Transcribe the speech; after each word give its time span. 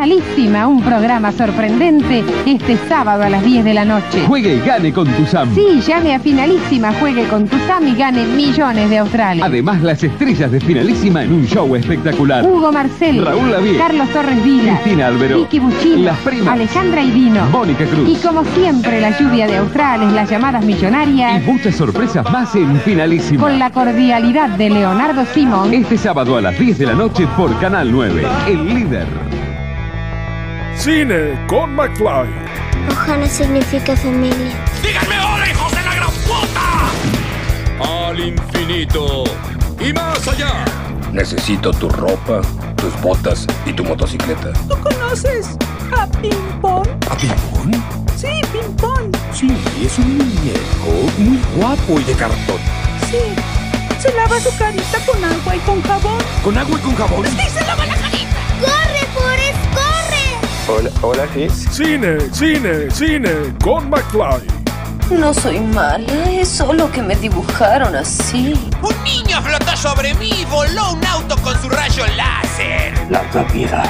Finalísima, 0.00 0.66
un 0.66 0.82
programa 0.82 1.30
sorprendente 1.30 2.24
este 2.46 2.78
sábado 2.88 3.22
a 3.22 3.28
las 3.28 3.44
10 3.44 3.66
de 3.66 3.74
la 3.74 3.84
noche. 3.84 4.24
Juegue 4.26 4.54
y 4.54 4.60
gane 4.60 4.94
con 4.94 5.06
tu 5.06 5.26
SAM. 5.26 5.54
Sí, 5.54 5.82
llame 5.86 6.14
a 6.14 6.18
Finalísima, 6.18 6.90
juegue 6.94 7.28
con 7.28 7.46
tu 7.46 7.58
SAM 7.66 7.86
y 7.86 7.94
gane 7.94 8.24
millones 8.24 8.88
de 8.88 8.96
australes. 8.96 9.44
Además, 9.44 9.82
las 9.82 10.02
estrellas 10.02 10.50
de 10.50 10.58
Finalísima 10.58 11.22
en 11.22 11.34
un 11.34 11.46
show 11.46 11.76
espectacular. 11.76 12.46
Hugo 12.46 12.72
Marcel, 12.72 13.22
Raúl 13.22 13.52
Lavie, 13.52 13.76
Carlos 13.76 14.08
Torres 14.08 14.42
Vila, 14.42 14.80
Cristina 14.80 15.08
Albero, 15.08 15.40
Vicky 15.40 15.58
Buchino, 15.58 15.98
Las 15.98 16.18
Primas, 16.20 16.48
Alejandra 16.48 17.02
Idino, 17.02 17.44
Mónica 17.50 17.84
Cruz. 17.84 18.08
Y 18.08 18.26
como 18.26 18.42
siempre, 18.54 19.02
la 19.02 19.18
lluvia 19.18 19.46
de 19.48 19.58
australes, 19.58 20.10
las 20.14 20.30
llamadas 20.30 20.64
millonarias. 20.64 21.42
Y 21.42 21.44
muchas 21.44 21.76
sorpresas 21.76 22.24
más 22.32 22.54
en 22.54 22.80
Finalísima. 22.80 23.42
Con 23.42 23.58
la 23.58 23.70
cordialidad 23.70 24.48
de 24.48 24.70
Leonardo 24.70 25.26
Simón. 25.26 25.74
Este 25.74 25.98
sábado 25.98 26.38
a 26.38 26.40
las 26.40 26.58
10 26.58 26.78
de 26.78 26.86
la 26.86 26.94
noche 26.94 27.28
por 27.36 27.54
Canal 27.60 27.92
9, 27.92 28.26
el 28.48 28.66
líder. 28.66 29.29
Cine 30.80 31.38
con 31.46 31.74
McFly. 31.74 32.26
Ohana 32.90 33.28
significa 33.28 33.94
familia. 33.94 34.64
¡Díganme 34.82 35.20
hola, 35.20 35.50
hijos 35.50 35.70
de 35.72 35.82
la 35.82 35.94
gran 35.94 36.10
puta! 36.10 38.08
Al 38.08 38.18
infinito 38.18 39.24
y 39.78 39.92
más 39.92 40.26
allá. 40.26 40.64
Necesito 41.12 41.70
tu 41.72 41.90
ropa, 41.90 42.40
tus 42.76 42.98
botas 43.02 43.46
y 43.66 43.74
tu 43.74 43.84
motocicleta. 43.84 44.54
¿Tú 44.70 44.78
conoces 44.80 45.48
a 45.94 46.06
Pimpón? 46.06 46.88
¿A 47.10 47.14
Pimpón? 47.14 47.72
Sí, 48.16 48.40
Pimpón. 48.50 49.12
Sí, 49.34 49.54
es 49.84 49.98
un 49.98 50.16
muñeco 50.16 51.12
muy 51.18 51.38
guapo 51.56 52.00
y 52.00 52.04
de 52.04 52.14
cartón. 52.14 52.58
Sí, 53.10 53.18
se 54.00 54.10
lava 54.14 54.40
su 54.40 54.56
carita 54.56 54.98
con 55.04 55.22
agua 55.22 55.56
y 55.56 55.58
con 55.58 55.82
jabón. 55.82 56.18
¿Con 56.42 56.56
agua 56.56 56.78
y 56.78 56.82
con 56.82 56.94
jabón? 56.96 57.26
Sí, 57.26 57.50
se 57.52 57.66
lava 57.66 57.84
la 57.84 57.96
carita. 57.96 58.19
Hola, 60.72 60.90
hola, 61.02 61.26
sí. 61.34 61.50
Cine, 61.50 62.20
cine, 62.32 62.90
cine 62.92 63.30
con 63.62 63.90
McFly. 63.90 64.46
No 65.10 65.34
soy 65.34 65.58
mala, 65.58 66.30
es 66.30 66.48
solo 66.48 66.90
que 66.92 67.02
me 67.02 67.16
dibujaron 67.16 67.96
así. 67.96 68.54
Un 68.80 68.94
niño 69.02 69.42
flotó 69.42 69.76
sobre 69.76 70.14
mí 70.14 70.30
y 70.30 70.44
voló 70.44 70.92
un 70.92 71.04
auto 71.04 71.36
con 71.42 71.60
su 71.60 71.68
rayo 71.68 72.04
láser. 72.16 72.92
Larga 73.10 73.42
vida 73.52 73.82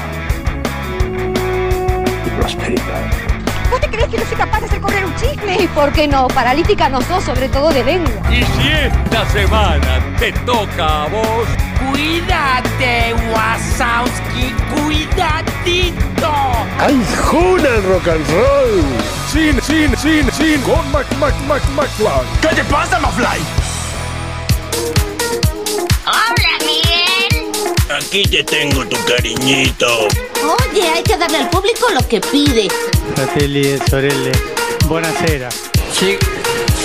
y 2.25 2.41
prosperidad. 2.41 3.30
¿Vos 3.71 3.81
te 3.81 3.89
crees 3.89 4.09
que 4.09 4.19
no 4.19 4.25
soy 4.27 4.37
capaz 4.37 4.61
de 4.61 4.67
hacer 4.67 4.81
correr 4.81 5.05
un 5.05 5.15
chisme? 5.17 5.57
¿Y 5.63 5.67
por 5.69 5.93
qué 5.93 6.09
no? 6.09 6.27
Paralítica 6.29 6.89
no 6.89 7.01
sos, 7.03 7.25
sobre 7.25 7.49
todo 7.49 7.71
de 7.71 7.85
lengua. 7.85 8.13
Y 8.31 8.43
si 8.43 8.69
esta 8.69 9.27
semana 9.31 10.01
te 10.19 10.33
toca 10.33 11.05
a 11.05 11.09
vos, 11.09 11.47
Cuídate, 11.81 13.15
Wasowski, 13.33 14.55
cuidadito. 14.75 16.33
¡Ay, 16.79 17.03
Juna 17.25 17.69
el 17.69 17.83
rock 17.85 18.09
and 18.09 18.29
roll! 18.31 18.83
Cine, 19.33 19.61
cine, 19.63 19.97
cine, 19.97 20.31
cine 20.31 20.63
con 20.63 20.91
Mac, 20.93 21.07
Mac, 21.19 21.35
Mac, 21.47 21.63
McFly. 21.75 22.27
¿Qué 22.43 22.49
te 22.49 22.65
pasa? 22.65 22.99
Hola, 26.07 26.33
Miguel. 26.37 26.50
Aquí 27.97 28.23
te 28.23 28.45
tengo 28.45 28.87
tu 28.87 28.97
cariñito. 29.05 30.09
Oye, 30.71 30.89
hay 30.89 31.03
que 31.03 31.17
darle 31.17 31.39
al 31.39 31.51
público 31.51 31.89
lo 31.93 32.07
que 32.07 32.21
pide. 32.21 32.69
Fratelli 33.15 33.79
sorelle, 33.89 34.33
buonasera. 34.87 35.51
Sí, 35.93 36.17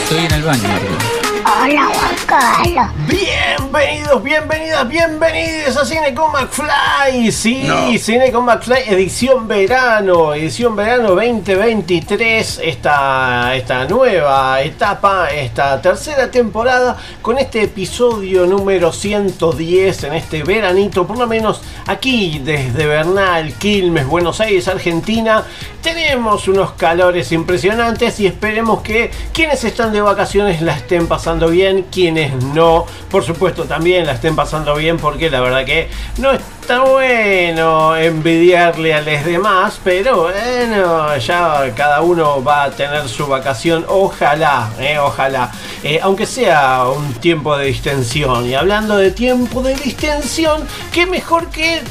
estoy 0.03 0.25
en 0.25 0.31
el 0.33 0.43
baño. 0.43 1.14
Hola, 1.47 1.91
Juan 1.93 2.15
Carlos. 2.25 2.87
Bienvenidos, 3.07 4.23
bienvenidas, 4.23 4.89
bienvenidos 4.89 5.77
a 5.77 5.85
Cine 5.85 6.11
con 6.15 6.31
McFly. 6.31 7.31
Sí, 7.31 7.99
Cine 7.99 8.31
con 8.31 8.45
McFly, 8.45 8.85
edición 8.87 9.47
verano, 9.47 10.33
edición 10.33 10.75
verano 10.75 11.09
2023. 11.09 12.61
Esta, 12.63 13.55
esta 13.55 13.85
nueva 13.85 14.59
etapa, 14.63 15.27
esta 15.27 15.79
tercera 15.79 16.31
temporada, 16.31 16.97
con 17.21 17.37
este 17.37 17.61
episodio 17.61 18.47
número 18.47 18.91
110 18.91 20.03
en 20.05 20.13
este 20.15 20.41
veranito, 20.41 21.05
por 21.05 21.19
lo 21.19 21.27
menos 21.27 21.61
aquí 21.85 22.41
desde 22.43 22.87
Bernal, 22.87 23.53
Quilmes, 23.53 24.07
Buenos 24.07 24.41
Aires, 24.41 24.67
Argentina. 24.67 25.43
Tenemos 25.83 26.47
unos 26.47 26.71
calores 26.71 27.31
impresionantes 27.31 28.19
y 28.19 28.25
esperemos 28.25 28.81
que 28.81 29.11
quienes 29.31 29.63
están 29.63 29.93
de 29.93 30.01
vacaciones 30.01 30.63
la 30.63 30.75
estén 30.75 31.05
pasando 31.07 31.34
bien, 31.39 31.85
quienes 31.91 32.33
no, 32.43 32.85
por 33.11 33.23
supuesto 33.23 33.63
también 33.65 34.05
la 34.05 34.13
estén 34.13 34.35
pasando 34.35 34.75
bien 34.75 34.97
porque 34.97 35.29
la 35.29 35.41
verdad 35.41 35.65
que 35.65 35.89
no 36.17 36.31
está 36.31 36.81
bueno 36.81 37.95
envidiarle 37.95 38.93
a 38.93 39.01
los 39.01 39.23
demás, 39.25 39.79
pero 39.83 40.23
bueno, 40.23 41.15
ya 41.17 41.71
cada 41.75 42.01
uno 42.01 42.43
va 42.43 42.63
a 42.63 42.71
tener 42.71 43.07
su 43.07 43.27
vacación, 43.27 43.85
ojalá, 43.87 44.69
eh, 44.79 44.97
ojalá, 44.97 45.51
Eh, 45.83 45.99
aunque 46.01 46.25
sea 46.25 46.85
un 46.85 47.13
tiempo 47.13 47.55
de 47.55 47.67
distensión. 47.67 48.47
Y 48.49 48.55
hablando 48.55 48.97
de 48.97 49.11
tiempo 49.11 49.61
de 49.61 49.75
distensión, 49.75 50.63
qué 50.91 51.05
mejor 51.05 51.49
que 51.49 51.81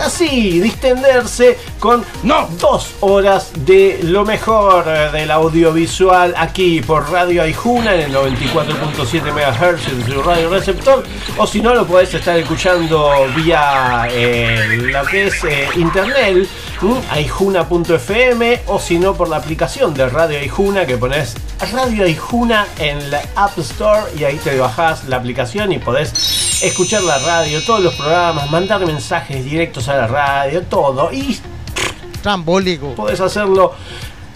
así, 0.00 0.60
distenderse 0.60 1.58
con 1.78 2.04
No. 2.22 2.48
dos 2.58 2.92
horas 3.00 3.50
de 3.66 4.00
lo 4.04 4.24
mejor 4.24 4.84
eh, 4.86 5.08
del 5.12 5.30
audiovisual 5.30 6.34
aquí 6.36 6.80
por 6.80 7.10
Radio 7.10 7.42
Aijuna 7.42 7.94
en 7.94 8.00
el 8.02 8.14
94.7 8.14 9.32
MHz 9.32 9.88
en 9.88 10.06
su 10.12 10.22
radio 10.22 10.48
receptor 10.50 11.02
o 11.36 11.46
si 11.46 11.60
no 11.60 11.74
lo 11.74 11.86
podés 11.86 12.12
estar 12.14 12.38
escuchando 12.38 13.10
vía 13.36 14.06
eh, 14.10 14.76
lo 14.92 15.04
que 15.04 15.26
es 15.26 15.44
eh, 15.44 15.68
internet 15.76 16.46
aijuna.fm 17.10 18.60
o 18.66 18.78
si 18.80 18.98
no 18.98 19.14
por 19.14 19.28
la 19.28 19.36
aplicación 19.36 19.94
de 19.94 20.08
Radio 20.08 20.40
Aijuna 20.40 20.84
que 20.84 20.96
pones 20.96 21.36
Radio 21.72 22.04
Aijuna 22.04 22.66
en 22.78 23.10
la 23.10 23.22
App 23.36 23.56
Store 23.58 24.02
y 24.18 24.24
ahí 24.24 24.36
te 24.38 24.58
bajás 24.58 25.04
la 25.04 25.16
aplicación 25.16 25.70
y 25.72 25.78
podés 25.78 26.60
escuchar 26.60 27.04
la 27.04 27.18
radio, 27.20 27.62
todos 27.62 27.82
los 27.82 27.94
programas, 27.94 28.50
mandar 28.50 28.84
mensajes 28.84 29.44
directos 29.44 29.88
a 29.88 29.96
la 29.96 30.06
radio, 30.08 30.62
todo 30.62 31.12
y 31.12 31.38
Trambólico. 32.20 32.94
Podés 32.94 33.20
hacerlo 33.20 33.74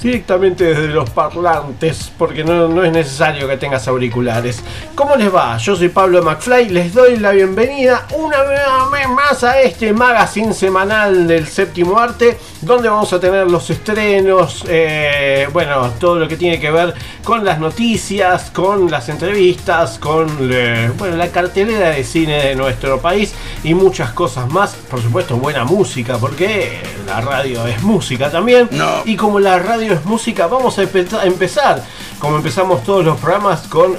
directamente 0.02 0.64
desde 0.64 0.88
los 0.88 1.10
parlantes, 1.10 2.12
porque 2.16 2.44
no, 2.44 2.68
no 2.68 2.84
es 2.84 2.92
necesario 2.92 3.48
que 3.48 3.56
tengas 3.56 3.88
auriculares. 3.88 4.62
¿Cómo 4.94 5.16
les 5.16 5.34
va? 5.34 5.56
Yo 5.58 5.76
soy 5.76 5.88
Pablo 5.88 6.22
McFly, 6.22 6.68
les 6.70 6.94
doy 6.94 7.16
la 7.18 7.32
bienvenida 7.32 8.06
una 8.16 8.42
vez 8.42 9.08
más 9.08 9.44
a 9.44 9.60
este 9.60 9.92
magazine 9.92 10.52
semanal 10.52 11.26
del 11.26 11.46
séptimo 11.46 11.98
arte, 11.98 12.38
donde 12.60 12.88
vamos 12.88 13.12
a 13.12 13.20
tener 13.20 13.50
los 13.50 13.68
estrenos, 13.70 14.64
eh, 14.68 15.48
bueno, 15.52 15.90
todo 15.98 16.16
lo 16.16 16.28
que 16.28 16.36
tiene 16.36 16.58
que 16.60 16.70
ver 16.70 16.94
con 17.24 17.44
las 17.44 17.58
noticias, 17.58 18.50
con 18.50 18.90
las 18.90 19.08
entrevistas, 19.08 19.98
con 19.98 20.28
eh, 20.52 20.90
bueno, 20.96 21.16
la 21.16 21.28
cartelera 21.28 21.90
de 21.90 22.04
cine 22.04 22.42
de 22.42 22.54
nuestro 22.54 23.00
país 23.00 23.34
y 23.62 23.74
muchas 23.74 24.12
cosas 24.12 24.48
más. 24.48 24.74
Por 24.74 25.00
supuesto, 25.00 25.36
buena 25.36 25.64
música, 25.64 26.18
porque 26.18 26.80
la 27.06 27.20
radio 27.20 27.66
es 27.66 27.82
música 27.82 28.30
también. 28.30 28.68
No. 28.70 29.02
Y 29.04 29.16
como 29.16 29.40
la 29.40 29.58
radio 29.58 29.85
es 29.94 30.04
música, 30.04 30.46
vamos 30.46 30.78
a 30.78 30.82
empe- 30.84 31.12
a 31.18 31.24
empezar, 31.24 31.82
como 32.18 32.36
empezamos 32.36 32.82
todos 32.84 33.04
los 33.04 33.18
programas, 33.18 33.62
con 33.68 33.96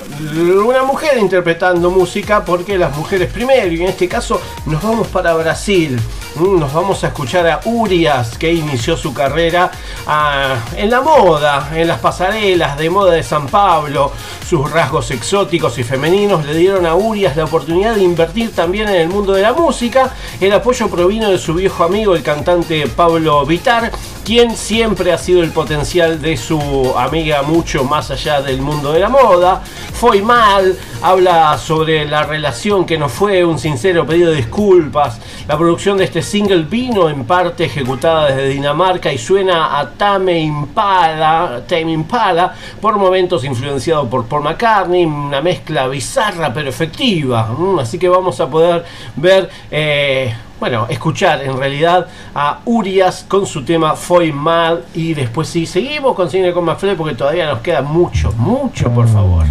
una 0.65 0.83
mujer 0.83 1.17
interpretando 1.17 1.89
música, 1.91 2.43
porque 2.45 2.77
las 2.77 2.95
mujeres 2.95 3.31
primero, 3.31 3.71
y 3.71 3.81
en 3.81 3.89
este 3.89 4.07
caso 4.07 4.41
nos 4.65 4.81
vamos 4.83 5.07
para 5.07 5.33
Brasil. 5.33 5.99
Mm, 6.35 6.59
Nos 6.59 6.71
vamos 6.73 7.03
a 7.03 7.07
escuchar 7.07 7.47
a 7.47 7.61
Urias, 7.65 8.37
que 8.37 8.51
inició 8.53 8.95
su 8.95 9.11
carrera 9.13 9.71
ah, 10.05 10.55
en 10.75 10.89
la 10.91 11.01
moda, 11.01 11.69
en 11.73 11.87
las 11.87 11.99
pasarelas 11.99 12.77
de 12.77 12.89
moda 12.91 13.13
de 13.13 13.23
San 13.23 13.47
Pablo. 13.47 14.11
Sus 14.47 14.69
rasgos 14.69 15.09
exóticos 15.11 15.77
y 15.79 15.83
femeninos 15.83 16.45
le 16.45 16.53
dieron 16.53 16.85
a 16.85 16.93
Urias 16.95 17.35
la 17.35 17.45
oportunidad 17.45 17.95
de 17.95 18.03
invertir 18.03 18.53
también 18.53 18.87
en 18.87 18.95
el 18.95 19.09
mundo 19.09 19.33
de 19.33 19.41
la 19.41 19.53
música. 19.53 20.13
El 20.39 20.53
apoyo 20.53 20.87
provino 20.89 21.29
de 21.31 21.39
su 21.39 21.55
viejo 21.55 21.83
amigo, 21.83 22.13
el 22.15 22.21
cantante 22.23 22.87
Pablo 22.87 23.43
Vitar, 23.45 23.91
quien 24.27 24.57
siempre 24.57 25.13
ha 25.13 25.17
sido 25.17 25.41
el 25.41 25.51
potencial 25.51 26.21
de 26.21 26.35
su 26.35 26.59
amiga 26.97 27.43
mucho 27.43 27.85
más 27.85 28.11
allá 28.11 28.41
del 28.41 28.61
mundo 28.61 28.91
de 28.91 28.99
la 28.99 29.07
moda. 29.07 29.61
Fue 29.93 30.21
mal, 30.21 30.77
habla 31.01 31.57
sobre 31.57 32.03
la 32.03 32.23
relación 32.23 32.85
que 32.85 32.97
no 32.97 33.07
fue, 33.07 33.45
un 33.45 33.57
sincero 33.57 34.05
pedido 34.05 34.31
de 34.31 34.35
disculpas. 34.35 35.21
La 35.47 35.57
producción 35.57 35.97
de 35.97 36.03
este 36.03 36.21
single 36.21 36.63
vino 36.63 37.07
en 37.07 37.23
parte 37.23 37.63
ejecutada 37.63 38.27
desde 38.27 38.49
Dinamarca 38.49 39.13
y 39.13 39.17
suena 39.17 39.79
a 39.79 39.91
Tame 39.91 40.41
Impala, 40.41 41.61
Tame 41.65 41.93
Impala, 41.93 42.53
por 42.81 42.97
momentos 42.97 43.45
influenciado 43.45 44.09
por 44.09 44.25
Paul 44.25 44.43
McCartney, 44.43 45.05
una 45.05 45.39
mezcla 45.39 45.87
bizarra 45.87 46.53
pero 46.53 46.67
efectiva. 46.67 47.47
Mm, 47.57 47.79
Así 47.79 47.97
que 47.97 48.09
vamos 48.09 48.41
a 48.41 48.49
poder 48.49 48.83
ver, 49.15 49.49
eh, 49.71 50.35
bueno, 50.59 50.87
escuchar 50.89 51.43
en 51.43 51.57
realidad 51.57 52.07
a 52.33 52.59
Urias 52.65 53.25
con 53.27 53.45
su 53.45 53.63
tema 53.63 53.95
Foi 53.95 54.31
Mal 54.31 54.85
y 54.93 55.13
después 55.13 55.47
sí, 55.47 55.65
seguimos 55.65 56.15
con 56.15 56.29
Cine 56.29 56.51
con 56.51 56.65
Mafle 56.65 56.95
porque 56.95 57.15
todavía 57.15 57.47
nos 57.47 57.59
queda 57.59 57.81
mucho, 57.81 58.31
mucho 58.33 58.91
por 58.91 59.07
favor. 59.07 59.45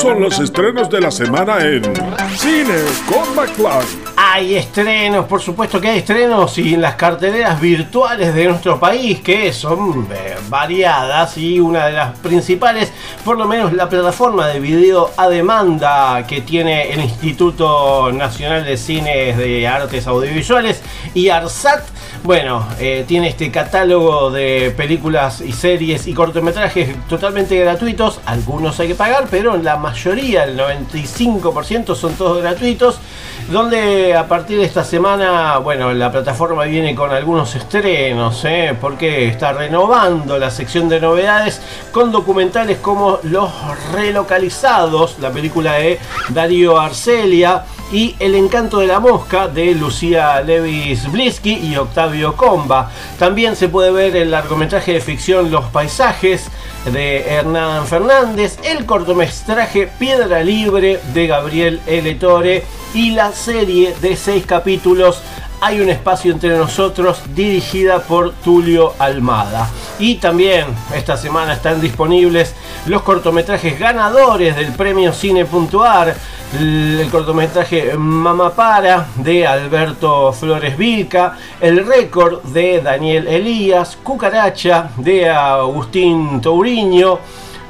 Son 0.00 0.20
los 0.20 0.38
estrenos 0.38 0.88
de 0.88 1.00
la 1.00 1.10
semana 1.10 1.58
en 1.58 1.82
Cine 2.36 2.76
con 3.08 3.34
McFly. 3.34 3.84
Hay 4.16 4.54
estrenos, 4.54 5.26
por 5.26 5.40
supuesto 5.40 5.80
que 5.80 5.88
hay 5.88 5.98
estrenos 5.98 6.56
y 6.58 6.74
en 6.74 6.82
las 6.82 6.94
carteleras 6.94 7.60
virtuales 7.60 8.32
de 8.32 8.44
nuestro 8.44 8.78
país 8.78 9.18
que 9.18 9.52
son 9.52 10.06
eh, 10.12 10.36
variadas 10.48 11.36
y 11.36 11.58
una 11.58 11.86
de 11.86 11.94
las 11.94 12.16
principales, 12.18 12.92
por 13.24 13.36
lo 13.36 13.46
menos 13.46 13.72
la 13.72 13.88
plataforma 13.88 14.46
de 14.46 14.60
video 14.60 15.10
a 15.16 15.28
demanda 15.28 16.24
que 16.28 16.42
tiene 16.42 16.92
el 16.92 17.00
Instituto 17.00 18.12
Nacional 18.12 18.64
de 18.64 18.76
Cines 18.76 19.36
de 19.36 19.66
Artes 19.66 20.06
Audiovisuales 20.06 20.80
y 21.12 21.28
ARSAT. 21.28 21.82
Bueno, 22.24 22.66
eh, 22.78 23.04
tiene 23.06 23.28
este 23.28 23.50
catálogo 23.50 24.30
de 24.30 24.72
películas 24.76 25.40
y 25.40 25.52
series 25.52 26.06
y 26.06 26.14
cortometrajes 26.14 26.96
totalmente 27.08 27.58
gratuitos. 27.58 28.20
Algunos 28.26 28.78
hay 28.80 28.88
que 28.88 28.94
pagar, 28.94 29.28
pero 29.30 29.56
la 29.56 29.76
mayoría, 29.76 30.44
el 30.44 30.58
95% 30.58 31.94
son 31.94 32.14
todos 32.14 32.42
gratuitos. 32.42 32.98
Donde 33.50 34.14
a 34.14 34.28
partir 34.28 34.58
de 34.58 34.64
esta 34.64 34.84
semana, 34.84 35.56
bueno, 35.58 35.94
la 35.94 36.12
plataforma 36.12 36.64
viene 36.64 36.94
con 36.94 37.10
algunos 37.12 37.54
estrenos, 37.54 38.44
¿eh? 38.44 38.76
porque 38.78 39.28
está 39.28 39.54
renovando 39.54 40.38
la 40.38 40.50
sección 40.50 40.86
de 40.88 41.00
novedades 41.00 41.62
con 41.90 42.12
documentales 42.12 42.76
como 42.78 43.20
Los 43.22 43.50
Relocalizados, 43.92 45.18
la 45.20 45.30
película 45.30 45.74
de 45.74 45.98
Darío 46.28 46.78
Arcelia 46.78 47.64
y 47.90 48.14
El 48.18 48.34
encanto 48.34 48.78
de 48.78 48.86
la 48.86 49.00
mosca 49.00 49.48
de 49.48 49.74
Lucía 49.74 50.40
Levis 50.42 51.10
Blisky 51.10 51.54
y 51.54 51.76
Octavio 51.76 52.36
Comba. 52.36 52.90
También 53.18 53.56
se 53.56 53.68
puede 53.68 53.90
ver 53.90 54.16
el 54.16 54.30
largometraje 54.30 54.92
de 54.92 55.00
ficción 55.00 55.50
Los 55.50 55.64
paisajes 55.66 56.48
de 56.92 57.26
Hernán 57.28 57.86
Fernández, 57.86 58.58
el 58.62 58.86
cortometraje 58.86 59.88
Piedra 59.98 60.42
Libre 60.42 61.00
de 61.12 61.26
Gabriel 61.26 61.80
L. 61.86 62.18
Y 62.94 63.10
la 63.10 63.32
serie 63.32 63.94
de 64.00 64.16
seis 64.16 64.46
capítulos 64.46 65.22
hay 65.60 65.80
un 65.80 65.88
espacio 65.88 66.32
entre 66.32 66.56
nosotros 66.56 67.22
dirigida 67.34 68.00
por 68.00 68.32
Tulio 68.32 68.94
Almada. 68.98 69.68
Y 69.98 70.16
también 70.16 70.66
esta 70.94 71.16
semana 71.16 71.54
están 71.54 71.80
disponibles 71.80 72.54
los 72.86 73.02
cortometrajes 73.02 73.78
ganadores 73.78 74.56
del 74.56 74.72
premio 74.72 75.12
Cine.ar. 75.12 76.14
El 76.58 77.08
cortometraje 77.10 77.94
Mama 77.98 78.54
Para 78.54 79.08
de 79.16 79.46
Alberto 79.46 80.32
Flores 80.32 80.78
Vilca, 80.78 81.36
El 81.60 81.84
récord 81.86 82.42
de 82.44 82.80
Daniel 82.80 83.28
Elías, 83.28 83.98
Cucaracha 84.02 84.88
de 84.96 85.28
Agustín 85.28 86.40
Touriño, 86.40 87.18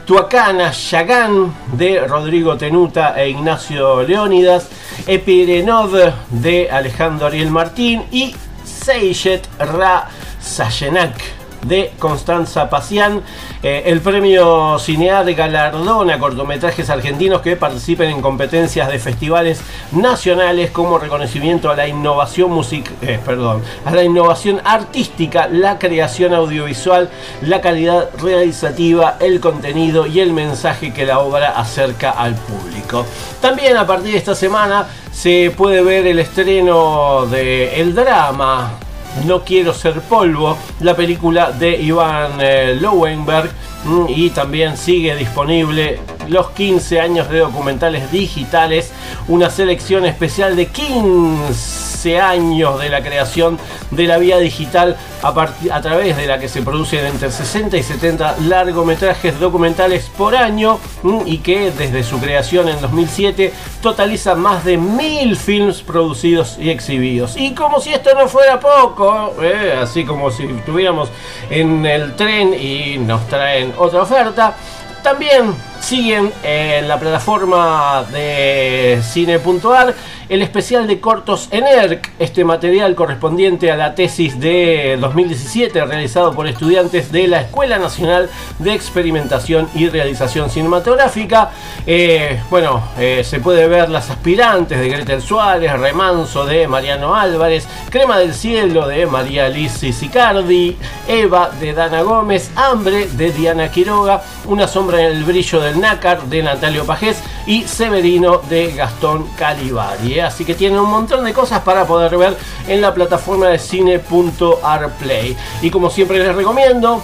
Tuacana 0.08 0.72
Yagán 0.72 1.52
de 1.74 2.00
Rodrigo 2.00 2.56
Tenuta 2.56 3.12
e 3.14 3.28
Ignacio 3.28 4.02
Leónidas, 4.02 4.70
Epirenov 5.06 5.92
de 6.30 6.70
Alejandro 6.70 7.26
Ariel 7.26 7.50
Martín 7.50 8.04
y 8.10 8.34
Seyet 8.64 9.46
Ra 9.58 10.08
Sayenak 10.40 11.37
de 11.68 11.92
Constanza 11.98 12.68
Pacián. 12.70 13.22
Eh, 13.62 13.84
el 13.86 14.00
premio 14.00 14.78
Cinear 14.78 15.32
galardona 15.34 16.18
cortometrajes 16.18 16.90
argentinos 16.90 17.42
que 17.42 17.56
participen 17.56 18.10
en 18.10 18.22
competencias 18.22 18.88
de 18.88 18.98
festivales 18.98 19.60
nacionales 19.92 20.70
como 20.70 20.98
reconocimiento 20.98 21.70
a 21.70 21.76
la 21.76 21.86
innovación 21.86 22.50
music 22.50 22.90
eh, 23.02 23.18
perdón, 23.24 23.62
a 23.84 23.90
la 23.90 24.02
innovación 24.02 24.60
artística, 24.64 25.48
la 25.48 25.78
creación 25.78 26.34
audiovisual, 26.34 27.10
la 27.42 27.60
calidad 27.60 28.10
realizativa, 28.20 29.16
el 29.20 29.40
contenido 29.40 30.06
y 30.06 30.20
el 30.20 30.32
mensaje 30.32 30.92
que 30.92 31.06
la 31.06 31.18
obra 31.20 31.50
acerca 31.50 32.10
al 32.10 32.34
público. 32.34 33.04
También 33.40 33.76
a 33.76 33.86
partir 33.86 34.12
de 34.12 34.18
esta 34.18 34.34
semana 34.34 34.86
se 35.12 35.52
puede 35.56 35.82
ver 35.82 36.06
el 36.06 36.18
estreno 36.18 37.26
de 37.26 37.80
El 37.80 37.94
Drama 37.94 38.87
no 39.26 39.44
quiero 39.44 39.72
ser 39.72 40.00
polvo, 40.00 40.56
la 40.80 40.94
película 40.94 41.52
de 41.52 41.80
Iván 41.80 42.32
eh, 42.40 42.78
mm, 42.80 44.04
Y 44.08 44.30
también 44.30 44.76
sigue 44.76 45.14
disponible 45.16 45.98
los 46.28 46.50
15 46.50 47.00
años 47.00 47.28
de 47.28 47.38
documentales 47.38 48.10
digitales, 48.10 48.92
una 49.28 49.50
selección 49.50 50.06
especial 50.06 50.56
de 50.56 50.66
15 50.66 52.20
años 52.20 52.80
de 52.80 52.88
la 52.88 53.02
creación 53.02 53.58
de 53.90 54.06
la 54.06 54.18
vía 54.18 54.38
digital 54.38 54.96
a, 55.22 55.80
través 55.80 56.16
de 56.16 56.26
la 56.26 56.38
que 56.38 56.48
se 56.48 56.62
producen 56.62 57.04
entre 57.06 57.30
60 57.30 57.76
y 57.76 57.82
70 57.82 58.36
largometrajes 58.46 59.40
documentales 59.40 60.10
por 60.16 60.36
año 60.36 60.78
mm, 61.02 61.20
y 61.26 61.38
que 61.38 61.70
desde 61.72 62.02
su 62.04 62.20
creación 62.20 62.68
en 62.68 62.80
2007 62.80 63.52
totaliza 63.82 64.34
más 64.34 64.64
de 64.64 64.76
mil 64.76 65.36
films 65.36 65.82
producidos 65.82 66.56
y 66.58 66.70
exhibidos. 66.70 67.36
Y 67.36 67.54
como 67.54 67.80
si 67.80 67.92
esto 67.92 68.10
no 68.14 68.28
fuera 68.28 68.60
poco, 68.60 69.34
eh, 69.42 69.76
así 69.80 70.04
como 70.04 70.30
si 70.30 70.44
estuviéramos 70.44 71.08
en 71.50 71.84
el 71.84 72.14
tren 72.16 72.54
y 72.54 72.98
nos 72.98 73.26
traen 73.28 73.72
otra 73.76 74.02
oferta, 74.02 74.54
también 75.02 75.54
siguen 75.80 76.32
en 76.42 76.88
la 76.88 76.98
plataforma 76.98 78.04
de 78.12 79.00
cine.ar 79.02 79.94
el 80.28 80.42
especial 80.42 80.86
de 80.86 81.00
cortos 81.00 81.48
en 81.50 81.66
ERC, 81.66 82.10
este 82.18 82.44
material 82.44 82.94
correspondiente 82.94 83.70
a 83.70 83.76
la 83.76 83.94
tesis 83.94 84.38
de 84.38 84.98
2017 85.00 85.82
realizado 85.86 86.34
por 86.34 86.46
estudiantes 86.46 87.10
de 87.10 87.28
la 87.28 87.40
Escuela 87.40 87.78
Nacional 87.78 88.28
de 88.58 88.74
Experimentación 88.74 89.68
y 89.74 89.88
Realización 89.88 90.50
Cinematográfica. 90.50 91.50
Eh, 91.86 92.42
bueno, 92.50 92.82
eh, 92.98 93.22
se 93.24 93.40
puede 93.40 93.68
ver 93.68 93.88
las 93.88 94.10
aspirantes 94.10 94.78
de 94.78 94.88
Gretel 94.90 95.22
Suárez, 95.22 95.72
Remanso 95.78 96.44
de 96.44 96.68
Mariano 96.68 97.14
Álvarez, 97.14 97.66
Crema 97.88 98.18
del 98.18 98.34
Cielo 98.34 98.86
de 98.86 99.06
María 99.06 99.48
Liz 99.48 99.72
Sicardi, 99.72 100.76
Eva 101.06 101.50
de 101.58 101.72
Dana 101.72 102.02
Gómez, 102.02 102.50
Hambre 102.54 103.08
de 103.08 103.32
Diana 103.32 103.70
Quiroga, 103.70 104.22
Una 104.44 104.68
sombra 104.68 105.00
en 105.00 105.16
el 105.16 105.24
brillo 105.24 105.60
del 105.68 105.80
nácar 105.80 106.22
de 106.24 106.42
Natalio 106.42 106.84
Pajés 106.84 107.22
y 107.46 107.62
Severino 107.62 108.38
de 108.48 108.72
Gastón 108.72 109.26
Calibari. 109.36 110.14
¿eh? 110.14 110.22
Así 110.22 110.44
que 110.44 110.54
tienen 110.54 110.78
un 110.78 110.90
montón 110.90 111.24
de 111.24 111.32
cosas 111.32 111.60
para 111.60 111.86
poder 111.86 112.16
ver 112.16 112.36
en 112.66 112.80
la 112.80 112.94
plataforma 112.94 113.48
de 113.48 113.58
cine.arplay. 113.58 115.36
Y 115.62 115.70
como 115.70 115.90
siempre 115.90 116.18
les 116.18 116.34
recomiendo, 116.34 117.02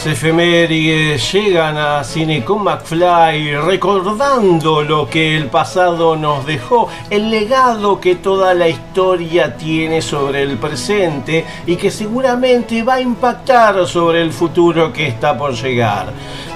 Las 0.02 0.14
efemérides 0.14 1.32
llegan 1.32 1.78
a 1.78 2.04
Cine 2.04 2.44
con 2.44 2.64
McFly 2.64 3.56
recordando 3.58 4.82
lo 4.82 5.08
que 5.08 5.38
el 5.38 5.46
pasado 5.46 6.16
nos 6.16 6.44
dejó, 6.44 6.90
el 7.12 7.30
legado 7.30 8.00
que 8.00 8.16
toda 8.16 8.56
la 8.56 8.68
historia 8.68 9.56
tiene 9.56 10.02
sobre 10.02 10.42
el 10.42 10.58
presente 10.58 11.46
y 11.68 11.76
que 11.76 11.92
seguramente 11.92 12.82
va 12.82 12.96
a 12.96 13.02
impactar 13.02 13.86
sobre 13.86 14.24
el 14.24 14.34
futuro 14.34 14.92
que 14.92 15.06
está 15.06 15.38
por 15.38 15.54
llegar. 15.54 16.08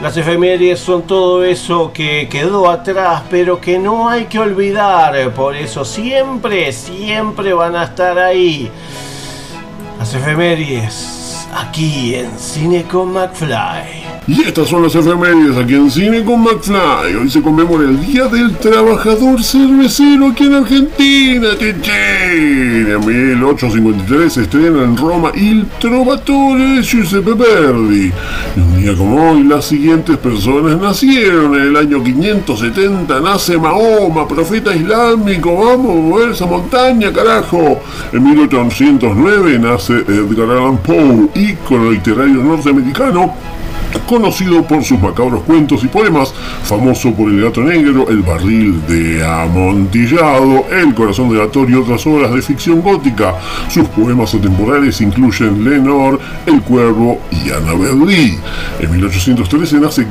Las 0.02 0.18
efemérides 0.18 0.80
son 0.80 1.04
todo 1.04 1.44
eso 1.44 1.94
que 1.94 2.28
quedó 2.28 2.68
atrás, 2.68 3.22
pero 3.30 3.62
que 3.62 3.78
no 3.78 4.10
hay 4.10 4.26
que 4.26 4.40
olvidar, 4.40 5.32
por 5.36 5.56
eso 5.56 5.86
siempre, 5.86 6.72
siempre 6.72 7.54
van 7.54 7.76
a 7.76 7.84
estar 7.84 8.18
ahí. 8.18 8.72
Las 10.00 10.16
efemérides 10.16 11.25
aquí 11.56 12.16
en 12.16 12.38
Cine 12.38 12.84
con 12.84 13.14
McFly. 13.14 14.05
Y 14.28 14.42
estas 14.42 14.70
son 14.70 14.82
las 14.82 14.96
efemérides 14.96 15.56
aquí 15.56 15.76
en 15.76 15.92
Cine 15.92 16.24
con 16.24 16.42
McFly. 16.42 17.16
Hoy 17.22 17.30
se 17.30 17.44
conmemora 17.44 17.84
el 17.84 18.04
Día 18.04 18.26
del 18.26 18.56
Trabajador 18.58 19.44
Cervecero 19.44 20.30
aquí 20.30 20.46
en 20.46 20.56
Argentina. 20.56 21.50
En 21.60 23.06
1853 23.06 24.34
se 24.34 24.42
estrena 24.42 24.82
en 24.82 24.98
Roma 24.98 25.32
Il 25.36 25.68
Trovatore 25.80 26.78
de 26.78 26.82
Giuseppe 26.82 27.34
Verdi. 27.34 28.12
Y 28.56 28.60
un 28.60 28.82
día 28.82 28.96
como 28.96 29.30
hoy, 29.30 29.44
las 29.44 29.66
siguientes 29.66 30.18
personas 30.18 30.82
nacieron. 30.82 31.54
En 31.54 31.62
el 31.62 31.76
año 31.78 32.04
570 32.04 33.20
nace 33.20 33.60
Mahoma, 33.60 34.28
profeta 34.28 34.76
islámico. 34.76 35.56
Vamos 35.56 35.92
a 35.92 36.02
mover 36.02 36.30
esa 36.32 36.48
montaña, 36.48 37.14
carajo. 37.14 37.80
En 38.12 38.24
1809 38.24 39.60
nace 39.60 39.94
Edgar 39.94 40.50
Allan 40.50 40.78
Poe, 40.80 41.30
ícono 41.36 41.92
literario 41.92 42.44
norteamericano 42.44 43.55
conocido 44.00 44.64
por 44.64 44.84
sus 44.84 45.00
macabros 45.00 45.44
cuentos 45.44 45.84
y 45.84 45.88
poemas, 45.88 46.34
famoso 46.64 47.14
por 47.14 47.30
El 47.30 47.44
gato 47.44 47.62
negro, 47.62 48.08
El 48.10 48.22
barril 48.22 48.82
de 48.88 49.26
amontillado, 49.26 50.66
El 50.72 50.94
corazón 50.94 51.30
del 51.30 51.40
gato 51.40 51.66
y 51.68 51.74
otras 51.74 52.06
obras 52.08 52.34
de 52.34 52.42
ficción 52.42 52.82
gótica. 52.82 53.36
Sus 53.70 53.88
poemas 53.90 54.34
atemporales 54.34 55.02
incluyen 55.02 55.64
Lenor, 55.64 56.20
El 56.46 56.62
cuervo 56.62 57.20
y 57.32 57.52
Annabel 57.52 58.06
Lee. 58.06 58.40
En 58.80 58.92
1813 58.92 59.80
nace 59.80 60.08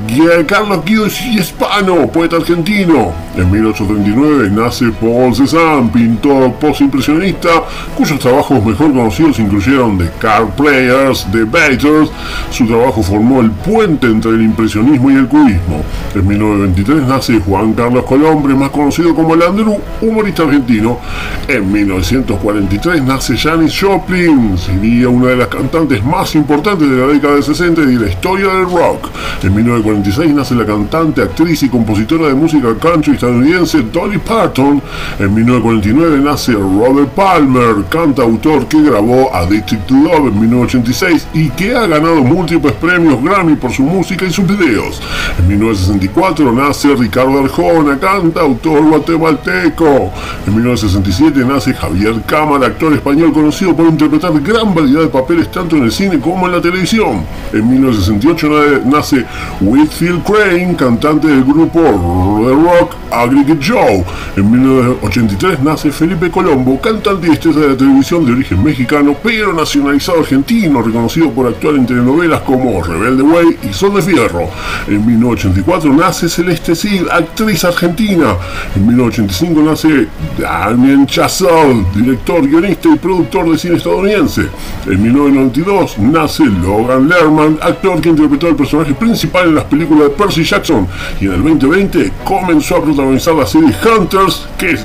Carlos 0.46 0.84
Guido 0.84 1.06
Hispano, 1.06 2.06
poeta 2.08 2.36
argentino. 2.36 3.12
En 3.36 3.50
1839 3.50 4.50
nace 4.50 4.86
Paul 5.00 5.34
Cézanne, 5.34 5.90
pintor 5.92 6.54
postimpresionista, 6.54 7.64
cuyos 7.96 8.18
trabajos 8.18 8.64
mejor 8.64 8.92
conocidos 8.92 9.38
incluyeron 9.38 9.98
The 9.98 10.10
Car 10.20 10.54
Players, 10.56 11.26
The 11.32 11.44
Baiters. 11.44 12.10
Su 12.50 12.66
trabajo 12.66 13.02
formó 13.02 13.40
el 13.40 13.50
puente 13.74 14.06
entre 14.06 14.30
el 14.30 14.42
impresionismo 14.42 15.10
y 15.10 15.14
el 15.14 15.26
cubismo. 15.26 15.82
En 16.14 16.28
1923 16.28 17.08
nace 17.08 17.40
Juan 17.40 17.72
Carlos 17.72 18.04
Colombre, 18.04 18.54
más 18.54 18.70
conocido 18.70 19.12
como 19.16 19.34
el 19.34 19.42
Andrew, 19.42 19.76
humorista 20.00 20.44
argentino. 20.44 21.00
En 21.48 21.72
1943 21.72 23.02
nace 23.02 23.36
Janis 23.36 23.76
Joplin, 23.76 24.56
sería 24.56 25.08
una 25.08 25.30
de 25.30 25.38
las 25.38 25.48
cantantes 25.48 26.04
más 26.04 26.36
importantes 26.36 26.88
de 26.88 26.96
la 26.96 27.08
década 27.08 27.34
de 27.34 27.42
60 27.42 27.80
y 27.82 27.86
de 27.86 28.04
la 28.04 28.10
historia 28.10 28.46
del 28.46 28.70
rock. 28.70 29.08
En 29.42 29.52
1946 29.52 30.32
nace 30.32 30.54
la 30.54 30.66
cantante, 30.66 31.22
actriz 31.22 31.64
y 31.64 31.68
compositora 31.68 32.28
de 32.28 32.34
música 32.34 32.68
country 32.80 33.14
estadounidense 33.14 33.82
Dolly 33.92 34.18
Parton. 34.18 34.80
En 35.18 35.34
1949 35.34 36.20
nace 36.22 36.52
Robert 36.52 37.08
Palmer, 37.08 37.84
cantautor 37.90 38.68
que 38.68 38.82
grabó 38.82 39.34
Addicted 39.34 39.80
to 39.86 39.94
Love 39.94 40.28
en 40.28 40.40
1986 40.42 41.26
y 41.34 41.48
que 41.50 41.74
ha 41.74 41.88
ganado 41.88 42.22
múltiples 42.22 42.72
premios 42.74 43.20
Grammy 43.20 43.56
por 43.64 43.72
su 43.72 43.82
música 43.82 44.26
y 44.26 44.30
sus 44.30 44.46
videos. 44.46 45.00
En 45.38 45.48
1964 45.48 46.52
nace 46.52 46.94
Ricardo 46.94 47.38
Arjona, 47.42 47.98
cantautor 47.98 48.82
guatemalteco. 48.90 50.12
En 50.46 50.54
1967 50.54 51.42
nace 51.46 51.72
Javier 51.72 52.20
Cámara, 52.26 52.66
actor 52.66 52.92
español 52.92 53.32
conocido 53.32 53.74
por 53.74 53.86
interpretar 53.86 54.38
gran 54.42 54.74
variedad 54.74 55.00
de 55.00 55.08
papeles 55.08 55.50
tanto 55.50 55.76
en 55.76 55.84
el 55.84 55.92
cine 55.92 56.20
como 56.20 56.44
en 56.44 56.52
la 56.52 56.60
televisión. 56.60 57.22
En 57.54 57.70
1968 57.70 58.48
na- 58.50 58.96
nace 58.98 59.24
Whitfield 59.62 60.22
Crane, 60.24 60.76
cantante 60.76 61.28
del 61.28 61.42
grupo 61.42 61.80
de 61.80 62.52
rock 62.52 62.96
Aggregate 63.10 63.60
Joe. 63.66 64.04
En 64.36 64.50
1983 64.50 65.60
nace 65.62 65.90
Felipe 65.90 66.30
Colombo, 66.30 66.78
cantante 66.82 67.28
y 67.28 67.30
estrella 67.30 67.60
de 67.60 67.68
la 67.68 67.76
televisión 67.78 68.26
de 68.26 68.32
origen 68.32 68.62
mexicano, 68.62 69.14
pero 69.22 69.54
nacionalizado 69.54 70.18
argentino, 70.20 70.82
reconocido 70.82 71.30
por 71.30 71.46
actuar 71.46 71.76
en 71.76 71.86
telenovelas 71.86 72.42
como 72.42 72.82
Rebelde 72.82 73.22
Way 73.22 73.43
y 73.62 73.72
Sol 73.72 73.94
de 73.94 74.02
Fierro. 74.02 74.48
En 74.86 75.06
1984 75.06 75.92
nace 75.92 76.28
Celeste 76.28 76.74
Cid, 76.74 77.08
actriz 77.10 77.64
argentina. 77.64 78.36
En 78.74 78.86
1985 78.86 79.60
nace 79.62 80.08
Damien 80.38 81.06
Chazelle, 81.06 81.84
director, 81.94 82.46
guionista 82.46 82.88
y 82.88 82.96
productor 82.96 83.50
de 83.50 83.58
cine 83.58 83.76
estadounidense. 83.76 84.42
En 84.86 85.02
1992 85.02 85.98
nace 85.98 86.44
Logan 86.44 87.08
Lerman, 87.08 87.58
actor 87.60 88.00
que 88.00 88.10
interpretó 88.10 88.48
el 88.48 88.56
personaje 88.56 88.94
principal 88.94 89.48
en 89.48 89.54
las 89.56 89.64
películas 89.64 90.08
de 90.08 90.10
Percy 90.10 90.44
Jackson. 90.44 90.86
Y 91.20 91.26
en 91.26 91.34
el 91.34 91.42
2020 91.42 92.12
comenzó 92.24 92.76
a 92.76 92.84
protagonizar 92.84 93.34
la 93.34 93.46
serie 93.46 93.74
Hunters, 93.84 94.46
que 94.58 94.78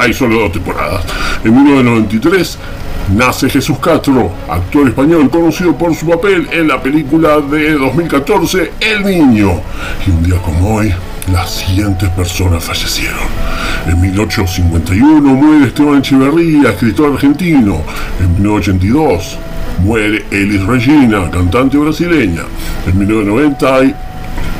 hay 0.00 0.12
solo 0.12 0.40
dos 0.40 0.52
temporadas. 0.52 1.04
En 1.44 1.54
1993 1.54 2.58
nace 3.14 3.48
Jesús 3.48 3.78
Castro, 3.78 4.30
actor 4.48 4.88
español 4.88 5.30
conocido 5.30 5.76
por 5.76 5.94
su 5.94 6.06
papel 6.06 6.48
en 6.52 6.68
la 6.68 6.82
película 6.82 7.40
de 7.40 7.72
2014 7.72 8.72
El 8.80 9.04
Niño. 9.04 9.60
Y 10.06 10.10
un 10.10 10.22
día 10.22 10.36
como 10.42 10.76
hoy, 10.76 10.92
las 11.30 11.50
siguientes 11.50 12.08
personas 12.10 12.64
fallecieron. 12.64 13.20
En 13.86 14.00
1851 14.00 15.20
muere 15.20 15.66
Esteban 15.66 15.98
Echeverría, 15.98 16.70
escritor 16.70 17.12
argentino. 17.12 17.82
En 18.20 18.32
1982 18.34 19.38
muere 19.80 20.24
Elis 20.30 20.62
Regina, 20.64 21.30
cantante 21.30 21.76
brasileña. 21.76 22.42
En 22.86 22.98
1990 22.98 23.74
hay 23.74 23.94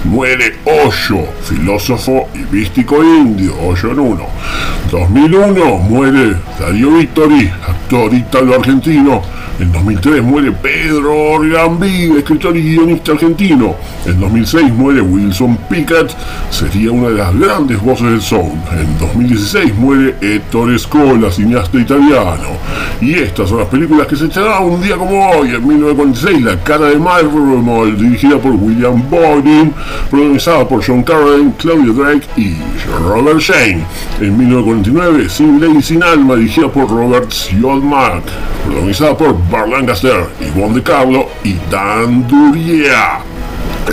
muere 0.05 0.55
Hoyo, 0.65 1.27
filósofo 1.43 2.29
y 2.35 2.55
místico 2.55 3.03
indio, 3.03 3.55
Hoyo 3.61 3.93
en 3.93 3.99
uno. 3.99 4.27
2001 4.91 5.77
muere 5.79 6.37
Darío 6.59 6.91
Vittori, 6.93 7.49
actor 7.67 8.13
italo-argentino. 8.13 9.23
En 9.61 9.71
2003 9.71 10.23
muere 10.23 10.51
Pedro 10.51 11.35
Orgambí, 11.35 12.11
escritor 12.17 12.57
y 12.57 12.63
guionista 12.63 13.13
argentino. 13.13 13.77
En 14.07 14.19
2006 14.19 14.73
muere 14.73 15.01
Wilson 15.01 15.57
Pickett, 15.69 16.11
sería 16.51 16.91
una 16.91 17.09
de 17.09 17.15
las 17.19 17.39
grandes 17.39 17.81
voces 17.81 18.07
del 18.07 18.23
soul. 18.23 18.53
En 18.73 18.99
2016 18.99 19.75
muere 19.77 20.17
Ettore 20.21 20.79
Scola, 20.79 21.31
cineasta 21.31 21.79
italiano. 21.79 22.49
Y 23.01 23.15
estas 23.15 23.51
son 23.51 23.59
las 23.59 23.69
películas 23.69 24.07
que 24.07 24.17
se 24.17 24.25
estrenaron 24.25 24.73
un 24.73 24.83
día 24.83 24.97
como 24.97 25.31
hoy, 25.31 25.51
en 25.51 25.67
1946, 25.67 26.43
La 26.43 26.57
cara 26.65 26.87
de 26.87 26.99
Marvel, 26.99 27.97
dirigida 27.97 28.39
por 28.39 28.53
William 28.53 29.09
Boydin, 29.09 29.73
protagonizada 30.11 30.69
por 30.69 30.85
John 30.85 31.03
Carradine, 31.03 31.53
Claudia 31.59 31.93
Drake 31.93 32.27
y 32.37 32.57
Robert 33.07 33.41
Shane. 33.41 33.85
En 34.21 34.37
1949, 34.39 35.29
Sin 35.29 35.61
Ley 35.61 35.83
Sin 35.83 36.03
Alma, 36.03 36.37
dirigida 36.37 36.69
por 36.69 36.89
Robert 36.89 37.31
Siodmak, 37.31 38.23
protagonizada 38.65 39.17
por 39.17 39.51
Bart 39.51 39.69
Lancaster, 39.69 40.27
Yvonne 40.41 40.75
De 40.75 40.83
Carlo 40.83 41.29
y 41.45 41.57
Dan 41.71 42.27
Duria. 42.29 43.21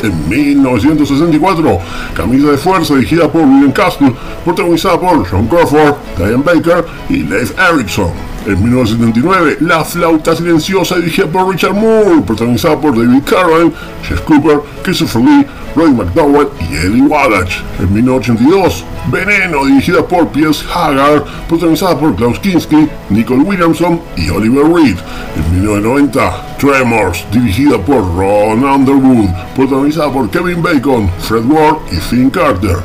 En 0.03 0.29
1964, 0.29 1.79
Camisa 2.13 2.51
de 2.51 2.57
Fuerza, 2.57 2.95
dirigida 2.95 3.27
por 3.31 3.41
William 3.41 3.71
Castle, 3.71 4.13
protagonizada 4.45 4.99
por 4.99 5.27
John 5.27 5.47
Crawford, 5.47 5.95
Diane 6.17 6.43
Baker 6.43 6.85
y 7.09 7.23
Leif 7.23 7.53
Erikson. 7.57 8.28
En 8.45 8.63
1979, 8.63 9.57
La 9.61 9.83
Flauta 9.83 10.35
Silenciosa, 10.35 10.95
dirigida 10.95 11.27
por 11.27 11.49
Richard 11.49 11.73
Moore, 11.73 12.21
protagonizada 12.25 12.79
por 12.79 12.97
David 12.97 13.23
Carradine, 13.23 13.71
Jeff 14.07 14.21
Cooper, 14.21 14.61
Christopher 14.81 15.21
Lee, 15.21 15.45
Roy 15.75 15.91
McDowell 15.91 16.49
y 16.59 16.75
Eddie 16.75 17.01
Wallach. 17.01 17.61
En 17.79 17.93
1982, 17.93 18.83
Veneno, 19.11 19.65
dirigida 19.65 20.05
por 20.07 20.27
Piers 20.29 20.65
Haggard, 20.73 21.23
protagonizada 21.47 21.99
por 21.99 22.15
Klaus 22.15 22.39
Kinski, 22.39 22.87
Nicole 23.09 23.43
Williamson 23.43 23.99
y 24.15 24.29
Oliver 24.29 24.65
Reed. 24.65 24.97
En 25.35 25.61
1990, 25.61 26.57
Tremors, 26.57 27.25
dirigida 27.31 27.77
por 27.77 28.01
Ron 28.15 28.63
Underwood, 28.63 29.29
protagonizada 29.55 30.11
por 30.11 30.29
Kevin 30.29 30.61
Bacon, 30.61 31.09
Fred 31.19 31.45
Ward 31.45 31.77
y 31.91 31.97
Finn 31.97 32.29
Carter. 32.29 32.77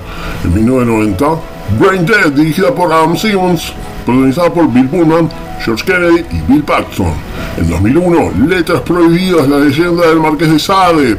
En 0.45 0.55
1990, 0.55 1.54
Brain 1.79 2.07
Dead, 2.07 2.33
dirigida 2.33 2.74
por 2.74 2.92
Adam 2.92 3.16
Simmons, 3.16 3.72
protagonizada 4.05 4.53
por 4.53 4.72
Bill 4.72 4.88
Pullman, 4.88 5.29
George 5.64 5.85
Kennedy 5.85 6.24
y 6.31 6.53
Bill 6.53 6.62
Paxton. 6.62 7.12
En 7.57 7.70
2001, 7.70 8.46
Letras 8.48 8.81
Prohibidas, 8.83 9.48
la 9.48 9.59
leyenda 9.59 10.09
del 10.09 10.20
Marqués 10.20 10.53
de 10.53 10.59
Sade, 10.59 11.16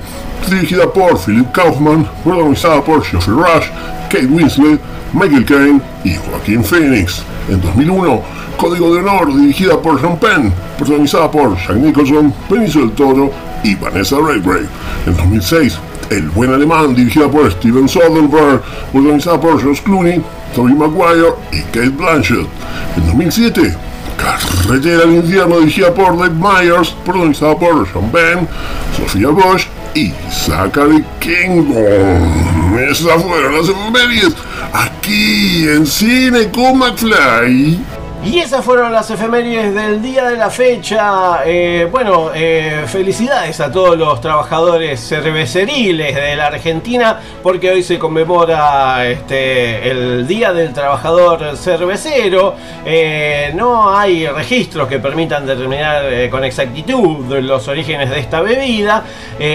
dirigida 0.49 0.91
por 0.91 1.17
Philip 1.17 1.51
Kaufman, 1.51 2.08
protagonizada 2.23 2.84
por 2.84 3.03
Geoffrey 3.03 3.36
Rush, 3.36 3.67
Kate 4.10 4.27
Winslet, 4.27 4.79
Michael 5.13 5.45
Caine 5.45 5.81
y 6.03 6.15
Joaquin 6.15 6.63
Phoenix. 6.63 7.23
En 7.49 7.62
2001, 7.62 8.21
Código 8.58 8.93
de 8.93 8.99
Honor, 9.01 9.36
dirigida 9.36 9.79
por 9.81 9.99
Sean 9.99 10.17
Penn, 10.17 10.53
protagonizada 10.77 11.29
por 11.29 11.55
Jack 11.58 11.77
Nicholson, 11.77 12.34
Benicio 12.49 12.81
del 12.81 12.91
Toro 12.91 13.31
y 13.63 13.75
Vanessa 13.75 14.17
Redgrave. 14.17 14.67
En 15.05 15.15
2006, 15.15 15.79
El 16.10 16.30
Buen 16.30 16.54
Alemán, 16.54 16.96
dirigida 16.96 17.30
por 17.30 17.52
Steven 17.52 17.88
Soderbergh, 17.89 18.62
protagonizada 18.91 19.39
por 19.39 19.62
George 19.62 19.82
Clooney, 19.84 20.22
Tobey 20.54 20.74
Maguire 20.74 21.34
y 21.52 21.62
Kate 21.63 21.89
Blanchett. 21.89 22.48
En 22.98 23.08
2007, 23.08 23.76
Carretera 24.18 25.04
al 25.04 25.15
Infierno, 25.15 25.60
dirigida 25.60 25.94
por 25.94 26.18
Dave 26.18 26.34
Myers, 26.34 26.96
protagonizada 27.04 27.58
por 27.58 27.88
Sean 27.91 28.12
Penn, 28.12 28.48
Sofía 28.98 29.30
Bush 29.30 29.65
y 29.96 30.13
Zachary 30.32 31.04
King. 31.20 31.74
Esas 32.89 33.24
fueron 33.24 33.58
las 33.58 33.70
efemérides 33.70 34.36
aquí 34.74 35.68
en 35.68 35.86
Cine 35.86 36.50
con 36.52 36.78
McFly. 36.78 37.80
Y 38.26 38.40
esas 38.40 38.66
fueron 38.66 38.92
las 38.92 39.12
efemérides 39.12 39.76
del 39.76 40.02
día 40.02 40.28
de 40.28 40.36
la 40.36 40.50
fecha. 40.50 41.44
Eh, 41.46 41.88
bueno, 41.92 42.32
eh, 42.34 42.84
felicidades 42.88 43.60
a 43.60 43.72
todos 43.72 43.96
los 43.96 44.20
trabajadores 44.20 45.00
cerveceriles 45.00 46.16
de 46.16 46.36
la 46.36 46.48
Argentina 46.48 47.20
porque 47.44 47.70
hoy 47.70 47.84
se 47.84 48.00
conmemora 48.00 49.06
este, 49.06 49.92
el 49.92 50.26
Día 50.26 50.54
del 50.54 50.74
Trabajador 50.74 51.56
Cervecero. 51.56 52.56
Eh, 52.84 53.52
no 53.54 53.96
hay 53.96 54.26
registros 54.28 54.88
que 54.88 54.98
permitan 54.98 55.46
determinar 55.46 56.30
con 56.32 56.44
exactitud 56.44 57.32
los 57.42 57.68
orígenes 57.68 58.10
de 58.10 58.20
esta 58.20 58.42
bebida. 58.42 59.04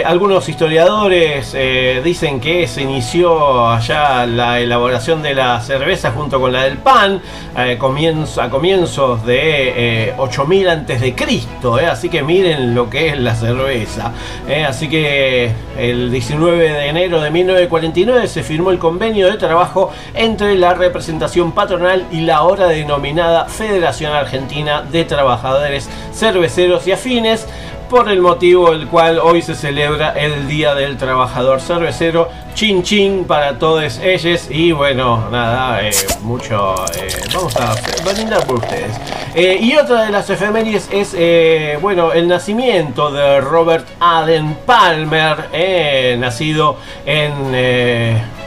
Algunos 0.05 0.49
historiadores 0.49 1.57
dicen 2.05 2.41
que 2.41 2.69
se 2.69 2.83
inició 2.83 3.69
allá 3.69 4.27
la 4.27 4.61
elaboración 4.61 5.23
de 5.23 5.35
la 5.35 5.61
cerveza 5.61 6.13
junto 6.13 6.41
con 6.41 6.53
la 6.53 6.65
del 6.65 6.79
pan 6.79 7.21
eh, 7.57 7.77
comienzo, 7.79 8.43
a 8.43 8.49
comienzos 8.61 9.25
de 9.25 10.11
eh, 10.11 10.15
8000 10.19 10.69
antes 10.69 11.01
de 11.01 11.15
Cristo, 11.15 11.81
eh, 11.81 11.87
así 11.87 12.11
que 12.11 12.23
miren 12.23 12.75
lo 12.75 12.91
que 12.91 13.09
es 13.09 13.19
la 13.19 13.35
cerveza. 13.35 14.13
eh, 14.47 14.67
así 14.67 14.87
que 14.87 15.51
el 15.79 16.11
19 16.11 16.71
de 16.71 16.89
enero 16.89 17.23
de 17.23 17.31
1949 17.31 18.29
se 18.29 18.43
firmó 18.43 18.71
el 18.71 18.79
convenio 18.79 19.31
de 19.31 19.39
trabajo 19.39 19.91
entre 20.13 20.57
la 20.57 20.75
representación 20.75 21.53
patronal 21.53 22.05
y 22.13 22.21
la 22.21 22.37
ahora 22.37 22.67
denominada 22.67 23.47
Federación 23.47 24.13
Argentina 24.13 24.83
de 24.83 25.07
Trabajadores 25.07 25.89
Cerveceros 26.13 26.87
y 26.87 26.93
Afines 26.93 27.49
por 27.91 28.09
el 28.09 28.21
motivo 28.21 28.71
el 28.71 28.87
cual 28.87 29.19
hoy 29.19 29.43
se 29.43 29.57
celebra 29.57 30.13
el 30.13 30.47
Día 30.47 30.77
del 30.77 30.97
Trabajador 30.97 31.61
Cervecero. 31.61 32.29
Chin 32.55 32.85
chin 32.85 33.25
para 33.25 33.59
todos 33.59 33.99
ellos 33.99 34.47
y 34.49 34.71
bueno, 34.71 35.29
nada, 35.31 35.83
eh, 35.83 35.91
mucho, 36.23 36.77
eh, 36.95 37.09
vamos 37.35 37.57
a 37.57 37.75
brindar 38.13 38.47
por 38.47 38.57
ustedes. 38.57 38.97
Eh, 39.35 39.59
y 39.61 39.77
otra 39.77 40.05
de 40.05 40.13
las 40.13 40.31
efemérides 40.31 40.89
es, 40.93 41.81
bueno, 41.83 42.13
el 42.13 42.29
nacimiento 42.29 43.11
de 43.11 43.41
Robert 43.41 43.87
Allen 43.99 44.57
Palmer, 44.65 46.17
nacido 46.19 46.77
en, 47.05 47.53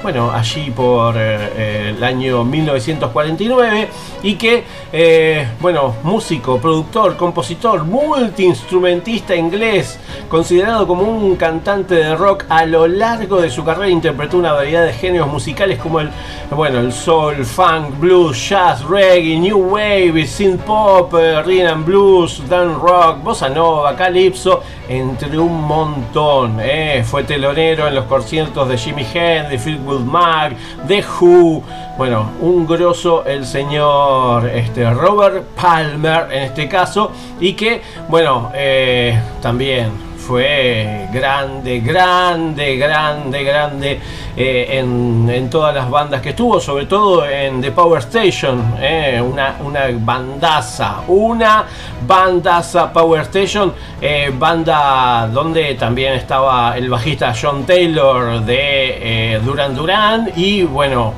bueno, 0.04 0.32
allí 0.32 0.70
por 0.70 1.16
eh, 1.18 1.94
el 1.96 2.04
año 2.04 2.44
1949 2.44 3.88
y 4.22 4.36
que, 4.36 4.66
eh, 4.92 5.48
bueno, 5.62 5.96
músico, 6.04 6.60
productor, 6.60 7.16
compositor, 7.16 7.86
multiinstrumentista 7.86 9.34
inglés, 9.34 9.98
considerado 10.30 10.86
como 10.86 11.04
un 11.04 11.38
cantante 11.38 11.96
de 11.96 12.16
rock 12.16 12.44
a 12.50 12.66
lo 12.66 12.86
largo 12.86 13.42
de 13.42 13.50
su 13.50 13.63
carrera 13.63 13.89
interpretó 13.89 14.38
una 14.38 14.52
variedad 14.52 14.86
de 14.86 14.92
géneros 14.94 15.30
musicales 15.30 15.80
como 15.80 16.02
el, 16.02 16.10
bueno, 16.52 16.80
el 16.80 16.92
soul, 16.92 17.46
funk, 17.46 17.98
blues, 17.98 18.50
jazz, 18.50 18.84
reggae, 18.84 19.39
new 19.39 19.58
wave, 19.58 20.28
synth 20.28 20.62
pop, 20.63 21.13
eh, 21.13 21.42
rhythm 21.44 21.68
and 21.68 21.86
blues, 21.86 22.42
dance 22.50 22.78
rock, 22.78 23.24
bossa 23.24 23.48
nova, 23.48 23.96
calypso, 23.96 24.62
entre 24.89 25.39
un 25.39 25.62
montón. 25.62 26.60
eh. 26.62 27.04
Fue 27.06 27.24
telonero 27.24 27.88
en 27.88 27.96
los 27.96 28.06
conciertos 28.06 28.68
de 28.68 28.78
Jimmy 28.78 29.06
Hendrix, 29.13 29.63
Mac, 29.99 30.56
The 30.88 31.03
Who. 31.03 31.63
Bueno, 31.97 32.32
un 32.41 32.65
grosso 32.65 33.23
el 33.25 33.45
señor 33.45 34.49
este, 34.49 34.89
Robert 34.91 35.43
Palmer 35.56 36.27
en 36.32 36.43
este 36.43 36.67
caso 36.67 37.12
y 37.39 37.53
que, 37.53 37.82
bueno, 38.10 38.51
eh, 38.56 39.19
también 39.41 40.12
fue 40.26 41.08
grande, 41.12 41.82
grande, 41.82 42.78
grande, 42.78 43.44
grande 43.44 44.00
eh, 44.38 44.80
en, 44.80 45.30
en 45.30 45.50
todas 45.50 45.76
las 45.76 45.90
bandas 45.90 46.22
que 46.22 46.30
estuvo, 46.30 46.62
sobre 46.62 46.86
todo 46.86 47.28
en 47.28 47.62
The 47.62 47.72
Power 47.72 48.00
Station, 48.00 48.76
eh, 48.80 49.22
una, 49.22 49.58
bandaza, 50.00 51.02
una 51.08 51.66
bandaza 52.08 52.92
Power 52.94 53.22
Station, 53.24 53.74
eh, 54.02 54.32
banda 54.34 55.28
donde 55.28 55.76
también 55.76 56.14
estaba 56.14 56.78
el 56.78 56.90
bajista 56.90 57.34
John 57.40 57.66
Taylor 57.66 58.42
de 58.42 59.42
Duran 59.44 59.76
Duran 59.76 60.32
y 60.38 60.64
bueno, 60.64 61.14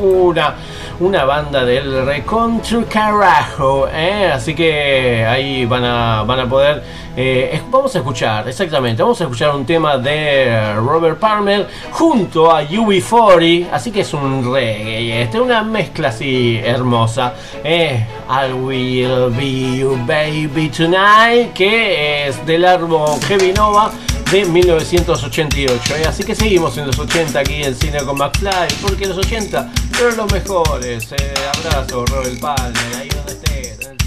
una, 0.00 0.54
una 1.00 1.24
banda 1.24 1.64
del 1.64 2.04
recontra 2.04 2.84
carajo, 2.84 3.88
¿eh? 3.88 4.30
así 4.32 4.54
que 4.54 5.24
ahí 5.24 5.64
van 5.64 5.82
a, 5.84 6.22
van 6.24 6.40
a 6.40 6.48
poder, 6.48 6.82
eh, 7.16 7.60
vamos 7.70 7.94
a 7.96 7.98
escuchar, 7.98 8.46
exactamente, 8.46 9.02
vamos 9.02 9.18
a 9.20 9.24
escuchar 9.24 9.56
un 9.56 9.64
tema 9.64 9.96
de 9.96 10.74
Robert 10.74 11.18
Palmer 11.18 11.66
junto 11.92 12.50
a 12.50 12.62
UB40, 12.62 13.68
así 13.72 13.90
que 13.90 14.02
es 14.02 14.12
un 14.12 14.52
reggae, 14.52 15.22
este, 15.22 15.40
una 15.40 15.62
mezcla 15.62 16.08
así 16.08 16.60
hermosa, 16.62 17.32
eh, 17.64 18.06
I 18.28 18.52
will 18.52 19.30
be 19.34 19.78
your 19.78 19.98
baby 20.06 20.68
tonight, 20.68 21.54
que 21.54 22.28
es 22.28 22.44
del 22.44 22.66
árbol 22.66 23.18
Heavy 23.26 23.52
Nova 23.52 23.90
de 24.30 24.44
1988. 24.44 25.96
¿eh? 25.96 26.04
Así 26.06 26.22
que 26.22 26.34
seguimos 26.34 26.76
en 26.78 26.86
los 26.86 26.98
80 26.98 27.38
aquí 27.38 27.62
en 27.64 27.74
Cine 27.74 27.98
con 28.04 28.16
McFly, 28.16 28.68
porque 28.80 29.06
los 29.06 29.18
80 29.18 29.70
fueron 29.92 30.16
los 30.18 30.32
mejores. 30.32 31.12
Eh, 31.12 31.34
abrazo, 31.64 32.06
Robert 32.06 32.38
Palmer, 32.38 32.96
ahí 32.96 33.08
donde 33.08 33.32
estés. 33.32 33.99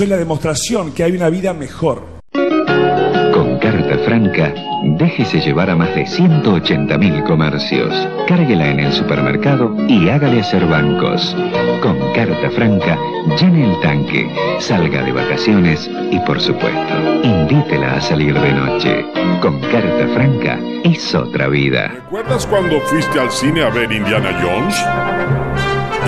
Soy 0.00 0.06
la 0.06 0.16
demostración 0.16 0.92
que 0.92 1.04
hay 1.04 1.12
una 1.12 1.28
vida 1.28 1.52
mejor. 1.52 2.02
Con 2.32 3.58
Carta 3.58 3.98
Franca, 4.06 4.54
déjese 4.96 5.40
llevar 5.40 5.68
a 5.68 5.76
más 5.76 5.94
de 5.94 6.06
180.000 6.06 7.22
comercios. 7.24 8.08
Cárguela 8.26 8.70
en 8.70 8.80
el 8.80 8.94
supermercado 8.94 9.76
y 9.88 10.08
hágale 10.08 10.40
hacer 10.40 10.64
bancos. 10.64 11.36
Con 11.82 11.98
Carta 12.14 12.48
Franca, 12.48 12.98
llene 13.38 13.70
el 13.70 13.80
tanque, 13.82 14.26
salga 14.58 15.02
de 15.02 15.12
vacaciones 15.12 15.90
y, 16.10 16.18
por 16.20 16.40
supuesto, 16.40 16.94
invítela 17.22 17.96
a 17.96 18.00
salir 18.00 18.32
de 18.32 18.52
noche. 18.54 19.04
Con 19.42 19.60
Carta 19.60 20.08
Franca 20.14 20.58
es 20.82 21.14
otra 21.14 21.48
vida. 21.48 21.88
¿Recuerdas 21.88 22.46
cuando 22.46 22.80
fuiste 22.80 23.20
al 23.20 23.30
cine 23.30 23.64
a 23.64 23.68
ver 23.68 23.92
Indiana 23.92 24.30
Jones? 24.42 24.82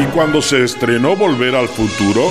¿Y 0.02 0.06
cuando 0.14 0.40
se 0.40 0.64
estrenó 0.64 1.14
Volver 1.14 1.54
al 1.54 1.68
Futuro? 1.68 2.30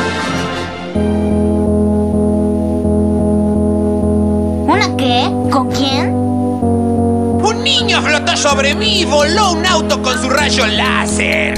Niño 7.81 8.01
flotó 8.03 8.37
sobre 8.37 8.75
mí 8.75 9.01
y 9.01 9.05
voló 9.05 9.53
un 9.53 9.65
auto 9.65 10.01
con 10.03 10.15
su 10.21 10.29
rayo 10.29 10.67
láser. 10.67 11.55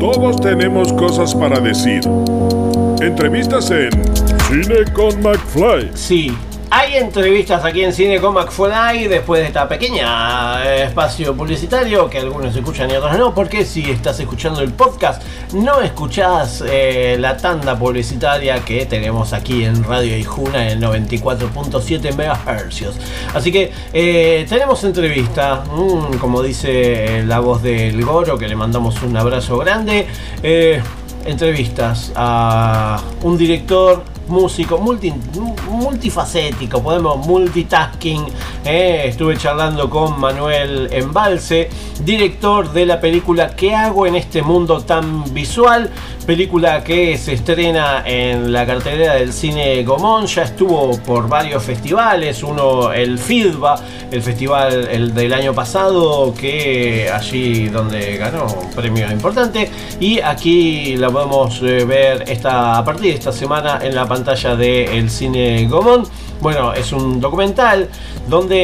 Todos 0.00 0.40
tenemos 0.40 0.92
cosas 0.94 1.34
para 1.34 1.60
decir. 1.60 2.00
Entrevistas 3.02 3.70
en 3.70 3.90
Cine 4.48 4.90
con 4.94 5.20
McFly. 5.20 5.90
Sí, 5.92 6.34
hay 6.70 6.96
entrevistas 6.96 7.64
aquí 7.64 7.82
en 7.82 7.92
Cine 7.92 8.20
con 8.20 8.34
McFly 8.34 9.08
después 9.08 9.40
de 9.40 9.46
esta 9.46 9.68
pequeña 9.68 10.64
eh, 10.64 10.84
espacio 10.84 11.34
publicitario 11.34 12.10
que 12.10 12.18
algunos 12.18 12.54
escuchan 12.54 12.90
y 12.90 12.94
otros 12.94 13.16
no, 13.16 13.34
porque 13.34 13.64
si 13.64 13.90
estás 13.90 14.20
escuchando 14.20 14.60
el 14.60 14.72
podcast 14.72 15.22
no 15.54 15.80
escuchás 15.80 16.62
eh, 16.66 17.16
la 17.18 17.36
tanda 17.36 17.78
publicitaria 17.78 18.62
que 18.64 18.84
tenemos 18.86 19.32
aquí 19.32 19.64
en 19.64 19.82
Radio 19.82 20.16
Ijuna 20.16 20.70
en 20.70 20.80
94.7 20.80 22.12
MHz. 22.12 23.34
Así 23.34 23.50
que 23.50 23.72
eh, 23.92 24.46
tenemos 24.48 24.84
entrevista, 24.84 25.64
mm, 25.64 26.18
como 26.18 26.42
dice 26.42 27.22
la 27.24 27.40
voz 27.40 27.62
del 27.62 28.04
Goro, 28.04 28.36
que 28.36 28.46
le 28.46 28.56
mandamos 28.56 29.02
un 29.02 29.16
abrazo 29.16 29.58
grande. 29.58 30.06
entrevistas 31.24 32.12
a 32.14 33.02
un 33.22 33.36
director 33.36 34.02
músico 34.28 34.78
multi, 34.78 35.12
multifacético, 35.70 36.82
podemos 36.82 37.26
multitasking. 37.26 38.26
eh, 38.64 39.04
estuve 39.06 39.36
charlando 39.36 39.88
con 39.88 40.18
Manuel 40.20 40.88
Embalse, 40.92 41.70
director 42.04 42.72
de 42.72 42.86
la 42.86 43.00
película 43.00 43.48
¿Qué 43.56 43.74
hago 43.74 44.06
en 44.06 44.16
este 44.16 44.42
mundo 44.42 44.80
tan 44.80 45.32
visual? 45.32 45.90
Película 46.26 46.84
que 46.84 47.16
se 47.16 47.32
estrena 47.32 48.02
en 48.04 48.52
la 48.52 48.66
cartelera 48.66 49.14
del 49.14 49.32
cine 49.32 49.82
Gomón, 49.82 50.26
ya 50.26 50.42
estuvo 50.42 50.98
por 50.98 51.26
varios 51.26 51.62
festivales, 51.62 52.42
uno 52.42 52.92
el 52.92 53.18
FIDBA, 53.18 53.80
el 54.10 54.22
festival 54.22 54.88
el 54.90 55.14
del 55.14 55.32
año 55.32 55.54
pasado, 55.54 56.34
que 56.34 57.10
allí 57.10 57.68
donde 57.68 58.18
ganó 58.18 58.44
un 58.44 58.70
premio 58.72 59.10
importante, 59.10 59.70
y 60.00 60.20
aquí 60.20 60.96
la 60.96 61.08
podemos 61.08 61.62
eh, 61.62 61.86
ver 61.86 62.24
esta, 62.28 62.76
a 62.76 62.84
partir 62.84 63.12
de 63.12 63.18
esta 63.18 63.32
semana 63.32 63.78
en 63.82 63.94
la 63.94 64.06
pantalla 64.06 64.17
del 64.24 65.10
cine 65.10 65.66
Gomón. 65.68 66.02
Bueno, 66.40 66.72
es 66.72 66.92
un 66.92 67.20
documental 67.20 67.88
donde, 68.28 68.62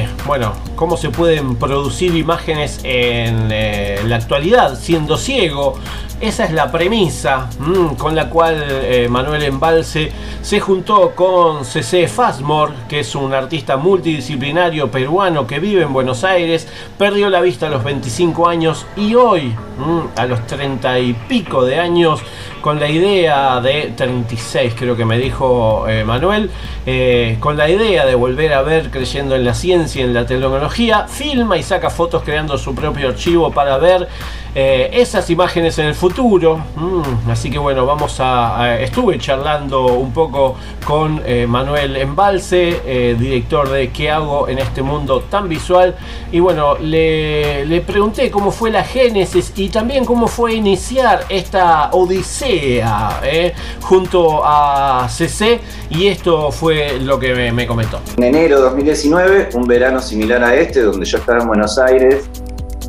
eh, 0.00 0.08
bueno, 0.26 0.52
cómo 0.76 0.96
se 0.96 1.10
pueden 1.10 1.56
producir 1.56 2.14
imágenes 2.14 2.80
en 2.84 3.48
eh, 3.50 4.00
la 4.04 4.16
actualidad 4.16 4.78
siendo 4.78 5.16
ciego. 5.16 5.74
Esa 6.20 6.44
es 6.44 6.52
la 6.52 6.72
premisa 6.72 7.48
mm, 7.60 7.94
con 7.94 8.16
la 8.16 8.28
cual 8.28 8.64
eh, 8.68 9.06
Manuel 9.08 9.44
Embalse 9.44 10.10
se 10.42 10.58
juntó 10.58 11.12
con 11.14 11.64
CC 11.64 12.08
Fasmore, 12.08 12.72
que 12.88 13.00
es 13.00 13.14
un 13.14 13.32
artista 13.32 13.76
multidisciplinario 13.76 14.90
peruano 14.90 15.46
que 15.46 15.60
vive 15.60 15.82
en 15.82 15.92
Buenos 15.92 16.24
Aires, 16.24 16.66
perdió 16.98 17.30
la 17.30 17.40
vista 17.40 17.68
a 17.68 17.70
los 17.70 17.84
25 17.84 18.48
años 18.48 18.84
y 18.96 19.14
hoy, 19.14 19.54
mm, 19.78 20.18
a 20.18 20.26
los 20.26 20.44
30 20.48 20.98
y 20.98 21.12
pico 21.12 21.64
de 21.64 21.78
años, 21.78 22.20
con 22.60 22.78
la 22.80 22.88
idea 22.88 23.60
de 23.60 23.92
36, 23.96 24.74
creo 24.76 24.96
que 24.96 25.04
me 25.04 25.18
dijo 25.18 25.86
eh, 25.88 26.04
Manuel, 26.04 26.50
eh, 26.86 27.36
con 27.40 27.56
la 27.56 27.68
idea 27.68 28.04
de 28.06 28.14
volver 28.14 28.52
a 28.54 28.62
ver 28.62 28.90
creyendo 28.90 29.34
en 29.36 29.44
la 29.44 29.54
ciencia, 29.54 30.04
en 30.04 30.14
la 30.14 30.26
tecnología, 30.26 31.06
filma 31.08 31.56
y 31.56 31.62
saca 31.62 31.90
fotos 31.90 32.22
creando 32.24 32.58
su 32.58 32.74
propio 32.74 33.08
archivo 33.08 33.50
para 33.52 33.78
ver 33.78 34.08
eh, 34.54 34.90
esas 34.92 35.28
imágenes 35.30 35.78
en 35.78 35.86
el 35.86 35.94
futuro. 35.94 36.58
Mm, 36.76 37.30
así 37.30 37.50
que 37.50 37.58
bueno, 37.58 37.84
vamos 37.86 38.18
a, 38.20 38.60
a- 38.62 38.80
Estuve 38.80 39.18
charlando 39.18 39.86
un 39.86 40.12
poco 40.12 40.56
con 40.84 41.22
eh, 41.24 41.46
Manuel 41.48 41.96
Embalse, 41.96 43.14
director 43.18 43.68
de 43.68 43.90
¿Qué 43.90 44.10
hago 44.10 44.48
en 44.48 44.58
este 44.58 44.82
mundo 44.82 45.20
tan 45.30 45.48
visual? 45.48 45.94
Y 46.32 46.40
bueno, 46.40 46.76
le, 46.78 47.64
le 47.66 47.80
pregunté 47.82 48.30
cómo 48.30 48.50
fue 48.50 48.70
la 48.70 48.84
génesis 48.84 49.52
y 49.56 49.68
también 49.68 50.04
cómo 50.04 50.26
fue 50.28 50.54
iniciar 50.54 51.24
esta 51.28 51.90
odisea 51.92 52.47
eh, 52.48 53.52
junto 53.80 54.42
a 54.44 55.08
CC. 55.08 55.60
Y 55.90 56.06
esto 56.08 56.50
fue 56.50 56.98
lo 57.00 57.18
que 57.18 57.34
me, 57.34 57.52
me 57.52 57.66
comentó. 57.66 58.00
En 58.16 58.24
enero 58.24 58.56
de 58.56 58.62
2019, 58.62 59.50
un 59.54 59.66
verano 59.66 60.00
similar 60.00 60.42
a 60.42 60.54
este, 60.54 60.82
donde 60.82 61.06
yo 61.06 61.18
estaba 61.18 61.40
en 61.40 61.48
Buenos 61.48 61.78
Aires, 61.78 62.28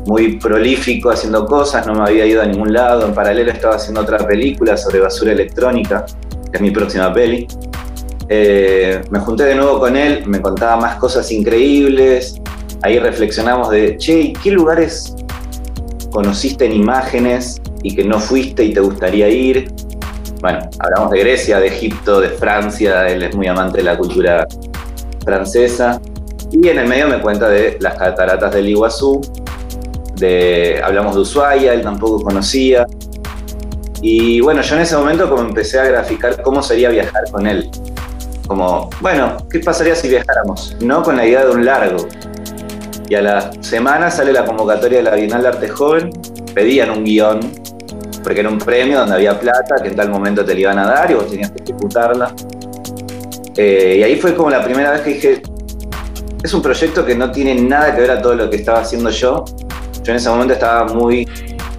muy 0.06 0.38
prolífico 0.38 1.10
haciendo 1.10 1.46
cosas, 1.46 1.86
no 1.86 1.94
me 1.94 2.02
había 2.02 2.26
ido 2.26 2.42
a 2.42 2.46
ningún 2.46 2.72
lado. 2.72 3.06
En 3.06 3.14
paralelo 3.14 3.52
estaba 3.52 3.76
haciendo 3.76 4.00
otra 4.00 4.18
película 4.18 4.76
sobre 4.76 5.00
basura 5.00 5.32
electrónica, 5.32 6.04
que 6.50 6.56
es 6.56 6.60
mi 6.60 6.70
próxima 6.70 7.12
peli. 7.12 7.46
Eh, 8.28 9.02
me 9.10 9.18
junté 9.18 9.44
de 9.44 9.54
nuevo 9.56 9.80
con 9.80 9.96
él, 9.96 10.24
me 10.26 10.40
contaba 10.40 10.76
más 10.76 10.96
cosas 10.96 11.30
increíbles. 11.32 12.40
Ahí 12.82 12.98
reflexionamos 12.98 13.70
de, 13.70 13.96
che, 13.98 14.20
¿y 14.20 14.32
¿qué 14.32 14.52
lugares 14.52 15.14
conociste 16.10 16.66
en 16.66 16.72
imágenes 16.72 17.60
y 17.82 17.94
que 17.94 18.04
no 18.04 18.18
fuiste 18.18 18.64
y 18.64 18.72
te 18.72 18.80
gustaría 18.80 19.28
ir? 19.28 19.72
Bueno, 20.40 20.60
hablamos 20.78 21.10
de 21.10 21.18
Grecia, 21.20 21.60
de 21.60 21.66
Egipto, 21.66 22.20
de 22.20 22.30
Francia, 22.30 23.06
él 23.08 23.22
es 23.22 23.34
muy 23.34 23.46
amante 23.46 23.78
de 23.78 23.84
la 23.84 23.98
cultura 23.98 24.46
francesa. 25.24 26.00
Y 26.50 26.68
en 26.68 26.78
el 26.78 26.88
medio 26.88 27.08
me 27.08 27.20
cuenta 27.20 27.48
de 27.48 27.76
las 27.80 27.94
cataratas 27.94 28.52
del 28.52 28.68
Iguazú, 28.68 29.20
de, 30.16 30.80
hablamos 30.82 31.14
de 31.14 31.20
Ushuaia, 31.22 31.74
él 31.74 31.82
tampoco 31.82 32.22
conocía. 32.22 32.86
Y 34.02 34.40
bueno, 34.40 34.62
yo 34.62 34.76
en 34.76 34.82
ese 34.82 34.96
momento 34.96 35.28
como 35.28 35.42
empecé 35.42 35.78
a 35.78 35.84
graficar 35.84 36.42
cómo 36.42 36.62
sería 36.62 36.88
viajar 36.88 37.24
con 37.30 37.46
él. 37.46 37.70
Como, 38.46 38.90
bueno, 39.00 39.36
¿qué 39.50 39.60
pasaría 39.60 39.94
si 39.94 40.08
viajáramos? 40.08 40.76
No 40.80 41.02
con 41.02 41.16
la 41.16 41.26
idea 41.26 41.44
de 41.44 41.52
un 41.52 41.64
largo. 41.64 42.08
Y 43.10 43.16
a 43.16 43.22
la 43.22 43.50
semana 43.60 44.08
sale 44.08 44.32
la 44.32 44.44
convocatoria 44.44 44.98
de 44.98 45.02
la 45.02 45.16
Bienal 45.16 45.42
de 45.42 45.48
Arte 45.48 45.68
Joven, 45.68 46.10
pedían 46.54 46.90
un 46.90 47.02
guion, 47.02 47.40
porque 48.22 48.38
era 48.38 48.48
un 48.48 48.58
premio 48.58 49.00
donde 49.00 49.16
había 49.16 49.36
plata 49.36 49.82
que 49.82 49.88
en 49.88 49.96
tal 49.96 50.10
momento 50.10 50.44
te 50.44 50.54
la 50.54 50.60
iban 50.60 50.78
a 50.78 50.86
dar 50.86 51.10
y 51.10 51.14
vos 51.14 51.28
tenías 51.28 51.50
que 51.50 51.64
ejecutarla. 51.64 52.32
Eh, 53.56 53.96
y 53.98 54.02
ahí 54.04 54.14
fue 54.14 54.36
como 54.36 54.48
la 54.48 54.62
primera 54.62 54.92
vez 54.92 55.00
que 55.00 55.10
dije, 55.10 55.42
es 56.40 56.54
un 56.54 56.62
proyecto 56.62 57.04
que 57.04 57.16
no 57.16 57.32
tiene 57.32 57.56
nada 57.56 57.92
que 57.92 58.02
ver 58.02 58.12
a 58.12 58.22
todo 58.22 58.36
lo 58.36 58.48
que 58.48 58.58
estaba 58.58 58.78
haciendo 58.78 59.10
yo. 59.10 59.44
Yo 60.04 60.12
en 60.12 60.16
ese 60.16 60.30
momento 60.30 60.54
estaba 60.54 60.84
muy 60.84 61.28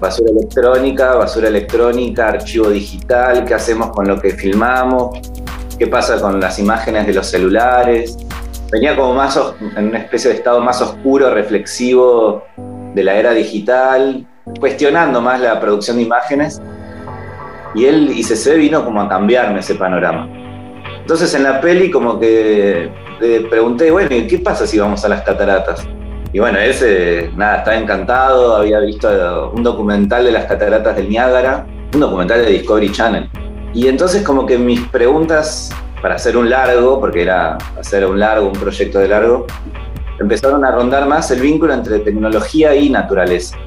basura 0.02 0.32
electrónica, 0.32 1.16
basura 1.16 1.48
electrónica, 1.48 2.28
archivo 2.28 2.70
digital, 2.70 3.46
qué 3.46 3.54
hacemos 3.54 3.92
con 3.92 4.06
lo 4.06 4.20
que 4.20 4.32
filmamos, 4.32 5.18
qué 5.80 5.88
pasa 5.88 6.20
con 6.20 6.42
las 6.42 6.60
imágenes 6.60 7.08
de 7.08 7.14
los 7.14 7.26
celulares. 7.26 8.18
Venía 8.72 8.96
como 8.96 9.14
más 9.14 9.38
en 9.76 9.90
una 9.90 10.00
especie 10.00 10.32
de 10.32 10.38
estado 10.38 10.62
más 10.62 10.82
oscuro, 10.82 11.30
reflexivo 11.34 12.44
de 12.96 13.04
la 13.04 13.16
era 13.16 13.34
digital, 13.34 14.26
cuestionando 14.60 15.20
más 15.20 15.42
la 15.42 15.60
producción 15.60 15.98
de 15.98 16.04
imágenes. 16.04 16.62
Y 17.76 17.86
él 17.86 18.12
y 18.16 18.24
CC 18.24 18.56
vino 18.56 18.86
como 18.86 19.02
a 19.02 19.10
cambiarme 19.10 19.60
ese 19.60 19.76
panorama. 19.76 20.30
Entonces 21.02 21.34
en 21.34 21.44
la 21.44 21.60
peli 21.60 21.92
como 21.92 22.18
que 22.18 22.90
le 23.20 23.42
pregunté, 23.42 23.92
bueno, 23.92 24.16
¿y 24.16 24.26
qué 24.28 24.40
pasa 24.40 24.66
si 24.66 24.80
vamos 24.80 25.04
a 25.04 25.10
las 25.10 25.24
cataratas? 25.24 25.86
Y 26.32 26.40
bueno, 26.40 26.58
él 26.58 26.74
se, 26.74 27.30
nada, 27.36 27.58
estaba 27.58 27.76
encantado, 27.76 28.56
había 28.56 28.80
visto 28.80 29.52
un 29.54 29.64
documental 29.64 30.24
de 30.24 30.32
las 30.32 30.46
cataratas 30.46 30.96
del 30.96 31.10
Niágara, 31.10 31.66
un 31.94 32.00
documental 32.00 32.46
de 32.46 32.52
Discovery 32.52 32.90
Channel. 32.90 33.30
Y 33.74 33.88
entonces 33.88 34.22
como 34.24 34.46
que 34.46 34.58
mis 34.58 34.80
preguntas 34.88 35.72
para 36.02 36.16
hacer 36.16 36.36
un 36.38 36.50
largo, 36.50 37.00
porque 37.00 37.22
era 37.22 37.58
hacer 37.80 38.06
un 38.06 38.20
largo, 38.20 38.48
un 38.48 38.54
proyecto 38.54 39.00
de 39.00 39.08
largo, 39.08 39.46
empezaron 40.20 40.64
a 40.66 40.72
rondar 40.72 41.08
más 41.08 41.32
el 41.32 41.42
vínculo 41.42 41.74
entre 41.74 42.00
tecnología 42.00 42.76
y 42.76 42.90
naturaleza. 42.90 43.58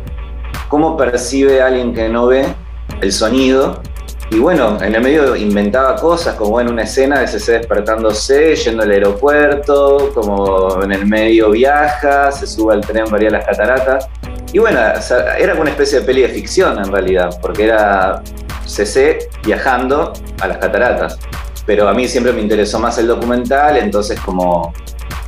¿Cómo 0.68 0.96
percibe 0.96 1.62
alguien 1.62 1.94
que 1.94 2.08
no 2.08 2.26
ve 2.26 2.46
el 3.00 3.12
sonido? 3.12 3.80
Y 4.30 4.38
bueno, 4.38 4.78
en 4.80 4.94
el 4.94 5.02
medio 5.02 5.36
inventaba 5.36 5.96
cosas, 5.96 6.34
como 6.34 6.60
en 6.60 6.68
una 6.68 6.82
escena 6.82 7.20
de 7.20 7.28
CC 7.28 7.52
despertándose, 7.52 8.56
yendo 8.56 8.82
al 8.82 8.90
aeropuerto, 8.90 10.10
como 10.14 10.82
en 10.82 10.92
el 10.92 11.06
medio 11.06 11.50
viaja, 11.50 12.32
se 12.32 12.46
sube 12.46 12.74
al 12.74 12.80
tren 12.80 13.04
para 13.04 13.22
ir 13.22 13.28
a 13.28 13.38
las 13.38 13.46
cataratas. 13.46 14.08
Y 14.52 14.58
bueno, 14.58 14.80
o 14.96 15.00
sea, 15.02 15.36
era 15.36 15.54
una 15.54 15.70
especie 15.70 16.00
de 16.00 16.06
peli 16.06 16.22
de 16.22 16.28
ficción 16.28 16.78
en 16.78 16.90
realidad, 16.90 17.38
porque 17.42 17.64
era 17.64 18.22
CC 18.64 19.28
viajando 19.44 20.12
a 20.40 20.48
las 20.48 20.56
cataratas. 20.56 21.18
Pero 21.66 21.88
a 21.88 21.94
mí 21.94 22.08
siempre 22.08 22.32
me 22.32 22.40
interesó 22.40 22.78
más 22.78 22.98
el 22.98 23.06
documental, 23.06 23.76
entonces 23.76 24.20
como 24.20 24.72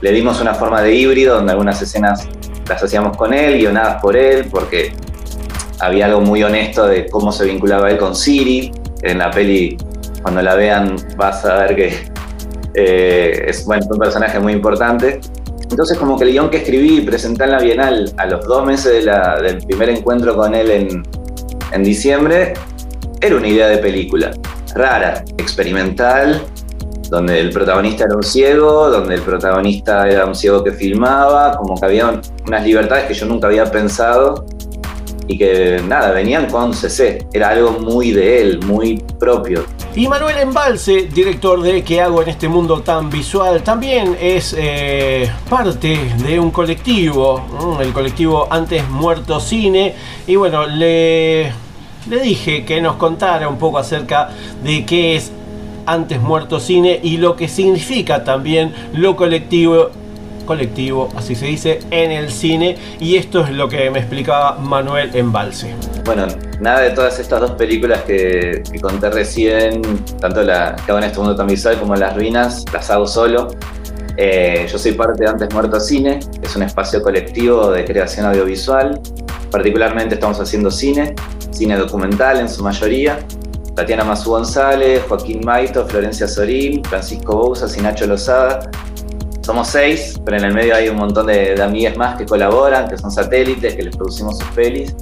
le 0.00 0.12
dimos 0.12 0.40
una 0.40 0.54
forma 0.54 0.82
de 0.82 0.94
híbrido, 0.94 1.36
donde 1.36 1.52
algunas 1.52 1.80
escenas 1.80 2.28
las 2.68 2.82
hacíamos 2.82 3.16
con 3.16 3.32
él, 3.32 3.58
guionadas 3.58 4.00
por 4.02 4.16
él, 4.16 4.46
porque 4.50 4.92
había 5.80 6.06
algo 6.06 6.20
muy 6.20 6.42
honesto 6.42 6.86
de 6.86 7.06
cómo 7.08 7.32
se 7.32 7.44
vinculaba 7.44 7.90
él 7.90 7.98
con 7.98 8.14
Siri. 8.14 8.72
En 9.02 9.18
la 9.18 9.30
peli, 9.30 9.76
cuando 10.22 10.42
la 10.42 10.54
vean, 10.54 10.96
vas 11.16 11.44
a 11.44 11.58
ver 11.58 11.76
que 11.76 12.10
eh, 12.74 13.44
es 13.46 13.64
bueno, 13.64 13.86
un 13.90 13.98
personaje 13.98 14.38
muy 14.40 14.52
importante. 14.52 15.20
Entonces, 15.70 15.98
como 15.98 16.18
que 16.18 16.24
el 16.24 16.32
guion 16.32 16.50
que 16.50 16.58
escribí 16.58 16.98
y 16.98 17.00
presenté 17.00 17.44
en 17.44 17.50
la 17.52 17.58
Bienal 17.58 18.12
a 18.18 18.26
los 18.26 18.46
dos 18.46 18.64
meses 18.64 19.04
de 19.04 19.42
del 19.42 19.58
primer 19.66 19.90
encuentro 19.90 20.36
con 20.36 20.54
él 20.54 20.70
en, 20.70 21.02
en 21.72 21.82
diciembre, 21.82 22.54
era 23.20 23.36
una 23.36 23.48
idea 23.48 23.68
de 23.68 23.78
película. 23.78 24.32
Rara, 24.76 25.24
experimental, 25.38 26.42
donde 27.10 27.40
el 27.40 27.50
protagonista 27.50 28.04
era 28.04 28.14
un 28.14 28.22
ciego, 28.22 28.90
donde 28.90 29.14
el 29.14 29.22
protagonista 29.22 30.08
era 30.08 30.26
un 30.26 30.34
ciego 30.34 30.62
que 30.62 30.72
filmaba, 30.72 31.56
como 31.56 31.78
que 31.78 31.86
había 31.86 32.20
unas 32.46 32.64
libertades 32.64 33.06
que 33.06 33.14
yo 33.14 33.26
nunca 33.26 33.46
había 33.46 33.64
pensado 33.70 34.44
y 35.28 35.38
que 35.38 35.82
nada, 35.86 36.12
venían 36.12 36.46
con 36.46 36.72
CC. 36.72 37.26
Era 37.32 37.50
algo 37.50 37.72
muy 37.72 38.12
de 38.12 38.40
él, 38.40 38.60
muy 38.64 38.98
propio. 39.18 39.64
Y 39.94 40.08
Manuel 40.08 40.38
Embalse, 40.38 41.08
director 41.12 41.62
de 41.62 41.82
¿Qué 41.82 42.00
hago 42.00 42.22
en 42.22 42.28
este 42.28 42.48
mundo 42.48 42.82
tan 42.82 43.08
visual? 43.10 43.62
También 43.62 44.16
es 44.20 44.54
eh, 44.56 45.30
parte 45.48 45.98
de 46.26 46.38
un 46.38 46.50
colectivo, 46.50 47.78
el 47.80 47.92
colectivo 47.92 48.46
Antes 48.50 48.88
Muerto 48.88 49.40
Cine. 49.40 49.94
Y 50.26 50.36
bueno, 50.36 50.66
le, 50.66 51.50
le 52.08 52.20
dije 52.20 52.64
que 52.64 52.80
nos 52.80 52.96
contara 52.96 53.48
un 53.48 53.58
poco 53.58 53.78
acerca 53.78 54.30
de 54.62 54.84
qué 54.84 55.16
es 55.16 55.32
Antes 55.86 56.20
Muerto 56.20 56.60
Cine 56.60 57.00
y 57.02 57.18
lo 57.18 57.36
que 57.36 57.48
significa 57.48 58.24
también 58.24 58.72
lo 58.92 59.16
colectivo 59.16 59.90
colectivo, 60.46 61.10
así 61.16 61.34
se 61.34 61.46
dice, 61.46 61.80
en 61.90 62.10
el 62.10 62.30
cine. 62.30 62.78
Y 63.00 63.16
esto 63.16 63.44
es 63.44 63.50
lo 63.50 63.68
que 63.68 63.90
me 63.90 63.98
explicaba 63.98 64.56
Manuel 64.56 65.10
Embalse. 65.14 65.74
Bueno, 66.04 66.26
nada 66.60 66.80
de 66.80 66.90
todas 66.90 67.18
estas 67.18 67.40
dos 67.40 67.50
películas 67.52 68.02
que, 68.02 68.62
conté 68.80 69.10
recién, 69.10 69.82
tanto 70.20 70.42
la 70.42 70.76
que 70.76 70.92
hago 70.92 70.98
en 70.98 71.04
este 71.04 71.18
mundo 71.18 71.36
tan 71.36 71.48
visual 71.48 71.78
como 71.78 71.94
Las 71.96 72.14
Ruinas, 72.14 72.64
las 72.72 72.88
hago 72.90 73.06
solo. 73.06 73.48
Eh, 74.16 74.66
yo 74.70 74.78
soy 74.78 74.92
parte 74.92 75.24
de 75.24 75.28
Antes 75.28 75.52
Muerto 75.52 75.78
Cine, 75.78 76.20
es 76.40 76.56
un 76.56 76.62
espacio 76.62 77.02
colectivo 77.02 77.70
de 77.72 77.84
creación 77.84 78.24
audiovisual. 78.24 78.98
Particularmente 79.50 80.14
estamos 80.14 80.40
haciendo 80.40 80.70
cine, 80.70 81.14
cine 81.56 81.76
documental 81.76 82.40
en 82.40 82.48
su 82.48 82.62
mayoría. 82.62 83.18
Tatiana 83.74 84.04
Mazú 84.04 84.30
González, 84.30 85.02
Joaquín 85.08 85.40
Maito, 85.44 85.86
Florencia 85.86 86.26
Sorín, 86.26 86.82
Francisco 86.84 87.36
Bouzas 87.36 87.76
y 87.76 87.80
Nacho 87.80 88.06
Lozada. 88.06 88.70
Somos 89.42 89.68
seis, 89.68 90.20
pero 90.24 90.38
en 90.38 90.44
el 90.44 90.54
medio 90.54 90.74
hay 90.74 90.88
un 90.88 90.96
montón 90.96 91.26
de, 91.26 91.54
de 91.54 91.62
amigues 91.62 91.96
más 91.96 92.16
que 92.16 92.26
colaboran, 92.26 92.88
que 92.88 92.98
son 92.98 93.10
satélites, 93.10 93.76
que 93.76 93.82
les 93.82 93.96
producimos 93.96 94.38
sus 94.38 94.48
pelis. 94.50 94.94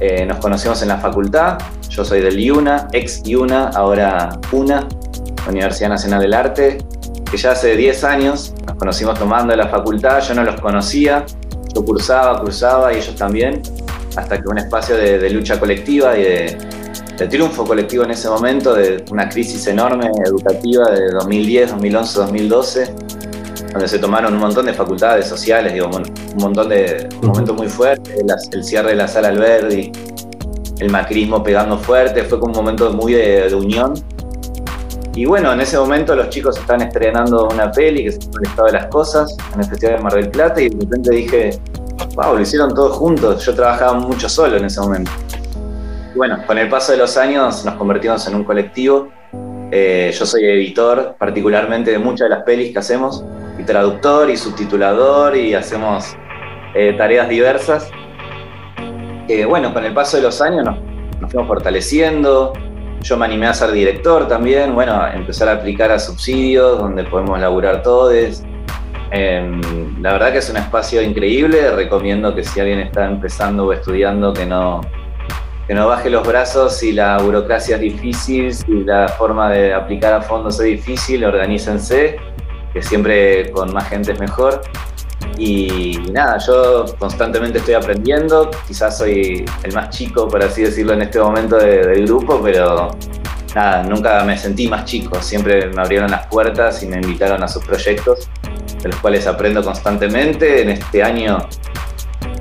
Eh, 0.00 0.26
nos 0.26 0.38
conocimos 0.38 0.82
en 0.82 0.88
la 0.88 0.98
facultad, 0.98 1.58
yo 1.88 2.04
soy 2.04 2.20
del 2.20 2.38
IUNA, 2.38 2.88
ex 2.92 3.22
IUNA, 3.24 3.68
ahora 3.68 4.38
UNA, 4.50 4.88
Universidad 5.48 5.90
Nacional 5.90 6.22
del 6.22 6.34
Arte, 6.34 6.78
que 7.30 7.36
ya 7.36 7.52
hace 7.52 7.76
10 7.76 8.04
años 8.04 8.52
nos 8.66 8.76
conocimos 8.76 9.18
tomando 9.18 9.52
en 9.52 9.58
la 9.58 9.68
facultad, 9.68 10.20
yo 10.20 10.34
no 10.34 10.42
los 10.42 10.60
conocía, 10.60 11.24
yo 11.74 11.84
cursaba, 11.84 12.40
cursaba 12.40 12.92
y 12.92 12.96
ellos 12.96 13.14
también, 13.14 13.62
hasta 14.16 14.40
que 14.40 14.48
un 14.48 14.58
espacio 14.58 14.96
de, 14.96 15.18
de 15.18 15.30
lucha 15.30 15.58
colectiva 15.58 16.18
y 16.18 16.22
de, 16.22 16.58
de 17.18 17.28
triunfo 17.28 17.64
colectivo 17.64 18.04
en 18.04 18.10
ese 18.10 18.28
momento, 18.28 18.74
de 18.74 19.04
una 19.10 19.28
crisis 19.28 19.66
enorme 19.66 20.10
educativa 20.24 20.90
de 20.90 21.10
2010, 21.10 21.70
2011, 21.72 22.18
2012, 22.18 22.94
donde 23.72 23.88
se 23.88 23.98
tomaron 23.98 24.34
un 24.34 24.40
montón 24.40 24.66
de 24.66 24.74
facultades 24.74 25.26
sociales, 25.26 25.72
digo, 25.72 25.86
un 25.86 26.02
montón 26.36 26.68
de 26.68 27.08
un 27.22 27.28
momento 27.28 27.54
muy 27.54 27.68
fuerte, 27.68 28.16
el 28.52 28.64
cierre 28.64 28.90
de 28.90 28.96
la 28.96 29.08
sala 29.08 29.28
Alberdi, 29.28 29.92
el 30.78 30.90
macrismo 30.90 31.42
pegando 31.42 31.78
fuerte, 31.78 32.24
fue 32.24 32.40
como 32.40 32.52
un 32.52 32.64
momento 32.64 32.92
muy 32.92 33.12
de, 33.12 33.48
de 33.48 33.54
unión. 33.54 33.94
Y 35.14 35.26
bueno, 35.26 35.52
en 35.52 35.60
ese 35.60 35.78
momento 35.78 36.16
los 36.16 36.30
chicos 36.30 36.58
estaban 36.58 36.82
estrenando 36.82 37.46
una 37.48 37.70
peli 37.70 38.04
que 38.04 38.12
se 38.12 38.18
llama 38.18 38.38
El 38.40 38.48
estado 38.48 38.66
de 38.66 38.72
las 38.72 38.86
cosas 38.86 39.36
en 39.52 39.60
el 39.60 39.66
Festival 39.66 39.96
de 39.96 40.02
Mar 40.02 40.14
del 40.14 40.30
Plata 40.30 40.60
y 40.60 40.70
de 40.70 40.80
repente 40.80 41.14
dije, 41.14 41.60
wow, 42.14 42.34
lo 42.34 42.40
hicieron 42.40 42.74
todos 42.74 42.96
juntos. 42.96 43.44
Yo 43.44 43.54
trabajaba 43.54 43.94
mucho 43.94 44.28
solo 44.28 44.56
en 44.56 44.64
ese 44.64 44.80
momento. 44.80 45.10
Bueno, 46.14 46.38
con 46.46 46.58
el 46.58 46.68
paso 46.68 46.92
de 46.92 46.98
los 46.98 47.16
años 47.16 47.64
nos 47.64 47.74
convertimos 47.74 48.26
en 48.28 48.34
un 48.34 48.44
colectivo. 48.44 49.08
Eh, 49.70 50.14
yo 50.14 50.26
soy 50.26 50.44
editor 50.44 51.16
particularmente 51.18 51.90
de 51.90 51.98
muchas 51.98 52.28
de 52.28 52.36
las 52.36 52.44
pelis 52.44 52.72
que 52.72 52.78
hacemos, 52.78 53.24
y 53.58 53.62
traductor 53.64 54.28
y 54.28 54.36
subtitulador 54.36 55.36
y 55.36 55.54
hacemos 55.54 56.14
eh, 56.74 56.94
tareas 56.98 57.28
diversas. 57.28 57.90
Que 59.26 59.46
bueno, 59.46 59.72
con 59.72 59.84
el 59.84 59.94
paso 59.94 60.18
de 60.18 60.24
los 60.24 60.42
años 60.42 60.64
nos, 60.64 61.30
fuimos 61.30 61.48
fortaleciendo, 61.48 62.52
yo 63.00 63.16
me 63.16 63.24
animé 63.24 63.46
a 63.46 63.54
ser 63.54 63.72
director 63.72 64.28
también, 64.28 64.74
bueno, 64.74 65.06
empezar 65.08 65.48
a 65.48 65.52
aplicar 65.52 65.90
a 65.90 65.98
subsidios 65.98 66.78
donde 66.78 67.04
podemos 67.04 67.40
laburar 67.40 67.82
todos. 67.82 68.42
Eh, 69.14 69.60
la 70.00 70.12
verdad 70.14 70.32
que 70.32 70.38
es 70.38 70.48
un 70.48 70.56
espacio 70.56 71.02
increíble, 71.02 71.70
recomiendo 71.72 72.34
que 72.34 72.42
si 72.42 72.60
alguien 72.60 72.80
está 72.80 73.04
empezando 73.06 73.66
o 73.66 73.72
estudiando 73.72 74.32
que 74.32 74.46
no, 74.46 74.80
que 75.66 75.74
no 75.74 75.86
baje 75.86 76.08
los 76.08 76.26
brazos 76.26 76.76
si 76.78 76.92
la 76.92 77.18
burocracia 77.18 77.76
es 77.76 77.82
difícil, 77.82 78.54
si 78.54 78.84
la 78.84 79.08
forma 79.08 79.50
de 79.50 79.74
aplicar 79.74 80.14
a 80.14 80.22
fondos 80.22 80.58
es 80.60 80.64
difícil, 80.66 81.24
organícense, 81.24 82.16
que 82.72 82.82
siempre 82.82 83.50
con 83.50 83.72
más 83.74 83.88
gente 83.90 84.12
es 84.12 84.18
mejor. 84.20 84.62
Y 85.38 85.98
nada, 86.12 86.38
yo 86.38 86.86
constantemente 86.98 87.58
estoy 87.58 87.74
aprendiendo, 87.74 88.50
quizás 88.66 88.98
soy 88.98 89.44
el 89.62 89.74
más 89.74 89.90
chico, 89.90 90.26
por 90.28 90.42
así 90.42 90.62
decirlo, 90.62 90.94
en 90.94 91.02
este 91.02 91.18
momento 91.20 91.56
de- 91.56 91.86
del 91.86 92.06
grupo, 92.06 92.40
pero 92.42 92.88
nada, 93.54 93.82
nunca 93.82 94.24
me 94.24 94.36
sentí 94.36 94.68
más 94.68 94.84
chico, 94.84 95.20
siempre 95.20 95.66
me 95.68 95.80
abrieron 95.82 96.10
las 96.10 96.26
puertas 96.26 96.82
y 96.82 96.86
me 96.86 96.96
invitaron 96.96 97.42
a 97.42 97.48
sus 97.48 97.64
proyectos, 97.64 98.28
de 98.82 98.88
los 98.88 98.98
cuales 99.00 99.26
aprendo 99.26 99.62
constantemente. 99.62 100.62
En 100.62 100.70
este 100.70 101.02
año 101.02 101.38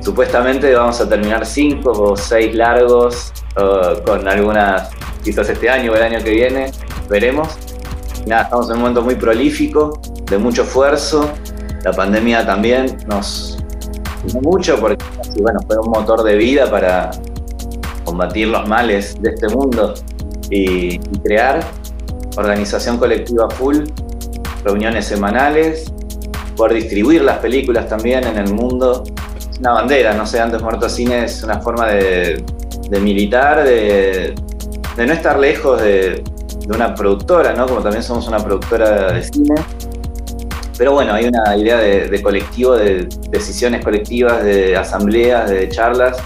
supuestamente 0.02 0.74
vamos 0.74 1.00
a 1.00 1.08
terminar 1.08 1.46
cinco 1.46 1.92
o 1.92 2.18
seis 2.18 2.54
largos, 2.56 3.32
eh, 3.56 4.02
con 4.06 4.28
algunas, 4.28 4.90
quizás 5.24 5.50
este 5.50 5.70
año 5.70 5.92
o 5.92 5.96
el 5.96 6.04
año 6.04 6.24
que 6.24 6.32
viene, 6.32 6.72
veremos. 7.10 7.50
Nada, 8.26 8.44
estamos 8.44 8.70
en 8.70 8.76
un 8.76 8.82
momento 8.82 9.02
muy 9.02 9.16
prolífico, 9.16 10.00
de 10.26 10.38
mucho 10.38 10.64
esfuerzo. 10.64 11.32
La 11.84 11.92
pandemia 11.92 12.46
también 12.46 12.98
nos 13.08 13.58
mucho 14.44 14.80
porque 14.80 15.04
bueno, 15.40 15.60
fue 15.66 15.78
un 15.80 15.90
motor 15.90 16.22
de 16.24 16.36
vida 16.36 16.70
para 16.70 17.10
combatir 18.04 18.50
los 18.50 18.68
males 18.68 19.20
de 19.20 19.32
este 19.32 19.48
mundo 19.50 19.96
y, 20.52 20.96
y 20.96 21.20
crear 21.24 21.64
organización 22.38 22.98
colectiva 22.98 23.50
full, 23.50 23.86
reuniones 24.64 25.06
semanales, 25.08 25.92
poder 26.56 26.76
distribuir 26.76 27.24
las 27.24 27.38
películas 27.40 27.88
también 27.88 28.26
en 28.26 28.38
el 28.38 28.54
mundo. 28.54 29.04
Es 29.38 29.60
una 29.60 29.74
bandera, 29.74 30.14
no 30.14 30.26
sé, 30.26 30.40
antes 30.40 30.62
Muerto 30.62 30.90
Cine 30.90 31.26
es 31.26 31.44
una 31.44 31.60
forma 31.60 31.88
de, 31.88 32.44
militar, 33.02 33.64
de, 33.64 34.36
no 34.98 35.14
estar 35.14 35.40
lejos 35.40 35.82
de, 35.82 36.24
de 36.60 36.76
una 36.76 36.94
productora, 36.94 37.54
¿no? 37.54 37.66
Como 37.66 37.82
también 37.82 38.04
somos 38.04 38.28
una 38.28 38.40
productora 38.40 39.14
de 39.14 39.24
cine. 39.24 39.56
Pero 40.78 40.94
bueno, 40.94 41.14
hay 41.14 41.26
una 41.26 41.56
idea 41.56 41.78
de, 41.78 42.08
de 42.08 42.22
colectivo, 42.22 42.76
de 42.76 43.08
decisiones 43.30 43.84
colectivas, 43.84 44.44
de 44.44 44.76
asambleas, 44.76 45.50
de 45.50 45.70
charlas, 45.70 46.18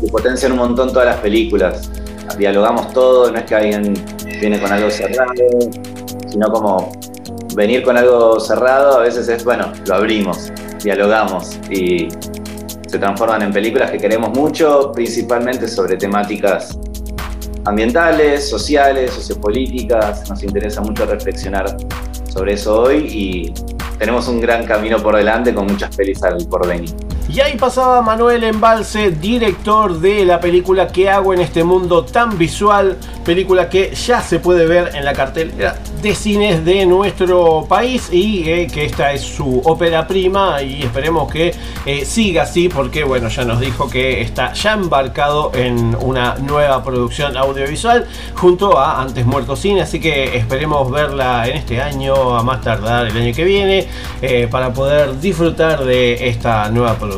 que 0.00 0.08
potencian 0.08 0.52
un 0.52 0.58
montón 0.58 0.92
todas 0.92 1.06
las 1.06 1.18
películas. 1.18 1.90
Dialogamos 2.36 2.92
todo, 2.92 3.30
no 3.30 3.38
es 3.38 3.44
que 3.44 3.54
alguien 3.54 3.94
viene 4.40 4.60
con 4.60 4.72
algo 4.72 4.90
cerrado, 4.90 5.32
sino 6.28 6.50
como 6.50 6.92
venir 7.56 7.82
con 7.82 7.96
algo 7.96 8.38
cerrado 8.38 8.98
a 8.98 9.00
veces 9.00 9.28
es, 9.28 9.42
bueno, 9.42 9.72
lo 9.86 9.94
abrimos, 9.94 10.52
dialogamos 10.84 11.58
y 11.70 12.08
se 12.86 12.98
transforman 12.98 13.42
en 13.42 13.52
películas 13.52 13.90
que 13.90 13.98
queremos 13.98 14.30
mucho, 14.36 14.92
principalmente 14.92 15.66
sobre 15.66 15.96
temáticas 15.96 16.78
ambientales, 17.64 18.48
sociales, 18.48 19.12
sociopolíticas. 19.12 20.28
Nos 20.28 20.42
interesa 20.42 20.82
mucho 20.82 21.06
reflexionar 21.06 21.76
sobre 22.28 22.52
eso 22.52 22.82
hoy 22.82 23.08
y 23.10 23.54
tenemos 23.98 24.28
un 24.28 24.38
gran 24.38 24.66
camino 24.66 24.98
por 24.98 25.16
delante 25.16 25.54
con 25.54 25.66
muchas 25.66 25.96
pelis 25.96 26.22
al 26.22 26.46
porvenir. 26.46 27.05
Y 27.28 27.40
ahí 27.40 27.56
pasaba 27.56 28.02
Manuel 28.02 28.44
Embalse, 28.44 29.10
director 29.10 29.98
de 29.98 30.24
la 30.24 30.38
película 30.38 30.86
¿Qué 30.86 31.10
hago 31.10 31.34
en 31.34 31.40
este 31.40 31.64
mundo 31.64 32.04
tan 32.04 32.38
visual? 32.38 32.96
Película 33.24 33.68
que 33.68 33.92
ya 33.94 34.22
se 34.22 34.38
puede 34.38 34.64
ver 34.64 34.92
en 34.94 35.04
la 35.04 35.12
cartelera 35.12 35.76
de 36.00 36.14
cines 36.14 36.64
de 36.64 36.86
nuestro 36.86 37.66
país 37.68 38.10
y 38.12 38.48
eh, 38.48 38.68
que 38.72 38.84
esta 38.84 39.12
es 39.12 39.22
su 39.22 39.60
ópera 39.64 40.06
prima 40.06 40.62
y 40.62 40.84
esperemos 40.84 41.32
que 41.32 41.52
eh, 41.84 42.04
siga 42.04 42.44
así 42.44 42.68
porque 42.68 43.02
bueno, 43.02 43.28
ya 43.28 43.44
nos 43.44 43.58
dijo 43.58 43.90
que 43.90 44.20
está 44.20 44.52
ya 44.52 44.74
embarcado 44.74 45.50
en 45.52 45.96
una 46.00 46.36
nueva 46.36 46.84
producción 46.84 47.36
audiovisual 47.36 48.06
junto 48.34 48.78
a 48.78 49.02
Antes 49.02 49.26
Muerto 49.26 49.56
Cine, 49.56 49.82
así 49.82 49.98
que 49.98 50.36
esperemos 50.36 50.88
verla 50.92 51.48
en 51.48 51.56
este 51.56 51.80
año, 51.82 52.36
a 52.36 52.42
más 52.44 52.60
tardar 52.60 53.08
el 53.08 53.16
año 53.16 53.34
que 53.34 53.44
viene, 53.44 53.88
eh, 54.22 54.46
para 54.48 54.72
poder 54.72 55.18
disfrutar 55.18 55.84
de 55.84 56.28
esta 56.28 56.70
nueva 56.70 56.94
producción. 56.94 57.15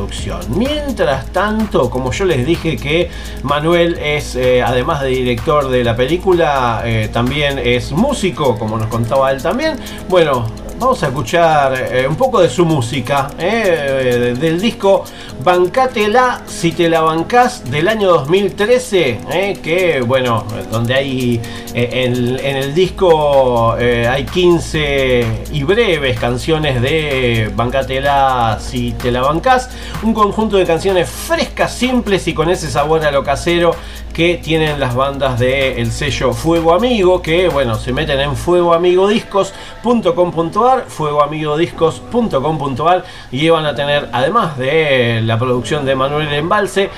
Mientras 0.49 1.27
tanto, 1.27 1.89
como 1.89 2.11
yo 2.11 2.25
les 2.25 2.45
dije 2.45 2.77
que 2.77 3.09
Manuel 3.43 3.97
es, 4.01 4.35
eh, 4.35 4.61
además 4.61 5.01
de 5.01 5.09
director 5.09 5.69
de 5.69 5.83
la 5.83 5.95
película, 5.95 6.81
eh, 6.85 7.09
también 7.11 7.59
es 7.59 7.91
músico, 7.91 8.57
como 8.57 8.77
nos 8.77 8.87
contaba 8.87 9.31
él 9.31 9.41
también. 9.41 9.77
Bueno, 10.07 10.45
vamos 10.79 11.03
a 11.03 11.07
escuchar 11.07 11.73
eh, 11.91 12.07
un 12.07 12.15
poco 12.15 12.39
de 12.39 12.49
su 12.49 12.65
música, 12.65 13.29
eh, 13.37 14.33
del 14.39 14.61
disco 14.61 15.03
Bancátela 15.43 16.41
si 16.47 16.71
te 16.71 16.87
la 16.87 17.01
bancás 17.01 17.69
del 17.69 17.89
año 17.89 18.07
2013, 18.09 19.19
eh, 19.31 19.59
que 19.61 19.99
bueno, 20.01 20.45
donde 20.71 20.93
hay 20.93 21.41
en, 21.73 22.39
el 22.39 22.73
disco 22.73 23.73
hay 23.73 24.25
15 24.25 25.43
y 25.51 25.63
breves 25.63 26.19
canciones 26.19 26.81
de 26.81 27.51
Bancátela 27.55 28.57
si 28.61 28.93
te 28.93 29.11
la 29.11 29.21
bancás, 29.21 29.69
un 30.01 30.13
conjunto 30.13 30.57
de 30.57 30.65
canciones 30.65 31.09
frescas, 31.09 31.73
simples 31.73 32.27
y 32.27 32.33
con 32.33 32.49
ese 32.49 32.69
sabor 32.69 33.05
a 33.05 33.11
lo 33.11 33.23
casero 33.23 33.75
que 34.19 34.35
tienen 34.35 34.79
las 34.81 34.95
bandas 34.95 35.39
del 35.39 35.89
sello 35.93 36.33
Fuego 36.33 36.73
Amigo, 36.73 37.21
que 37.21 37.47
bueno, 37.47 37.75
se 37.75 37.93
meten 37.93 38.19
en 38.19 38.35
fuegoamigodiscos.com.ar, 38.35 40.87
fuegoamigodiscos.com.ar 40.89 43.05
y 43.31 43.47
van 43.47 43.65
a 43.65 43.73
tener, 43.73 44.09
además 44.11 44.57
de 44.57 45.21
la 45.23 45.39
producción 45.39 45.85
de 45.85 45.95
Manuel 45.95 46.33
Embalse, 46.33 46.89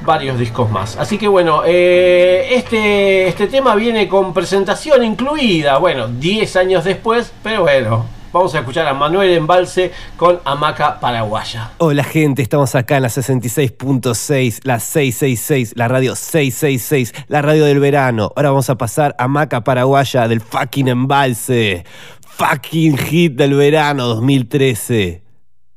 varios 0.00 0.38
discos 0.38 0.70
más. 0.70 0.96
Así 0.96 1.18
que 1.18 1.28
bueno, 1.28 1.64
eh, 1.66 2.48
este, 2.52 3.28
este 3.28 3.46
tema 3.48 3.74
viene 3.74 4.08
con 4.08 4.32
presentación 4.32 5.04
incluida, 5.04 5.76
bueno, 5.76 6.08
10 6.08 6.56
años 6.56 6.84
después, 6.84 7.30
pero 7.42 7.60
bueno. 7.60 8.19
Vamos 8.32 8.54
a 8.54 8.60
escuchar 8.60 8.86
a 8.86 8.94
Manuel 8.94 9.30
Embalse 9.30 9.90
con 10.16 10.38
Hamaca 10.44 11.00
Paraguaya. 11.00 11.72
Hola 11.78 12.04
gente, 12.04 12.42
estamos 12.42 12.76
acá 12.76 12.96
en 12.96 13.02
la 13.02 13.08
66.6, 13.08 14.60
la 14.62 14.78
666, 14.78 15.72
la 15.74 15.88
radio 15.88 16.14
666, 16.14 17.12
la 17.26 17.42
radio 17.42 17.64
del 17.64 17.80
verano. 17.80 18.32
Ahora 18.36 18.50
vamos 18.50 18.70
a 18.70 18.76
pasar 18.76 19.16
a 19.18 19.26
Maca 19.26 19.64
Paraguaya 19.64 20.28
del 20.28 20.40
fucking 20.40 20.86
embalse. 20.86 21.84
Fucking 22.20 22.96
hit 22.96 23.32
del 23.34 23.54
verano 23.54 24.06
2013. 24.06 25.22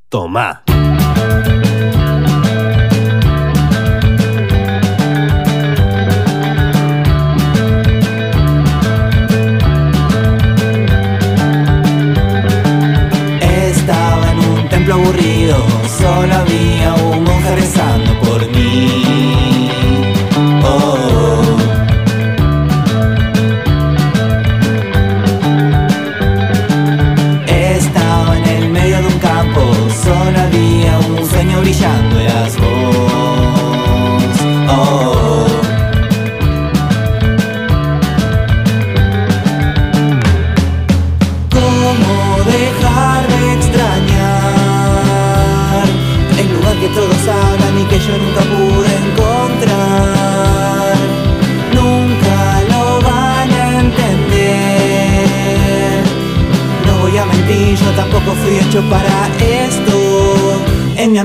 Toma. 0.09 0.63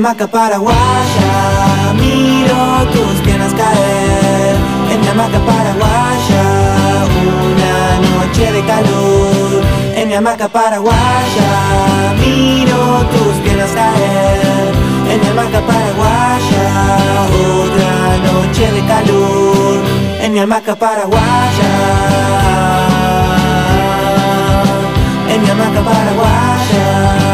Hamaca 0.09 0.26
paraguaya 0.26 1.92
miro 2.00 2.90
tus 2.92 3.20
piernas 3.20 3.52
caer. 3.52 4.56
En 4.90 5.00
mi 5.02 5.06
hamaca 5.09 5.38
paraguaya 5.38 6.44
una 7.28 7.76
noche 8.09 8.50
de 8.50 8.62
calor. 8.64 9.62
En 9.96 10.09
mi 10.09 10.14
hamaca 10.14 10.48
paraguaya 10.48 11.50
miro 12.20 13.04
tus 13.12 13.34
piernas 13.44 13.70
caer. 13.72 14.72
En 15.11 15.20
mi 15.20 15.26
hamaca 15.28 15.61
paraguaya 15.61 16.66
otra 17.61 18.16
noche 18.28 18.72
de 18.72 18.82
calor. 18.86 19.76
En 20.22 20.32
mi 20.32 20.38
hamaca 20.38 20.74
paraguaya. 20.74 21.70
En 25.28 25.42
mi 25.42 25.50
hamaca 25.50 25.80
paraguaya. 25.82 27.28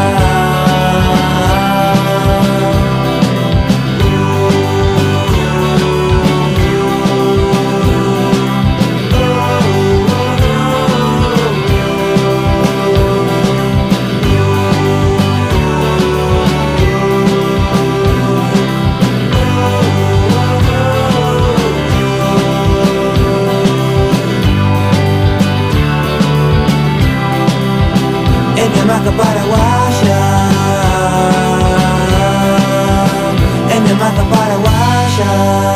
Paraguaya. 29.11 30.49
En 33.71 33.83
mi 33.83 33.89
hamaca 33.91 34.23
paraguaya. 34.29 35.75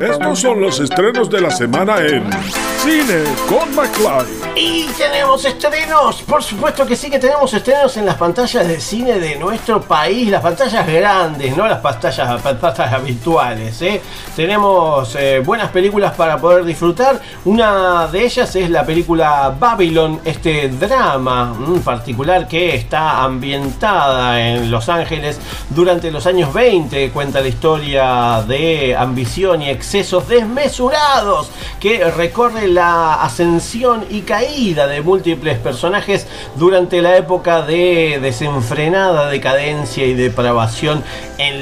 Estos 0.00 0.38
son 0.40 0.60
los 0.60 0.78
estrenos 0.80 1.28
de 1.28 1.40
la 1.40 1.50
semana 1.50 1.98
en 1.98 2.30
Cine 2.78 3.24
con 3.48 3.74
McFly. 3.74 4.54
Y 4.54 4.86
tenemos 4.96 5.44
estrenos, 5.44 6.22
por 6.22 6.42
supuesto 6.42 6.86
que 6.86 6.94
sí 6.94 7.10
que 7.10 7.18
tenemos 7.18 7.52
estrenos 7.52 7.96
en 7.96 8.06
las 8.06 8.16
pantallas 8.16 8.66
de 8.66 8.80
cine 8.80 9.18
de 9.18 9.36
nuestro 9.36 9.80
país, 9.80 10.28
las 10.28 10.42
pantallas 10.42 10.86
grandes, 10.86 11.56
no 11.56 11.66
las 11.66 11.80
pantallas, 11.80 12.40
pantallas 12.40 13.04
virtuales. 13.04 13.82
¿eh? 13.82 14.00
Tenemos 14.38 15.16
eh, 15.16 15.42
buenas 15.44 15.70
películas 15.72 16.14
para 16.14 16.38
poder 16.38 16.64
disfrutar. 16.64 17.20
Una 17.44 18.06
de 18.06 18.24
ellas 18.24 18.54
es 18.54 18.70
la 18.70 18.86
película 18.86 19.52
Babylon, 19.58 20.20
este 20.24 20.68
drama 20.68 21.46
mm, 21.46 21.80
particular 21.80 22.46
que 22.46 22.76
está 22.76 23.24
ambientada 23.24 24.40
en 24.40 24.70
Los 24.70 24.88
Ángeles 24.88 25.40
durante 25.70 26.12
los 26.12 26.24
años 26.28 26.54
20. 26.54 27.10
Cuenta 27.10 27.40
la 27.40 27.48
historia 27.48 28.44
de 28.46 28.94
ambición 28.96 29.60
y 29.60 29.70
excesos 29.70 30.28
desmesurados 30.28 31.50
que 31.80 32.08
recorre 32.08 32.68
la 32.68 33.14
ascensión 33.14 34.04
y 34.08 34.20
caída 34.20 34.86
de 34.86 35.02
múltiples 35.02 35.58
personajes 35.58 36.28
durante 36.54 37.02
la 37.02 37.16
época 37.16 37.62
de 37.62 38.20
desenfrenada 38.22 39.28
decadencia 39.30 40.06
y 40.06 40.14
depravación 40.14 41.02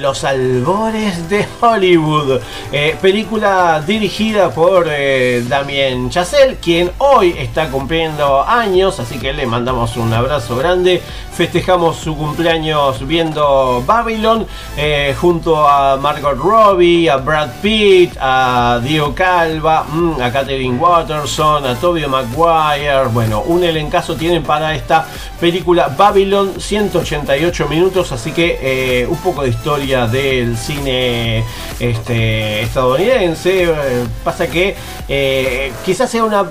los 0.06 0.22
albores 0.22 1.28
de 1.28 1.44
Hollywood. 1.60 2.38
Eh, 2.70 2.96
película 3.02 3.82
dirigida 3.84 4.50
por 4.50 4.86
eh, 4.88 5.44
Damien 5.48 6.10
Chazelle, 6.10 6.58
quien 6.62 6.92
hoy 6.98 7.34
está 7.36 7.68
cumpliendo 7.70 8.44
años, 8.44 9.00
así 9.00 9.18
que 9.18 9.32
le 9.32 9.46
mandamos 9.46 9.96
un 9.96 10.12
abrazo 10.12 10.56
grande. 10.56 11.02
Festejamos 11.32 11.96
su 11.96 12.16
cumpleaños 12.16 13.04
viendo 13.06 13.82
Babylon 13.84 14.46
eh, 14.76 15.14
junto 15.20 15.68
a 15.68 15.96
Margot 15.96 16.38
Robbie, 16.38 17.10
a 17.10 17.16
Brad 17.16 17.50
Pitt, 17.60 18.16
a 18.20 18.80
Dio 18.82 19.12
Calva, 19.12 19.82
mm, 19.82 20.20
a 20.22 20.30
Katherine 20.32 20.78
Watterson, 20.78 21.66
a 21.66 21.74
Tobey 21.74 22.06
Maguire. 22.06 23.08
Bueno, 23.12 23.42
un 23.42 23.64
elencazo 23.64 24.14
tienen 24.14 24.44
para 24.44 24.72
esta 24.74 25.04
película 25.40 25.88
Babylon, 25.88 26.60
188 26.60 27.66
minutos, 27.68 28.12
así 28.12 28.30
que 28.30 28.58
eh, 28.62 29.06
un 29.06 29.18
poco 29.18 29.42
de 29.42 29.50
historia 29.50 29.95
del 30.04 30.56
cine 30.58 31.42
este, 31.80 32.62
estadounidense. 32.62 33.64
Eh, 33.64 34.06
pasa 34.22 34.46
que 34.46 34.76
eh, 35.08 35.72
quizás 35.84 36.10
sea 36.10 36.24
una 36.24 36.44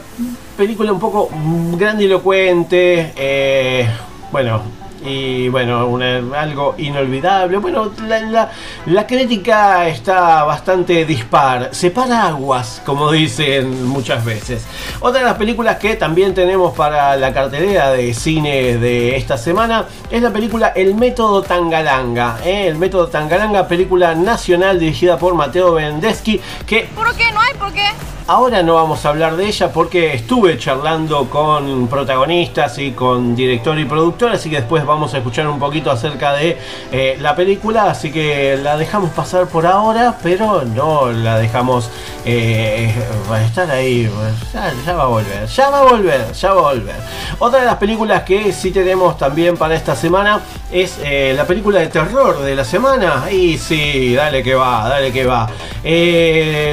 película 0.57 0.91
un 0.91 0.99
poco 0.99 1.29
grandilocuente. 1.77 3.13
eh, 3.15 3.87
bueno, 4.31 4.63
y 5.05 5.49
bueno, 5.49 5.97
algo 6.35 6.75
inolvidable. 6.77 7.57
Bueno, 7.57 7.91
la, 8.07 8.49
la- 8.87 9.05
crítica 9.07 9.87
está 9.87 10.43
bastante 10.43 11.05
dispar, 11.05 11.69
separa 11.71 12.27
aguas, 12.27 12.81
como 12.85 13.11
dicen 13.11 13.87
muchas 13.87 14.25
veces. 14.25 14.65
Otra 14.99 15.19
de 15.19 15.25
las 15.25 15.35
películas 15.35 15.77
que 15.77 15.95
también 15.95 16.33
tenemos 16.33 16.73
para 16.75 17.15
la 17.15 17.33
cartelera 17.33 17.91
de 17.91 18.13
cine 18.13 18.77
de 18.77 19.15
esta 19.15 19.37
semana 19.37 19.85
es 20.09 20.21
la 20.21 20.31
película 20.31 20.69
El 20.75 20.95
Método 20.95 21.41
Tangalanga. 21.43 22.37
¿eh? 22.43 22.67
El 22.67 22.75
Método 22.77 23.07
Tangalanga, 23.07 23.67
película 23.67 24.15
nacional 24.15 24.79
dirigida 24.79 25.17
por 25.17 25.35
Mateo 25.35 25.73
Bendeschi, 25.73 26.39
que 26.65 26.89
¿Por 26.95 27.15
qué? 27.15 27.31
¿No 27.31 27.39
hay 27.41 27.53
por 27.55 27.71
qué? 27.71 27.85
Ahora 28.27 28.63
no 28.63 28.73
vamos 28.73 29.05
a 29.05 29.09
hablar 29.09 29.37
de 29.37 29.45
ella 29.45 29.71
porque 29.71 30.15
estuve 30.15 30.57
charlando 30.57 31.29
con 31.29 31.87
protagonistas 31.87 32.79
y 32.79 32.89
con 32.89 33.35
director 33.35 33.77
y 33.77 33.85
productor, 33.85 34.31
así 34.31 34.49
que 34.49 34.55
después 34.55 34.83
vamos 34.83 35.13
a 35.13 35.17
escuchar 35.19 35.47
un 35.47 35.59
poquito 35.59 35.91
acerca 35.91 36.33
de 36.33 36.57
eh, 36.91 37.17
la 37.21 37.35
película, 37.35 37.83
así 37.83 38.11
que 38.11 38.57
la 38.57 38.77
dejamos 38.77 39.11
pasar 39.11 39.45
por 39.45 39.67
ahora, 39.67 40.17
pero 40.23 40.63
no 40.63 41.11
la 41.11 41.37
dejamos 41.37 41.91
eh, 42.25 42.91
estar 43.45 43.69
ahí, 43.69 44.09
ya, 44.51 44.93
va 44.95 45.03
a 45.03 45.05
volver, 45.05 45.45
ya 45.45 45.69
va 45.69 45.81
a 45.81 45.83
volver, 45.83 46.31
ya 46.33 46.53
va 46.53 46.59
a 46.61 46.73
volver. 46.73 46.95
Otra 47.37 47.59
de 47.59 47.65
las 47.67 47.75
películas 47.75 48.23
que 48.23 48.51
sí 48.53 48.71
tenemos 48.71 49.19
también 49.19 49.55
para 49.55 49.75
esta 49.75 49.95
semana 49.95 50.39
es 50.71 50.97
eh, 51.03 51.33
la 51.37 51.45
película 51.45 51.79
de 51.79 51.89
terror 51.89 52.41
de 52.41 52.55
la 52.55 52.65
semana, 52.65 53.25
y 53.31 53.59
sí, 53.59 54.15
dale 54.15 54.41
que 54.41 54.55
va, 54.55 54.89
dale 54.89 55.11
que 55.13 55.27
va. 55.27 55.47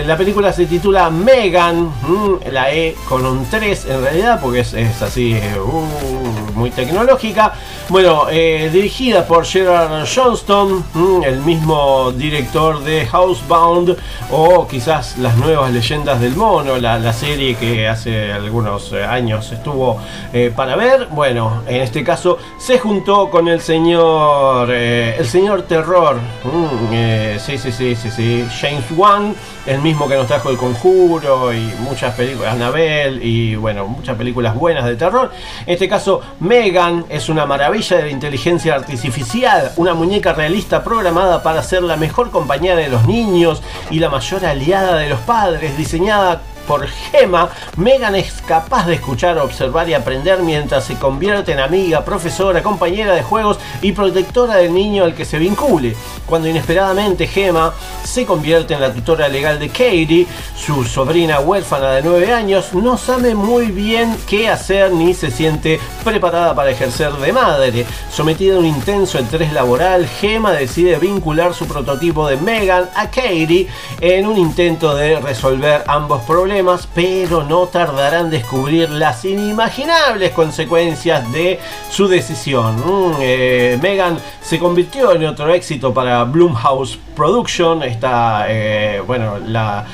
La 0.06 0.16
película 0.16 0.50
se 0.50 0.64
titula 0.64 1.10
Megan, 1.42 1.86
mm, 1.86 2.52
la 2.52 2.72
E 2.72 2.94
con 3.08 3.26
un 3.26 3.44
3 3.50 3.86
en 3.86 4.00
realidad, 4.00 4.40
porque 4.40 4.60
es, 4.60 4.74
es 4.74 5.02
así, 5.02 5.32
eh, 5.32 5.58
uh, 5.58 6.52
muy 6.54 6.70
tecnológica. 6.70 7.54
Bueno, 7.88 8.26
eh, 8.30 8.70
dirigida 8.72 9.26
por 9.26 9.44
Gerard 9.44 10.06
Johnston, 10.06 10.84
mm, 10.94 11.24
el 11.24 11.40
mismo 11.40 12.12
director 12.12 12.82
de 12.82 13.06
Housebound, 13.06 13.96
o 14.30 14.66
quizás 14.66 15.18
las 15.18 15.36
nuevas 15.36 15.72
leyendas 15.72 16.20
del 16.20 16.34
mono, 16.34 16.78
la, 16.78 17.12
serie 17.12 17.54
que 17.56 17.86
hace 17.88 18.32
algunos 18.32 18.92
eh, 18.92 19.04
años 19.04 19.52
estuvo 19.52 19.98
eh, 20.32 20.50
para 20.54 20.76
ver. 20.76 21.08
Bueno, 21.10 21.62
en 21.66 21.82
este 21.82 22.02
caso 22.02 22.38
se 22.58 22.78
juntó 22.78 23.28
con 23.28 23.48
el 23.48 23.60
señor, 23.60 24.70
el 24.70 25.26
señor 25.26 25.62
Terror, 25.62 26.16
mm, 26.16 27.38
sí, 27.38 27.58
sí, 27.58 27.72
sí, 27.72 27.94
sí, 27.94 28.10
sí, 28.10 28.46
James 28.60 28.84
Wan, 28.96 29.34
el 29.66 29.80
mismo 29.80 30.08
que 30.08 30.14
nos 30.14 30.26
trajo 30.26 30.48
El 30.48 30.56
Conjuro 30.56 31.52
y 31.52 31.60
muchas 31.80 32.14
películas, 32.14 32.54
Annabelle 32.54 33.22
y 33.22 33.54
bueno, 33.56 33.86
muchas 33.86 34.16
películas 34.16 34.54
buenas 34.54 34.86
de 34.86 34.96
terror. 34.96 35.30
En 35.66 35.74
este 35.74 35.88
caso, 35.88 36.20
Megan 36.40 37.04
es 37.08 37.28
una 37.28 37.44
maravilla 37.44 37.71
de 37.72 38.02
la 38.02 38.10
inteligencia 38.10 38.74
artificial, 38.74 39.72
una 39.76 39.94
muñeca 39.94 40.34
realista 40.34 40.84
programada 40.84 41.42
para 41.42 41.62
ser 41.62 41.82
la 41.82 41.96
mejor 41.96 42.30
compañera 42.30 42.76
de 42.76 42.90
los 42.90 43.06
niños 43.06 43.62
y 43.90 43.98
la 43.98 44.10
mayor 44.10 44.44
aliada 44.44 44.98
de 44.98 45.08
los 45.08 45.18
padres, 45.20 45.78
diseñada 45.78 46.42
por 46.66 46.86
Gema, 46.86 47.50
Megan 47.76 48.14
es 48.14 48.40
capaz 48.46 48.86
de 48.86 48.94
escuchar, 48.94 49.38
observar 49.38 49.88
y 49.88 49.94
aprender 49.94 50.42
mientras 50.42 50.84
se 50.84 50.94
convierte 50.94 51.52
en 51.52 51.60
amiga, 51.60 52.04
profesora, 52.04 52.62
compañera 52.62 53.14
de 53.14 53.22
juegos 53.22 53.58
y 53.80 53.92
protectora 53.92 54.56
del 54.56 54.72
niño 54.72 55.04
al 55.04 55.14
que 55.14 55.24
se 55.24 55.38
vincule. 55.38 55.96
Cuando 56.26 56.48
inesperadamente 56.48 57.26
Gema 57.26 57.72
se 58.04 58.24
convierte 58.24 58.74
en 58.74 58.80
la 58.80 58.92
tutora 58.92 59.28
legal 59.28 59.58
de 59.58 59.68
Katie, 59.68 60.26
su 60.56 60.84
sobrina 60.84 61.40
huérfana 61.40 61.92
de 61.92 62.02
9 62.02 62.32
años, 62.32 62.72
no 62.74 62.96
sabe 62.96 63.34
muy 63.34 63.66
bien 63.66 64.16
qué 64.28 64.48
hacer 64.48 64.92
ni 64.92 65.14
se 65.14 65.30
siente 65.30 65.80
preparada 66.04 66.54
para 66.54 66.70
ejercer 66.70 67.12
de 67.14 67.32
madre. 67.32 67.86
Sometida 68.10 68.56
a 68.56 68.58
un 68.58 68.66
intenso 68.66 69.18
estrés 69.18 69.52
laboral, 69.52 70.06
Gema 70.06 70.52
decide 70.52 70.98
vincular 70.98 71.54
su 71.54 71.66
prototipo 71.66 72.28
de 72.28 72.36
Megan 72.36 72.88
a 72.94 73.10
Katie 73.10 73.68
en 74.00 74.26
un 74.26 74.38
intento 74.38 74.94
de 74.94 75.18
resolver 75.18 75.82
ambos 75.86 76.22
problemas 76.22 76.51
pero 76.94 77.44
no 77.44 77.66
tardará 77.66 78.20
en 78.20 78.30
descubrir 78.30 78.90
las 78.90 79.24
inimaginables 79.24 80.32
consecuencias 80.32 81.30
de 81.32 81.58
su 81.90 82.08
decisión. 82.08 82.76
Mm, 82.76 83.16
eh, 83.20 83.78
Megan 83.80 84.18
se 84.42 84.58
convirtió 84.58 85.12
en 85.12 85.24
otro 85.24 85.52
éxito 85.52 85.94
para 85.94 86.24
Blumhouse 86.24 86.98
Production, 87.14 87.82
esta, 87.82 88.46
eh, 88.48 89.02
bueno, 89.06 89.38
la, 89.46 89.86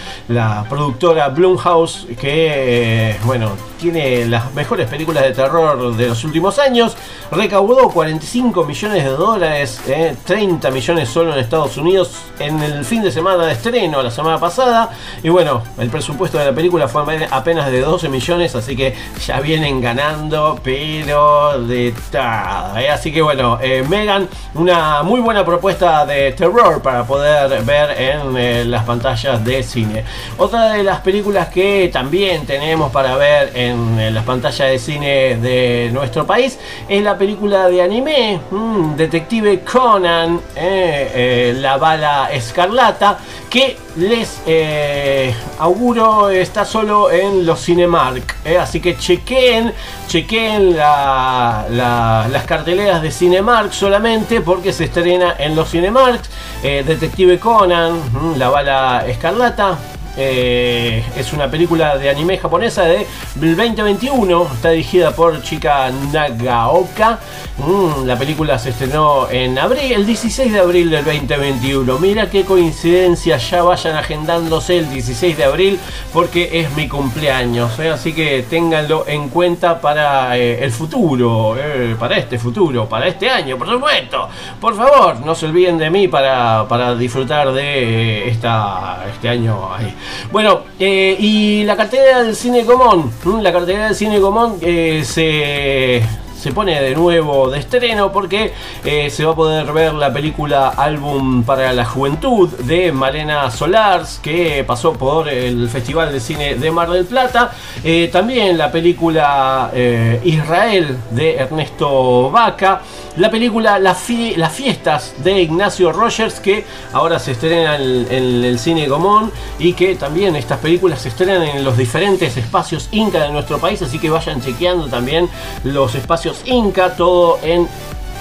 productora 0.69 1.29
Blumhouse 1.29 2.07
que, 2.21 3.11
eh, 3.11 3.17
bueno, 3.25 3.51
tiene 3.79 4.27
las 4.27 4.53
mejores 4.55 4.89
películas 4.89 5.25
de 5.25 5.33
terror 5.33 5.97
de 5.97 6.09
los 6.09 6.25
últimos 6.25 6.59
años, 6.59 6.97
recaudó 7.31 7.89
45 7.89 8.65
millones 8.65 9.05
de 9.05 9.11
dólares, 9.11 9.81
eh, 9.89 10.17
30 10.25 10.71
millones 10.71 11.09
solo 11.09 11.33
en 11.33 11.39
Estados 11.41 11.77
Unidos 11.77 12.13
en 12.39 12.63
el 12.63 12.85
fin 12.85 13.03
de 13.03 13.11
semana 13.11 13.47
de 13.47 13.53
estreno, 13.53 14.03
la 14.03 14.11
semana 14.11 14.39
pasada, 14.39 14.91
y 15.23 15.29
bueno, 15.29 15.63
el 15.79 15.91
presupuesto 15.91 16.39
de 16.39 16.48
la 16.49 16.55
película 16.55 16.89
fue 16.89 17.03
apenas 17.31 17.71
de 17.71 17.81
12 17.83 18.09
millones, 18.09 18.55
así 18.55 18.75
que 18.75 18.95
ya 19.27 19.39
vienen 19.41 19.83
ganando, 19.83 20.59
pero 20.65 21.61
de 21.61 21.93
tada, 22.11 22.83
¿eh? 22.83 22.89
así 22.89 23.13
que 23.13 23.21
bueno, 23.21 23.59
eh, 23.61 23.85
Megan, 23.87 24.27
una 24.55 25.03
muy 25.03 25.21
buena 25.21 25.45
propuesta 25.45 26.07
de 26.07 26.33
terror 26.33 26.81
para 26.81 27.05
poder 27.05 27.63
ver 27.65 27.91
en 28.01 28.35
eh, 28.39 28.65
las 28.65 28.85
pantallas 28.85 29.45
de 29.45 29.63
cine. 29.63 30.05
Otra 30.39 30.73
de 30.73 30.83
las 30.85 31.01
películas 31.01 31.49
que 31.49 31.91
también 31.93 32.47
tenemos 32.47 32.91
para 32.93 33.17
ver 33.17 33.53
en, 33.55 34.15
las 34.15 34.25
pantallas 34.25 34.71
de 34.71 34.79
cine 34.79 35.37
de 35.37 35.91
nuestro 35.93 36.27
país 36.27 36.59
es 36.89 37.03
la 37.03 37.19
película 37.19 37.69
de 37.69 37.83
anime, 37.83 38.41
mm, 38.51 38.97
Detective 38.97 39.61
Conan, 39.61 40.41
La 40.57 41.77
Bala 41.77 42.31
Escarlata, 42.33 43.19
que 43.51 43.88
les 43.99 44.41
eh, 44.47 45.35
auguro 45.59 46.31
está 46.31 46.65
solo 46.65 47.11
en 47.11 47.45
los 47.45 47.61
Cinemark. 47.65 48.37
eh, 48.45 48.57
así 48.59 48.81
que 48.81 48.97
chequen, 48.97 49.73
chequen 50.07 50.77
la- 50.77 51.67
la- 51.71 52.29
las 52.31 52.45
carteleras 52.45 53.03
de 53.03 53.11
Cinemark 53.11 53.73
solamente 53.73 54.41
porque 54.41 54.73
se 54.73 54.85
estrena 54.85 55.35
en 55.39 55.57
los 55.57 55.71
Cinemark. 55.71 56.21
Eh, 56.63 56.85
Detective 56.87 57.39
Conan, 57.39 57.95
mm, 58.13 58.39
La 58.39 58.49
Bala 58.49 59.05
Escarlata. 59.07 59.77
Es 60.21 61.33
una 61.33 61.49
película 61.49 61.97
de 61.97 62.11
anime 62.11 62.39
japonesa 62.39 62.83
de 62.83 63.07
2021. 63.37 64.49
Está 64.53 64.71
dirigida 64.71 65.13
por 65.13 65.41
Chika 65.43 65.91
Nagaoka. 66.13 67.21
Mm, 67.59 68.07
la 68.07 68.17
película 68.17 68.57
se 68.57 68.71
estrenó 68.71 69.29
en 69.29 69.59
abril, 69.59 69.93
el 69.93 70.07
16 70.07 70.53
de 70.53 70.61
abril 70.61 70.91
del 70.91 71.05
2021. 71.05 71.99
Mira 71.99 72.31
qué 72.31 72.45
coincidencia. 72.45 73.37
Ya 73.37 73.65
vayan 73.65 73.97
agendándose 73.97 74.79
el 74.79 74.89
16 74.89 75.37
de 75.37 75.45
abril 75.45 75.81
porque 76.13 76.61
es 76.61 76.73
mi 76.77 76.87
cumpleaños. 76.87 77.77
¿eh? 77.81 77.91
Así 77.91 78.13
que 78.13 78.45
ténganlo 78.49 79.05
en 79.09 79.29
cuenta 79.29 79.81
para 79.81 80.39
eh, 80.39 80.63
el 80.63 80.71
futuro. 80.71 81.57
eh, 81.59 81.97
para 81.99 82.17
este 82.19 82.39
futuro. 82.39 82.89
Para 82.89 83.09
este 83.09 83.29
año, 83.29 83.59
por 83.59 83.69
supuesto. 83.69 84.29
Por 84.61 84.77
favor, 84.77 85.19
no 85.27 85.35
se 85.35 85.47
olviden 85.47 85.79
de 85.79 85.91
mí 85.91 86.07
para, 86.07 86.65
para 86.69 86.95
disfrutar 86.95 87.53
de 87.53 88.29
esta, 88.29 89.05
este 89.13 89.29
año. 89.29 89.75
ahí. 89.75 89.93
Bueno, 90.31 90.61
y 90.79 91.65
la 91.65 91.77
cartera 91.77 92.23
del 92.23 92.37
cine 92.37 92.65
común. 92.65 93.13
¿m? 93.27 93.43
La 93.43 93.53
cartera 93.53 93.87
del 93.87 93.97
cine 93.97 94.21
común 94.21 94.61
se, 94.61 96.03
se 96.39 96.53
pone 96.53 96.81
de 96.81 96.95
nuevo 96.95 97.51
de 97.51 97.59
estreno 97.59 98.13
porque 98.13 98.53
eh, 98.85 99.11
se 99.11 99.25
va 99.25 99.33
a 99.33 99.37
poder 99.37 99.73
ver 99.73 99.95
la 99.95 100.13
película 100.13 100.69
Álbum 100.69 101.43
para 101.43 101.73
la 101.73 101.85
Juventud 101.85 102.49
de 102.61 102.93
Malena 102.93 103.51
Solars 103.51 104.21
que 104.23 104.63
pasó 104.67 104.93
por 104.93 105.29
el 105.29 105.69
Festival 105.69 106.13
de 106.13 106.21
Cine 106.21 106.55
de 106.55 106.71
Mar 106.71 106.91
del 106.91 107.05
Plata. 107.07 107.51
Eh, 107.83 108.09
también 108.13 108.57
la 108.57 108.71
película 108.71 109.71
eh, 109.75 110.21
Israel 110.25 110.97
de 111.11 111.37
Ernesto 111.37 112.31
Vaca. 112.31 112.83
La 113.17 113.31
película 113.31 113.81
La 113.81 113.95
Fie- 113.97 114.37
Las 114.37 114.53
Fiestas 114.53 115.15
de 115.25 115.43
Ignacio 115.43 115.91
Rogers 115.93 116.39
que 116.39 116.65
ahora 116.93 117.19
se 117.19 117.33
estrena 117.33 117.75
en, 117.75 118.07
en 118.11 118.45
el 118.45 118.59
cine 118.61 118.87
común 118.87 119.33
y 119.59 119.73
que 119.73 119.97
también 119.97 120.37
estas 120.37 120.59
películas 120.59 121.01
se 121.03 121.09
estrenan 121.09 121.43
en 121.43 121.65
los 121.65 121.77
diferentes 121.77 122.37
espacios 122.37 122.89
Inca 122.93 123.21
de 123.25 123.31
nuestro 123.33 123.59
país, 123.59 123.83
así 123.83 123.99
que 123.99 124.09
vayan 124.09 124.41
chequeando 124.41 124.87
también 124.87 125.29
los 125.65 125.97
espacios 125.97 126.28
Inca, 126.45 126.95
todo 126.97 127.39
en 127.43 127.69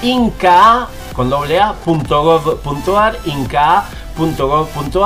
inca 0.01 0.87
con 1.15 1.29
punto 4.73 5.05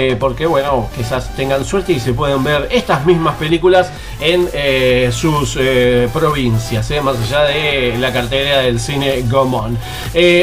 eh, 0.00 0.14
porque 0.16 0.46
bueno, 0.46 0.88
quizás 0.96 1.34
tengan 1.34 1.64
suerte 1.64 1.92
y 1.92 1.98
se 1.98 2.12
pueden 2.14 2.44
ver 2.44 2.68
estas 2.70 3.04
mismas 3.04 3.34
películas 3.34 3.90
en 4.20 4.48
eh, 4.52 5.10
sus 5.12 5.56
eh, 5.58 6.08
provincias, 6.12 6.88
más 7.02 7.16
allá 7.18 7.42
de 7.42 7.96
la 7.98 8.12
cartera 8.12 8.58
del 8.58 8.78
cine 8.78 9.24
Gomón. 9.28 9.76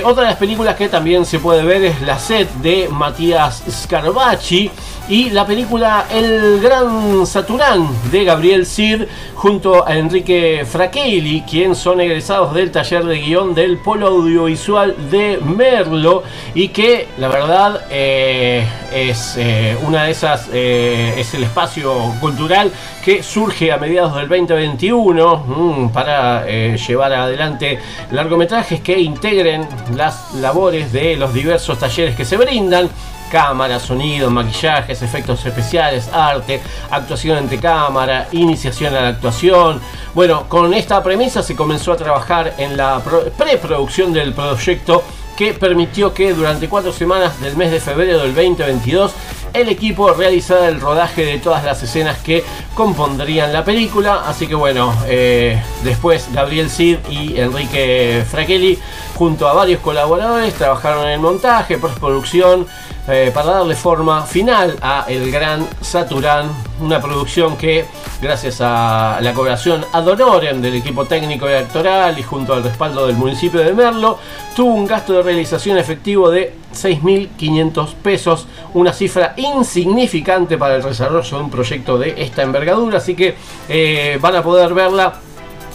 Otra 0.03 0.23
de 0.23 0.29
las 0.31 0.35
películas 0.35 0.75
que 0.75 0.89
también 0.89 1.25
se 1.25 1.39
puede 1.39 1.63
ver 1.63 1.85
es 1.85 2.01
La 2.01 2.19
Set 2.19 2.51
de 2.55 2.89
Matías 2.91 3.63
Scarabacci 3.69 4.69
y 5.07 5.29
la 5.29 5.45
película 5.45 6.07
El 6.11 6.59
Gran 6.59 7.25
Saturán 7.25 7.87
de 8.11 8.25
Gabriel 8.25 8.65
Cid 8.65 9.03
junto 9.35 9.87
a 9.87 9.95
Enrique 9.95 10.65
Fraquelli, 10.65 11.43
quien 11.49 11.75
son 11.75 12.01
egresados 12.01 12.53
del 12.53 12.71
taller 12.71 13.05
de 13.05 13.19
guion 13.19 13.53
del 13.53 13.77
Polo 13.77 14.07
Audiovisual 14.07 14.95
de 15.11 15.37
Merlo 15.37 16.23
y 16.55 16.69
que 16.69 17.07
la 17.19 17.29
verdad 17.29 17.85
es 17.89 19.37
eh, 19.47 19.77
una 19.85 20.03
de 20.05 20.11
esas, 20.11 20.49
eh, 20.51 21.13
es 21.17 21.33
el 21.35 21.43
espacio 21.43 21.93
cultural 22.19 22.71
que 23.03 23.21
surge 23.21 23.71
a 23.71 23.77
mediados 23.77 24.15
del 24.15 24.27
2021 24.27 25.37
mm, 25.37 25.89
para 25.89 26.45
eh, 26.47 26.77
llevar 26.87 27.13
adelante 27.13 27.79
largometrajes 28.11 28.81
que 28.81 28.99
integren 28.99 29.67
las 29.95 30.33
labores 30.33 30.91
de 30.91 31.15
los 31.15 31.31
diversos 31.31 31.77
talleres 31.77 32.15
que 32.15 32.25
se 32.25 32.37
brindan 32.37 32.89
cámara, 33.31 33.79
sonido, 33.79 34.29
maquillajes, 34.29 35.01
efectos 35.01 35.45
especiales, 35.45 36.09
arte, 36.13 36.61
actuación 36.91 37.37
ante 37.37 37.57
cámara, 37.59 38.27
iniciación 38.31 38.95
a 38.95 39.01
la 39.01 39.07
actuación. 39.09 39.81
Bueno, 40.13 40.47
con 40.47 40.73
esta 40.73 41.01
premisa 41.03 41.41
se 41.43 41.55
comenzó 41.55 41.91
a 41.91 41.97
trabajar 41.97 42.53
en 42.57 42.77
la 42.77 42.99
pro- 42.99 43.23
preproducción 43.37 44.13
del 44.13 44.33
proyecto 44.33 45.03
que 45.36 45.53
permitió 45.53 46.13
que 46.13 46.33
durante 46.33 46.69
cuatro 46.69 46.91
semanas 46.91 47.39
del 47.41 47.55
mes 47.57 47.71
de 47.71 47.79
febrero 47.79 48.19
del 48.19 48.33
2022 48.33 49.13
el 49.53 49.69
equipo 49.69 50.11
realizara 50.11 50.67
el 50.67 50.81
rodaje 50.81 51.25
de 51.25 51.39
todas 51.39 51.63
las 51.63 51.81
escenas 51.81 52.19
que 52.19 52.43
compondrían 52.73 53.53
la 53.53 53.63
película. 53.63 54.23
Así 54.25 54.47
que 54.47 54.55
bueno, 54.55 54.93
eh, 55.07 55.61
después 55.83 56.27
Gabriel 56.33 56.69
Cid 56.69 56.97
y 57.09 57.39
Enrique 57.39 58.23
Fraquelli, 58.29 58.77
junto 59.15 59.47
a 59.47 59.53
varios 59.53 59.79
colaboradores, 59.79 60.53
trabajaron 60.55 61.05
en 61.05 61.13
el 61.13 61.19
montaje, 61.19 61.77
postproducción, 61.77 62.67
eh, 63.07 63.31
para 63.33 63.51
darle 63.51 63.75
forma 63.75 64.23
final 64.23 64.77
a 64.81 65.05
El 65.07 65.31
Gran 65.31 65.67
Saturán, 65.81 66.49
una 66.79 66.99
producción 66.99 67.55
que, 67.55 67.85
gracias 68.21 68.61
a 68.61 69.19
la 69.21 69.33
cooperación 69.33 69.85
ad 69.93 70.07
honorem 70.07 70.61
del 70.61 70.75
equipo 70.75 71.05
técnico 71.05 71.49
y 71.49 71.53
actoral 71.53 72.17
y 72.17 72.23
junto 72.23 72.53
al 72.53 72.63
respaldo 72.63 73.05
del 73.05 73.15
municipio 73.15 73.59
de 73.59 73.73
Merlo, 73.73 74.17
tuvo 74.55 74.73
un 74.73 74.87
gasto 74.87 75.13
de 75.13 75.21
realización 75.21 75.77
efectivo 75.77 76.31
de 76.31 76.55
6.500 76.73 77.93
pesos, 77.93 78.47
una 78.73 78.91
cifra 78.91 79.35
insignificante 79.37 80.57
para 80.57 80.77
el 80.77 80.81
desarrollo 80.81 81.37
de 81.37 81.43
un 81.43 81.51
proyecto 81.51 81.99
de 81.99 82.15
esta 82.17 82.41
envergadura, 82.41 82.97
así 82.97 83.15
que 83.15 83.35
eh, 83.69 84.17
van 84.19 84.35
a 84.35 84.41
poder 84.41 84.73
verla 84.73 85.13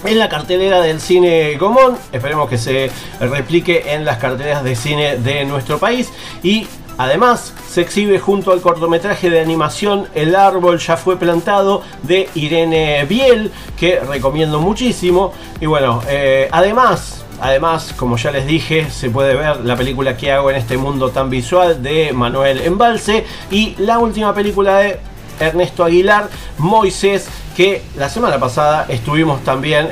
en 0.04 0.18
la 0.18 0.28
cartelera 0.28 0.80
del 0.80 1.00
cine 1.00 1.56
Gomón. 1.56 1.96
Esperemos 2.12 2.48
que 2.48 2.58
se 2.58 2.90
replique 3.20 3.92
en 3.92 4.04
las 4.04 4.18
carteleras 4.18 4.64
de 4.64 4.74
cine 4.74 5.16
de 5.18 5.44
nuestro 5.44 5.78
país. 5.78 6.10
Y 6.42 6.66
además 7.00 7.54
se 7.68 7.80
exhibe 7.80 8.18
junto 8.18 8.52
al 8.52 8.60
cortometraje 8.60 9.30
de 9.30 9.40
animación 9.40 10.08
El 10.14 10.34
árbol 10.36 10.78
ya 10.78 10.96
fue 10.96 11.16
plantado 11.16 11.82
de 12.02 12.28
Irene 12.34 13.04
Biel, 13.06 13.50
que 13.78 14.00
recomiendo 14.00 14.60
muchísimo. 14.60 15.32
Y 15.60 15.66
bueno, 15.66 16.02
eh, 16.08 16.48
además... 16.52 17.24
Además, 17.42 17.94
como 17.96 18.18
ya 18.18 18.30
les 18.32 18.46
dije, 18.46 18.90
se 18.90 19.08
puede 19.08 19.34
ver 19.34 19.64
la 19.64 19.74
película 19.74 20.14
que 20.14 20.30
hago 20.30 20.50
en 20.50 20.56
este 20.56 20.76
mundo 20.76 21.08
tan 21.08 21.30
visual 21.30 21.82
de 21.82 22.12
Manuel 22.12 22.60
Embalse 22.60 23.24
y 23.50 23.76
la 23.78 23.98
última 23.98 24.34
película 24.34 24.76
de 24.76 25.00
Ernesto 25.40 25.82
Aguilar, 25.82 26.28
Moisés, 26.58 27.30
que 27.60 27.82
la 27.98 28.08
semana 28.08 28.40
pasada 28.40 28.86
estuvimos 28.88 29.44
también 29.44 29.88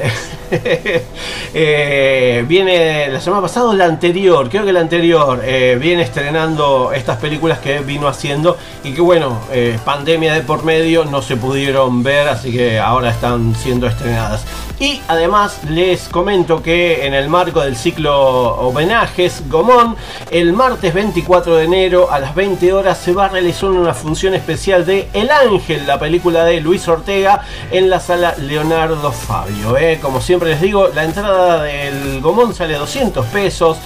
Eh, 1.55 2.45
viene 2.47 3.09
la 3.09 3.21
semana 3.23 3.41
pasada 3.41 3.69
o 3.69 3.73
la 3.73 3.87
anterior, 3.87 4.51
creo 4.51 4.67
que 4.67 4.73
la 4.73 4.81
anterior, 4.81 5.41
eh, 5.43 5.79
viene 5.81 6.03
estrenando 6.03 6.93
estas 6.93 7.17
películas 7.17 7.59
que 7.59 7.79
vino 7.81 8.07
haciendo 8.07 8.59
y 8.85 8.93
que 8.93 9.01
bueno, 9.01 9.39
eh, 9.51 9.79
pandemia 9.83 10.35
de 10.35 10.43
por 10.43 10.63
medio 10.63 11.07
no 11.07 11.23
se 11.23 11.37
pudieron 11.37 12.03
ver, 12.03 12.29
así 12.29 12.53
que 12.53 12.79
ahora 12.79 13.11
están 13.11 13.55
siendo 13.55 13.87
estrenadas. 13.87 14.45
Y 14.81 15.01
además 15.09 15.61
les 15.69 16.09
comento 16.09 16.63
que 16.63 17.05
en 17.05 17.13
el 17.13 17.29
marco 17.29 17.61
del 17.61 17.77
ciclo 17.77 18.15
homenajes 18.59 19.49
Gomón, 19.49 19.97
el 20.31 20.53
martes 20.53 20.95
24 20.95 21.57
de 21.57 21.65
enero 21.65 22.13
a 22.13 22.21
las 22.21 22.35
20 22.37 22.73
horas 22.73 22.97
se 22.99 23.13
va 23.13 23.25
a 23.25 23.29
realizar 23.29 23.71
una 23.71 23.93
función 23.93 24.35
especial 24.35 24.87
de 24.87 25.09
El 25.13 25.31
Ángel, 25.31 25.85
la 25.85 25.99
película 25.99 26.45
de 26.45 26.61
Luis 26.61 26.87
Ortega, 26.87 27.43
en 27.73 27.91
la 27.91 27.99
sala 27.99 28.37
Leonardo 28.39 29.11
Fabio. 29.11 29.77
¿eh? 29.77 29.99
Como 30.01 30.21
siempre 30.21 30.51
les 30.51 30.61
digo, 30.61 30.89
la 30.95 31.03
entrada 31.03 31.65
del 31.65 32.21
Gomón 32.21 32.55
sale 32.55 32.75
200 32.75 33.27
pesos 33.27 33.79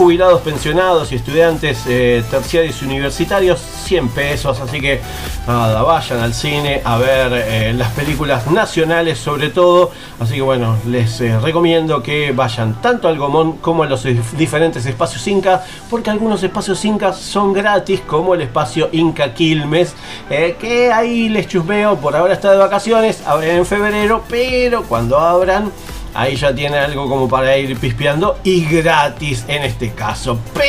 jubilados, 0.00 0.40
pensionados 0.40 1.12
y 1.12 1.16
estudiantes 1.16 1.84
eh, 1.86 2.24
terciarios 2.30 2.80
y 2.80 2.86
universitarios 2.86 3.60
100 3.84 4.08
pesos. 4.08 4.58
Así 4.58 4.80
que 4.80 4.98
nada, 5.46 5.82
vayan 5.82 6.20
al 6.20 6.32
cine 6.32 6.80
a 6.82 6.96
ver 6.96 7.30
eh, 7.34 7.74
las 7.74 7.92
películas 7.92 8.50
nacionales 8.50 9.18
sobre 9.18 9.50
todo. 9.50 9.90
Así 10.18 10.36
que 10.36 10.40
bueno, 10.40 10.78
les 10.86 11.20
eh, 11.20 11.38
recomiendo 11.38 12.02
que 12.02 12.32
vayan 12.32 12.80
tanto 12.80 13.08
al 13.08 13.18
Gomón 13.18 13.58
como 13.58 13.82
a 13.82 13.86
los 13.86 14.06
diferentes 14.38 14.86
espacios 14.86 15.28
Inca, 15.28 15.66
porque 15.90 16.08
algunos 16.08 16.42
espacios 16.42 16.82
Incas 16.86 17.18
son 17.18 17.52
gratis, 17.52 18.00
como 18.06 18.34
el 18.34 18.40
espacio 18.40 18.88
Inca 18.92 19.34
Quilmes, 19.34 19.94
que 20.30 20.90
ahí 20.90 21.28
les 21.28 21.46
chusmeo, 21.46 21.96
por 21.96 22.16
ahora 22.16 22.32
está 22.32 22.52
de 22.52 22.56
vacaciones, 22.56 23.22
abren 23.26 23.58
en 23.58 23.66
febrero, 23.66 24.24
pero 24.30 24.82
cuando 24.84 25.18
abran 25.18 25.70
Ahí 26.14 26.36
ya 26.36 26.54
tiene 26.54 26.78
algo 26.78 27.08
como 27.08 27.28
para 27.28 27.56
ir 27.56 27.76
pispeando 27.78 28.38
y 28.42 28.64
gratis 28.64 29.44
en 29.46 29.62
este 29.62 29.92
caso. 29.92 30.40
Pero 30.54 30.64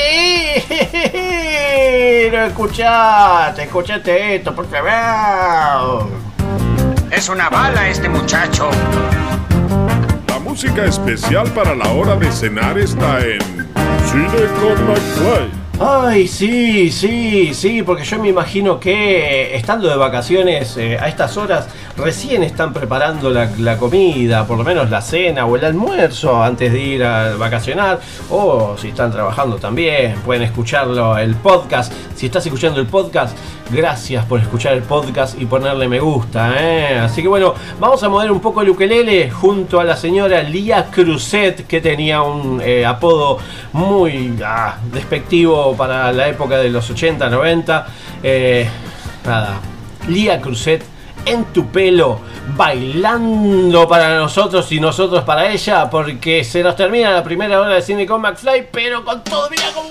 escuchate, 2.46 3.64
escuchate 3.64 4.36
esto, 4.36 4.54
por 4.56 4.70
favor. 4.70 6.08
Es 7.10 7.28
una 7.28 7.50
bala 7.50 7.90
este 7.90 8.08
muchacho. 8.08 8.70
La 10.28 10.38
música 10.40 10.86
especial 10.86 11.50
para 11.52 11.74
la 11.76 11.90
hora 11.90 12.16
de 12.16 12.32
cenar 12.32 12.78
está 12.78 13.20
en 13.20 13.42
Cine 14.06 14.46
con 14.60 14.88
McFly. 14.88 15.61
Ay, 15.84 16.28
sí, 16.28 16.92
sí, 16.92 17.56
sí, 17.56 17.82
porque 17.82 18.04
yo 18.04 18.20
me 18.20 18.30
imagino 18.30 18.80
que 18.80 19.56
estando 19.56 19.90
de 19.90 19.96
vacaciones 19.96 20.78
eh, 20.78 21.00
a 21.00 21.08
estas 21.08 21.36
horas 21.38 21.68
recién 21.98 22.44
están 22.44 22.72
preparando 22.72 23.32
la, 23.32 23.78
comida, 23.78 24.46
por 24.46 24.60
lo 24.60 24.64
menos 24.64 24.92
la 24.92 25.02
cena 25.02 25.48
o 25.48 25.56
el 25.56 25.66
almuerzo 25.66 26.44
antes 26.44 26.72
de 26.72 26.80
ir 26.80 27.04
a 27.04 27.36
vacacionar, 27.36 28.00
o 28.30 28.76
si 28.78 28.90
están 28.90 29.12
trabajando 29.12 29.58
también, 29.58 30.18
pueden 30.24 30.44
escucharlo, 30.44 31.18
el 31.18 31.34
podcast. 31.36 31.92
Si 32.16 32.28
estás 32.28 32.46
escuchando 32.46 32.80
el 32.80 32.86
podcast, 32.86 33.36
gracias 33.72 34.24
por 34.26 34.40
escuchar 34.40 34.74
el 34.74 34.84
podcast 34.84 35.42
y 35.42 35.48
ponerle 35.48 35.88
me 35.88 36.00
gusta. 36.00 36.54
¿eh? 36.60 37.00
Así 37.00 37.24
que 37.24 37.28
bueno, 37.28 37.56
vamos 37.80 38.04
a 38.04 38.10
mover 38.10 38.32
un 38.32 38.40
poco 38.40 38.62
el 38.62 38.70
ukelele 38.70 39.32
junto 39.32 39.80
a 39.80 39.84
la 39.84 39.96
señora 39.96 40.44
Lía 40.44 40.92
Cruzet, 40.92 41.66
que 41.66 41.82
tenía 41.82 42.22
un 42.22 42.62
eh, 42.64 42.86
apodo 42.86 43.40
muy 43.74 44.36
ah, 44.46 44.78
despectivo 44.92 45.71
para 45.76 46.12
la 46.12 46.28
época 46.28 46.58
de 46.58 46.70
los 46.70 46.90
80, 46.90 47.30
90. 47.30 47.88
Eh, 48.24 48.70
nada, 49.26 49.60
Lía 50.08 50.42
Cruzet 50.42 50.84
en 51.26 51.46
tu 51.46 51.68
pelo, 51.68 52.20
bailando 52.56 53.88
para 53.88 54.18
nosotros 54.18 54.72
y 54.72 54.80
nosotros 54.80 55.24
para 55.24 55.52
ella, 55.52 55.90
porque 55.90 56.44
se 56.44 56.64
nos 56.64 56.76
termina 56.76 57.12
la 57.12 57.24
primera 57.24 57.60
hora 57.60 57.76
de 57.76 57.82
cine 57.82 58.06
con 58.06 58.22
McFly, 58.22 58.70
pero 58.72 59.06
con 59.06 59.24
todo, 59.24 59.48
mira 59.50 59.66
cómo 59.74 59.88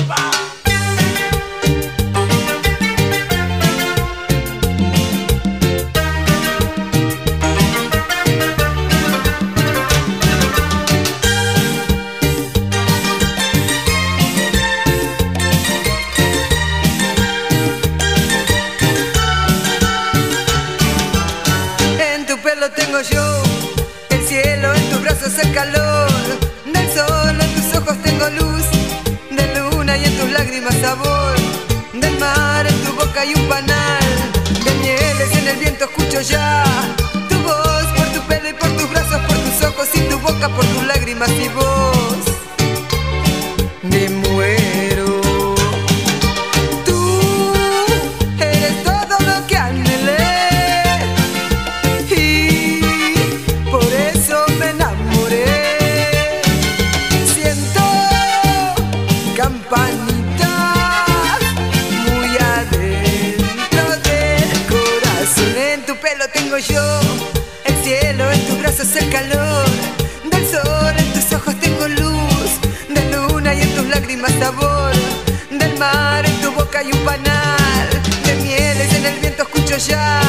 sabor, 30.72 31.34
del 31.92 32.18
mar 32.18 32.66
en 32.66 32.76
tu 32.84 32.92
boca 32.92 33.24
y 33.24 33.34
un 33.34 33.48
panal, 33.48 34.04
de 34.64 34.72
mieles 34.74 35.36
en 35.36 35.48
el 35.48 35.56
viento 35.56 35.84
escucho 35.84 36.20
ya, 36.20 36.64
tu 37.28 37.36
voz 37.42 37.86
por 37.96 38.06
tu 38.14 38.20
pelo 38.28 38.48
y 38.48 38.52
por 38.52 38.68
tus 38.76 38.90
brazos, 38.90 39.20
por 39.26 39.36
tus 39.36 39.62
ojos 39.68 39.88
y 39.94 40.00
tu 40.08 40.18
boca, 40.20 40.48
por 40.48 40.64
tus 40.64 40.86
lágrimas 40.86 41.30
y 41.30 41.48
voz. 41.48 42.09
El 69.00 69.10
calor 69.10 69.66
del 70.30 70.46
sol, 70.46 70.94
en 70.96 71.12
tus 71.12 71.32
ojos 71.32 71.54
tengo 71.60 71.88
luz 71.88 72.50
de 72.88 73.02
luna 73.12 73.54
y 73.54 73.62
en 73.62 73.74
tus 73.74 73.86
lágrimas 73.88 74.32
sabor 74.38 74.92
del 75.50 75.78
mar, 75.78 76.24
en 76.26 76.40
tu 76.40 76.52
boca 76.52 76.80
hay 76.80 76.92
un 76.92 77.04
panal 77.04 77.88
de 78.24 78.34
mieles 78.36 78.92
en 78.94 79.06
el 79.06 79.18
viento 79.20 79.42
escucho 79.42 79.76
ya 79.76 80.20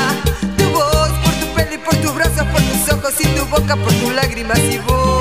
tu 0.58 0.70
voz 0.70 1.12
por 1.24 1.34
tu 1.40 1.48
pelo 1.56 1.74
y 1.74 1.78
por 1.78 1.96
tus 1.98 2.14
brazos, 2.16 2.48
por 2.48 2.62
tus 2.62 2.94
ojos 2.94 3.14
y 3.20 3.28
tu 3.28 3.46
boca, 3.46 3.76
por 3.76 3.94
tus 3.94 4.14
lágrimas 4.14 4.60
y 4.60 4.78
voz. 4.80 5.21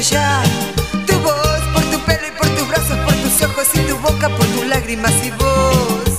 Ya 0.00 0.42
tu 1.06 1.12
voz 1.20 1.60
por 1.74 1.82
tu 1.90 1.98
pelo 2.06 2.26
y 2.26 2.30
por 2.38 2.48
tus 2.56 2.68
brazos, 2.68 2.96
por 3.04 3.14
tus 3.14 3.42
ojos 3.42 3.68
y 3.74 3.80
tu 3.80 3.96
boca, 3.98 4.28
por 4.30 4.46
tus 4.46 4.66
lágrimas 4.66 5.12
y 5.24 5.30
voz. 5.32 6.09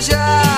Viento 0.00 0.49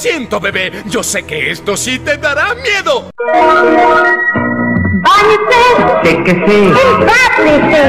Asiento, 0.00 0.40
bebé. 0.40 0.72
Yo 0.86 1.02
sé 1.02 1.24
que 1.24 1.50
esto 1.50 1.76
sí 1.76 1.98
te 1.98 2.16
dará 2.16 2.54
miedo. 2.54 3.10
Báñese, 5.02 5.62
séquese, 6.02 6.72
empápese 6.88 7.84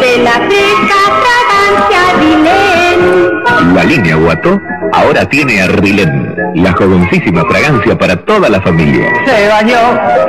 de 0.00 0.18
la 0.24 0.38
rica 0.38 1.00
fragancia 1.22 2.00
Rilén. 2.18 3.76
La 3.76 3.84
línea 3.84 4.16
Guato 4.16 4.60
ahora 4.92 5.24
tiene 5.28 5.62
a 5.62 5.68
Rilén, 5.68 6.34
la 6.56 6.72
jovencísima 6.72 7.44
fragancia 7.44 7.96
para 7.96 8.16
toda 8.16 8.48
la 8.48 8.60
familia. 8.60 9.06
Se 9.24 9.46
bañó, 9.46 9.78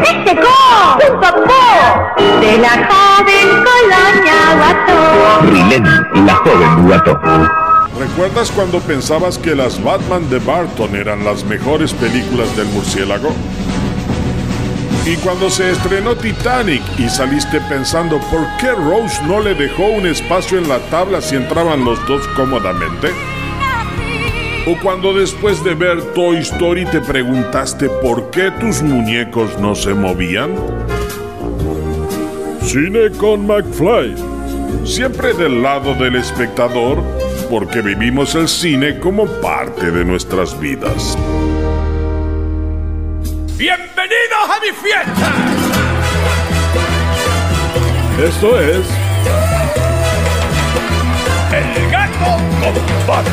se 0.03 0.29
secó, 0.29 0.99
se 0.99 1.07
empapó 1.07 2.13
de 2.41 2.57
la 2.59 2.69
joven 2.69 3.63
colonia 3.65 4.37
Guató. 4.59 5.51
Rilén, 5.51 5.83
la 6.27 6.35
joven 6.35 6.85
Guato. 6.85 7.62
¿Recuerdas 8.09 8.51
cuando 8.51 8.81
pensabas 8.81 9.37
que 9.37 9.55
las 9.55 9.81
Batman 9.81 10.29
de 10.29 10.37
Barton 10.39 10.93
eran 10.93 11.23
las 11.23 11.45
mejores 11.45 11.93
películas 11.93 12.53
del 12.57 12.67
murciélago? 12.67 13.29
Y 15.05 15.15
cuando 15.17 15.49
se 15.49 15.71
estrenó 15.71 16.13
Titanic 16.13 16.81
y 16.99 17.07
saliste 17.07 17.61
pensando 17.69 18.19
por 18.29 18.45
qué 18.59 18.71
Rose 18.71 19.23
no 19.25 19.39
le 19.39 19.55
dejó 19.55 19.85
un 19.85 20.05
espacio 20.05 20.57
en 20.57 20.67
la 20.67 20.79
tabla 20.89 21.21
si 21.21 21.37
entraban 21.37 21.85
los 21.85 22.05
dos 22.05 22.27
cómodamente? 22.35 23.07
¿O 24.67 24.77
cuando 24.83 25.13
después 25.13 25.63
de 25.63 25.73
ver 25.73 26.01
Toy 26.13 26.39
Story 26.39 26.85
te 26.85 26.99
preguntaste 26.99 27.87
por 27.87 28.31
qué 28.31 28.51
tus 28.51 28.81
muñecos 28.81 29.57
no 29.59 29.75
se 29.75 29.93
movían? 29.93 30.53
Cine 32.63 33.11
con 33.17 33.47
McFly. 33.47 34.15
Siempre 34.83 35.33
del 35.33 35.63
lado 35.63 35.95
del 35.95 36.17
espectador, 36.17 37.01
porque 37.53 37.81
vivimos 37.81 38.33
el 38.33 38.49
cine 38.49 38.99
como 38.99 39.27
parte 39.39 39.91
de 39.91 40.03
nuestras 40.03 40.59
vidas. 40.59 41.15
¡Bienvenidos 43.55 44.49
a 44.49 44.59
mi 44.59 44.71
fiesta! 44.71 45.31
Esto 48.25 48.59
es 48.59 48.87
El 51.53 51.91
gato 51.91 52.41
con 52.59 52.73
botas. 53.05 53.29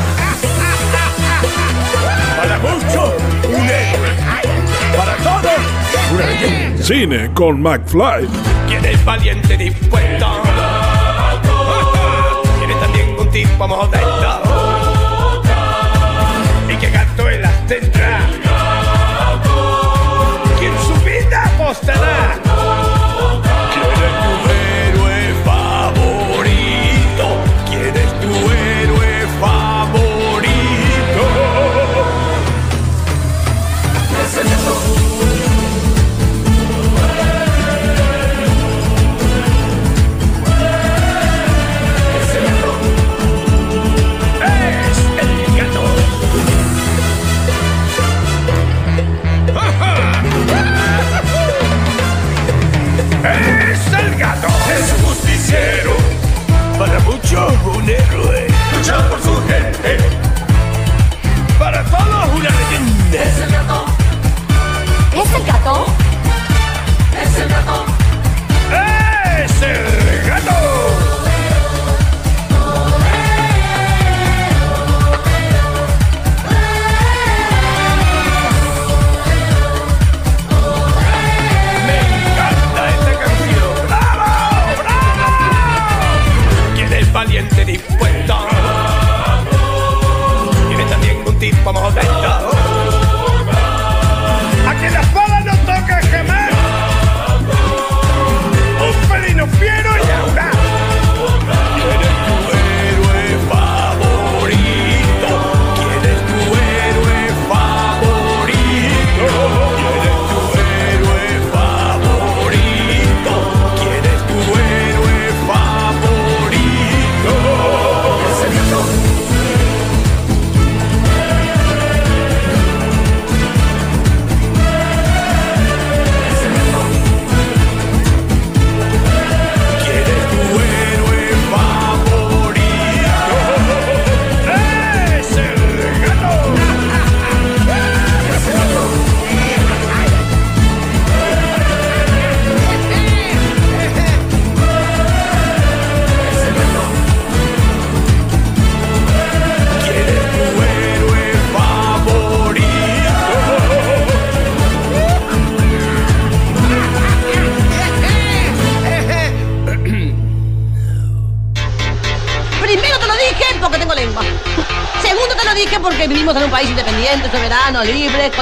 Para 2.37 2.59
muchos, 2.59 3.14
un 3.49 3.71
héroe. 3.71 4.11
Para 4.99 5.16
todos, 5.16 5.61
una 6.12 6.27
leyenda. 6.27 6.83
Cine 6.83 7.31
con 7.33 7.62
McFly. 7.62 8.29
¿Quién 8.68 8.85
es 8.85 9.03
valiente 9.03 9.57
dispuesto? 9.57 10.49
También 13.61 13.80
un 13.80 13.90
tipo 13.90 14.49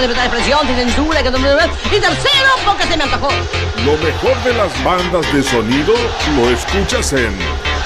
libertad 0.09 0.31
de 0.31 0.39
expresión, 0.39 0.67
sin 0.67 0.77
censura. 0.77 1.23
que- 1.23 1.29
Y 1.29 2.01
tercero 2.01 2.51
porque 2.65 2.85
se 2.85 2.97
me 2.97 3.05
antojó. 3.05 3.29
Lo 3.85 3.93
mejor 3.99 4.43
de 4.45 4.55
las 4.55 4.85
bandas 4.85 5.33
de 5.33 5.43
sonido 5.43 5.93
lo 6.37 6.51
escuchas 6.51 7.13
en 7.13 7.37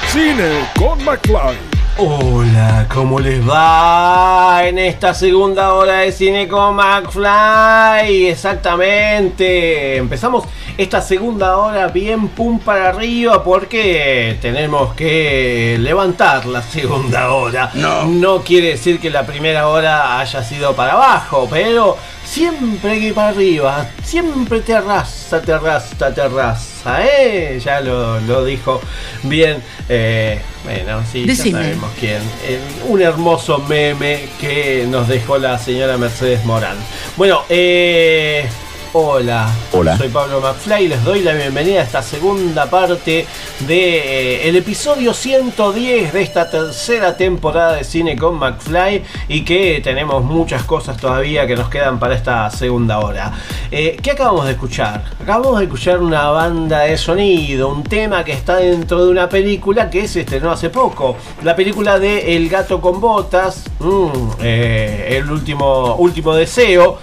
Cine 0.09 0.69
con 0.79 1.03
McFly. 1.05 1.59
Hola, 1.99 2.87
¿cómo 2.93 3.21
les 3.21 3.47
va 3.47 4.63
en 4.65 4.79
esta 4.79 5.13
segunda 5.13 5.75
hora 5.75 5.99
de 5.99 6.13
Cine 6.13 6.49
con 6.49 6.75
McFly? 6.77 8.29
Exactamente. 8.29 9.97
Empezamos 9.99 10.45
esta 10.79 11.03
segunda 11.03 11.59
hora 11.59 11.89
bien 11.89 12.29
pum 12.29 12.59
para 12.59 12.89
arriba 12.89 13.45
porque 13.45 14.39
tenemos 14.41 14.95
que 14.95 15.77
levantar 15.79 16.47
la 16.47 16.63
segunda 16.63 17.31
hora. 17.31 17.71
No. 17.75 18.05
No 18.05 18.41
quiere 18.43 18.69
decir 18.69 18.99
que 18.99 19.11
la 19.11 19.27
primera 19.27 19.69
hora 19.69 20.19
haya 20.19 20.43
sido 20.43 20.75
para 20.75 20.93
abajo, 20.95 21.47
pero 21.51 21.99
siempre 22.33 22.99
que 22.99 23.13
para 23.13 23.29
arriba, 23.29 23.87
siempre 24.03 24.61
terraza, 24.61 25.43
terraza, 25.43 26.15
terraza, 26.15 27.05
¿eh? 27.07 27.61
Ya 27.63 27.83
lo, 27.83 28.19
lo 28.21 28.43
dijo 28.43 28.81
bien. 29.25 29.63
eh, 29.87 30.41
bueno, 30.65 31.03
sí, 31.11 31.27
ya 31.27 31.37
sabemos 31.37 31.91
quién. 32.01 32.23
Eh, 32.45 32.59
un 32.89 33.03
hermoso 33.03 33.59
meme 33.59 34.31
que 34.41 34.87
nos 34.89 35.09
dejó 35.09 35.37
la 35.37 35.59
señora 35.59 35.99
Mercedes 35.99 36.43
Morán. 36.47 36.79
Bueno, 37.19 37.43
eh, 37.51 38.49
hola. 38.95 39.51
Hola. 39.73 39.99
Soy 39.99 40.09
Pablo 40.09 40.41
McFly 40.41 40.85
y 40.85 40.89
les 40.89 41.05
doy 41.05 41.21
la 41.21 41.35
bienvenida 41.35 41.81
a 41.81 41.85
esta 41.85 42.03
segunda 42.03 42.71
parte 42.71 43.27
de 43.67 44.49
eh, 44.49 44.57
episodio 44.57 45.13
110 45.13 46.13
de 46.13 46.23
esta 46.23 46.51
tercera 46.51 47.17
temporada 47.17 47.75
de 47.75 47.85
Cine 47.85 48.17
con 48.17 48.39
McFly 48.39 49.03
y 49.29 49.45
que 49.45 49.81
tenemos 49.83 50.25
muchas 50.25 50.65
cosas 50.65 50.97
todavía 50.97 51.47
que 51.47 51.55
nos 51.55 51.69
quedan 51.69 51.99
para 51.99 52.15
esta 52.15 52.51
segunda 52.51 52.99
hora. 52.99 53.33
Eh, 53.71 53.97
¿Qué 54.03 54.13
acabamos 54.13 54.47
de 54.47 54.53
escuchar? 54.53 55.05
Acabamos 55.23 55.59
de 55.59 55.65
escuchar 55.65 56.01
una 56.01 56.31
banda 56.31 56.81
de 56.81 56.97
sonido, 56.97 57.69
un 57.69 57.83
tema 57.85 58.25
que 58.25 58.33
está 58.33 58.57
dentro 58.57 59.05
de 59.05 59.11
una 59.11 59.29
película 59.29 59.91
que 59.91 60.09
se 60.09 60.21
estrenó 60.21 60.51
hace 60.51 60.71
poco. 60.71 61.17
La 61.43 61.55
película 61.55 61.99
de 61.99 62.37
El 62.37 62.49
gato 62.49 62.81
con 62.81 63.01
botas, 63.01 63.65
mm, 63.81 64.31
eh, 64.41 65.19
el 65.19 65.31
último, 65.31 65.97
último 65.97 66.35
deseo. 66.35 66.99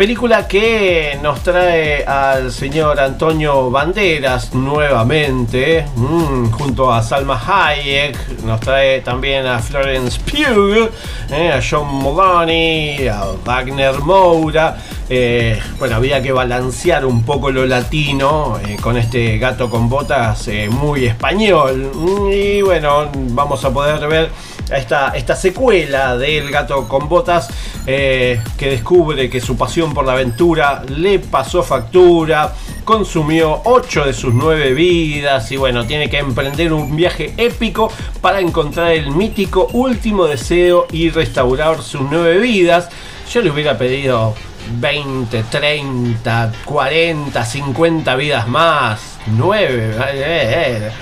Película 0.00 0.48
que 0.48 1.18
nos 1.22 1.42
trae 1.42 2.06
al 2.06 2.50
señor 2.52 2.98
Antonio 2.98 3.70
Banderas 3.70 4.54
nuevamente, 4.54 5.84
mm, 5.94 6.52
junto 6.52 6.90
a 6.90 7.02
Salma 7.02 7.38
Hayek, 7.38 8.40
nos 8.44 8.60
trae 8.60 9.02
también 9.02 9.46
a 9.46 9.58
Florence 9.58 10.18
Pugh, 10.20 10.88
eh, 11.30 11.52
a 11.52 11.60
John 11.60 11.86
Mulaney, 11.86 13.08
a 13.08 13.26
Wagner 13.44 13.98
Moura. 14.00 14.78
Eh, 15.10 15.60
bueno, 15.78 15.96
había 15.96 16.22
que 16.22 16.32
balancear 16.32 17.04
un 17.04 17.22
poco 17.22 17.50
lo 17.50 17.66
latino 17.66 18.58
eh, 18.66 18.76
con 18.80 18.96
este 18.96 19.36
gato 19.36 19.68
con 19.68 19.90
botas 19.90 20.48
muy 20.70 21.04
español. 21.04 21.90
Mm, 21.92 22.30
Y 22.32 22.62
bueno, 22.62 23.10
vamos 23.32 23.62
a 23.66 23.70
poder 23.70 24.08
ver 24.08 24.30
esta, 24.70 25.36
secuela 25.36 26.16
del 26.16 26.50
gato 26.50 26.86
con 26.88 27.08
botas 27.08 27.48
eh, 27.86 28.40
que 28.56 28.70
descubre 28.70 29.30
que 29.30 29.40
su 29.40 29.56
pasión 29.56 29.94
por 29.94 30.04
la 30.04 30.12
aventura 30.12 30.82
le 30.88 31.18
pasó 31.18 31.62
factura, 31.62 32.52
consumió 32.84 33.62
8 33.64 34.04
de 34.04 34.12
sus 34.12 34.34
9 34.34 34.72
vidas 34.74 35.50
y 35.52 35.56
bueno, 35.56 35.86
tiene 35.86 36.08
que 36.08 36.18
emprender 36.18 36.72
un 36.72 36.94
viaje 36.96 37.32
épico 37.36 37.90
para 38.20 38.40
encontrar 38.40 38.92
el 38.92 39.10
mítico 39.10 39.68
último 39.72 40.26
deseo 40.26 40.86
y 40.92 41.10
restaurar 41.10 41.82
sus 41.82 42.02
9 42.02 42.38
vidas. 42.38 42.88
Yo 43.32 43.42
le 43.42 43.50
hubiera 43.50 43.78
pedido 43.78 44.34
20, 44.78 45.44
30, 45.44 46.52
40, 46.64 47.44
50 47.44 48.16
vidas 48.16 48.48
más. 48.48 49.18
9. 49.26 50.92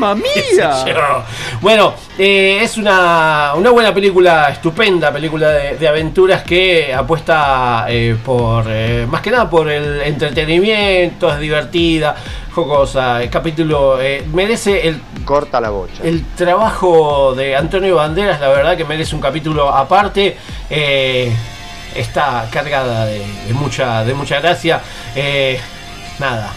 ¡Mamma 0.00 0.14
mía! 0.54 1.24
Bueno, 1.60 1.94
eh, 2.18 2.60
es 2.62 2.76
una, 2.76 3.52
una 3.54 3.70
buena 3.70 3.92
película, 3.94 4.48
estupenda 4.50 5.12
película 5.12 5.48
de, 5.50 5.76
de 5.76 5.88
aventuras 5.88 6.42
que 6.42 6.92
apuesta 6.94 7.86
eh, 7.88 8.16
por, 8.24 8.64
eh, 8.68 9.06
más 9.08 9.20
que 9.20 9.30
nada 9.30 9.48
por 9.48 9.70
el 9.70 10.00
entretenimiento, 10.02 11.32
es 11.32 11.38
divertida, 11.38 12.14
jocosa, 12.54 13.22
el 13.22 13.30
capítulo 13.30 14.00
eh, 14.00 14.24
merece 14.32 14.88
el... 14.88 15.00
Corta 15.24 15.60
la 15.60 15.70
bocha. 15.70 16.02
El 16.04 16.24
trabajo 16.34 17.34
de 17.34 17.56
Antonio 17.56 17.96
Banderas, 17.96 18.40
la 18.40 18.48
verdad 18.48 18.76
que 18.76 18.84
merece 18.84 19.14
un 19.14 19.20
capítulo 19.20 19.68
aparte. 19.72 20.36
eh, 20.70 21.32
está 21.94 22.46
cargada 22.50 23.06
de, 23.06 23.18
de 23.18 23.54
mucha, 23.54 24.04
de 24.04 24.12
mucha 24.14 24.38
gracia. 24.40 24.80
Eh, 25.14 25.58
nada, 26.18 26.52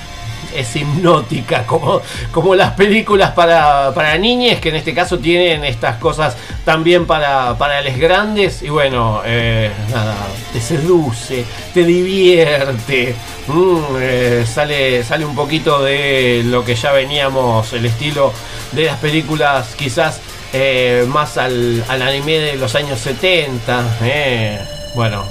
es 0.56 0.76
hipnótica, 0.76 1.66
como, 1.66 2.02
como 2.32 2.56
las 2.56 2.74
películas 2.74 3.32
para, 3.32 3.94
para 3.94 4.18
niñes, 4.18 4.60
que 4.60 4.70
en 4.70 4.76
este 4.76 4.94
caso 4.94 5.20
tienen 5.20 5.64
estas 5.64 5.98
cosas 5.98 6.36
también 6.66 7.06
para, 7.06 7.58
para 7.58 7.82
los 7.82 7.98
grandes. 7.98 8.62
Y 8.64 8.70
bueno, 8.70 9.22
eh, 9.26 9.72
nada, 9.92 10.16
te 10.54 10.62
seduce, 10.62 11.46
te 11.74 11.84
divierte. 11.84 13.16
mm, 13.48 13.78
eh, 14.00 14.46
sale, 14.48 15.04
sale 15.04 15.26
un 15.26 15.36
poquito 15.36 15.84
de 15.84 16.44
lo 16.46 16.64
que 16.64 16.76
ya 16.76 16.92
veníamos, 16.92 17.74
el 17.74 17.86
estilo 17.86 18.34
de 18.72 18.86
las 18.86 18.98
películas 18.98 19.76
quizás 19.78 20.20
eh, 20.54 21.06
más 21.08 21.38
al, 21.38 21.84
al 21.88 22.02
anime 22.02 22.40
de 22.40 22.56
los 22.56 22.76
años 22.76 23.00
70. 23.00 23.98
eh, 24.04 24.60
bueno, 24.96 25.26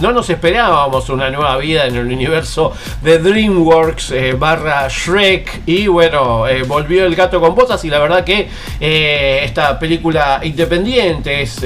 no 0.00 0.12
nos 0.12 0.30
esperábamos 0.30 1.08
una 1.08 1.30
nueva 1.30 1.56
vida 1.56 1.86
en 1.86 1.96
el 1.96 2.06
universo 2.06 2.72
de 3.02 3.18
DreamWorks 3.18 4.10
eh, 4.12 4.32
barra 4.38 4.86
Shrek. 4.88 5.62
Y 5.66 5.86
bueno, 5.88 6.46
eh, 6.46 6.62
volvió 6.62 7.04
el 7.06 7.14
gato 7.16 7.40
con 7.40 7.54
botas 7.54 7.84
y 7.84 7.90
la 7.90 7.98
verdad 7.98 8.24
que 8.24 8.48
eh, 8.80 9.40
esta 9.44 9.78
película 9.78 10.40
independiente 10.42 11.42
es 11.42 11.60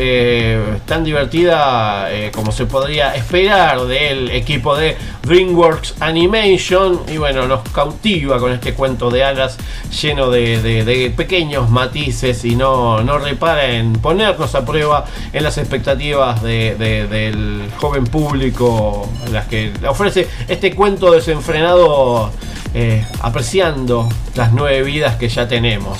tan 0.87 1.05
divertida 1.05 2.09
como 2.35 2.53
se 2.53 2.67
podría 2.67 3.15
esperar 3.15 3.83
del 3.83 4.31
equipo 4.31 4.77
de 4.77 4.97
DreamWorks 5.23 5.97
Animation. 6.01 7.01
Y 7.09 7.17
bueno, 7.19 7.47
nos 7.47 7.61
cautiva 7.71 8.39
con 8.39 8.53
este 8.53 8.75
cuento 8.75 9.11
de 9.11 9.25
hadas 9.25 9.57
lleno 10.03 10.31
de, 10.31 11.13
pequeños 11.17 11.69
matices 11.71 12.45
y 12.45 12.57
no, 12.57 13.03
no 13.03 13.19
repara 13.19 13.67
en 13.73 13.93
ponernos 13.95 14.55
a 14.55 14.65
prueba 14.65 15.05
en 15.33 15.43
las 15.43 15.59
expectativas 15.59 16.43
de- 16.43 16.75
de- 16.77 17.07
del 17.07 17.63
joven 17.79 18.05
público, 18.15 19.09
las 19.33 19.49
que 19.49 19.73
ofrece 19.89 20.29
este 20.47 20.73
cuento 20.73 21.11
desenfrenado 21.11 22.31
eh, 22.73 23.05
apreciando 23.21 24.09
las 24.37 24.53
nueve 24.53 24.85
vidas 24.85 25.17
que 25.17 25.29
ya 25.29 25.49
tenemos. 25.49 25.99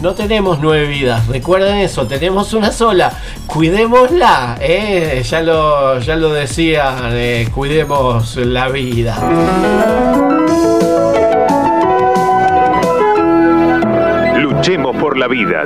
No 0.00 0.14
tenemos 0.14 0.60
nueve 0.60 0.86
vidas, 0.86 1.26
recuerden 1.26 1.78
eso, 1.78 2.06
tenemos 2.06 2.52
una 2.54 2.70
sola. 2.70 3.12
Cuidémosla, 3.48 4.58
eh, 4.60 5.24
ya, 5.28 5.42
lo, 5.42 5.98
ya 5.98 6.14
lo 6.14 6.32
decía, 6.32 6.94
eh, 7.10 7.48
cuidemos 7.52 8.36
la 8.36 8.68
vida. 8.68 9.16
Luchemos 14.36 14.96
por 14.96 15.18
la 15.18 15.26
vida. 15.26 15.64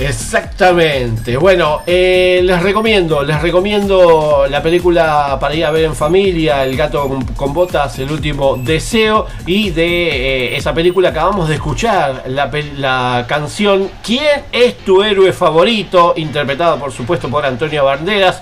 Exactamente. 0.00 1.36
Bueno, 1.36 1.82
eh, 1.84 2.40
les 2.44 2.62
recomiendo, 2.62 3.24
les 3.24 3.42
recomiendo 3.42 4.46
la 4.48 4.62
película 4.62 5.36
para 5.40 5.54
ir 5.56 5.64
a 5.64 5.72
ver 5.72 5.84
en 5.84 5.96
familia, 5.96 6.64
El 6.64 6.76
gato 6.76 7.08
con, 7.08 7.24
con 7.24 7.52
botas, 7.52 7.98
El 7.98 8.12
último 8.12 8.56
deseo, 8.56 9.26
y 9.44 9.70
de 9.70 9.86
eh, 9.86 10.56
esa 10.56 10.72
película 10.72 11.08
acabamos 11.08 11.48
de 11.48 11.56
escuchar 11.56 12.24
la, 12.28 13.26
canción 13.28 13.90
¿Quién 14.04 14.44
es 14.52 14.78
tu 14.78 15.02
héroe 15.02 15.32
favorito? 15.32 16.14
interpretada 16.16 16.76
por 16.76 16.92
supuesto 16.92 17.28
por 17.28 17.44
Antonio 17.44 17.84
Banderas. 17.84 18.40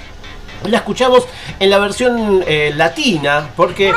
La 0.65 0.79
escuchamos 0.79 1.27
en 1.59 1.71
la 1.71 1.79
versión 1.79 2.45
eh, 2.47 2.73
latina, 2.75 3.51
porque 3.57 3.95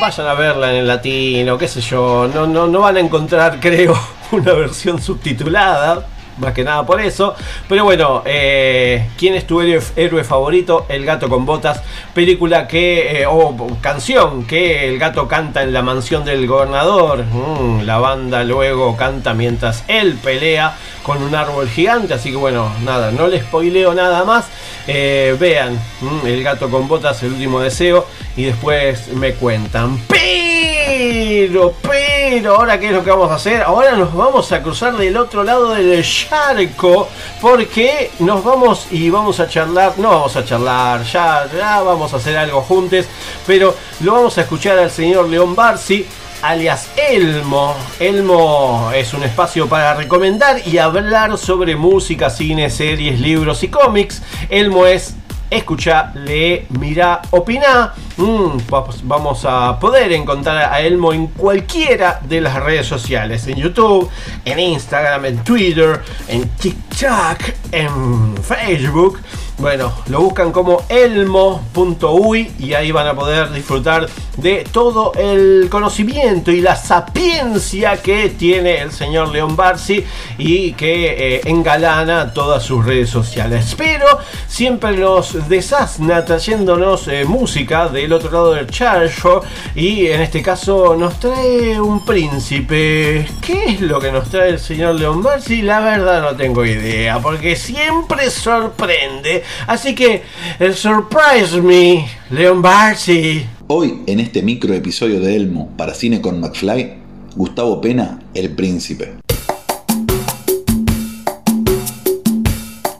vayan 0.00 0.26
a 0.26 0.34
verla 0.34 0.70
en 0.70 0.78
el 0.78 0.86
latino, 0.86 1.58
qué 1.58 1.66
sé 1.66 1.80
yo, 1.80 2.28
no, 2.32 2.46
no, 2.46 2.66
no 2.66 2.80
van 2.80 2.96
a 2.96 3.00
encontrar, 3.00 3.58
creo, 3.60 3.98
una 4.30 4.52
versión 4.52 5.00
subtitulada. 5.02 6.06
Más 6.38 6.52
que 6.52 6.64
nada 6.64 6.84
por 6.84 7.00
eso. 7.00 7.34
Pero 7.68 7.84
bueno, 7.84 8.22
eh, 8.26 9.08
¿quién 9.16 9.34
es 9.34 9.46
tu 9.46 9.60
héroe, 9.60 10.24
favorito? 10.24 10.86
El 10.88 11.04
gato 11.06 11.28
con 11.28 11.46
botas. 11.46 11.82
Película 12.14 12.68
que, 12.68 13.22
eh, 13.22 13.26
o 13.26 13.56
canción 13.80 14.46
que 14.46 14.88
el 14.88 14.98
gato 14.98 15.28
canta 15.28 15.62
en 15.62 15.72
la 15.72 15.82
mansión 15.82 16.24
del 16.24 16.46
gobernador. 16.46 17.24
Mm, 17.24 17.82
la 17.82 17.98
banda 17.98 18.44
luego 18.44 18.96
canta 18.96 19.32
mientras 19.32 19.84
él 19.88 20.18
pelea 20.22 20.76
con 21.02 21.22
un 21.22 21.34
árbol 21.34 21.68
gigante. 21.68 22.14
Así 22.14 22.30
que 22.30 22.36
bueno, 22.36 22.70
nada, 22.84 23.12
no 23.12 23.28
les 23.28 23.42
spoileo 23.42 23.94
nada 23.94 24.24
más. 24.24 24.46
Eh, 24.86 25.36
vean 25.40 25.74
mm, 26.00 26.26
El 26.26 26.42
gato 26.42 26.70
con 26.70 26.86
botas, 26.86 27.22
el 27.22 27.32
último 27.32 27.60
deseo. 27.60 28.06
Y 28.36 28.44
después 28.44 29.08
me 29.08 29.32
cuentan. 29.34 29.98
Pero, 30.08 31.74
pero, 31.82 32.15
ahora 32.46 32.80
qué 32.80 32.88
es 32.88 32.92
lo 32.92 33.04
que 33.04 33.10
vamos 33.10 33.30
a 33.30 33.36
hacer? 33.36 33.62
Ahora 33.62 33.92
nos 33.92 34.12
vamos 34.12 34.50
a 34.50 34.60
cruzar 34.60 34.96
del 34.96 35.16
otro 35.16 35.44
lado 35.44 35.74
del 35.74 36.02
charco 36.02 37.08
porque 37.40 38.10
nos 38.18 38.42
vamos 38.42 38.88
y 38.90 39.08
vamos 39.10 39.38
a 39.38 39.48
charlar, 39.48 39.92
no 39.96 40.10
vamos 40.10 40.34
a 40.34 40.44
charlar, 40.44 41.04
ya, 41.04 41.46
ya 41.56 41.82
vamos 41.82 42.12
a 42.12 42.16
hacer 42.16 42.36
algo 42.36 42.62
juntos, 42.62 43.06
pero 43.46 43.76
lo 44.00 44.14
vamos 44.14 44.36
a 44.38 44.40
escuchar 44.40 44.76
al 44.76 44.90
señor 44.90 45.28
León 45.28 45.54
Barsi 45.54 46.04
alias 46.42 46.88
Elmo. 46.96 47.76
Elmo 48.00 48.90
es 48.92 49.14
un 49.14 49.22
espacio 49.22 49.68
para 49.68 49.94
recomendar 49.94 50.66
y 50.66 50.78
hablar 50.78 51.38
sobre 51.38 51.76
música, 51.76 52.28
cine, 52.28 52.70
series, 52.70 53.20
libros 53.20 53.62
y 53.62 53.68
cómics. 53.68 54.20
Elmo 54.50 54.84
es 54.84 55.14
escucha, 55.50 56.12
lee, 56.14 56.66
mira, 56.70 57.22
opina. 57.30 57.92
Mm, 58.16 58.58
vamos- 59.04 59.44
a 59.44 59.78
poder 59.78 60.12
encontrar 60.12 60.72
a 60.72 60.80
Elmo 60.80 61.12
en 61.12 61.26
cualquiera 61.28 62.20
de 62.22 62.40
las 62.40 62.54
redes 62.62 62.86
sociales. 62.86 63.46
En 63.46 63.56
YouTube, 63.56 64.08
en 64.44 64.58
Instagram, 64.58 65.24
en 65.26 65.44
Twitter, 65.44 66.00
en 66.28 66.48
TikTok, 66.50 67.38
en 67.72 68.34
Facebook. 68.42 69.20
Bueno, 69.58 69.92
lo 70.08 70.20
buscan 70.20 70.52
como 70.52 70.84
elmo.uy 70.88 72.52
y 72.58 72.74
ahí 72.74 72.92
van 72.92 73.06
a 73.06 73.14
poder 73.14 73.52
disfrutar 73.52 74.06
de 74.36 74.64
todo 74.70 75.12
el 75.14 75.68
conocimiento 75.70 76.50
y 76.50 76.60
la 76.60 76.76
sapiencia 76.76 77.96
que 78.02 78.28
tiene 78.28 78.80
el 78.82 78.92
señor 78.92 79.28
León 79.28 79.56
Barsi 79.56 80.04
y 80.36 80.72
que 80.72 81.36
eh, 81.36 81.40
engalana 81.46 82.32
todas 82.32 82.62
sus 82.62 82.84
redes 82.84 83.10
sociales. 83.10 83.74
Pero 83.76 84.06
siempre 84.46 84.96
nos 84.96 85.48
desasna 85.48 86.24
trayéndonos 86.24 87.08
eh, 87.08 87.24
música 87.24 87.88
de 87.88 88.06
del 88.06 88.12
otro 88.12 88.30
lado 88.30 88.54
del 88.54 88.68
charco 88.68 89.42
y 89.74 90.06
en 90.06 90.20
este 90.20 90.40
caso 90.40 90.94
nos 90.96 91.18
trae 91.18 91.80
un 91.80 92.04
príncipe. 92.04 93.26
¿Qué 93.44 93.64
es 93.70 93.80
lo 93.80 93.98
que 93.98 94.12
nos 94.12 94.28
trae 94.30 94.50
el 94.50 94.60
señor 94.60 94.94
Leon 94.94 95.22
Barsi? 95.22 95.62
La 95.62 95.80
verdad 95.80 96.22
no 96.22 96.36
tengo 96.36 96.64
idea, 96.64 97.18
porque 97.18 97.56
siempre 97.56 98.30
sorprende. 98.30 99.42
Así 99.66 99.94
que, 99.94 100.22
el 100.58 100.74
surprise 100.74 101.60
me, 101.60 102.08
Leon 102.30 102.62
Barsi. 102.62 103.46
Hoy, 103.68 104.02
en 104.06 104.20
este 104.20 104.42
micro 104.42 104.72
episodio 104.74 105.20
de 105.20 105.34
Elmo 105.36 105.70
para 105.76 105.94
Cine 105.94 106.20
con 106.20 106.40
McFly, 106.40 106.94
Gustavo 107.34 107.80
Pena, 107.80 108.20
el 108.34 108.50
príncipe. 108.50 109.16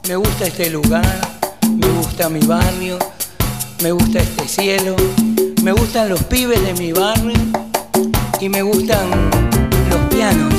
Me 0.09 0.17
gusta 0.17 0.47
este 0.47 0.71
lugar, 0.71 1.21
me 1.77 1.89
gusta 1.89 2.29
mi 2.29 2.41
barrio, 2.41 2.99
me 3.83 3.93
gusta 3.93 4.21
este 4.21 4.49
cielo, 4.49 4.97
me 5.63 5.73
gustan 5.73 6.09
los 6.09 6.23
pibes 6.25 6.63
de 6.63 6.75
mi 6.75 6.93
barrio 6.93 7.37
y 8.41 8.49
me 8.49 8.63
gustan 8.63 9.09
los 9.91 10.01
pianos. 10.15 10.56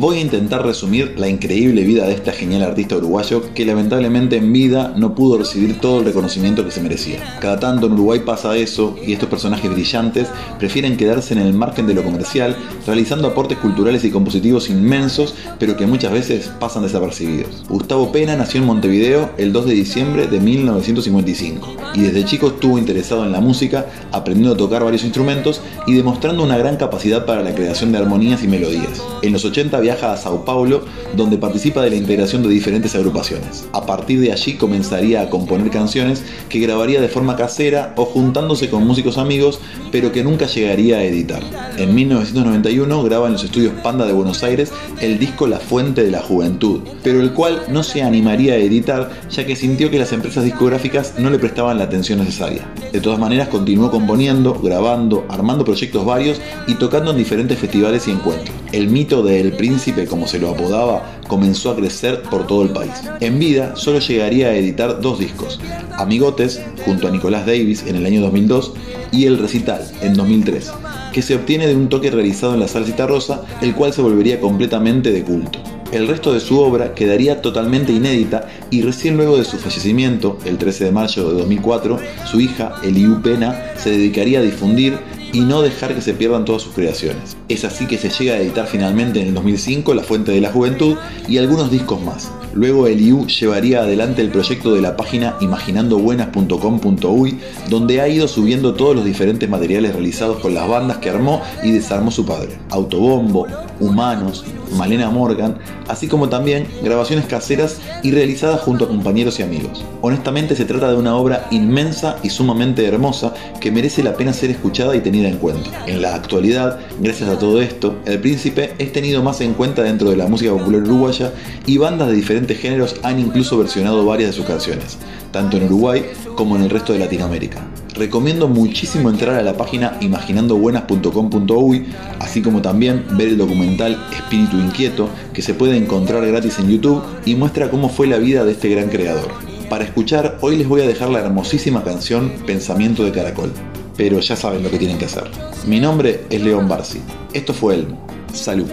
Voy 0.00 0.18
a 0.18 0.20
intentar 0.20 0.64
resumir 0.64 1.18
la 1.18 1.28
increíble 1.28 1.82
vida 1.82 2.06
de 2.06 2.12
este 2.12 2.30
genial 2.30 2.62
artista 2.62 2.96
uruguayo 2.96 3.52
que 3.52 3.64
lamentablemente 3.64 4.36
en 4.36 4.52
vida 4.52 4.94
no 4.96 5.16
pudo 5.16 5.38
recibir 5.38 5.80
todo 5.80 5.98
el 5.98 6.04
reconocimiento 6.04 6.64
que 6.64 6.70
se 6.70 6.80
merecía. 6.80 7.38
Cada 7.40 7.58
tanto 7.58 7.88
en 7.88 7.94
Uruguay 7.94 8.20
pasa 8.24 8.56
eso 8.56 8.96
y 9.04 9.12
estos 9.12 9.28
personajes 9.28 9.68
brillantes 9.68 10.28
prefieren 10.56 10.96
quedarse 10.96 11.34
en 11.34 11.40
el 11.40 11.52
margen 11.52 11.88
de 11.88 11.94
lo 11.94 12.04
comercial 12.04 12.54
realizando 12.86 13.26
aportes 13.26 13.58
culturales 13.58 14.04
y 14.04 14.12
compositivos 14.12 14.70
inmensos 14.70 15.34
pero 15.58 15.76
que 15.76 15.88
muchas 15.88 16.12
veces 16.12 16.48
pasan 16.60 16.84
desapercibidos. 16.84 17.64
Gustavo 17.68 18.12
Pena 18.12 18.36
nació 18.36 18.60
en 18.60 18.68
Montevideo 18.68 19.30
el 19.36 19.52
2 19.52 19.66
de 19.66 19.74
diciembre 19.74 20.28
de 20.28 20.38
1955 20.38 21.74
y 21.94 22.02
desde 22.02 22.24
chico 22.24 22.46
estuvo 22.46 22.78
interesado 22.78 23.24
en 23.24 23.32
la 23.32 23.40
música, 23.40 23.86
aprendiendo 24.12 24.54
a 24.54 24.56
tocar 24.56 24.84
varios 24.84 25.02
instrumentos 25.02 25.60
y 25.88 25.94
demostrando 25.94 26.44
una 26.44 26.56
gran 26.56 26.76
capacidad 26.76 27.26
para 27.26 27.42
la 27.42 27.52
creación 27.52 27.90
de 27.90 27.98
armonías 27.98 28.44
y 28.44 28.46
melodías. 28.46 29.02
En 29.22 29.32
los 29.32 29.44
80 29.44 29.80
viaja 29.88 30.12
a 30.12 30.18
Sao 30.18 30.44
Paulo, 30.44 30.82
donde 31.16 31.38
participa 31.38 31.80
de 31.80 31.88
la 31.88 31.96
integración 31.96 32.42
de 32.42 32.50
diferentes 32.50 32.94
agrupaciones. 32.94 33.66
A 33.72 33.86
partir 33.86 34.20
de 34.20 34.32
allí 34.32 34.52
comenzaría 34.58 35.22
a 35.22 35.30
componer 35.30 35.70
canciones 35.70 36.22
que 36.50 36.58
grabaría 36.58 37.00
de 37.00 37.08
forma 37.08 37.36
casera 37.36 37.94
o 37.96 38.04
juntándose 38.04 38.68
con 38.68 38.86
músicos 38.86 39.16
amigos, 39.16 39.60
pero 39.90 40.12
que 40.12 40.22
nunca 40.22 40.44
llegaría 40.44 40.98
a 40.98 41.04
editar. 41.04 41.42
En 41.78 41.94
1991 41.94 43.02
graba 43.02 43.28
en 43.28 43.32
los 43.32 43.44
estudios 43.44 43.72
Panda 43.82 44.04
de 44.04 44.12
Buenos 44.12 44.42
Aires 44.42 44.72
el 45.00 45.18
disco 45.18 45.46
La 45.46 45.58
Fuente 45.58 46.04
de 46.04 46.10
la 46.10 46.20
Juventud, 46.20 46.82
pero 47.02 47.22
el 47.22 47.32
cual 47.32 47.62
no 47.70 47.82
se 47.82 48.02
animaría 48.02 48.52
a 48.52 48.58
editar 48.58 49.10
ya 49.30 49.46
que 49.46 49.56
sintió 49.56 49.90
que 49.90 49.98
las 49.98 50.12
empresas 50.12 50.44
discográficas 50.44 51.14
no 51.18 51.30
le 51.30 51.38
prestaban 51.38 51.78
la 51.78 51.84
atención 51.84 52.18
necesaria. 52.18 52.70
De 52.92 53.00
todas 53.00 53.18
maneras 53.18 53.48
continuó 53.48 53.90
componiendo, 53.90 54.52
grabando, 54.52 55.24
armando 55.30 55.64
proyectos 55.64 56.04
varios 56.04 56.42
y 56.66 56.74
tocando 56.74 57.12
en 57.12 57.16
diferentes 57.16 57.58
festivales 57.58 58.06
y 58.06 58.10
encuentros. 58.10 58.54
El 58.72 58.88
mito 58.88 59.22
de 59.22 59.40
El 59.40 59.52
Príncipe, 59.52 59.77
como 60.08 60.26
se 60.26 60.38
lo 60.38 60.50
apodaba, 60.50 61.20
comenzó 61.28 61.70
a 61.70 61.76
crecer 61.76 62.22
por 62.22 62.46
todo 62.46 62.62
el 62.62 62.70
país. 62.70 62.92
En 63.20 63.38
vida 63.38 63.76
solo 63.76 64.00
llegaría 64.00 64.48
a 64.48 64.56
editar 64.56 65.00
dos 65.00 65.18
discos, 65.18 65.60
Amigotes, 65.96 66.60
junto 66.84 67.06
a 67.06 67.10
Nicolás 67.10 67.46
Davis 67.46 67.84
en 67.86 67.96
el 67.96 68.04
año 68.04 68.20
2002, 68.22 68.72
y 69.12 69.26
El 69.26 69.38
Recital, 69.38 69.82
en 70.02 70.14
2003, 70.14 70.72
que 71.12 71.22
se 71.22 71.36
obtiene 71.36 71.66
de 71.66 71.76
un 71.76 71.88
toque 71.88 72.10
realizado 72.10 72.54
en 72.54 72.60
la 72.60 72.68
Salsita 72.68 73.06
Rosa, 73.06 73.44
el 73.62 73.74
cual 73.74 73.92
se 73.92 74.02
volvería 74.02 74.40
completamente 74.40 75.12
de 75.12 75.22
culto. 75.22 75.60
El 75.92 76.06
resto 76.06 76.34
de 76.34 76.40
su 76.40 76.58
obra 76.58 76.92
quedaría 76.94 77.40
totalmente 77.40 77.92
inédita 77.92 78.46
y 78.70 78.82
recién 78.82 79.16
luego 79.16 79.38
de 79.38 79.44
su 79.44 79.56
fallecimiento, 79.56 80.38
el 80.44 80.58
13 80.58 80.86
de 80.86 80.92
mayo 80.92 81.30
de 81.30 81.38
2004, 81.38 81.98
su 82.26 82.40
hija, 82.40 82.74
Eliu 82.82 83.22
Pena, 83.22 83.72
se 83.76 83.90
dedicaría 83.90 84.40
a 84.40 84.42
difundir 84.42 84.98
y 85.32 85.40
no 85.40 85.62
dejar 85.62 85.94
que 85.94 86.00
se 86.00 86.14
pierdan 86.14 86.44
todas 86.44 86.62
sus 86.62 86.74
creaciones. 86.74 87.36
Es 87.48 87.64
así 87.64 87.86
que 87.86 87.98
se 87.98 88.10
llega 88.10 88.34
a 88.34 88.38
editar 88.38 88.66
finalmente 88.66 89.20
en 89.20 89.28
el 89.28 89.34
2005 89.34 89.94
La 89.94 90.02
Fuente 90.02 90.32
de 90.32 90.40
la 90.40 90.50
Juventud 90.50 90.96
y 91.28 91.38
algunos 91.38 91.70
discos 91.70 92.02
más. 92.02 92.30
Luego 92.54 92.86
Eliu 92.86 93.26
llevaría 93.26 93.82
adelante 93.82 94.22
el 94.22 94.30
proyecto 94.30 94.74
de 94.74 94.80
la 94.80 94.96
página 94.96 95.36
imaginandobuenas.com.uy, 95.40 97.38
donde 97.68 98.00
ha 98.00 98.08
ido 98.08 98.26
subiendo 98.26 98.74
todos 98.74 98.96
los 98.96 99.04
diferentes 99.04 99.48
materiales 99.48 99.92
realizados 99.92 100.38
con 100.40 100.54
las 100.54 100.66
bandas 100.68 100.96
que 100.98 101.10
armó 101.10 101.42
y 101.62 101.70
desarmó 101.70 102.10
su 102.10 102.26
padre. 102.26 102.58
Autobombo, 102.70 103.46
Humanos, 103.80 104.44
Malena 104.76 105.10
Morgan, 105.10 105.58
así 105.88 106.08
como 106.08 106.28
también 106.28 106.66
grabaciones 106.82 107.26
caseras 107.26 107.78
y 108.02 108.10
realizadas 108.10 108.60
junto 108.60 108.84
a 108.84 108.88
compañeros 108.88 109.38
y 109.38 109.42
amigos. 109.42 109.84
Honestamente 110.00 110.56
se 110.56 110.64
trata 110.64 110.90
de 110.90 110.96
una 110.96 111.16
obra 111.16 111.46
inmensa 111.50 112.16
y 112.22 112.30
sumamente 112.30 112.86
hermosa 112.86 113.34
que 113.60 113.70
merece 113.70 114.02
la 114.02 114.14
pena 114.14 114.32
ser 114.32 114.50
escuchada 114.50 114.94
y 114.96 115.00
tenida 115.00 115.28
en 115.28 115.36
cuenta. 115.36 115.70
En 115.86 116.02
la 116.02 116.14
actualidad, 116.14 116.78
gracias 117.00 117.28
a 117.28 117.38
todo 117.38 117.60
esto, 117.60 117.96
El 118.04 118.20
Príncipe 118.20 118.74
es 118.78 118.92
tenido 118.92 119.22
más 119.22 119.40
en 119.40 119.54
cuenta 119.54 119.82
dentro 119.82 120.10
de 120.10 120.16
la 120.16 120.26
música 120.26 120.52
popular 120.52 120.82
uruguaya 120.82 121.32
y 121.66 121.78
bandas 121.78 122.08
de 122.08 122.14
diferentes 122.14 122.58
géneros 122.58 122.96
han 123.02 123.18
incluso 123.18 123.58
versionado 123.58 124.04
varias 124.04 124.30
de 124.30 124.36
sus 124.36 124.46
canciones, 124.46 124.98
tanto 125.32 125.56
en 125.56 125.64
Uruguay 125.64 126.04
como 126.34 126.56
en 126.56 126.62
el 126.62 126.70
resto 126.70 126.92
de 126.92 127.00
Latinoamérica. 127.00 127.66
Recomiendo 127.98 128.46
muchísimo 128.46 129.10
entrar 129.10 129.34
a 129.34 129.42
la 129.42 129.56
página 129.56 129.98
imaginandobuenas.com.uy, 130.00 131.86
así 132.20 132.40
como 132.42 132.62
también 132.62 133.04
ver 133.16 133.26
el 133.28 133.38
documental 133.38 134.00
Espíritu 134.12 134.56
Inquieto, 134.56 135.08
que 135.32 135.42
se 135.42 135.52
puede 135.52 135.76
encontrar 135.76 136.24
gratis 136.24 136.60
en 136.60 136.70
YouTube 136.70 137.02
y 137.24 137.34
muestra 137.34 137.70
cómo 137.70 137.88
fue 137.88 138.06
la 138.06 138.18
vida 138.18 138.44
de 138.44 138.52
este 138.52 138.68
gran 138.68 138.88
creador. 138.88 139.32
Para 139.68 139.82
escuchar, 139.82 140.38
hoy 140.42 140.54
les 140.56 140.68
voy 140.68 140.82
a 140.82 140.86
dejar 140.86 141.10
la 141.10 141.18
hermosísima 141.18 141.82
canción 141.82 142.30
Pensamiento 142.46 143.02
de 143.04 143.10
Caracol, 143.10 143.50
pero 143.96 144.20
ya 144.20 144.36
saben 144.36 144.62
lo 144.62 144.70
que 144.70 144.78
tienen 144.78 144.98
que 144.98 145.06
hacer. 145.06 145.24
Mi 145.66 145.80
nombre 145.80 146.24
es 146.30 146.40
León 146.40 146.68
Barsi, 146.68 147.00
esto 147.32 147.52
fue 147.52 147.74
Elmo. 147.74 148.06
Salud 148.32 148.70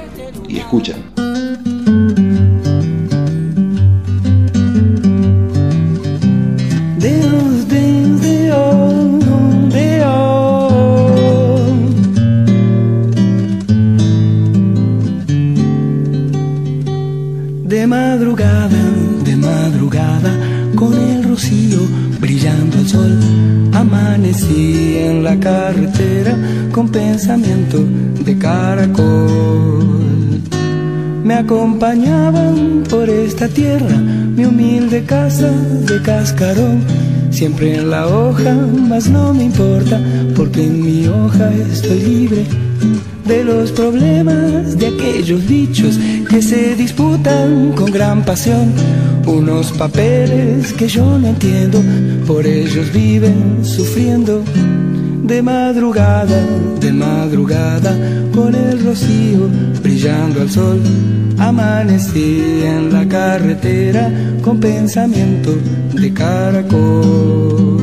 y 0.47 0.57
escuchen. 0.57 1.14
Acompañaban 31.75 32.83
por 32.89 33.09
esta 33.09 33.49
tierra 33.49 33.97
mi 33.97 34.45
humilde 34.45 35.03
casa 35.03 35.51
de 35.51 36.01
cascarón, 36.01 36.81
siempre 37.31 37.75
en 37.75 37.89
la 37.89 38.07
hoja, 38.07 38.53
mas 38.87 39.09
no 39.09 39.33
me 39.33 39.43
importa, 39.43 39.99
porque 40.37 40.63
en 40.63 40.81
mi 40.81 41.05
hoja 41.07 41.51
estoy 41.69 41.99
libre 41.99 42.45
de 43.25 43.43
los 43.43 43.73
problemas 43.73 44.77
de 44.79 44.87
aquellos 44.87 45.45
dichos 45.47 45.99
que 46.29 46.41
se 46.41 46.75
disputan 46.75 47.73
con 47.73 47.91
gran 47.91 48.23
pasión. 48.23 48.71
Unos 49.25 49.73
papeles 49.73 50.71
que 50.71 50.87
yo 50.87 51.19
no 51.19 51.27
entiendo, 51.27 51.81
por 52.25 52.47
ellos 52.47 52.93
viven 52.93 53.65
sufriendo. 53.65 54.43
De 55.23 55.41
madrugada, 55.41 56.41
de 56.79 56.93
madrugada, 56.93 57.97
con 58.33 58.55
el 58.55 58.81
rocío 58.81 59.49
brillando 59.81 60.41
al 60.41 60.49
sol, 60.49 60.79
amanecí 61.37 62.61
en 62.63 62.91
la 62.93 63.07
carretera 63.07 64.11
con 64.41 64.59
pensamiento 64.59 65.51
de 65.93 66.13
caracol. 66.13 67.75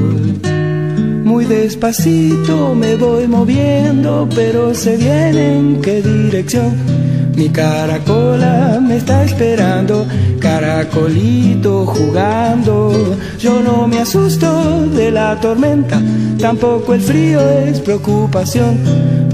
Muy 1.25 1.45
despacito 1.47 2.75
me 2.75 2.97
voy 2.97 3.27
moviendo, 3.27 4.29
pero 4.35 4.75
sé 4.75 4.97
bien 4.97 5.37
en 5.37 5.81
qué 5.81 6.03
dirección. 6.03 7.03
Mi 7.35 7.49
caracola 7.49 8.79
me 8.81 8.99
está 8.99 9.25
esperando, 9.25 10.07
caracolito 10.39 11.87
jugando. 11.87 13.17
Yo 13.39 13.63
no 13.63 13.89
me 13.89 14.01
asusto 14.01 14.87
de 14.89 15.11
la 15.11 15.41
tormenta, 15.41 16.01
tampoco 16.39 16.93
el 16.93 17.01
frío 17.01 17.41
es 17.41 17.81
preocupación. 17.81 18.79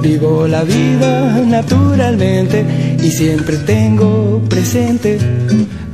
Vivo 0.00 0.46
la 0.46 0.62
vida 0.62 1.42
naturalmente 1.44 2.64
y 3.02 3.10
siempre 3.10 3.56
tengo 3.58 4.42
presente. 4.48 5.18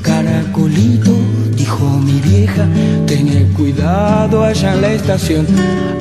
Caracolito, 0.02 1.16
dijo 1.57 1.88
mi 1.98 2.20
vieja, 2.20 2.66
tener 3.07 3.46
cuidado 3.52 4.44
allá 4.44 4.74
en 4.74 4.82
la 4.82 4.92
estación. 4.92 5.46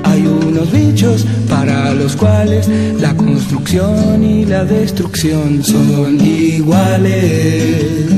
Hay 0.04 0.26
unos 0.28 0.72
bichos 0.72 1.26
para 1.50 1.94
los 1.94 2.16
cuales 2.16 2.70
la 3.00 3.16
construcción 3.16 4.24
y 4.24 4.46
la 4.46 4.66
destrucción 4.66 5.64
son 5.64 6.20
iguales. 6.20 8.12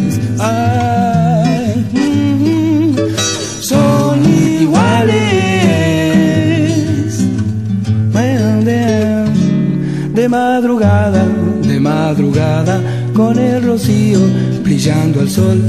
Mm, 1.93 2.95
son 3.61 4.25
iguales. 4.59 5.13
Well, 8.13 8.65
de, 8.65 9.25
de 10.13 10.29
madrugada 10.29 11.25
con 13.13 13.39
el 13.39 13.63
rocío 13.63 14.19
brillando 14.63 15.21
al 15.21 15.29
sol, 15.29 15.61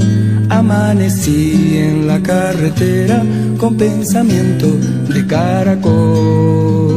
amanecí 0.49 1.77
en 1.77 2.05
la 2.05 2.21
carretera 2.21 3.23
con 3.57 3.75
pensamiento 3.75 4.67
de 5.07 5.25
caracol. 5.25 6.96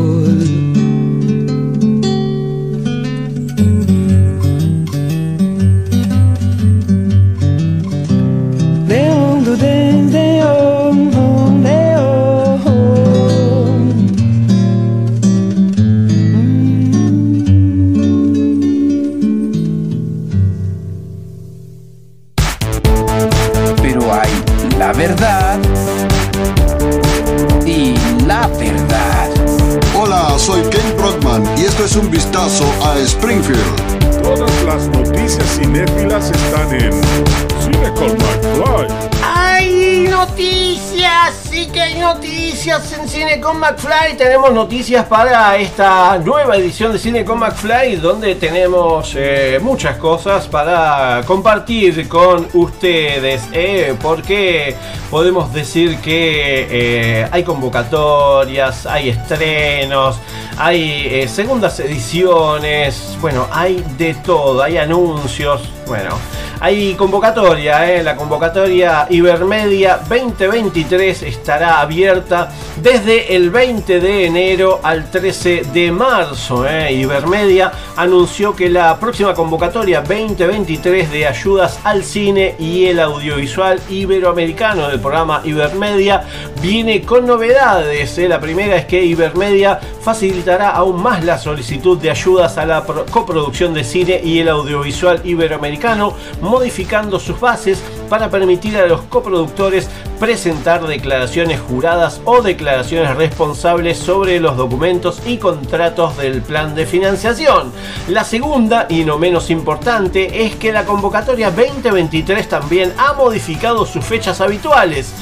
Noticias 42.14 42.92
en 42.98 43.08
Cine 43.08 43.40
con 43.40 43.60
McFly. 43.60 44.16
Tenemos 44.16 44.52
noticias 44.52 45.06
para 45.06 45.56
esta 45.56 46.18
nueva 46.18 46.56
edición 46.56 46.92
de 46.92 46.98
Cine 46.98 47.24
con 47.24 47.38
McFly, 47.38 47.96
donde 47.96 48.34
tenemos 48.34 49.12
eh, 49.16 49.60
muchas 49.62 49.96
cosas 49.96 50.48
para 50.48 51.22
compartir 51.24 52.08
con 52.08 52.48
ustedes. 52.54 53.42
eh, 53.52 53.94
porque 54.02 54.74
podemos 55.08 55.52
decir 55.52 55.98
que 55.98 56.66
eh, 56.68 57.28
hay 57.30 57.44
convocatorias, 57.44 58.86
hay 58.86 59.10
estrenos, 59.10 60.18
hay 60.58 61.28
segundas 61.28 61.78
ediciones, 61.78 63.16
bueno, 63.20 63.46
hay 63.52 63.84
de 63.96 64.14
todo, 64.14 64.62
hay 64.62 64.78
anuncios, 64.78 65.62
bueno. 65.86 66.18
Hay 66.62 66.92
convocatoria, 66.94 67.90
¿eh? 67.90 68.02
la 68.02 68.16
convocatoria 68.16 69.06
Ibermedia 69.08 69.96
2023 70.06 71.22
estará 71.22 71.80
abierta 71.80 72.50
desde 72.82 73.34
el 73.34 73.48
20 73.48 73.98
de 73.98 74.26
enero 74.26 74.78
al 74.82 75.10
13 75.10 75.62
de 75.72 75.90
marzo. 75.90 76.66
¿eh? 76.68 76.92
Ibermedia 76.92 77.72
anunció 77.96 78.54
que 78.54 78.68
la 78.68 78.98
próxima 79.00 79.32
convocatoria 79.32 80.02
2023 80.02 81.10
de 81.10 81.26
ayudas 81.26 81.78
al 81.82 82.04
cine 82.04 82.56
y 82.58 82.84
el 82.88 83.00
audiovisual 83.00 83.80
iberoamericano 83.88 84.88
del 84.88 85.00
programa 85.00 85.40
Ibermedia 85.44 86.24
viene 86.60 87.00
con 87.00 87.26
novedades. 87.26 88.18
¿eh? 88.18 88.28
La 88.28 88.38
primera 88.38 88.76
es 88.76 88.84
que 88.84 89.02
Ibermedia 89.02 89.80
facilitará 90.02 90.70
aún 90.72 91.02
más 91.02 91.24
la 91.24 91.38
solicitud 91.38 91.96
de 91.96 92.10
ayudas 92.10 92.58
a 92.58 92.66
la 92.66 92.84
pro- 92.84 93.06
coproducción 93.06 93.72
de 93.72 93.82
cine 93.82 94.20
y 94.22 94.40
el 94.40 94.48
audiovisual 94.50 95.22
iberoamericano, 95.24 96.14
modificando 96.50 97.20
sus 97.20 97.38
bases 97.38 97.80
para 98.08 98.28
permitir 98.28 98.76
a 98.76 98.86
los 98.86 99.02
coproductores 99.02 99.88
presentar 100.18 100.84
declaraciones 100.84 101.60
juradas 101.60 102.20
o 102.24 102.42
declaraciones 102.42 103.16
responsables 103.16 103.96
sobre 103.96 104.40
los 104.40 104.56
documentos 104.56 105.22
y 105.24 105.38
contratos 105.38 106.16
del 106.18 106.42
plan 106.42 106.74
de 106.74 106.86
financiación. 106.86 107.72
La 108.08 108.24
segunda, 108.24 108.86
y 108.88 109.04
no 109.04 109.16
menos 109.16 109.48
importante, 109.48 110.44
es 110.44 110.56
que 110.56 110.72
la 110.72 110.84
convocatoria 110.84 111.52
2023 111.52 112.48
también 112.48 112.92
ha 112.98 113.12
modificado 113.12 113.86
sus 113.86 114.04
fechas 114.04 114.40
habituales. 114.40 115.14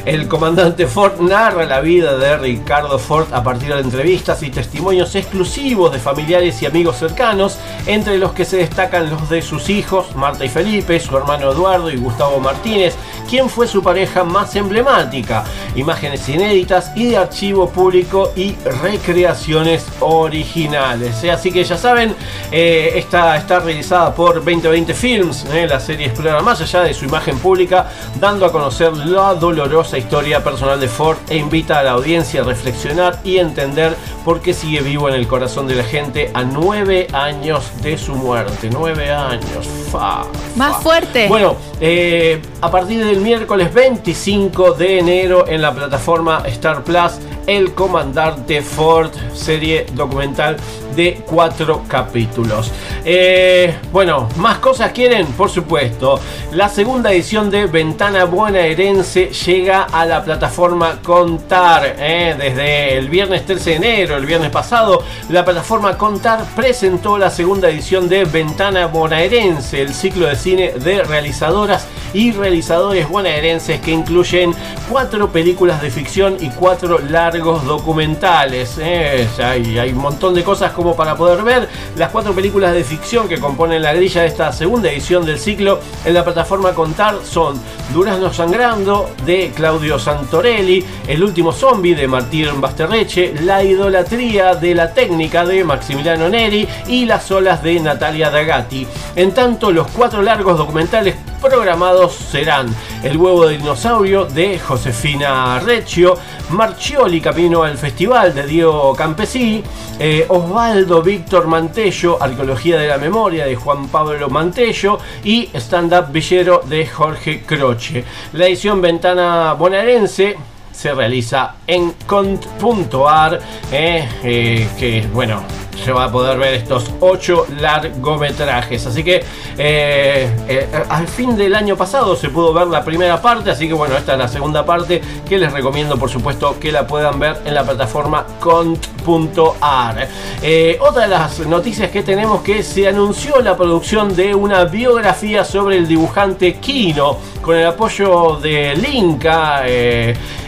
El 0.05 0.29
comandante 0.29 0.87
Ford 0.87 1.21
narra 1.21 1.65
la 1.65 1.81
vida 1.81 2.17
de 2.17 2.37
Ricardo 2.37 2.99
Ford 2.99 3.27
a 3.33 3.43
partir 3.43 3.75
de 3.75 3.81
entrevistas 3.81 4.43
y 4.43 4.51
testimonios 4.51 5.15
exclusivos 5.15 5.93
de 5.93 5.99
familiares 5.99 6.63
y 6.63 6.67
amigos 6.67 6.97
cercanos, 6.97 7.59
entre 7.87 8.19
los 8.19 8.33
que 8.33 8.45
se 8.45 8.59
destacan 8.59 9.11
los 9.11 9.29
de 9.29 9.43
sus 9.43 9.69
hijos, 9.69 10.15
Marta 10.17 10.45
y 10.45 10.49
Felipe, 10.49 10.99
su 11.01 11.17
hermano 11.17 11.53
Eduardo 11.53 11.91
y 11.91 11.97
Gustavo 11.97 12.41
Martínez, 12.41 12.95
quien 13.29 13.49
fue 13.49 13.69
su 13.69 13.83
pareja 13.83 14.25
más 14.25 14.57
emblemática, 14.57 15.45
imágenes 15.77 16.29
inéditas 16.29 16.91
y 16.97 17.11
de 17.11 17.17
archivo 17.19 17.69
público 17.69 18.33
y 18.35 18.57
recreaciones 18.83 19.87
originales. 20.01 21.23
¿eh? 21.23 21.31
Así 21.31 21.53
que 21.53 21.63
ya 21.63 21.77
saben, 21.77 22.15
eh, 22.51 22.93
esta 22.97 23.37
está 23.37 23.61
realizada 23.61 24.10
por 24.15 24.35
2020 24.35 24.95
Films, 24.95 25.47
¿eh? 25.53 25.66
la 25.69 25.81
serie 25.81 26.07
explora 26.07 26.41
más 26.41 26.61
allá 26.61 26.82
de 26.82 26.95
su 26.95 27.05
imagen 27.05 27.39
pública, 27.39 27.89
dando 28.19 28.47
a 28.47 28.53
conocer 28.53 28.97
la 28.97 29.35
dolorosa 29.35 29.99
historia 29.99 30.43
personal 30.43 30.81
de 30.81 30.89
Ford 30.89 31.19
e 31.28 31.37
invita 31.37 31.78
a 31.78 31.82
la 31.82 31.93
audiencia 31.93 32.41
a 32.41 32.45
reflexionar 32.45 33.20
y 33.24 33.39
entender 33.39 33.95
por 34.24 34.41
qué 34.41 34.55
sigue 34.55 34.81
vivo 34.81 35.09
en 35.09 35.15
el 35.15 35.27
corazón 35.27 35.66
de 35.66 35.74
la 35.74 35.85
gente 35.85 36.31
a 36.35 36.45
nueve 36.45 37.07
años 37.12 37.70
de 37.82 37.97
su 37.99 38.15
muerte. 38.15 38.69
Nueve 38.70 39.11
años, 39.11 39.66
fa. 39.91 40.24
Más 40.57 40.82
fuerte. 40.82 41.28
Bueno, 41.28 41.57
eh, 41.81 42.41
a 42.61 42.70
partir 42.70 43.05
del 43.05 43.20
miércoles 43.20 43.73
25 43.73 44.73
de 44.73 44.99
enero 44.99 45.47
en 45.49 45.62
la 45.62 45.73
plataforma 45.73 46.43
Star 46.47 46.85
Plus, 46.85 47.12
El 47.47 47.73
Comandante 47.74 48.62
Ford, 48.62 49.11
serie 49.35 49.87
documental 49.95 50.57
de 50.95 51.23
cuatro 51.27 51.85
capítulos. 51.89 52.71
Eh, 53.05 53.75
bueno, 53.93 54.29
más 54.37 54.59
cosas 54.59 54.93
quieren, 54.93 55.27
por 55.29 55.51
supuesto. 55.51 56.21
La 56.53 56.69
segunda 56.69 57.12
edición 57.12 57.51
de 57.51 57.67
Ventana 57.67 58.25
Bonaerense 58.25 59.31
llega 59.31 59.85
a 59.85 60.05
la 60.07 60.23
plataforma 60.25 61.01
Contar. 61.03 61.97
eh, 61.99 62.35
desde 62.39 62.97
el 62.97 63.09
viernes 63.09 63.47
13 63.47 63.71
de 63.71 63.77
enero, 63.77 64.17
el 64.17 64.27
viernes 64.27 64.51
pasado, 64.51 65.03
la 65.29 65.45
plataforma 65.45 65.97
Contar 65.97 66.45
presentó 66.57 67.19
la 67.19 67.31
segunda 67.31 67.69
edición 67.69 68.09
de 68.09 68.25
Ventana 68.25 68.87
Bonaerense, 68.87 69.83
el 69.83 69.95
ciclo 69.95 70.27
de 70.27 70.37
cine 70.37 70.73
de 70.73 71.03
realizadoras 71.03 71.87
y 72.12 72.33
realizadores 72.33 73.09
bonaerenses 73.09 73.81
que 73.81 73.93
incluyen 73.93 74.53
cuatro 74.89 75.31
películas 75.31 75.81
de 75.81 75.91
ficción 75.91 76.37
y 76.41 76.49
cuatro 76.51 76.99
largos 76.99 77.65
documentales. 77.65 78.79
¿eh? 78.81 79.29
Hay 79.41 79.91
un 79.91 79.99
montón 79.99 80.35
de 80.35 80.43
cosas 80.43 80.73
como 80.81 80.97
para 80.97 81.15
poder 81.15 81.43
ver. 81.43 81.69
Las 81.97 82.09
cuatro 82.09 82.32
películas 82.32 82.73
de 82.73 82.85
ficción 82.85 83.28
que 83.28 83.39
componen 83.39 83.82
la 83.82 83.93
grilla 83.93 84.23
de 84.23 84.28
esta 84.28 84.51
segunda 84.51 84.90
edición 84.90 85.27
del 85.27 85.39
ciclo 85.39 85.78
en 86.07 86.15
la 86.15 86.24
plataforma 86.24 86.73
Contar 86.73 87.16
son 87.23 87.61
Durazno 87.93 88.32
Sangrando 88.32 89.11
de 89.27 89.52
Claudio 89.55 89.98
Santorelli, 89.98 90.82
El 91.07 91.23
último 91.23 91.52
zombie 91.52 91.94
de 91.94 92.09
Martín 92.09 92.62
Basterreche, 92.62 93.35
La 93.43 93.62
idolatría 93.62 94.55
de 94.55 94.74
la 94.74 94.94
técnica 94.94 95.44
de 95.44 95.65
Maximiliano 95.65 96.31
Neri 96.31 96.66
y 96.86 97.05
Las 97.05 97.31
olas 97.31 97.62
de 97.62 97.78
Natalia 97.78 98.31
Dagatti. 98.31 98.86
En 99.16 99.32
tanto, 99.32 99.70
los 99.73 99.86
cuatro 99.89 100.23
largos 100.23 100.57
documentales 100.57 101.16
programados 101.41 102.15
serán 102.15 102.75
El 103.03 103.17
huevo 103.17 103.47
de 103.47 103.57
dinosaurio 103.57 104.27
de 104.27 104.59
Josefina 104.59 105.59
Recchio, 105.59 106.17
Marchioli 106.51 107.21
Camino 107.21 107.62
al 107.62 107.79
Festival 107.79 108.35
de 108.35 108.47
Diego 108.47 108.95
Campesí, 108.95 109.62
eh, 109.99 110.27
Osvaldo 110.29 111.03
Víctor 111.03 111.47
Mantello, 111.47 112.23
Arqueología 112.23 112.79
de 112.79 112.89
la 112.89 112.99
Memoria 112.99 113.47
de 113.47 113.57
Juan 113.57 113.89
Pablo 113.89 114.29
Mantello 114.29 114.99
y 115.25 115.49
Stand 115.55 115.93
Up 115.95 116.12
Villero 116.12 116.62
de 116.67 116.87
Jorge 116.87 117.43
Croce. 117.43 118.05
La 118.35 118.47
edición 118.47 118.83
Ventana 118.83 119.55
Bonaerense 119.55 120.37
se 120.73 120.95
realiza 120.95 121.57
en 121.67 121.95
cont.ar, 122.07 123.41
eh, 123.73 124.09
eh, 124.23 124.69
que 124.79 125.07
bueno, 125.12 125.43
se 125.85 125.93
va 125.93 126.05
a 126.05 126.13
poder 126.13 126.39
ver 126.39 126.55
estos 126.55 126.91
ocho 127.01 127.47
largometrajes. 127.59 128.87
Así 128.87 129.03
que 129.03 129.25
eh, 129.59 130.31
eh, 130.49 130.69
al 130.89 131.09
fin 131.09 131.37
del 131.37 131.55
año 131.55 131.77
pasado 131.77 132.17
se 132.17 132.29
pudo 132.29 132.53
ver 132.53 132.67
la 132.67 132.85
primera 132.85 133.21
parte, 133.21 133.51
así 133.51 133.69
que 133.69 133.75
bueno, 133.75 133.97
esta 133.97 134.13
es 134.13 134.19
la 134.19 134.29
segunda 134.29 134.65
parte 134.65 135.01
que 135.29 135.39
les 135.39 135.53
recomiendo 135.53 135.97
por 135.97 136.11
supuesto 136.11 136.59
que 136.59 136.73
la 136.73 136.87
puedan 136.87 137.19
ver 137.19 137.41
en 137.45 137.55
la 137.55 137.65
plataforma 137.65 138.27
cont.ar. 138.41 140.09
Eh, 140.43 140.79
otra 140.81 141.03
de 141.03 141.09
las 141.09 141.39
noticias 141.41 141.91
que 141.91 142.03
tenemos 142.03 142.43
que 142.43 142.63
se 142.63 142.89
anunció 142.89 143.41
la 143.41 143.57
producción 143.57 144.15
de 144.15 144.35
una 144.35 144.65
biografía 144.65 145.45
sobre 145.45 145.77
el 145.77 145.87
dibujante 145.87 146.55
Kino 146.55 147.19
con 147.43 147.57
el 147.57 147.67
apoyo 147.67 148.39
del 148.41 148.85
Inca. 148.95 149.63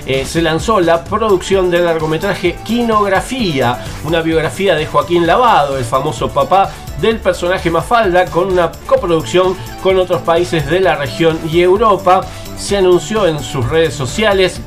eh, 0.04 0.24
se 0.26 0.42
lanzó 0.42 0.80
la 0.80 1.04
producción 1.04 1.70
del 1.70 1.84
largometraje 1.84 2.56
Quinografía, 2.64 3.78
una 4.04 4.20
biografía 4.20 4.74
de 4.74 4.86
Joaquín 4.86 5.11
Lavado, 5.20 5.76
el 5.76 5.84
famoso 5.84 6.28
papá 6.28 6.70
del 7.00 7.18
personaje 7.18 7.70
Mafalda, 7.70 8.26
con 8.26 8.50
una 8.52 8.72
coproducción 8.86 9.56
con 9.82 9.98
otros 9.98 10.22
países 10.22 10.68
de 10.68 10.80
la 10.80 10.96
región 10.96 11.38
y 11.50 11.60
Europa. 11.60 12.22
Se 12.56 12.76
anunció 12.76 13.26
en 13.26 13.40
sus 13.40 13.68
redes 13.68 13.94
sociales 13.94 14.60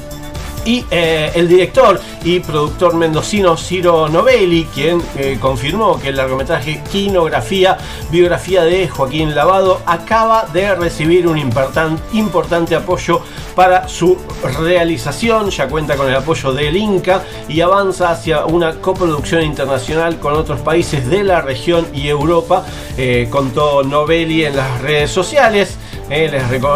y 0.66 0.84
eh, 0.92 1.32
el 1.36 1.48
director 1.48 2.00
y 2.24 2.40
productor 2.40 2.96
mendocino 2.96 3.56
Ciro 3.56 4.10
Novelli, 4.10 4.66
quien 4.74 5.02
eh, 5.16 5.38
confirmó 5.40 6.00
que 6.00 6.10
el 6.10 6.18
largometraje 6.18 6.82
Quinografía, 6.92 7.78
biografía 8.12 8.64
de 8.64 8.88
Joaquín 8.88 9.36
Lavado, 9.36 9.82
acaba 9.86 10.48
de 10.52 10.74
recibir 10.76 11.28
un 11.28 11.38
importan- 11.38 12.00
importante 12.14 12.76
apoyo 12.76 13.22
para 13.56 13.88
su 13.88 14.18
realización. 14.60 15.50
Ya 15.52 15.68
cuenta 15.68 15.96
con 15.96 16.08
el 16.10 16.16
apoyo 16.16 16.52
del 16.52 16.76
Inca 16.76 17.24
y 17.48 17.62
avanza 17.62 18.12
hacia 18.12 18.46
una 18.46 18.74
coproducción 18.82 19.44
internacional 19.44 20.20
con 20.20 20.34
otros 20.34 20.60
países 20.62 21.08
de 21.10 21.24
la 21.24 21.42
región 21.42 21.88
y 21.94 22.08
Europa, 22.08 22.66
eh, 22.98 23.28
contó 23.30 23.84
Novelli 23.84 24.46
en 24.46 24.56
las 24.58 24.82
redes 24.82 25.12
sociales. 25.12 25.78
Eh, 26.08 26.30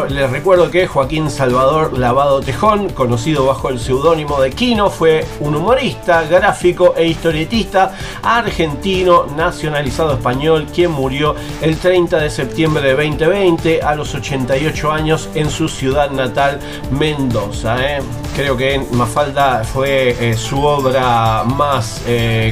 les, 0.09 0.31
recuerdo 0.31 0.71
que 0.71 0.87
Joaquín 0.87 1.29
Salvador 1.29 1.95
Lavado 1.95 2.41
Tejón, 2.41 2.89
conocido 2.89 3.45
bajo 3.45 3.69
el 3.69 3.79
seudónimo 3.79 4.41
de 4.41 4.49
Quino, 4.49 4.89
fue 4.89 5.23
un 5.39 5.55
humorista, 5.55 6.23
gráfico 6.23 6.95
e 6.97 7.05
historietista 7.05 7.95
argentino 8.23 9.27
nacionalizado 9.37 10.13
español, 10.13 10.65
quien 10.73 10.89
murió 10.91 11.35
el 11.61 11.77
30 11.77 12.17
de 12.17 12.29
septiembre 12.31 12.81
de 12.81 12.95
2020 12.95 13.83
a 13.83 13.93
los 13.93 14.15
88 14.15 14.91
años 14.91 15.29
en 15.35 15.51
su 15.51 15.69
ciudad 15.69 16.09
natal, 16.09 16.59
Mendoza. 16.89 17.77
eh. 17.85 18.01
Creo 18.35 18.57
que 18.57 18.83
Mafalda 18.93 19.63
fue 19.63 20.15
eh, 20.19 20.35
su 20.35 20.63
obra 20.63 21.43
más 21.43 22.01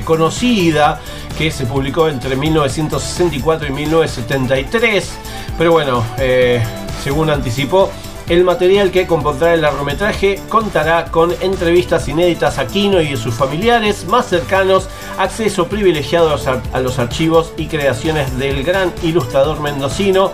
conocida, 0.05 0.99
que 1.37 1.51
se 1.51 1.65
publicó 1.65 2.07
entre 2.07 2.35
1964 2.35 3.67
y 3.67 3.71
1973. 3.71 5.17
Pero 5.57 5.71
bueno, 5.71 6.03
eh, 6.19 6.63
según 7.03 7.29
anticipó, 7.29 7.89
el 8.29 8.43
material 8.43 8.91
que 8.91 9.07
compondrá 9.07 9.53
el 9.53 9.61
largometraje 9.61 10.41
contará 10.49 11.05
con 11.05 11.33
entrevistas 11.41 12.07
inéditas 12.09 12.57
a 12.57 12.67
Kino 12.67 13.01
y 13.01 13.15
sus 13.15 13.33
familiares 13.33 14.05
más 14.05 14.27
cercanos, 14.27 14.89
acceso 15.17 15.67
privilegiado 15.67 16.37
a 16.73 16.79
los 16.81 16.99
archivos 16.99 17.53
y 17.55 17.67
creaciones 17.67 18.37
del 18.37 18.63
gran 18.63 18.91
ilustrador 19.01 19.61
mendocino 19.61 20.33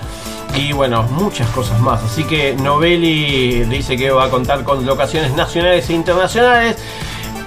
y 0.56 0.72
bueno, 0.72 1.04
muchas 1.04 1.48
cosas 1.50 1.80
más. 1.80 2.04
Así 2.04 2.24
que 2.24 2.56
Novelli 2.56 3.64
dice 3.66 3.95
que 3.95 4.12
va 4.12 4.26
a 4.26 4.30
contar 4.30 4.64
con 4.64 4.86
locaciones 4.86 5.34
nacionales 5.36 5.90
e 5.90 5.94
internacionales. 5.94 6.78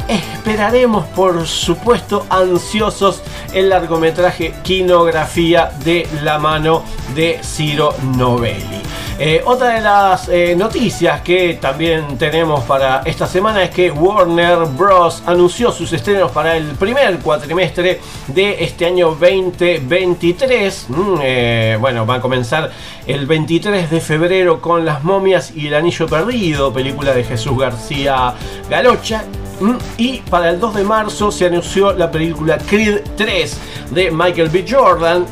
Esperaremos, 0.09 1.05
por 1.07 1.47
supuesto, 1.47 2.27
ansiosos 2.31 3.23
el 3.53 3.69
largometraje 3.69 4.55
Quinografía 4.63 5.73
de 5.85 6.07
la 6.23 6.39
mano 6.39 6.83
de 7.15 7.41
Ciro 7.43 7.95
Novelli. 8.17 8.83
Eh, 9.19 9.43
otra 9.47 9.71
de 9.71 9.81
las 9.81 10.29
eh, 10.29 10.55
noticias 10.55 11.23
que 11.23 11.55
también 11.55 12.19
tenemos 12.19 12.65
para 12.65 13.01
esta 13.07 13.27
semana 13.27 13.63
es 13.63 13.71
que 13.71 13.91
Warner 13.91 14.67
Bros. 14.77 15.23
anunció 15.25 15.73
sus 15.73 15.91
estrenos 15.95 16.31
para 16.33 16.55
el 16.55 16.67
primer 16.73 17.19
cuatrimestre 17.21 18.01
de 18.27 18.63
este 18.63 18.85
año 18.85 19.17
2023. 19.19 20.87
Mm, 20.89 21.15
eh, 21.23 21.79
bueno, 21.81 22.07
va 22.07 22.17
a 22.17 22.21
comenzar 22.21 22.71
el 23.07 23.25
23 23.25 23.91
de 23.91 24.01
febrero 24.03 24.61
con 24.61 24.85
Las 24.85 25.03
momias 25.03 25.51
y 25.57 25.69
el 25.69 25.75
anillo 25.75 26.07
perdido, 26.07 26.73
película 26.73 27.15
de 27.15 27.25
Jesús 27.25 27.59
García 27.59 28.35
Galocha. 28.69 29.25
Mm, 29.61 29.77
Y 29.97 30.19
para 30.31 30.51
el 30.51 30.61
2 30.61 30.75
de 30.75 30.85
marzo 30.85 31.31
se 31.31 31.47
anunció 31.47 31.93
la 31.93 32.11
película 32.11 32.59
Creed 32.59 33.01
3 33.17 33.59
de 33.91 34.11
Michael 34.11 34.51
B. 34.51 34.65
Jordan 34.69 35.25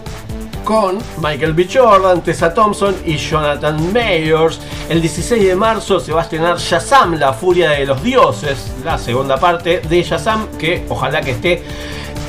con 0.64 0.98
Michael 1.22 1.52
B. 1.52 1.68
Jordan, 1.70 2.22
Tessa 2.22 2.54
Thompson 2.54 2.96
y 3.04 3.16
Jonathan 3.16 3.92
Mayors. 3.92 4.58
El 4.88 5.02
16 5.02 5.44
de 5.48 5.54
marzo 5.54 6.00
se 6.00 6.12
va 6.12 6.20
a 6.20 6.24
estrenar 6.24 6.56
Shazam, 6.58 7.18
la 7.18 7.34
furia 7.34 7.70
de 7.70 7.84
los 7.84 8.02
dioses, 8.02 8.72
la 8.82 8.96
segunda 8.96 9.36
parte 9.36 9.80
de 9.80 10.02
Shazam, 10.02 10.46
que 10.58 10.86
ojalá 10.88 11.20
que 11.20 11.32
esté 11.32 11.62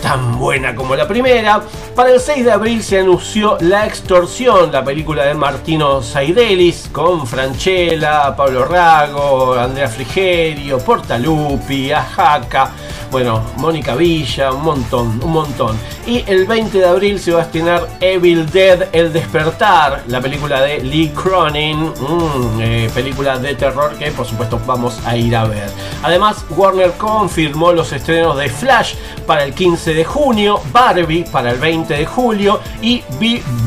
tan 0.05 0.37
buena 0.37 0.75
como 0.75 0.95
la 0.95 1.07
primera. 1.07 1.63
Para 1.95 2.11
el 2.11 2.19
6 2.19 2.45
de 2.45 2.51
abril 2.51 2.83
se 2.83 2.99
anunció 2.99 3.57
La 3.61 3.87
Extorsión, 3.87 4.71
la 4.71 4.83
película 4.83 5.25
de 5.25 5.33
Martino 5.33 6.03
Saidelis, 6.03 6.89
con 6.91 7.25
Franchella, 7.25 8.35
Pablo 8.35 8.65
Rago, 8.65 9.55
Andrea 9.55 9.87
Frigerio, 9.87 10.77
Portalupi, 10.77 11.91
Ajaca, 11.91 12.69
bueno, 13.09 13.41
Mónica 13.57 13.95
Villa, 13.95 14.51
un 14.51 14.63
montón, 14.63 15.21
un 15.23 15.31
montón. 15.31 15.77
Y 16.05 16.23
el 16.27 16.45
20 16.45 16.77
de 16.77 16.85
abril 16.85 17.19
se 17.19 17.31
va 17.31 17.39
a 17.39 17.43
estrenar 17.43 17.87
Evil 18.01 18.45
Dead, 18.51 18.89
El 18.91 19.13
Despertar, 19.13 20.03
la 20.07 20.19
película 20.21 20.61
de 20.61 20.83
Lee 20.83 21.13
Cronin, 21.15 21.93
mm, 21.97 22.59
eh, 22.59 22.89
película 22.93 23.39
de 23.39 23.55
terror 23.55 23.95
que 23.97 24.11
por 24.11 24.25
supuesto 24.25 24.59
vamos 24.67 24.99
a 25.05 25.15
ir 25.15 25.35
a 25.35 25.45
ver. 25.45 25.69
Además, 26.03 26.45
Warner 26.49 26.91
confirmó 26.97 27.71
los 27.71 27.93
estrenos 27.93 28.37
de 28.37 28.49
Flash 28.49 28.95
para 29.25 29.45
el 29.45 29.53
15 29.53 29.93
de 29.93 29.94
junio, 30.03 30.59
Barbie 30.71 31.23
para 31.31 31.51
el 31.51 31.59
20 31.59 31.93
de 31.93 32.05
julio 32.05 32.59
y 32.81 33.03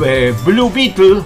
eh, 0.04 0.34
Blue 0.44 0.70
Beetle. 0.70 1.22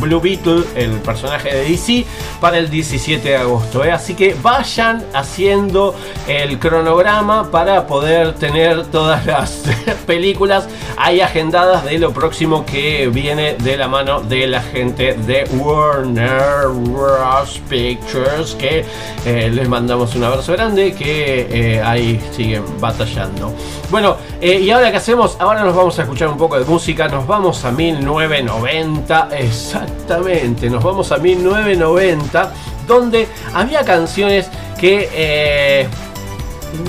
Blue 0.00 0.20
Beetle, 0.20 0.64
el 0.74 0.92
personaje 1.00 1.54
de 1.54 1.70
DC, 1.70 2.04
para 2.40 2.58
el 2.58 2.70
17 2.70 3.28
de 3.28 3.36
agosto. 3.36 3.84
¿eh? 3.84 3.92
Así 3.92 4.14
que 4.14 4.36
vayan 4.42 5.04
haciendo 5.12 5.94
el 6.26 6.58
cronograma 6.58 7.50
para 7.50 7.86
poder 7.86 8.34
tener 8.34 8.86
todas 8.86 9.26
las 9.26 9.64
películas 10.06 10.68
ahí 10.96 11.20
agendadas 11.20 11.84
de 11.84 11.98
lo 11.98 12.12
próximo 12.12 12.64
que 12.64 13.08
viene 13.08 13.54
de 13.54 13.76
la 13.76 13.88
mano 13.88 14.20
de 14.20 14.46
la 14.46 14.62
gente 14.62 15.14
de 15.14 15.44
Warner 15.56 16.68
Bros. 16.68 17.60
Pictures. 17.68 18.54
Que 18.54 18.84
eh, 19.26 19.50
les 19.52 19.68
mandamos 19.68 20.14
un 20.14 20.24
abrazo 20.24 20.52
grande, 20.52 20.94
que 20.94 21.48
eh, 21.50 21.82
ahí 21.82 22.20
siguen 22.32 22.64
batallando. 22.80 23.52
Bueno, 23.90 24.16
y 24.40 24.70
ahora 24.70 24.90
qué 24.90 24.98
hacemos? 24.98 25.36
Ahora 25.40 25.64
nos 25.64 25.74
vamos 25.74 25.98
a 25.98 26.02
escuchar 26.02 26.28
un 26.28 26.36
poco 26.36 26.58
de 26.58 26.64
música. 26.64 27.08
Nos 27.08 27.26
vamos 27.26 27.64
a 27.64 27.72
1990. 27.72 29.28
Exactamente, 29.48 30.68
nos 30.68 30.84
vamos 30.84 31.10
a 31.10 31.18
1990. 31.18 32.52
Donde 32.86 33.28
había 33.54 33.84
canciones 33.84 34.48
que 34.78 35.08
eh, 35.12 35.88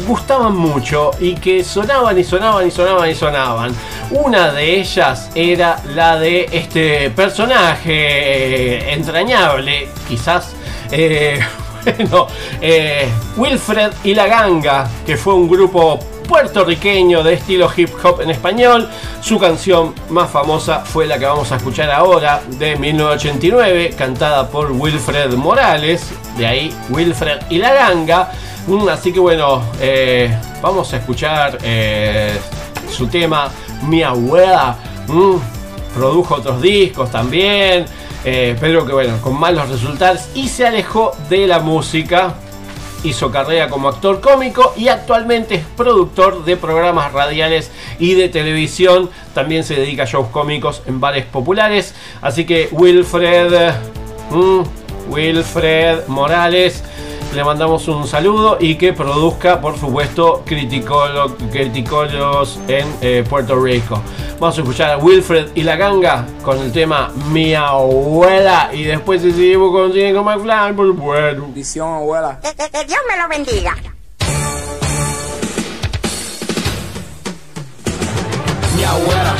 gustaban 0.07 0.55
mucho 0.55 1.11
y 1.19 1.35
que 1.35 1.63
sonaban 1.63 2.17
y 2.17 2.23
sonaban 2.23 2.67
y 2.67 2.71
sonaban 2.71 3.09
y 3.09 3.15
sonaban. 3.15 3.75
Una 4.11 4.51
de 4.51 4.79
ellas 4.79 5.29
era 5.35 5.81
la 5.93 6.17
de 6.19 6.49
este 6.51 7.09
personaje 7.11 7.91
eh, 7.93 8.93
entrañable, 8.93 9.89
quizás. 10.07 10.53
eh, 10.91 11.39
Bueno, 11.97 12.27
Wilfred 13.37 13.93
y 14.03 14.13
la 14.13 14.27
Ganga, 14.27 14.87
que 15.05 15.15
fue 15.15 15.33
un 15.33 15.47
grupo 15.49 15.97
puertorriqueño 16.29 17.23
de 17.23 17.33
estilo 17.33 17.69
hip 17.75 17.89
hop 18.03 18.21
en 18.21 18.29
español. 18.29 18.87
Su 19.19 19.39
canción 19.39 19.95
más 20.09 20.29
famosa 20.29 20.81
fue 20.85 21.07
la 21.07 21.17
que 21.17 21.25
vamos 21.25 21.51
a 21.51 21.55
escuchar 21.55 21.89
ahora, 21.89 22.41
de 22.59 22.75
1989, 22.75 23.95
cantada 23.97 24.47
por 24.47 24.71
Wilfred 24.71 25.33
Morales. 25.33 26.07
De 26.37 26.45
ahí, 26.45 26.73
Wilfred 26.89 27.39
y 27.49 27.57
la 27.57 27.73
Ganga. 27.73 28.31
Mm, 28.67 28.87
Así 28.89 29.11
que 29.11 29.19
bueno, 29.19 29.63
eh, 29.81 30.31
vamos 30.61 30.93
a 30.93 30.97
escuchar 30.97 31.57
eh, 31.63 32.37
su 32.95 33.07
tema 33.07 33.49
Mi 33.87 34.03
abuela. 34.03 34.75
Mm, 35.07 35.37
produjo 35.97 36.35
otros 36.35 36.61
discos 36.61 37.09
también. 37.11 37.85
eh, 38.23 38.55
pero 38.59 38.85
que 38.85 38.93
bueno, 38.93 39.17
con 39.23 39.39
malos 39.39 39.67
resultados. 39.67 40.27
Y 40.35 40.47
se 40.47 40.67
alejó 40.67 41.11
de 41.27 41.47
la 41.47 41.59
música 41.59 42.35
hizo 43.03 43.31
carrera 43.31 43.69
como 43.69 43.87
actor 43.87 44.21
cómico 44.21 44.73
y 44.75 44.87
actualmente 44.87 45.55
es 45.55 45.65
productor 45.77 46.45
de 46.45 46.57
programas 46.57 47.11
radiales 47.13 47.71
y 47.99 48.13
de 48.13 48.29
televisión. 48.29 49.09
También 49.33 49.63
se 49.63 49.75
dedica 49.75 50.03
a 50.03 50.05
shows 50.05 50.27
cómicos 50.29 50.81
en 50.85 50.99
bares 50.99 51.25
populares. 51.25 51.93
Así 52.21 52.45
que 52.45 52.69
Wilfred, 52.71 53.73
mm, 54.31 54.61
Wilfred 55.09 56.07
Morales, 56.07 56.83
le 57.33 57.43
mandamos 57.43 57.87
un 57.87 58.07
saludo 58.07 58.57
y 58.59 58.75
que 58.75 58.91
produzca, 58.93 59.61
por 59.61 59.77
supuesto, 59.77 60.43
criticolo- 60.45 61.35
criticólogos 61.51 62.59
en 62.67 62.87
eh, 63.01 63.23
Puerto 63.29 63.59
Rico. 63.59 64.01
Vamos 64.39 64.57
a 64.57 64.61
escuchar 64.61 64.89
a 64.91 64.97
Wilfred 64.97 65.49
y 65.53 65.63
la 65.63 65.75
ganga 65.75 66.25
con 66.43 66.57
el 66.59 66.71
tema 66.71 67.11
Mi 67.31 67.53
abuela 67.53 68.69
y 68.73 68.83
después 68.83 69.21
seguimos 69.21 69.71
con 69.71 69.93
Cinco 69.93 70.23
McFly, 70.23 70.73
por 70.73 70.87
supuesto. 70.87 71.41
Bendición, 71.41 71.93
abuela. 71.93 72.39
Que, 72.41 72.49
que- 72.55 72.69
que 72.71 72.85
Dios 72.85 72.99
me 73.09 73.17
lo 73.21 73.27
bendiga. 73.27 73.75
Mi 78.75 78.83
abuela. 78.85 79.33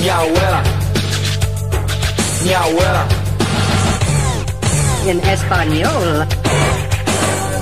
Mi 0.00 0.08
abuela. 0.08 0.62
Mi 2.44 2.52
abuela. 2.52 3.06
En 5.04 5.18
español. 5.18 6.26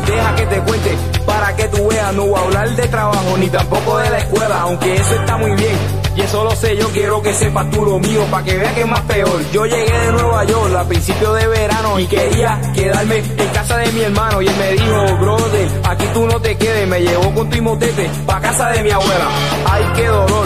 Deja 0.07 0.35
que 0.37 0.47
te 0.47 0.61
cuente 0.61 0.97
para 1.25 1.57
que 1.57 1.65
tú 1.69 1.89
veas. 1.89 2.13
No 2.13 2.27
voy 2.27 2.39
a 2.39 2.45
hablar 2.45 2.77
de 2.77 2.89
trabajo 2.89 3.37
ni 3.39 3.49
tampoco 3.49 3.99
de 3.99 4.11
la 4.11 4.19
escuela, 4.19 4.61
aunque 4.61 4.95
eso 4.95 5.15
está 5.15 5.37
muy 5.39 5.53
bien. 5.53 5.77
Y 6.17 6.21
eso 6.21 6.45
lo 6.45 6.51
sé, 6.51 6.77
yo 6.77 6.89
quiero 6.89 7.23
que 7.23 7.33
sepas 7.33 7.71
tú 7.71 7.85
lo 7.85 7.99
mío, 7.99 8.25
para 8.31 8.45
que 8.45 8.57
veas 8.57 8.75
que 8.75 8.81
es 8.81 8.87
más 8.87 9.01
peor. 9.03 9.41
Yo 9.53 9.65
llegué 9.65 9.99
de 10.01 10.13
Nueva 10.13 10.45
York 10.45 10.75
a 10.77 10.85
principios 10.85 11.41
de 11.41 11.47
verano 11.47 11.99
y 11.99 12.07
quería 12.07 12.61
quedarme 12.75 13.19
en 13.19 13.49
casa 13.55 13.77
de 13.79 13.93
mi 13.93 14.01
hermano. 14.01 14.43
Y 14.43 14.49
él 14.49 14.57
me 14.59 14.73
dijo, 14.73 15.17
brother, 15.19 15.69
aquí 15.85 16.05
tú 16.13 16.27
no 16.27 16.41
te 16.41 16.57
quedes. 16.59 16.89
Me 16.89 17.01
llevó 17.01 17.33
con 17.33 17.49
tu 17.49 17.57
imotete 17.57 18.11
pa' 18.27 18.41
casa 18.41 18.69
de 18.71 18.83
mi 18.83 18.91
abuela. 18.91 19.29
Ay, 19.67 19.85
qué 19.95 20.07
dolor. 20.07 20.40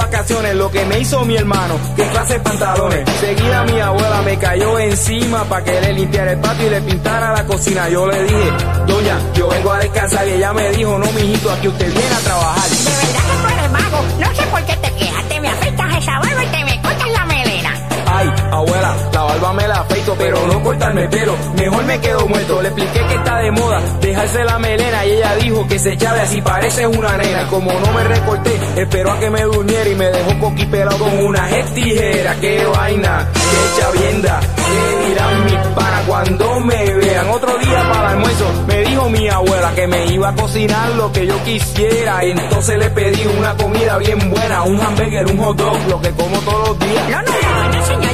Vacaciones, 0.00 0.54
lo 0.54 0.70
que 0.70 0.84
me 0.86 0.98
hizo 0.98 1.24
mi 1.26 1.36
hermano, 1.36 1.78
qué 1.94 2.06
clase 2.08 2.32
de 2.34 2.40
pantalones. 2.40 3.08
Seguida 3.20 3.64
mi 3.64 3.80
abuela 3.80 4.22
me 4.22 4.38
cayó 4.38 4.78
encima 4.78 5.44
para 5.44 5.62
que 5.62 5.78
le 5.78 5.92
limpiara 5.92 6.32
el 6.32 6.40
patio 6.40 6.66
y 6.66 6.70
le 6.70 6.80
pintara 6.80 7.32
la 7.32 7.44
cocina. 7.44 7.86
Yo 7.90 8.06
le 8.06 8.22
dije, 8.22 8.50
doña, 8.86 9.18
yo 9.34 9.48
vengo 9.48 9.72
a 9.72 9.78
descansar 9.78 10.26
y 10.26 10.32
ella 10.32 10.52
me 10.54 10.70
dijo, 10.70 10.98
no, 10.98 11.12
mijito, 11.12 11.52
aquí 11.52 11.68
usted 11.68 11.92
viene 11.92 12.14
a 12.14 12.18
trabajar. 12.20 12.70
De 12.70 12.90
verdad 12.90 13.20
que 13.28 13.36
tú 13.42 13.48
eres 13.52 13.72
vago. 13.72 14.04
No 14.18 14.34
sé 14.34 14.42
por 14.50 14.64
qué 14.64 14.76
te 14.76 14.94
quejas. 14.94 15.28
Te 15.28 15.40
me 15.40 15.48
afeitas 15.48 15.96
esa 15.98 16.18
barba 16.18 16.44
y 16.44 16.46
te 16.46 16.64
me 16.64 16.82
cortas 16.82 17.10
la 17.10 17.24
melena. 17.26 17.88
Ay, 18.06 18.28
abuela, 18.60 18.94
la 19.12 19.22
barba 19.22 19.52
me 19.52 19.68
la 19.68 19.80
afeito, 19.80 20.14
pero 20.18 20.46
no 20.46 20.62
cortarme 20.62 21.04
el. 21.04 21.30
Mejor 21.56 21.84
me 21.84 22.00
quedo 22.00 22.26
muerto. 22.26 22.62
Le 22.62 22.68
expliqué 22.68 23.00
que 23.06 23.14
está 23.14 23.36
de 23.38 23.50
moda 23.50 23.80
dejarse 24.00 24.44
la 24.44 24.58
melena 24.58 25.04
y 25.06 25.12
ella 25.12 25.34
dijo 25.36 25.66
que 25.68 25.78
se 25.78 25.92
echaba 25.92 26.22
así 26.22 26.40
parece 26.40 26.86
una 26.86 27.16
nena. 27.16 27.46
Como 27.48 27.72
no 27.72 27.92
me 27.92 28.04
recorté, 28.04 28.58
esperó 28.76 29.12
a 29.12 29.18
que 29.18 29.30
me 29.30 29.42
durmiera 29.42 29.88
y 29.88 29.94
me 29.94 30.06
dejó 30.06 30.38
coquipelado 30.40 30.98
con 30.98 31.18
una 31.24 31.48
tijera. 31.74 32.36
Qué 32.40 32.64
vaina, 32.64 33.28
qué 33.32 33.80
chavienda. 33.80 34.40
¿Qué 34.40 35.08
dirán 35.08 35.44
mis 35.44 35.66
panas 35.74 36.02
cuando 36.06 36.60
me 36.60 36.94
vean? 36.94 37.28
Otro 37.30 37.58
día 37.58 37.82
para 37.92 38.00
el 38.00 38.16
almuerzo 38.16 38.46
me 38.66 38.84
dijo 38.84 39.08
mi 39.10 39.28
abuela 39.28 39.72
que 39.74 39.86
me 39.86 40.06
iba 40.06 40.28
a 40.28 40.34
cocinar 40.34 40.90
lo 40.92 41.12
que 41.12 41.26
yo 41.26 41.42
quisiera. 41.44 42.22
Entonces 42.22 42.78
le 42.78 42.90
pedí 42.90 43.26
una 43.38 43.54
comida 43.56 43.98
bien 43.98 44.30
buena, 44.30 44.62
un 44.62 44.80
hamburger, 44.80 45.26
un 45.26 45.38
hot 45.38 45.56
dog, 45.56 45.78
lo 45.88 46.00
que 46.00 46.10
como 46.10 46.38
todos 46.40 46.68
los 46.68 46.78
días. 46.78 47.08
No, 47.10 47.86
señor. 47.86 48.09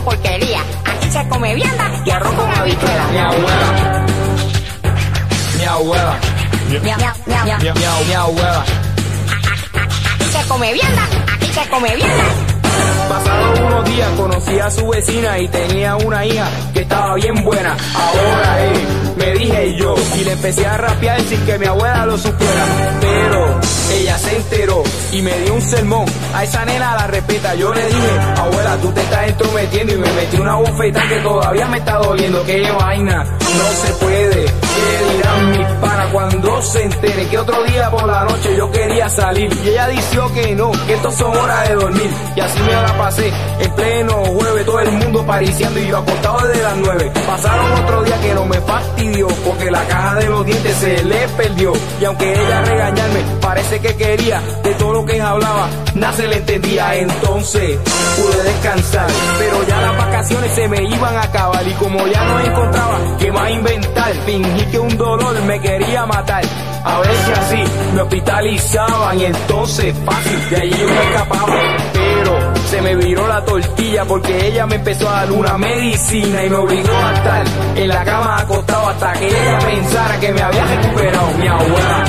Porquería. 0.00 0.60
Aquí 0.84 1.10
se 1.10 1.28
come 1.28 1.54
vianda 1.54 1.90
y 2.04 2.10
arroz 2.10 2.32
con 2.34 2.50
habichuela. 2.50 3.06
Mi 3.12 3.18
abuela. 3.18 4.06
Mi 5.58 5.64
abuela. 5.64 6.16
Mi, 6.68 6.78
mi- 6.78 8.06
mi 8.08 8.14
abuela. 8.14 8.64
Aquí 10.14 10.24
se 10.32 10.48
come 10.48 10.72
vianda. 10.72 11.02
Aquí 11.34 11.46
se 11.52 11.68
come 11.68 11.96
vianda. 11.96 12.24
Pasados 13.08 13.60
unos 13.60 13.84
días 13.84 14.08
conocí 14.16 14.58
a 14.58 14.70
su 14.70 14.86
vecina 14.88 15.38
y 15.38 15.48
tenía 15.48 15.96
una 15.96 16.26
hija 16.26 16.46
que 16.74 16.80
estaba 16.80 17.14
bien 17.14 17.42
buena. 17.44 17.74
Ahora 17.94 18.64
eh, 18.64 18.86
me 19.16 19.26
dije 19.32 19.76
yo 19.78 19.94
y 20.16 20.24
le 20.24 20.32
empecé 20.32 20.66
a 20.66 20.76
rapear 20.76 21.20
sin 21.22 21.40
que 21.46 21.58
mi 21.58 21.66
abuela 21.66 22.04
lo 22.04 22.18
supiera. 22.18 22.64
Pero 23.00 23.60
ella 23.96 24.18
se 24.18 24.36
enteró 24.36 24.82
y 25.12 25.22
me 25.22 25.38
dio 25.40 25.54
un 25.54 25.62
sermón. 25.62 26.06
A 26.34 26.44
esa 26.44 26.64
nena 26.64 26.94
la 26.96 27.06
respeta. 27.06 27.54
Yo 27.54 27.72
le 27.72 27.84
dije, 27.86 28.10
abuela, 28.36 28.76
tú 28.78 28.92
te 28.92 29.00
estás 29.00 29.28
entrometiendo 29.28 29.94
y 29.94 29.98
me 29.98 30.12
metí 30.12 30.36
una 30.36 30.56
bofeta 30.56 31.08
que 31.08 31.16
todavía 31.20 31.66
me 31.66 31.78
está 31.78 31.98
doliendo. 31.98 32.44
Qué 32.44 32.70
vaina, 32.70 33.24
no 33.24 33.86
se 33.86 33.92
puede. 33.94 34.65
¿Qué 34.76 35.14
dirán 35.14 35.50
mis 35.50 35.66
panas 35.80 36.06
cuando 36.12 36.62
se 36.62 36.82
entere 36.82 37.28
que 37.28 37.38
otro 37.38 37.62
día 37.64 37.90
por 37.90 38.06
la 38.06 38.24
noche 38.24 38.56
yo 38.56 38.70
quería 38.70 39.08
salir? 39.08 39.50
Y 39.64 39.68
ella 39.68 39.88
dijo 39.88 40.32
que 40.34 40.54
no, 40.54 40.70
que 40.86 40.94
esto 40.94 41.10
son 41.12 41.36
horas 41.36 41.68
de 41.68 41.74
dormir. 41.74 42.10
Y 42.36 42.40
así 42.40 42.60
me 42.60 42.72
la 42.72 42.98
pasé 42.98 43.32
en 43.60 43.72
pleno 43.72 44.12
jueves, 44.24 44.66
todo 44.66 44.80
el 44.80 44.92
mundo 44.92 45.26
pariciando 45.26 45.80
y 45.80 45.88
yo 45.88 45.98
acostado 45.98 46.46
desde 46.46 46.62
las 46.62 46.76
nueve. 46.76 47.12
Pasaron 47.26 47.72
otro 47.72 48.02
día 48.04 48.20
que 48.20 48.34
no 48.34 48.46
me 48.46 48.60
fastidió 48.60 49.28
porque 49.46 49.70
la 49.70 49.84
caja 49.84 50.14
de 50.16 50.26
los 50.26 50.44
dientes 50.44 50.76
se 50.76 51.04
le 51.04 51.28
perdió. 51.28 51.72
Y 52.00 52.04
aunque 52.04 52.32
ella 52.32 52.62
regañarme, 52.62 53.20
parece 53.40 53.80
que 53.80 53.96
quería 53.96 54.40
de 54.62 54.74
todo 54.74 54.92
lo 54.92 55.06
que 55.06 55.20
hablaba, 55.20 55.68
nada 55.94 56.12
se 56.12 56.28
le 56.28 56.36
entendía. 56.36 56.94
Entonces 56.96 57.78
pude 58.16 58.42
descansar, 58.42 59.08
pero 59.38 59.66
ya 59.66 59.80
las 59.80 59.96
vacaciones 59.96 60.52
se 60.52 60.68
me 60.68 60.82
iban 60.82 61.16
a 61.16 61.22
acabar 61.22 61.66
y 61.66 61.72
como 61.72 62.06
ya 62.06 62.24
no 62.24 62.40
encontraba 62.40 62.98
qué 63.18 63.32
más 63.32 63.50
inventar, 63.50 64.12
fingí 64.24 64.65
que 64.70 64.78
un 64.78 64.96
dolor 64.96 65.40
me 65.42 65.60
quería 65.60 66.06
matar. 66.06 66.44
A 66.84 67.02
si 67.02 67.32
así 67.32 67.64
me 67.94 68.02
hospitalizaban 68.02 69.20
y 69.20 69.24
entonces 69.24 69.94
fácil 70.04 70.50
de 70.50 70.56
allí 70.56 70.70
yo 70.70 70.86
me 70.86 71.02
escapaba. 71.10 71.54
Pero 71.92 72.54
se 72.70 72.80
me 72.80 72.94
viró 72.94 73.26
la 73.26 73.44
tortilla 73.44 74.04
porque 74.04 74.46
ella 74.46 74.66
me 74.66 74.76
empezó 74.76 75.08
a 75.08 75.12
dar 75.12 75.32
una 75.32 75.58
medicina 75.58 76.44
y 76.44 76.50
me 76.50 76.56
obligó 76.56 76.96
a 76.96 77.12
estar 77.14 77.44
en 77.76 77.88
la 77.88 78.04
cama 78.04 78.38
acostado 78.40 78.88
hasta 78.88 79.12
que 79.14 79.26
ella 79.26 79.58
pensara 79.58 80.20
que 80.20 80.32
me 80.32 80.42
había 80.42 80.64
recuperado 80.64 81.28
mi 81.38 81.48
abuela. 81.48 82.04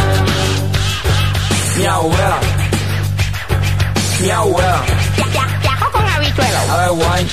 Mi 1.77 1.85
abuela. 1.85 2.37
Mi 4.21 4.29
abuela. 4.29 4.83
A 6.69 6.77
ver, 6.77 6.89
guay. 6.91 7.27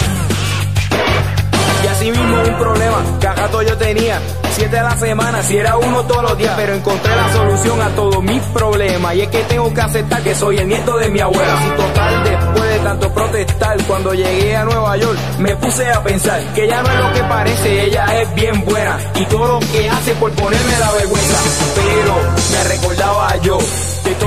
Y 1.82 1.86
así 1.86 2.10
mismo 2.10 2.40
un 2.40 2.58
problema 2.58 2.96
que 3.20 3.26
a 3.26 3.34
rato 3.34 3.62
yo 3.62 3.76
tenía. 3.76 4.20
Siete 4.56 4.78
a 4.78 4.84
la 4.84 4.96
semana, 4.96 5.42
si 5.42 5.56
era 5.56 5.76
uno 5.76 6.04
todos 6.04 6.22
los 6.22 6.38
días, 6.38 6.54
pero 6.56 6.74
encontré 6.74 7.14
la 7.16 7.32
solución 7.32 7.82
a 7.82 7.88
todos 7.88 8.22
mis 8.22 8.40
problemas. 8.52 9.14
Y 9.16 9.22
es 9.22 9.28
que 9.28 9.42
tengo 9.42 9.74
que 9.74 9.80
aceptar 9.80 10.22
que 10.22 10.32
soy 10.32 10.58
el 10.58 10.68
nieto 10.68 10.96
de 10.96 11.08
mi 11.08 11.18
abuela. 11.18 11.58
Total, 11.76 12.22
después 12.22 12.70
de 12.70 12.78
tanto 12.78 13.12
protestar, 13.12 13.82
cuando 13.88 14.14
llegué 14.14 14.56
a 14.56 14.64
Nueva 14.64 14.96
York, 14.96 15.18
me 15.38 15.56
puse 15.56 15.90
a 15.90 16.00
pensar 16.04 16.40
que 16.54 16.66
ella 16.66 16.82
no 16.84 16.88
es 16.88 17.00
lo 17.00 17.12
que 17.14 17.22
parece, 17.24 17.84
ella 17.84 18.20
es 18.20 18.34
bien 18.36 18.64
buena. 18.64 18.96
Y 19.16 19.24
todo 19.26 19.58
lo 19.58 19.58
que 19.58 19.90
hace 19.90 20.14
por 20.14 20.30
ponerme 20.30 20.78
la 20.78 20.92
vergüenza. 20.92 21.36
Pero 21.74 22.14
me 22.52 22.68
recordaba 22.68 23.36
yo 23.38 23.58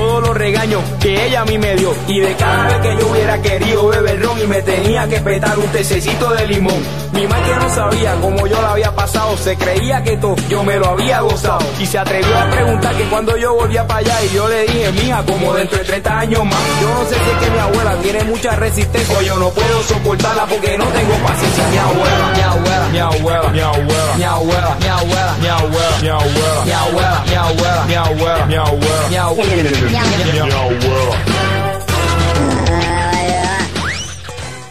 todos 0.08 0.26
los 0.26 0.38
regaños 0.38 0.82
que 1.02 1.26
ella 1.26 1.42
a 1.42 1.46
mí 1.46 1.58
me 1.58 1.76
dio 1.76 1.94
y 2.08 2.22
de 2.22 2.34
cada 2.38 2.68
vez 2.68 2.78
que 2.78 2.98
yo 2.98 3.10
hubiera 3.10 3.42
querido 3.42 3.88
beber 3.90 4.22
ron 4.22 4.40
y 4.42 4.48
me 4.48 4.62
tenía 4.62 5.06
que 5.06 5.20
petar 5.20 5.60
un 5.60 5.68
tececito 5.68 6.30
de 6.30 6.48
limón. 6.48 6.82
Mi 7.12 7.28
madre 7.28 7.56
no 7.60 7.70
sabía 7.76 8.16
cómo 8.22 8.48
yo 8.48 8.62
la 8.62 8.72
había 8.72 8.96
pasado, 8.96 9.36
se 9.36 9.58
creía 9.58 10.02
que 10.04 10.16
todo 10.16 10.36
yo 10.48 10.64
me 10.64 10.78
lo 10.78 10.88
había 10.88 11.20
gozado 11.22 11.66
y 11.78 11.86
se 11.86 11.98
atrevió 11.98 12.38
a 12.38 12.50
preguntar 12.50 12.96
que 12.96 13.04
cuando 13.06 13.36
yo 13.36 13.54
volvía 13.56 13.86
para 13.86 14.00
allá 14.00 14.24
y 14.24 14.36
yo 14.36 14.48
le 14.48 14.62
dije, 14.62 14.92
mija, 14.94 15.24
como 15.26 15.54
dentro 15.54 15.78
de 15.78 15.84
30 15.84 16.20
años 16.20 16.46
más. 16.46 16.62
Yo 16.82 16.90
no 16.90 17.04
sé 17.10 17.16
si 17.16 17.30
es 17.30 17.38
que 17.44 17.52
mi 17.52 17.60
abuela 17.60 17.96
tiene 18.02 18.24
mucha 18.24 18.56
resistencia 18.56 19.18
o 19.18 19.22
yo 19.22 19.36
no 19.38 19.50
puedo 19.50 19.84
soportarla 19.84 20.46
porque 20.46 20.78
no 20.78 20.86
tengo 20.86 21.16
paciencia. 21.16 21.68
Mi 21.70 21.78
abuela, 21.78 22.32
mi 22.34 22.42
abuela, 22.42 22.88
mi 22.90 23.00
abuela, 23.00 23.50
mi 23.50 23.60
abuela, 23.60 24.16
mi 24.16 24.24
abuela, 24.24 24.78
mi 24.78 24.88
abuela, 24.88 25.36
mi 25.42 25.48
abuela, 25.48 25.98
mi 26.02 26.08
abuela, 26.08 26.64
mi 26.66 26.72
abuela, 26.72 27.24
mi 27.26 27.34
abuela, 27.34 27.86
mi 27.88 27.96
abuela, 27.96 28.46
mi 28.46 28.56
abuela, 28.56 29.08
mi 29.10 29.18
abuela. 29.18 29.97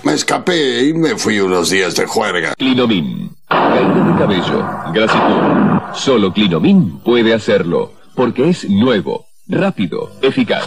Me 0.03 0.13
escapé 0.13 0.85
y 0.85 0.95
me 0.95 1.17
fui 1.17 1.41
unos 1.41 1.71
días 1.71 1.97
de 1.97 2.07
juerga. 2.07 2.55
Clinomin. 2.55 3.35
Caída 3.49 4.05
de 4.05 4.19
cabello, 4.19 4.65
grasitud. 4.93 5.95
Solo 5.95 6.33
Clinomin 6.33 6.99
puede 7.01 7.35
hacerlo, 7.35 7.93
porque 8.15 8.49
es 8.51 8.69
nuevo, 8.69 9.27
rápido, 9.49 10.11
eficaz. 10.23 10.67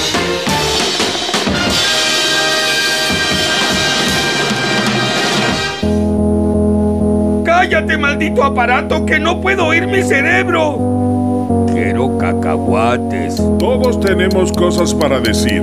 ¡Cállate, 7.61 7.95
maldito 7.95 8.43
aparato, 8.43 9.05
que 9.05 9.19
no 9.19 9.39
puedo 9.39 9.67
oír 9.67 9.85
mi 9.85 10.01
cerebro! 10.01 11.67
Quiero 11.71 12.17
cacahuates. 12.17 13.35
Todos 13.59 13.99
tenemos 13.99 14.51
cosas 14.51 14.95
para 14.95 15.19
decir. 15.19 15.61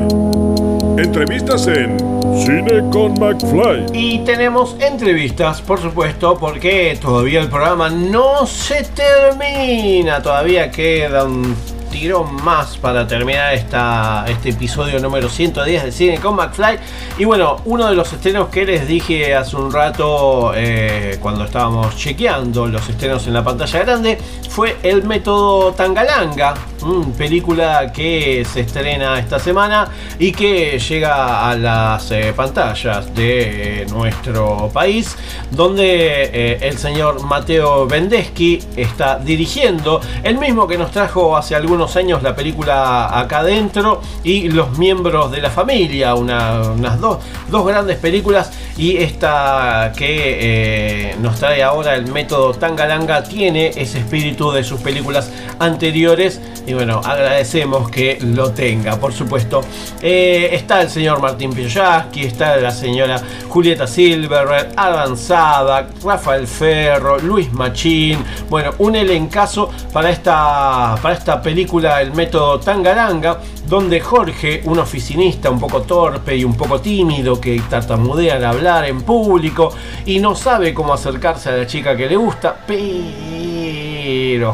Entrevistas 0.97 1.66
en 1.66 1.99
Cine 2.37 2.89
con 2.93 3.15
McFly. 3.15 3.87
Y 3.93 4.20
tenemos 4.20 4.77
entrevistas, 4.79 5.61
por 5.61 5.83
supuesto, 5.83 6.39
porque 6.39 6.97
todavía 7.03 7.41
el 7.41 7.49
programa 7.49 7.91
no 7.91 8.47
se 8.47 8.85
termina. 8.85 10.23
Todavía 10.23 10.70
queda 10.70 11.25
un 11.25 11.57
tirón 11.90 12.35
más 12.44 12.77
para 12.77 13.06
terminar 13.06 13.55
esta, 13.55 14.24
este 14.28 14.51
episodio 14.51 15.01
número 15.01 15.28
110 15.28 15.85
de 15.85 15.93
Cine 15.93 16.19
con 16.19 16.36
McFly. 16.36 16.78
Y 17.19 17.24
bueno, 17.24 17.56
uno 17.65 17.89
de 17.89 17.94
los 17.94 18.12
estrenos 18.12 18.48
que 18.48 18.65
les 18.65 18.86
dije 18.86 19.35
hace 19.35 19.56
un 19.56 19.73
rato 19.73 20.52
eh, 20.55 21.19
cuando 21.20 21.44
estábamos 21.44 21.97
chequeando 21.97 22.66
los 22.66 22.89
estrenos 22.89 23.27
en 23.27 23.35
la 23.35 23.44
pantalla 23.44 23.81
grande 23.81 24.19
fue 24.48 24.77
El 24.82 25.05
Método 25.05 25.73
Tangalanga, 25.73 26.55
mm, 26.82 27.12
película 27.12 27.93
que 27.93 28.47
se 28.51 28.60
estrena 28.60 29.19
esta 29.19 29.39
semana 29.39 29.89
y 30.19 30.32
que 30.32 30.78
llega 30.78 31.48
a 31.48 31.56
las 31.56 32.10
eh, 32.10 32.32
pantallas 32.35 33.15
de 33.15 33.82
eh, 33.82 33.86
nuestro 33.86 34.70
país, 34.73 35.16
donde 35.51 36.59
el 36.60 36.78
señor 36.78 37.23
Mateo 37.24 37.86
Vendeschi 37.86 38.59
está 38.77 39.19
dirigiendo, 39.19 40.01
el 40.23 40.39
mismo 40.39 40.66
que 40.66 40.78
nos 40.78 40.90
trajo 40.90 41.36
hace 41.36 41.55
algunos 41.55 41.77
años 41.96 42.22
la 42.22 42.34
película 42.34 43.18
Acá 43.18 43.38
Adentro 43.40 44.00
y 44.24 44.48
Los 44.48 44.76
Miembros 44.78 45.30
de 45.30 45.40
la 45.40 45.50
Familia, 45.50 46.14
una- 46.14 46.60
unas 46.62 47.00
dos, 47.00 47.18
dos 47.50 47.66
grandes 47.66 47.96
películas 47.98 48.50
y 48.76 48.96
esta 48.98 49.92
que 49.96 50.38
eh, 50.40 51.16
nos 51.20 51.38
trae 51.38 51.62
ahora 51.62 51.94
el 51.94 52.06
método 52.12 52.52
Tangalanga 52.55 53.22
tiene 53.24 53.68
ese 53.76 53.98
espíritu 53.98 54.50
de 54.52 54.62
sus 54.64 54.80
películas 54.80 55.30
anteriores 55.59 56.40
y 56.66 56.74
bueno, 56.74 57.00
agradecemos 57.05 57.90
que 57.90 58.18
lo 58.20 58.50
tenga, 58.52 58.96
por 58.96 59.12
supuesto. 59.12 59.62
Eh, 60.02 60.50
está 60.52 60.82
el 60.82 60.90
señor 60.90 61.20
Martín 61.20 61.50
Pillaski, 61.52 62.24
está 62.24 62.56
la 62.59 62.70
señora 62.70 63.20
Julieta 63.48 63.86
Silver, 63.86 64.68
Adam 64.76 65.16
Sadak, 65.16 65.86
Rafael 66.05 66.46
Ferro, 66.46 67.18
Luis 67.18 67.50
Machín, 67.52 68.22
bueno, 68.50 68.72
un 68.78 68.96
elencazo 68.96 69.70
para 69.92 70.10
esta, 70.10 70.96
para 71.00 71.14
esta 71.14 71.40
película 71.40 71.68
El 71.70 72.15
método 72.15 72.59
Tangalanga, 72.59 73.40
donde 73.66 74.01
Jorge, 74.01 74.62
un 74.65 74.78
oficinista 74.78 75.51
un 75.51 75.61
poco 75.61 75.82
torpe 75.82 76.35
y 76.35 76.43
un 76.43 76.55
poco 76.57 76.81
tímido 76.81 77.39
que 77.39 77.61
tartamudea 77.69 78.36
al 78.36 78.45
hablar 78.47 78.86
en 78.86 79.03
público 79.03 79.70
y 80.07 80.19
no 80.19 80.35
sabe 80.35 80.73
cómo 80.73 80.95
acercarse 80.95 81.51
a 81.51 81.57
la 81.59 81.66
chica 81.66 81.95
que 81.95 82.07
le 82.07 82.16
gusta, 82.16 82.57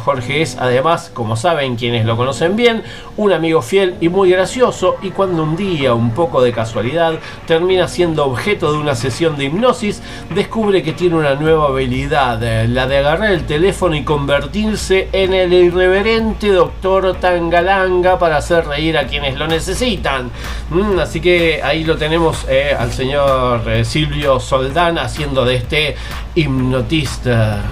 Jorge 0.05 0.43
es 0.43 0.56
además, 0.59 1.10
como 1.12 1.36
saben 1.36 1.76
quienes 1.76 2.06
lo 2.06 2.16
conocen 2.16 2.56
bien, 2.56 2.82
un 3.16 3.32
amigo 3.32 3.62
fiel 3.62 3.94
y 4.01 4.09
muy 4.09 4.31
gracioso 4.31 4.97
y 5.02 5.10
cuando 5.10 5.43
un 5.43 5.56
día, 5.56 5.94
un 5.94 6.10
poco 6.12 6.43
de 6.43 6.52
casualidad, 6.52 7.14
termina 7.47 7.89
siendo 7.89 8.24
objeto 8.24 8.72
de 8.72 8.78
una 8.78 8.94
sesión 8.94 9.36
de 9.36 9.44
hipnosis, 9.44 10.02
descubre 10.35 10.82
que 10.82 10.93
tiene 10.93 11.16
una 11.16 11.35
nueva 11.35 11.68
habilidad, 11.68 12.43
eh, 12.43 12.68
la 12.68 12.86
de 12.86 12.98
agarrar 12.98 13.32
el 13.32 13.44
teléfono 13.47 13.94
y 13.94 14.05
convertirse 14.05 15.09
en 15.12 15.35
el 15.35 15.52
irreverente 15.52 16.48
doctor 16.48 17.16
Tangalanga 17.20 18.18
para 18.18 18.39
hacer 18.39 18.66
reír 18.66 18.98
a 18.98 19.06
quienes 19.06 19.36
lo 19.36 19.47
necesitan. 19.47 20.31
Mm, 20.70 20.98
así 20.98 21.20
que 21.20 21.62
ahí 21.62 21.85
lo 21.85 21.97
tenemos 21.97 22.47
eh, 22.48 22.74
al 22.78 22.93
señor 22.93 23.62
eh, 23.68 23.85
Silvio 23.85 24.40
Soldán 24.40 24.98
haciendo 24.98 25.44
de 25.44 25.56
este 25.56 25.97
hipnotista 26.35 27.62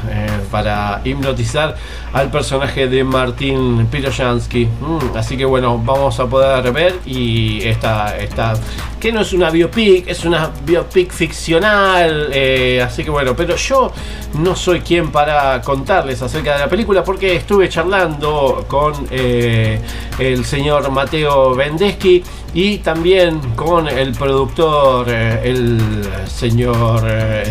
para 0.50 1.00
hipnotizar 1.04 1.71
al 2.12 2.30
personaje 2.30 2.88
de 2.88 3.04
Martín 3.04 3.86
Piroyansky. 3.90 4.66
Mm, 4.66 5.16
así 5.16 5.36
que 5.36 5.44
bueno, 5.44 5.78
vamos 5.78 6.18
a 6.20 6.26
poder 6.26 6.72
ver 6.72 6.94
y 7.06 7.62
esta, 7.62 8.16
esta 8.16 8.54
que 9.02 9.10
no 9.10 9.22
es 9.22 9.32
una 9.32 9.50
biopic, 9.50 10.06
es 10.06 10.24
una 10.24 10.52
biopic 10.64 11.10
ficcional. 11.10 12.28
eh, 12.32 12.80
así 12.80 13.02
que 13.02 13.10
bueno, 13.10 13.34
pero 13.34 13.56
yo 13.56 13.90
no 14.34 14.54
soy 14.54 14.80
quien 14.80 15.10
para 15.10 15.60
contarles 15.60 16.22
acerca 16.22 16.52
de 16.54 16.60
la 16.60 16.68
película 16.68 17.02
porque 17.02 17.34
estuve 17.34 17.68
charlando 17.68 18.64
con 18.68 18.92
eh, 19.10 19.80
el 20.18 20.44
señor 20.44 20.90
Mateo 20.92 21.54
Vendeschi 21.54 22.22
y 22.54 22.78
también 22.78 23.40
con 23.56 23.88
el 23.88 24.12
productor, 24.12 25.06
eh, 25.08 25.40
el 25.44 25.80
señor 26.28 27.02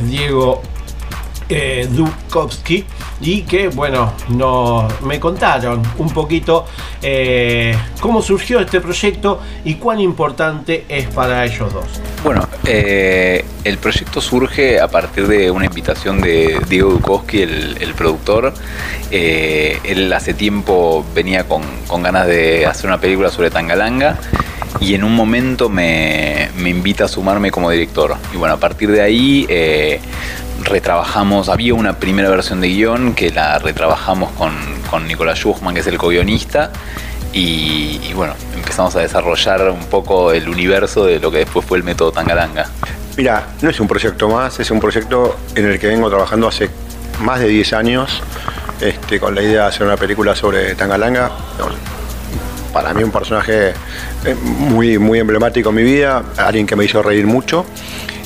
Diego 0.03 0.61
Dukowski 1.89 2.85
y 3.22 3.43
que 3.43 3.68
bueno 3.69 4.14
no, 4.30 4.88
me 5.03 5.19
contaron 5.19 5.81
un 5.98 6.10
poquito 6.10 6.65
eh, 7.02 7.76
cómo 7.99 8.22
surgió 8.22 8.60
este 8.60 8.81
proyecto 8.81 9.39
y 9.64 9.76
cuán 9.76 9.99
importante 9.99 10.85
es 10.89 11.07
para 11.07 11.45
ellos 11.45 11.73
dos. 11.73 11.85
Bueno, 12.23 12.48
eh, 12.65 13.45
el 13.64 13.77
proyecto 13.77 14.22
surge 14.22 14.80
a 14.80 14.88
partir 14.88 15.27
de 15.27 15.52
una 15.52 15.65
invitación 15.65 16.22
de 16.22 16.60
Diego 16.68 16.91
Dukowski, 16.91 17.41
el, 17.41 17.77
el 17.80 17.93
productor. 17.93 18.53
Eh, 19.11 19.80
él 19.84 20.11
hace 20.14 20.34
tiempo 20.34 21.06
venía 21.14 21.48
con, 21.48 21.64
con 21.88 22.03
ganas 22.03 22.27
de 22.27 22.65
hacer 22.65 22.88
una 22.88 22.99
película 22.99 23.30
sobre 23.30 23.49
Tangalanga 23.49 24.18
y 24.80 24.95
en 24.95 25.03
un 25.03 25.15
momento 25.15 25.69
me, 25.69 26.49
me 26.57 26.69
invita 26.69 27.06
a 27.06 27.07
sumarme 27.07 27.52
como 27.52 27.69
director. 27.69 28.15
Y 28.34 28.38
bueno, 28.38 28.56
a 28.56 28.60
partir 28.60 28.91
de 28.91 29.02
ahí 29.02 29.45
retrabajamos, 30.63 31.49
había 31.49 31.73
una 31.73 31.97
primera 31.97 32.29
versión 32.29 32.61
de 32.61 32.69
guion 32.69 33.13
que 33.13 33.31
la 33.31 33.59
retrabajamos 33.59 34.31
con, 34.31 34.53
con 34.89 35.07
Nicolás 35.07 35.39
Schuchman, 35.39 35.73
que 35.73 35.81
es 35.81 35.88
el 35.88 35.97
co-guionista. 35.97 36.71
Y, 37.33 38.01
y 38.03 38.13
bueno, 38.13 38.33
empezamos 38.55 38.95
a 38.95 38.99
desarrollar 38.99 39.69
un 39.69 39.85
poco 39.85 40.33
el 40.33 40.49
universo 40.49 41.05
de 41.05 41.19
lo 41.19 41.31
que 41.31 41.39
después 41.39 41.65
fue 41.65 41.77
el 41.77 41.83
método 41.83 42.11
Tangalanga. 42.11 42.67
Mira, 43.17 43.47
no 43.61 43.69
es 43.69 43.79
un 43.79 43.88
proyecto 43.88 44.29
más, 44.29 44.59
es 44.59 44.71
un 44.71 44.79
proyecto 44.79 45.38
en 45.55 45.65
el 45.65 45.79
que 45.79 45.88
vengo 45.88 46.09
trabajando 46.09 46.47
hace 46.47 46.69
más 47.21 47.39
de 47.39 47.47
10 47.47 47.73
años, 47.73 48.21
este, 48.79 49.19
con 49.19 49.35
la 49.35 49.41
idea 49.41 49.63
de 49.63 49.67
hacer 49.67 49.85
una 49.85 49.97
película 49.97 50.35
sobre 50.35 50.75
Tangalanga. 50.75 51.31
Para 52.73 52.93
mí 52.93 53.03
un 53.03 53.11
personaje 53.11 53.73
eh, 54.25 54.35
muy, 54.35 54.97
muy 54.97 55.19
emblemático 55.19 55.69
en 55.69 55.75
mi 55.75 55.83
vida, 55.83 56.23
alguien 56.38 56.65
que 56.65 56.75
me 56.75 56.85
hizo 56.85 57.01
reír 57.03 57.27
mucho. 57.27 57.65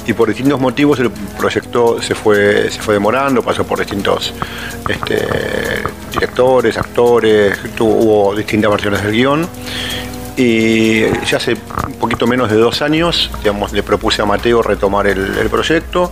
Y 0.08 0.14
por 0.14 0.28
distintos 0.28 0.60
motivos 0.60 1.00
el 1.00 1.10
proyecto 1.10 2.02
se 2.02 2.14
fue, 2.14 2.70
se 2.70 2.80
fue 2.80 2.94
demorando, 2.94 3.42
pasó 3.42 3.66
por 3.66 3.80
distintos 3.80 4.34
este, 4.88 5.20
directores, 6.12 6.78
actores, 6.78 7.58
hubo 7.80 8.36
distintas 8.36 8.70
versiones 8.70 9.04
del 9.04 9.12
guion. 9.12 9.48
Y 10.38 11.02
ya 11.26 11.38
hace 11.38 11.56
un 11.88 11.94
poquito 11.94 12.28
menos 12.28 12.52
de 12.52 12.58
dos 12.58 12.82
años, 12.82 13.32
le 13.72 13.84
propuse 13.84 14.22
a 14.22 14.26
Mateo 14.26 14.62
retomar 14.62 15.08
el, 15.08 15.50
proyecto. 15.50 16.12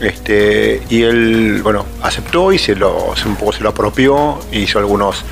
Este, 0.00 0.82
y 0.88 1.02
él, 1.02 1.60
bueno, 1.62 1.86
aceptó 2.02 2.52
y 2.52 2.58
se 2.58 2.74
lo, 2.74 3.14
un 3.24 3.36
poco 3.36 3.52
se 3.52 3.62
lo 3.62 3.68
apropió, 3.68 4.40
hizo 4.50 4.80
algunos 4.80 5.24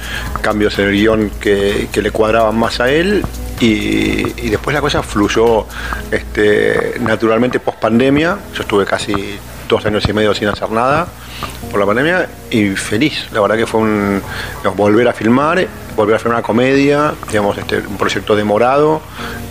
cambios 0.43 0.79
en 0.79 0.89
el 0.89 0.93
guion 0.93 1.31
que, 1.41 1.89
que 1.91 2.03
le 2.03 2.13
cuadraban 2.13 2.57
más 2.57 2.79
a 2.79 2.89
él 2.89 3.25
y, 3.61 4.49
después 4.49 4.75
la 4.75 4.81
cosa 4.81 5.03
fluyó 5.03 5.67
este, 6.11 6.95
naturalmente 7.01 7.61
post 7.61 7.79
pandemia. 7.79 8.39
Yo 8.55 8.63
estuve 8.63 8.87
casi 8.87 9.39
dos 9.69 9.85
años 9.85 10.09
y 10.09 10.13
medio 10.13 10.35
sin 10.35 10.49
hacer 10.49 10.71
nada 10.71 11.07
por 11.71 11.79
la 11.79 11.87
pandemia 11.87 12.29
y 12.51 12.71
feliz. 12.71 13.29
La 13.33 13.41
verdad 13.41 13.57
que 13.57 13.67
fue 13.67 13.81
un 13.81 14.23
volver 14.77 15.09
a 15.09 15.13
filmar, 15.13 15.67
volver 15.97 16.17
a 16.17 16.19
filmar 16.19 16.39
una 16.39 16.43
comedia, 16.47 17.15
digamos, 17.29 17.57
este, 17.59 17.79
un 17.79 17.97
proyecto 17.97 18.35
demorado 18.37 19.01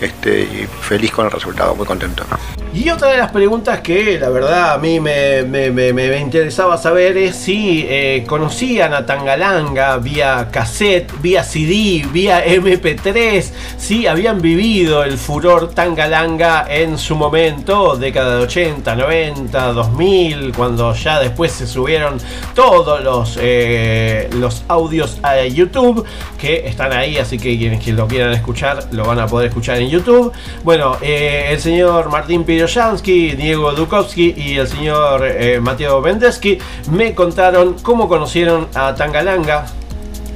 este, 0.00 0.40
y 0.42 0.66
feliz 0.80 1.10
con 1.12 1.26
el 1.26 1.30
resultado, 1.32 1.74
muy 1.74 1.86
contento. 1.86 2.24
Y 2.72 2.88
otra 2.88 3.08
de 3.08 3.18
las 3.18 3.32
preguntas 3.32 3.80
que 3.80 4.16
la 4.20 4.28
verdad 4.30 4.74
a 4.74 4.78
mí 4.78 5.00
me, 5.00 5.42
me- 5.42 5.72
me- 5.72 5.92
me 5.92 6.18
interesaba 6.20 6.78
saber 6.78 7.16
es 7.16 7.34
si 7.34 7.84
eh, 7.88 8.24
conocían 8.28 8.94
a 8.94 9.04
Tangalanga 9.06 9.96
vía 9.98 10.48
cassette, 10.52 11.10
vía 11.20 11.42
CD, 11.42 12.06
vía 12.12 12.44
MP3, 12.46 13.44
si 13.76 14.06
habían 14.06 14.40
vivido 14.40 15.02
el 15.02 15.18
furor 15.18 15.70
Tangalanga 15.74 16.64
en 16.70 16.96
su 16.96 17.16
momento, 17.16 17.96
década 17.96 18.36
de 18.36 18.42
80, 18.44 18.94
90, 18.94 19.72
2000, 19.72 20.52
cuando 20.56 20.94
ya 20.94 21.18
después 21.18 21.50
se 21.50 21.66
subieron 21.66 22.18
todos 22.54 23.02
los, 23.02 23.36
eh, 23.40 24.30
los 24.34 24.62
audios 24.68 25.18
a 25.24 25.42
YouTube 25.44 26.04
que 26.40 26.66
están 26.66 26.92
ahí, 26.92 27.18
así 27.18 27.38
que 27.38 27.56
quienes 27.58 27.86
lo 27.88 28.08
quieran 28.08 28.32
escuchar 28.32 28.88
lo 28.92 29.04
van 29.04 29.18
a 29.18 29.26
poder 29.26 29.48
escuchar 29.48 29.78
en 29.78 29.90
YouTube. 29.90 30.32
Bueno, 30.64 30.96
eh, 31.02 31.48
el 31.50 31.60
señor 31.60 32.10
Martín 32.10 32.44
Piroyansky, 32.44 33.32
Diego 33.32 33.72
Dukowski 33.72 34.34
y 34.36 34.56
el 34.56 34.66
señor 34.66 35.26
eh, 35.26 35.60
Mateo 35.60 36.00
Vendeski 36.00 36.58
me 36.90 37.14
contaron 37.14 37.76
cómo 37.82 38.08
conocieron 38.08 38.68
a 38.74 38.94
Tangalanga. 38.94 39.66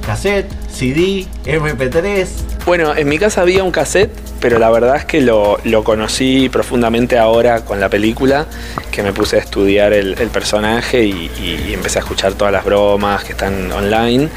Cassette, 0.05 0.51
CD, 0.69 1.25
MP3. 1.45 2.27
Bueno, 2.65 2.95
en 2.95 3.09
mi 3.09 3.17
casa 3.17 3.41
había 3.41 3.63
un 3.63 3.71
cassette, 3.71 4.11
pero 4.45 4.59
la 4.59 4.69
verdad 4.69 4.97
es 4.97 5.05
que 5.05 5.21
lo, 5.21 5.57
lo 5.63 5.83
conocí 5.83 6.49
profundamente 6.49 7.17
ahora 7.17 7.65
con 7.65 7.79
la 7.79 7.89
película, 7.89 8.45
que 8.91 9.01
me 9.01 9.11
puse 9.11 9.37
a 9.37 9.39
estudiar 9.39 9.91
el, 9.91 10.15
personaje 10.29 11.03
y, 11.03 11.73
empecé 11.73 11.97
a 11.97 12.01
escuchar 12.03 12.33
todas 12.33 12.53
las 12.53 12.63
bromas 12.63 13.23
que 13.23 13.31
están 13.31 13.71
online. 13.71 14.29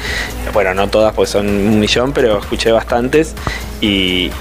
Bueno, 0.51 0.73
no 0.73 0.87
todas 0.87 1.13
porque 1.13 1.29
son 1.29 1.47
un 1.47 1.79
millón, 1.79 2.11
pero 2.11 2.39
escuché 2.39 2.71
bastantes 2.71 3.35
y, 3.81 4.31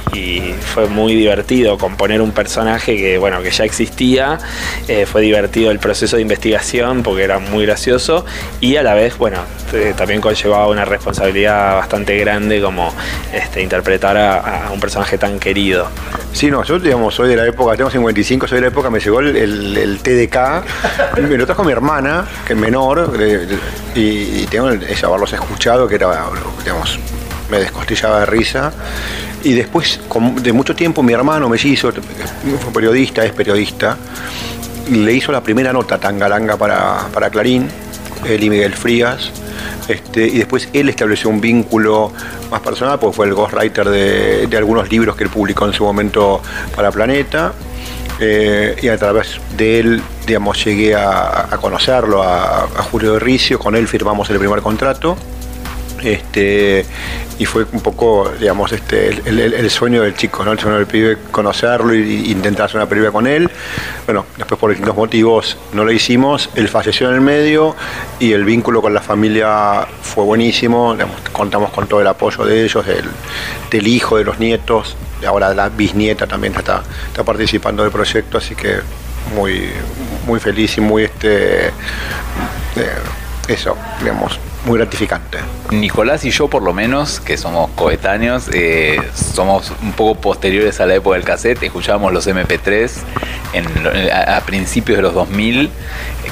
fue 0.75 0.87
muy 0.87 1.15
divertido 1.15 1.79
componer 1.79 2.21
un 2.21 2.33
personaje 2.33 2.97
que, 2.97 3.19
bueno, 3.19 3.43
que 3.43 3.51
ya 3.51 3.65
existía. 3.65 4.39
Eh, 4.89 5.07
fue 5.07 5.21
divertido 5.21 5.71
el 5.71 5.79
proceso 5.79 6.17
de 6.17 6.23
investigación 6.23 7.03
porque 7.03 7.25
era 7.25 7.39
muy 7.39 7.67
gracioso 7.67 8.25
y 8.61 8.77
a 8.77 8.83
la 8.83 8.95
vez, 8.95 9.17
bueno, 9.19 9.39
también 9.97 10.21
conllevaba 10.21 10.69
una 10.69 10.85
responsabilidad 10.85 11.77
bastante 11.77 12.17
grande 12.19 12.61
como 12.61 12.93
este, 13.33 13.63
interpretar 13.63 14.17
a, 14.17 14.67
a 14.67 14.71
un 14.73 14.81
personaje 14.81 15.19
tan 15.19 15.39
querido. 15.39 15.58
Sí, 16.33 16.51
no, 16.51 16.63
yo 16.63 16.79
digamos, 16.79 17.15
soy 17.15 17.29
de 17.29 17.37
la 17.37 17.47
época, 17.47 17.77
tengo 17.77 17.91
55, 17.91 18.47
soy 18.47 18.57
de 18.57 18.63
la 18.63 18.69
época, 18.69 18.91
me 18.91 19.01
llegó 19.01 19.21
el, 19.21 19.35
el- 19.37 19.77
el 19.77 19.99
TDK, 19.99 21.19
me 21.29 21.37
lo 21.37 21.47
trajo 21.47 21.65
mi 21.65 21.73
hermana, 21.73 22.25
que 22.47 22.53
es 22.53 22.59
menor, 22.59 23.17
eh, 23.19 23.47
y, 23.95 24.01
y 24.43 24.47
tengo 24.51 24.69
el, 24.69 24.83
ella 24.85 25.09
haberlos 25.09 25.33
escuchado, 25.33 25.89
que 25.89 25.97
era, 25.97 26.09
digamos, 26.63 26.99
me 27.51 27.59
descostillaba 27.59 28.21
de 28.21 28.27
risa. 28.27 28.73
Y 29.43 29.53
después, 29.55 30.01
de 30.43 30.53
mucho 30.53 30.75
tiempo, 30.75 31.03
mi 31.03 31.13
hermano 31.13 31.49
mellizo, 31.49 31.93
fue 31.93 32.73
periodista, 32.73 33.25
es 33.25 33.33
periodista, 33.33 33.97
le 34.91 35.13
hizo 35.13 35.31
la 35.33 35.41
primera 35.43 35.73
nota 35.73 35.99
Tangalanga 35.99 36.57
para, 36.57 37.07
para 37.13 37.31
Clarín, 37.31 37.69
él 38.27 38.43
y 38.45 38.51
Miguel 38.51 38.75
Frías. 38.75 39.31
Este, 39.89 40.27
y 40.27 40.39
después 40.39 40.69
él 40.73 40.89
estableció 40.89 41.31
un 41.31 41.41
vínculo 41.41 42.13
más 42.51 42.61
personal, 42.61 42.99
porque 42.99 43.17
fue 43.17 43.27
el 43.27 43.35
ghostwriter 43.35 43.89
de, 43.89 44.47
de 44.47 44.57
algunos 44.57 44.91
libros 44.91 45.17
que 45.17 45.25
él 45.25 45.31
publicó 45.31 45.67
en 45.67 45.73
su 45.73 45.85
momento 45.85 46.43
para 46.77 46.91
Planeta. 46.91 47.53
Eh, 48.21 48.77
y 48.83 48.89
a 48.89 48.97
través 48.99 49.41
de 49.57 49.79
él, 49.79 50.03
digamos, 50.27 50.65
llegué 50.65 50.95
a, 50.95 51.49
conocerlo, 51.61 52.23
a, 52.23 52.65
a 52.65 52.83
Julio 52.91 53.15
de 53.15 53.21
Ricio, 53.21 53.59
con 53.59 53.77
él 53.77 53.87
firmamos 53.87 54.29
el 54.31 54.39
primer 54.39 54.61
contrato. 54.61 55.17
Este, 56.03 56.85
y 57.39 57.45
fue 57.45 57.65
un 57.73 57.81
poco, 57.81 58.31
digamos, 58.39 58.73
este, 58.73 59.09
el, 59.09 59.71
sueño 59.71 60.03
del 60.03 60.15
chico, 60.15 60.45
¿no? 60.45 60.53
el 60.53 60.59
sueño 60.59 60.77
del 60.77 60.87
pibe, 60.87 61.19
conocerlo 61.31 61.95
y 61.95 62.31
intentar 62.31 62.67
hacer 62.67 62.77
una 62.77 62.89
película 62.89 63.13
con 63.13 63.27
él. 63.27 63.51
Bueno, 64.07 64.27
después 64.37 64.59
por 64.59 64.71
distintos 64.71 64.97
motivos 64.97 65.57
no 65.73 65.85
lo 65.85 65.93
hicimos, 65.93 66.51
él 66.55 66.69
falleció 66.69 67.09
en 67.09 67.15
el 67.15 67.21
medio 67.21 67.77
y 68.19 68.33
el 68.33 68.45
vínculo 68.45 68.83
con 68.83 68.93
la 68.93 69.01
familia 69.01 69.87
fue 70.03 70.25
buenísimo, 70.25 70.97
contamos 71.33 71.71
con 71.71 71.87
todo 71.87 72.01
el 72.01 72.07
apoyo 72.07 72.45
de 72.45 72.65
ellos, 72.65 72.85
del, 72.87 73.05
del 73.71 73.87
hijo, 73.87 74.17
de 74.17 74.25
los 74.25 74.39
nietos, 74.41 74.97
y 75.23 75.27
ahora 75.27 75.55
la 75.55 75.69
bisnieta 75.69 76.27
también 76.27 76.55
está, 76.57 76.83
está 77.07 77.23
participando 77.23 77.83
del 77.83 77.93
proyecto, 77.93 78.39
así 78.39 78.55
que 78.55 78.79
muy, 79.35 79.69
muy 80.27 80.41
feliz 80.41 80.77
y 80.79 80.81
muy, 80.81 81.05
este, 81.05 81.69
eh, 81.69 81.73
eso, 83.49 83.77
digamos, 84.01 84.39
muy 84.67 84.79
gratificante. 84.79 85.39
Nicolás 85.71 86.25
y 86.25 86.31
yo, 86.31 86.49
por 86.49 86.63
lo 86.63 86.73
menos, 86.73 87.21
que 87.21 87.37
somos 87.37 87.71
coetáneos, 87.71 88.49
eh, 88.53 89.01
somos 89.15 89.73
un 89.83 89.93
poco 89.93 90.21
posteriores 90.21 90.81
a 90.81 90.87
la 90.87 90.95
época 90.97 91.17
del 91.17 91.25
cassette, 91.25 91.63
escuchábamos 91.63 92.13
los 92.13 92.27
MP3 92.27 92.91
en 93.53 93.83
lo- 93.83 93.91
a, 94.13 94.37
a 94.37 94.41
principios 94.43 94.97
de 94.99 95.03
los 95.03 95.15
2000, 95.15 95.67
eh, 95.67 95.71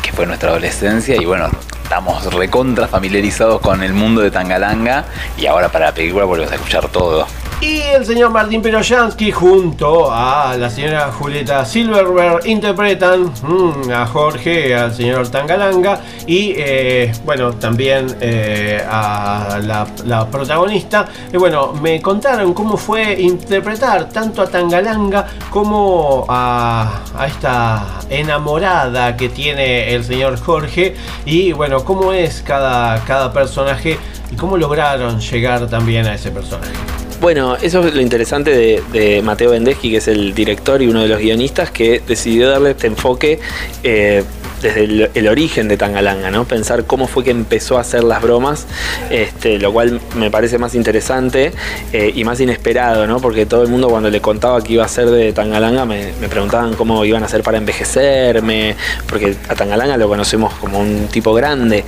que 0.03 0.13
fue 0.13 0.27
nuestra 0.27 0.51
adolescencia, 0.51 1.17
y 1.17 1.25
bueno, 1.25 1.49
estamos 1.83 2.33
recontra 2.35 2.89
familiarizados 2.89 3.61
con 3.61 3.83
el 3.83 3.93
mundo 3.95 4.21
de 4.21 4.31
Tangalanga, 4.31 5.05
y 5.39 5.47
ahora 5.47 5.69
para 5.71 5.87
la 5.87 5.95
película 5.95 6.25
volvemos 6.25 6.53
a 6.53 6.57
escuchar 6.57 6.89
todo. 6.89 7.27
Y 7.59 7.81
el 7.81 8.05
señor 8.05 8.31
Martín 8.33 8.61
Peroyansky 8.61 9.33
junto 9.33 10.13
a 10.13 10.55
la 10.59 10.69
señora 10.69 11.11
Julieta 11.11 11.65
Silverberg 11.65 12.47
interpretan 12.47 13.33
mm, 13.43 13.91
a 13.91 14.07
Jorge, 14.07 14.75
al 14.75 14.95
señor 14.95 15.29
Tangalanga 15.29 16.01
y 16.27 16.53
eh, 16.55 17.13
bueno, 17.25 17.55
también 17.55 18.15
eh, 18.21 18.85
a 18.87 19.59
la, 19.63 19.87
la 20.05 20.27
protagonista. 20.27 21.07
Y 21.33 21.39
bueno, 21.39 21.73
me 21.73 22.03
contaron 22.03 22.53
cómo 22.53 22.77
fue 22.77 23.19
interpretar 23.23 24.11
tanto 24.11 24.43
a 24.43 24.49
Tangalanga 24.49 25.27
como 25.49 26.27
a, 26.29 27.01
a 27.17 27.27
esta 27.27 28.01
enamorada 28.11 29.17
que 29.17 29.31
tiene 29.31 29.95
el 29.95 30.05
señor 30.05 30.39
Jorge 30.39 30.95
y 31.25 31.53
bueno, 31.53 31.83
cómo 31.85 32.13
es 32.13 32.43
cada, 32.43 33.03
cada 33.07 33.33
personaje 33.33 33.99
y 34.31 34.37
cómo 34.37 34.59
lograron 34.59 35.21
llegar 35.21 35.67
también 35.69 36.07
a 36.07 36.15
ese 36.15 36.31
personaje. 36.31 37.06
Bueno, 37.21 37.57
eso 37.57 37.87
es 37.87 37.95
lo 37.95 38.01
interesante 38.01 38.83
de, 38.93 39.23
Mateo 39.23 39.51
Vendeski, 39.51 39.91
que 39.91 39.97
es 39.99 40.09
el 40.09 40.35
director 40.35 40.83
y 40.83 40.87
uno 40.87 41.03
de 41.03 41.09
los 41.09 41.19
guionistas, 41.19 41.71
que 41.71 42.03
decidió 42.07 42.49
darle 42.49 42.73
este 42.73 42.87
enfoque 42.87 43.41
eh, 43.83 44.23
desde 44.63 45.11
el, 45.15 45.29
origen 45.29 45.69
de 45.69 45.77
Tangalanga, 45.77 46.31
¿no? 46.31 46.45
Pensar 46.45 46.85
cómo 46.85 47.07
fue 47.07 47.25
que 47.25 47.31
empezó 47.31 47.79
a 47.79 47.81
hacer 47.81 48.05
las 48.05 48.23
bromas, 48.23 48.67
este, 49.11 49.59
lo 49.59 49.73
cual 49.73 50.01
me 50.15 50.31
parece 50.31 50.59
más 50.59 50.75
interesante 50.75 51.53
eh, 51.93 52.13
y 52.15 52.25
más 52.25 52.41
inesperado, 52.41 53.07
¿no? 53.07 53.21
Porque 53.21 53.47
todo 53.47 53.63
el 53.63 53.69
mundo 53.69 53.89
cuando 53.89 54.11
le 54.11 54.21
contaba 54.21 54.63
que 54.63 54.75
iba 54.75 54.85
a 54.85 54.89
ser 54.89 55.11
de 55.11 55.33
Tangalanga 55.33 55.85
me, 55.85 56.13
preguntaban 56.29 56.75
cómo 56.75 57.05
iban 57.05 57.23
a 57.23 57.27
hacer 57.27 57.43
para 57.43 57.59
envejecerme, 57.59 58.77
porque 59.09 59.37
a 59.49 59.55
Tangalanga 59.55 59.97
lo 59.97 60.09
conocemos 60.09 60.55
como 60.55 60.79
un 60.79 61.09
tipo 61.09 61.35
grande. 61.35 61.85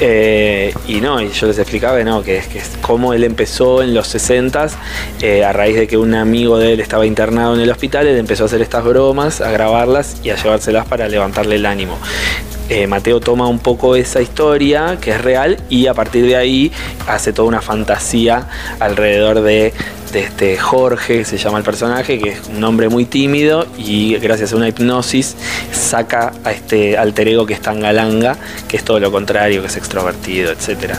Eh, 0.00 0.72
y 0.86 1.00
no, 1.00 1.20
y 1.20 1.30
yo 1.30 1.46
les 1.46 1.58
explicaba 1.58 2.02
no, 2.02 2.22
que 2.22 2.38
es, 2.38 2.46
que 2.46 2.60
cómo 2.80 3.14
él 3.14 3.24
empezó 3.24 3.82
en 3.82 3.94
los 3.94 4.06
60 4.08 4.56
a 4.56 5.52
raíz 5.52 5.76
de 5.76 5.86
que 5.86 5.96
un 5.96 6.14
amigo 6.14 6.58
de 6.58 6.72
él 6.72 6.80
estaba 6.80 7.04
internado 7.04 7.54
en 7.54 7.60
el 7.60 7.70
hospital, 7.70 8.06
él 8.06 8.16
empezó 8.16 8.44
a 8.44 8.46
hacer 8.46 8.62
estas 8.62 8.84
bromas, 8.84 9.40
a 9.40 9.50
grabarlas 9.50 10.16
y 10.22 10.30
a 10.30 10.36
llevárselas 10.36 10.86
para 10.86 11.08
levantarle 11.08 11.56
el 11.56 11.66
ánimo. 11.66 11.98
Eh, 12.68 12.88
Mateo 12.88 13.20
toma 13.20 13.46
un 13.46 13.60
poco 13.60 13.94
esa 13.94 14.20
historia 14.20 14.98
que 15.00 15.12
es 15.12 15.20
real 15.20 15.56
y 15.68 15.86
a 15.86 15.94
partir 15.94 16.26
de 16.26 16.34
ahí 16.34 16.72
hace 17.06 17.32
toda 17.32 17.46
una 17.46 17.62
fantasía 17.62 18.48
alrededor 18.80 19.42
de, 19.42 19.72
este 20.12 20.56
Jorge, 20.56 21.26
se 21.26 21.36
llama 21.36 21.58
el 21.58 21.64
personaje, 21.64 22.18
que 22.18 22.30
es 22.30 22.40
un 22.48 22.64
hombre 22.64 22.88
muy 22.88 23.04
tímido 23.04 23.66
y 23.76 24.16
gracias 24.16 24.54
a 24.54 24.56
una 24.56 24.66
hipnosis 24.66 25.36
saca 25.72 26.32
a 26.42 26.52
este 26.52 26.96
alter 26.96 27.28
ego 27.28 27.44
que 27.44 27.52
es 27.52 27.60
Tangalanga, 27.60 28.34
que 28.66 28.78
es 28.78 28.84
todo 28.84 28.98
lo 28.98 29.12
contrario, 29.12 29.60
que 29.60 29.66
es 29.66 29.76
extrovertido, 29.76 30.52
etc. 30.52 30.94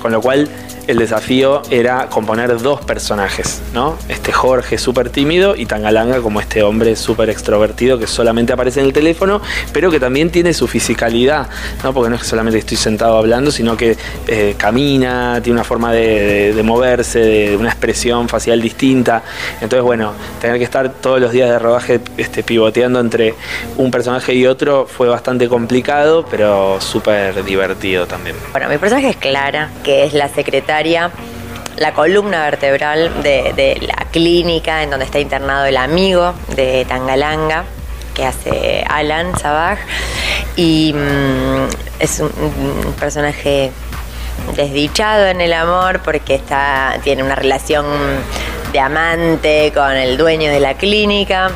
Con 0.00 0.10
lo 0.10 0.20
cual 0.20 0.48
el 0.90 0.98
desafío 0.98 1.62
era 1.70 2.08
componer 2.08 2.60
dos 2.60 2.80
personajes, 2.80 3.62
¿no? 3.72 3.96
Este 4.08 4.32
Jorge 4.32 4.78
súper 4.78 5.10
tímido 5.10 5.54
y 5.56 5.66
Tangalanga 5.66 6.20
como 6.20 6.40
este 6.40 6.62
hombre 6.62 6.96
súper 6.96 7.30
extrovertido 7.30 7.98
que 7.98 8.06
solamente 8.06 8.52
aparece 8.52 8.80
en 8.80 8.86
el 8.86 8.92
teléfono, 8.92 9.40
pero 9.72 9.90
que 9.90 10.00
también 10.00 10.30
tiene 10.30 10.52
su 10.52 10.66
fisicalidad, 10.66 11.48
¿no? 11.84 11.92
Porque 11.92 12.10
no 12.10 12.16
es 12.16 12.22
que 12.22 12.28
solamente 12.28 12.58
estoy 12.58 12.76
sentado 12.76 13.16
hablando, 13.16 13.50
sino 13.50 13.76
que 13.76 13.96
eh, 14.26 14.54
camina, 14.56 15.40
tiene 15.42 15.58
una 15.58 15.64
forma 15.64 15.92
de, 15.92 16.60
moverse, 16.64 17.20
de, 17.20 17.50
de 17.50 17.56
una 17.56 17.70
expresión 17.70 18.28
facial 18.28 18.60
distinta. 18.60 19.22
Entonces, 19.60 19.82
bueno, 19.82 20.12
tener 20.40 20.58
que 20.58 20.64
estar 20.64 20.88
todos 20.90 21.20
los 21.20 21.32
días 21.32 21.48
de 21.50 21.58
rodaje 21.58 22.00
este, 22.16 22.42
pivoteando 22.42 23.00
entre 23.00 23.34
un 23.76 23.90
personaje 23.90 24.34
y 24.34 24.46
otro 24.46 24.86
fue 24.86 25.08
bastante 25.08 25.48
complicado, 25.48 26.24
pero 26.30 26.80
súper 26.80 27.44
divertido 27.44 28.06
también. 28.06 28.36
Bueno, 28.52 28.68
mi 28.68 28.78
personaje 28.78 29.10
es 29.10 29.16
Clara, 29.16 29.70
que 29.84 30.04
es 30.04 30.14
la 30.14 30.28
secretaria, 30.28 30.79
la 31.76 31.92
columna 31.92 32.42
vertebral 32.42 33.22
de, 33.22 33.78
la 33.80 34.06
clínica 34.10 34.82
en 34.82 34.90
donde 34.90 35.04
está 35.04 35.18
internado 35.18 35.66
el 35.66 35.76
amigo 35.76 36.34
de 36.54 36.84
Tangalanga, 36.86 37.64
que 38.14 38.24
hace 38.24 38.84
Alan 38.88 39.38
Sabaj. 39.38 39.78
Y 40.56 40.92
mm, 40.94 41.68
es 42.00 42.20
un, 42.20 42.94
personaje 42.98 43.72
desdichado 44.56 45.26
en 45.26 45.40
el 45.40 45.52
amor 45.52 46.00
porque 46.02 46.34
está, 46.34 46.98
tiene 47.02 47.22
una 47.22 47.34
relación 47.34 47.86
de 48.72 48.80
amante 48.80 49.72
con 49.74 49.92
el 49.92 50.16
dueño 50.16 50.50
de 50.50 50.60
la 50.60 50.74
clínica 50.74 51.50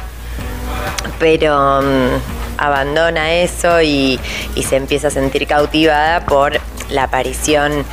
pero 1.18 1.80
mm, 1.80 2.58
abandona 2.58 3.32
eso 3.34 3.80
y 3.80 4.18
se 4.62 4.76
empieza 4.76 5.08
a 5.08 5.10
sentir 5.10 5.46
cautivada 5.46 6.24
por 6.26 6.60
la 6.90 7.04
aparición 7.04 7.84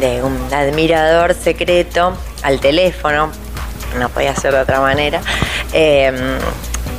de 0.00 0.22
un 0.22 0.38
admirador 0.52 1.34
secreto 1.34 2.16
al 2.42 2.60
teléfono, 2.60 3.30
no 3.98 4.08
podía 4.08 4.34
ser 4.34 4.54
de 4.54 4.60
otra 4.60 4.80
manera, 4.80 5.20
eh, 5.72 6.38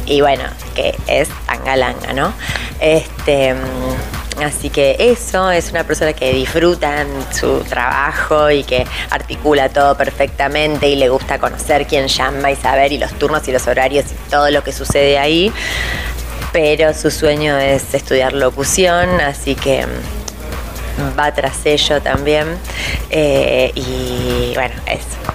y 0.05 0.21
bueno, 0.21 0.43
que 0.75 0.95
es 1.07 1.29
Tangalanga, 1.45 2.13
¿no? 2.13 2.33
Este, 2.79 3.53
mm, 3.53 4.43
así 4.43 4.69
que 4.69 4.95
eso 4.99 5.51
es 5.51 5.71
una 5.71 5.83
persona 5.83 6.13
que 6.13 6.33
disfruta 6.33 7.05
su 7.31 7.59
trabajo 7.59 8.49
y 8.49 8.63
que 8.63 8.85
articula 9.09 9.69
todo 9.69 9.95
perfectamente 9.95 10.89
y 10.89 10.95
le 10.95 11.09
gusta 11.09 11.39
conocer 11.39 11.85
quién 11.87 12.07
llama 12.07 12.51
y 12.51 12.55
saber 12.55 12.91
y 12.91 12.97
los 12.97 13.13
turnos 13.13 13.47
y 13.47 13.51
los 13.51 13.67
horarios 13.67 14.05
y 14.11 14.29
todo 14.29 14.49
lo 14.49 14.63
que 14.63 14.73
sucede 14.73 15.17
ahí. 15.17 15.53
Pero 16.51 16.93
su 16.93 17.11
sueño 17.11 17.57
es 17.57 17.93
estudiar 17.93 18.33
locución, 18.33 19.21
así 19.21 19.55
que 19.55 19.85
mm, 19.85 20.20
va 21.17 21.33
tras 21.33 21.65
ello 21.65 22.01
también. 22.01 22.47
Eh, 23.09 23.71
y 23.75 24.53
bueno, 24.55 24.75
eso. 24.85 25.31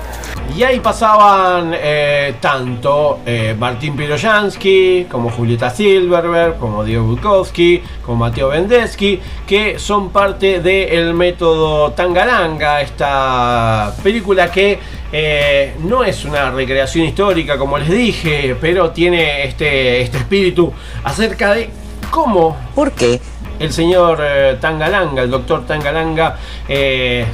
Y 0.56 0.62
ahí 0.62 0.80
pasaban 0.80 1.72
eh, 1.74 2.36
tanto 2.40 3.20
eh, 3.26 3.54
Martín 3.58 3.94
Piroyansky, 3.94 5.06
como 5.10 5.28
Julieta 5.28 5.68
Silverberg, 5.68 6.56
como 6.56 6.82
Diego 6.82 7.04
Bukowski, 7.04 7.82
como 8.00 8.24
Mateo 8.24 8.48
Vendesky, 8.48 9.20
que 9.46 9.78
son 9.78 10.08
parte 10.08 10.60
del 10.60 11.12
método 11.12 11.92
Tangalanga, 11.92 12.80
esta 12.80 13.94
película 14.02 14.50
que 14.50 14.78
eh, 15.12 15.74
no 15.80 16.02
es 16.02 16.24
una 16.24 16.50
recreación 16.50 17.04
histórica, 17.04 17.58
como 17.58 17.76
les 17.76 17.90
dije, 17.90 18.56
pero 18.58 18.92
tiene 18.92 19.44
este, 19.44 20.00
este 20.00 20.16
espíritu 20.16 20.72
acerca 21.04 21.52
de 21.52 21.68
cómo. 22.10 22.56
¿Por 22.74 22.92
qué? 22.92 23.20
El 23.58 23.72
señor 23.72 24.18
eh, 24.22 24.58
Tangalanga, 24.60 25.22
el 25.22 25.30
doctor 25.30 25.64
Tangalanga, 25.66 26.36
eh, 26.68 27.24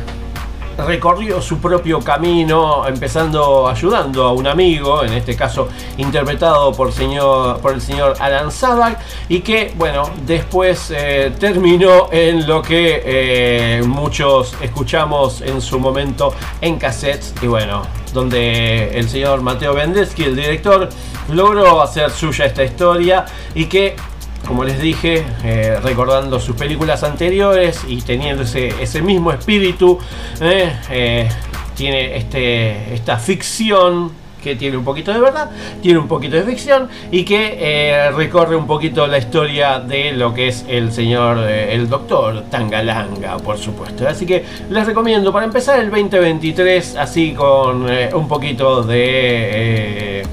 recorrió 0.86 1.42
su 1.42 1.58
propio 1.58 2.00
camino, 2.00 2.86
empezando 2.86 3.68
ayudando 3.68 4.24
a 4.24 4.32
un 4.32 4.46
amigo, 4.46 5.04
en 5.04 5.12
este 5.12 5.36
caso 5.36 5.68
interpretado 5.98 6.72
por, 6.72 6.88
el 6.88 7.80
señor 7.80 8.14
Alan 8.20 8.50
Sabak, 8.50 8.98
y 9.28 9.40
que, 9.40 9.74
bueno, 9.76 10.08
después 10.24 10.92
eh, 10.96 11.32
terminó 11.38 12.08
en 12.10 12.46
lo 12.46 12.62
que 12.62 13.82
muchos 13.86 14.54
escuchamos 14.62 15.42
en 15.42 15.60
su 15.60 15.78
momento 15.78 16.32
en 16.60 16.78
cassettes, 16.78 17.34
y 17.42 17.48
bueno, 17.48 17.82
donde 18.14 18.96
el 18.96 19.08
señor 19.08 19.42
Mateo 19.42 19.74
Vendesky, 19.74 20.24
el 20.24 20.36
director, 20.36 20.88
logró 21.28 21.82
hacer 21.82 22.10
suya 22.10 22.46
esta 22.46 22.64
historia 22.64 23.24
y 23.54 23.66
que 23.66 23.96
como 24.47 24.64
les 24.64 24.81
dije, 24.81 25.24
eh, 25.44 25.78
recordando 25.82 26.40
sus 26.40 26.56
películas 26.56 27.02
anteriores 27.05 27.82
y 27.86 28.01
teniendo 28.02 28.43
ese, 28.43 29.02
mismo 29.02 29.32
espíritu, 29.32 29.98
eh, 30.40 30.73
eh, 30.90 31.28
tiene 31.77 32.16
este, 32.16 32.94
esta 32.94 33.19
ficción 33.19 34.10
que 34.43 34.56
tiene 34.56 34.77
un 34.77 34.85
poquito 34.85 35.12
de 35.12 35.20
verdad, 35.20 35.51
tiene 35.81 36.01
un 36.01 36.09
poquito 36.09 36.35
de 36.35 36.43
ficción 36.43 36.89
y 37.12 37.24
que 37.24 38.10
recorre 38.16 38.56
un 38.56 38.66
poquito 38.66 39.06
la 39.06 39.19
historia 39.19 39.78
de 39.78 40.10
lo 40.10 40.35
que 40.35 40.48
es 40.48 40.64
el 40.69 40.90
señor, 40.90 41.39
el 41.39 41.89
doctor 41.89 42.47
Tangalanga, 42.51 43.36
por 43.36 43.56
supuesto. 43.56 44.09
Así 44.09 44.27
que 44.27 44.44
les 44.69 44.85
recomiendo 44.85 45.32
para 45.32 45.47
empezar 45.47 45.78
el 45.78 45.90
2023 45.90 46.97
así 46.97 47.35
con 47.35 47.86
un 47.89 48.27
poquito 48.27 48.82
de... 48.82 50.27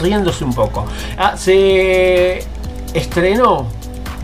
riéndose 0.00 0.42
un 0.42 0.54
poco. 0.54 0.86
Ah, 1.18 1.36
se 1.36 2.42
estrenó 2.94 3.66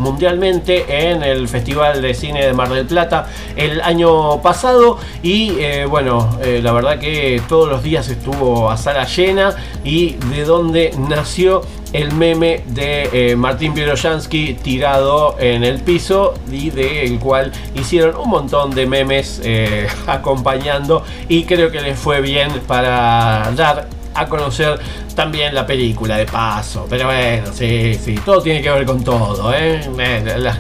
mundialmente 0.01 1.11
en 1.11 1.23
el 1.23 1.47
Festival 1.47 2.03
de 2.03 2.15
Cine 2.15 2.45
de 2.45 2.53
Mar 2.53 2.71
del 2.71 2.87
Plata 2.87 3.29
el 3.55 3.81
año 3.83 4.41
pasado 4.43 4.99
y 5.23 5.59
eh, 5.59 5.85
bueno, 5.85 6.39
eh, 6.43 6.61
la 6.63 6.73
verdad 6.73 6.99
que 6.99 7.41
todos 7.49 7.69
los 7.69 7.83
días 7.83 8.09
estuvo 8.09 8.71
a 8.71 8.77
sala 8.77 9.05
llena 9.05 9.55
y 9.85 10.15
de 10.35 10.45
donde 10.45 10.93
nació 10.99 11.63
el 11.93 12.13
meme 12.13 12.63
de 12.69 13.33
eh, 13.33 13.37
Martín 13.37 13.75
Piroyansky 13.75 14.55
tirado 14.55 15.37
en 15.39 15.65
el 15.65 15.81
piso 15.81 16.35
y 16.51 16.71
del 16.71 17.19
cual 17.19 17.53
hicieron 17.75 18.17
un 18.17 18.31
montón 18.31 18.75
de 18.75 18.87
memes 18.87 19.43
acompañando 20.07 21.05
y 21.29 21.45
creo 21.45 21.71
que 21.71 21.81
les 21.81 21.99
fue 21.99 22.21
bien 22.21 22.51
para 22.67 23.53
dar 23.55 24.00
a 24.15 24.27
conocer 24.27 24.79
también 25.15 25.55
la 25.55 25.67
película 25.67 26.17
de 26.17 26.27
paso. 26.27 26.87
Pero 26.89 27.07
bueno, 27.07 27.47
sí, 27.53 27.95
sí, 27.95 28.15
todo 28.25 28.41
tiene 28.43 28.63
que 28.63 28.71
ver 28.71 28.85
con 28.85 29.03
todo. 29.05 29.53
¿eh? 29.55 29.81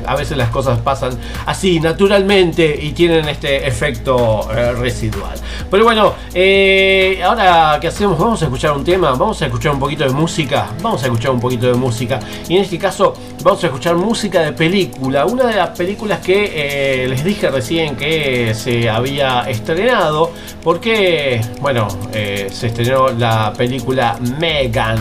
A 0.06 0.16
veces 0.16 0.36
las 0.36 0.50
cosas 0.50 0.78
pasan 0.80 1.18
así, 1.46 1.80
naturalmente, 1.80 2.78
y 2.80 2.92
tienen 2.92 3.28
este 3.28 3.66
efecto 3.66 4.48
eh, 4.54 4.72
residual. 4.72 5.38
Pero 5.70 5.84
bueno, 5.84 6.14
eh, 6.34 7.20
ahora 7.24 7.78
¿qué 7.80 7.88
hacemos? 7.88 8.18
Vamos 8.18 8.42
a 8.42 8.46
escuchar 8.46 8.72
un 8.72 8.84
tema, 8.84 9.12
vamos 9.12 9.40
a 9.42 9.46
escuchar 9.46 9.72
un 9.72 9.80
poquito 9.80 10.04
de 10.04 10.10
música, 10.10 10.68
vamos 10.82 11.02
a 11.02 11.06
escuchar 11.06 11.30
un 11.30 11.40
poquito 11.40 11.66
de 11.66 11.74
música. 11.74 12.20
Y 12.48 12.56
en 12.56 12.62
este 12.62 12.78
caso 12.78 13.14
vamos 13.42 13.62
a 13.64 13.68
escuchar 13.68 13.96
música 13.96 14.40
de 14.40 14.52
película. 14.52 15.26
Una 15.26 15.46
de 15.46 15.56
las 15.56 15.70
películas 15.70 16.20
que 16.20 17.04
eh, 17.04 17.08
les 17.08 17.24
dije 17.24 17.48
recién 17.50 17.96
que 17.96 18.54
se 18.54 18.88
había 18.88 19.42
estrenado, 19.48 20.32
porque, 20.62 21.40
bueno, 21.60 21.88
eh, 22.12 22.48
se 22.50 22.68
estrenó 22.68 23.08
la 23.08 23.52
película 23.56 24.18
Megan. 24.38 24.98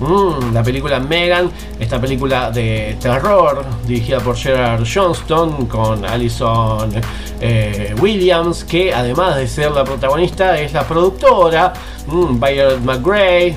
Mm, 0.00 0.52
la 0.52 0.62
película 0.62 1.00
Megan, 1.00 1.50
esta 1.78 2.00
película 2.00 2.50
de 2.50 2.96
terror 3.00 3.64
dirigida 3.86 4.20
por 4.20 4.36
Gerard 4.36 4.84
Johnston 4.86 5.66
con 5.66 6.04
Alison 6.04 6.92
eh, 7.40 7.94
Williams, 8.00 8.64
que 8.64 8.94
además 8.94 9.36
de 9.36 9.48
ser 9.48 9.72
la 9.72 9.84
protagonista 9.84 10.58
es 10.58 10.72
la 10.72 10.84
productora, 10.84 11.72
mm, 12.06 12.40
Violet 12.40 12.80
McGray, 12.80 13.56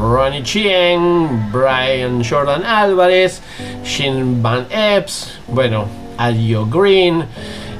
Ronnie 0.00 0.42
Chien, 0.42 1.50
Brian 1.50 2.22
Jordan 2.22 2.64
Álvarez, 2.64 3.42
Shin 3.84 4.42
Van 4.42 4.66
Epps, 4.70 5.38
bueno, 5.48 5.86
Adio 6.16 6.66
Green. 6.66 7.24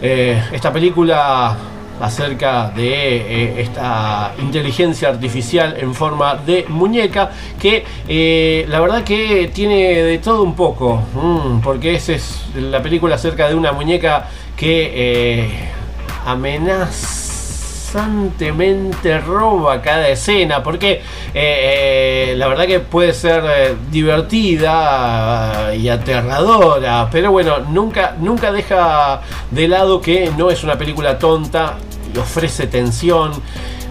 Eh, 0.03 0.43
esta 0.53 0.73
película 0.73 1.57
acerca 2.01 2.71
de 2.71 3.17
eh, 3.17 3.61
esta 3.61 4.33
inteligencia 4.41 5.09
artificial 5.09 5.77
en 5.79 5.95
forma 5.95 6.37
de 6.37 6.65
muñeca 6.69 7.31
que 7.59 7.85
eh, 8.09 8.65
la 8.69 8.81
verdad 8.81 9.03
que 9.03 9.51
tiene 9.53 10.03
de 10.03 10.19
todo 10.19 10.43
un 10.43 10.55
poco 10.55 11.03
mm, 11.15 11.61
porque 11.61 11.95
esa 11.95 12.13
es 12.13 12.43
la 12.55 12.81
película 12.83 13.17
acerca 13.17 13.49
de 13.49 13.55
una 13.55 13.73
muñeca 13.73 14.29
que 14.57 14.93
eh, 14.95 15.51
amenazantemente 17.95 19.19
roba 19.21 19.81
cada 19.81 20.09
escena 20.09 20.63
porque 20.63 20.93
eh, 20.93 21.03
eh, 22.33 22.35
la 22.37 22.49
verdad 22.49 22.67
que 22.67 22.81
puede 22.81 23.15
ser 23.15 23.45
eh, 23.47 23.77
divertida 23.91 25.75
y 25.75 25.89
aterradora 25.89 27.09
pero 27.11 27.31
bueno 27.31 27.61
nunca 27.61 28.17
nunca 28.19 28.53
deja 28.53 29.23
de 29.51 29.69
lado 29.69 30.01
que 30.01 30.31
no 30.37 30.51
es 30.51 30.65
una 30.65 30.77
película 30.77 31.19
tonta 31.19 31.77
y 32.15 32.19
ofrece 32.19 32.67
tensión 32.67 33.33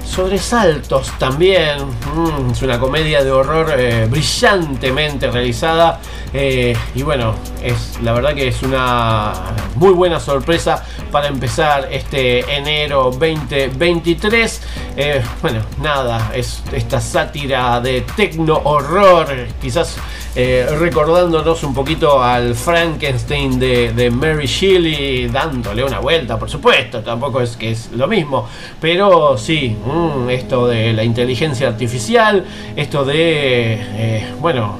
sobresaltos 0.08 1.12
también. 1.20 1.86
Mm, 2.16 2.52
es 2.52 2.62
una 2.62 2.80
comedia 2.80 3.24
de 3.24 3.32
horror 3.32 3.74
eh, 3.78 4.08
brillantemente 4.10 5.30
realizada. 5.30 6.00
eh, 6.34 6.76
y 6.96 7.04
bueno, 7.04 7.36
es 7.64 8.00
la 8.02 8.14
verdad 8.14 8.34
que 8.34 8.48
es 8.48 8.62
una 8.64 9.34
muy 9.76 9.92
buena 9.92 10.20
sorpresa 10.20 10.84
para 11.12 11.28
empezar 11.28 11.88
este 11.92 12.40
enero 12.56 13.12
2023. 13.12 14.62
Eh, 14.98 15.22
bueno, 15.42 15.62
nada, 15.82 16.32
es 16.34 16.64
esta 16.74 17.00
sátira 17.00 17.80
de 17.82 18.02
tecno 18.16 18.62
horror, 18.64 19.28
quizás 19.62 19.98
eh, 20.40 20.68
recordándonos 20.78 21.64
un 21.64 21.74
poquito 21.74 22.22
al 22.22 22.54
Frankenstein 22.54 23.58
de, 23.58 24.12
Mary 24.12 24.46
Shelley, 24.46 25.30
dándole 25.30 25.84
una 25.84 25.98
vuelta, 25.98 26.38
por 26.38 26.48
supuesto, 26.48 27.00
tampoco 27.02 27.42
es 27.42 27.58
que 27.58 27.72
es 27.72 27.92
lo 27.94 28.08
mismo, 28.08 28.48
pero 28.80 29.36
sí, 29.36 29.76
mm, 29.84 30.30
esto 30.30 30.68
de 30.68 30.94
la 30.94 31.04
inteligencia 31.04 31.70
artificial, 31.70 32.46
esto 32.76 33.04
de, 33.04 33.80
eh, 33.82 34.28
bueno, 34.40 34.78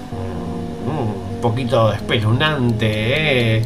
mm, 0.86 1.34
un 1.38 1.42
poquito 1.42 1.92
espeluznante, 1.92 3.58
eh. 3.58 3.62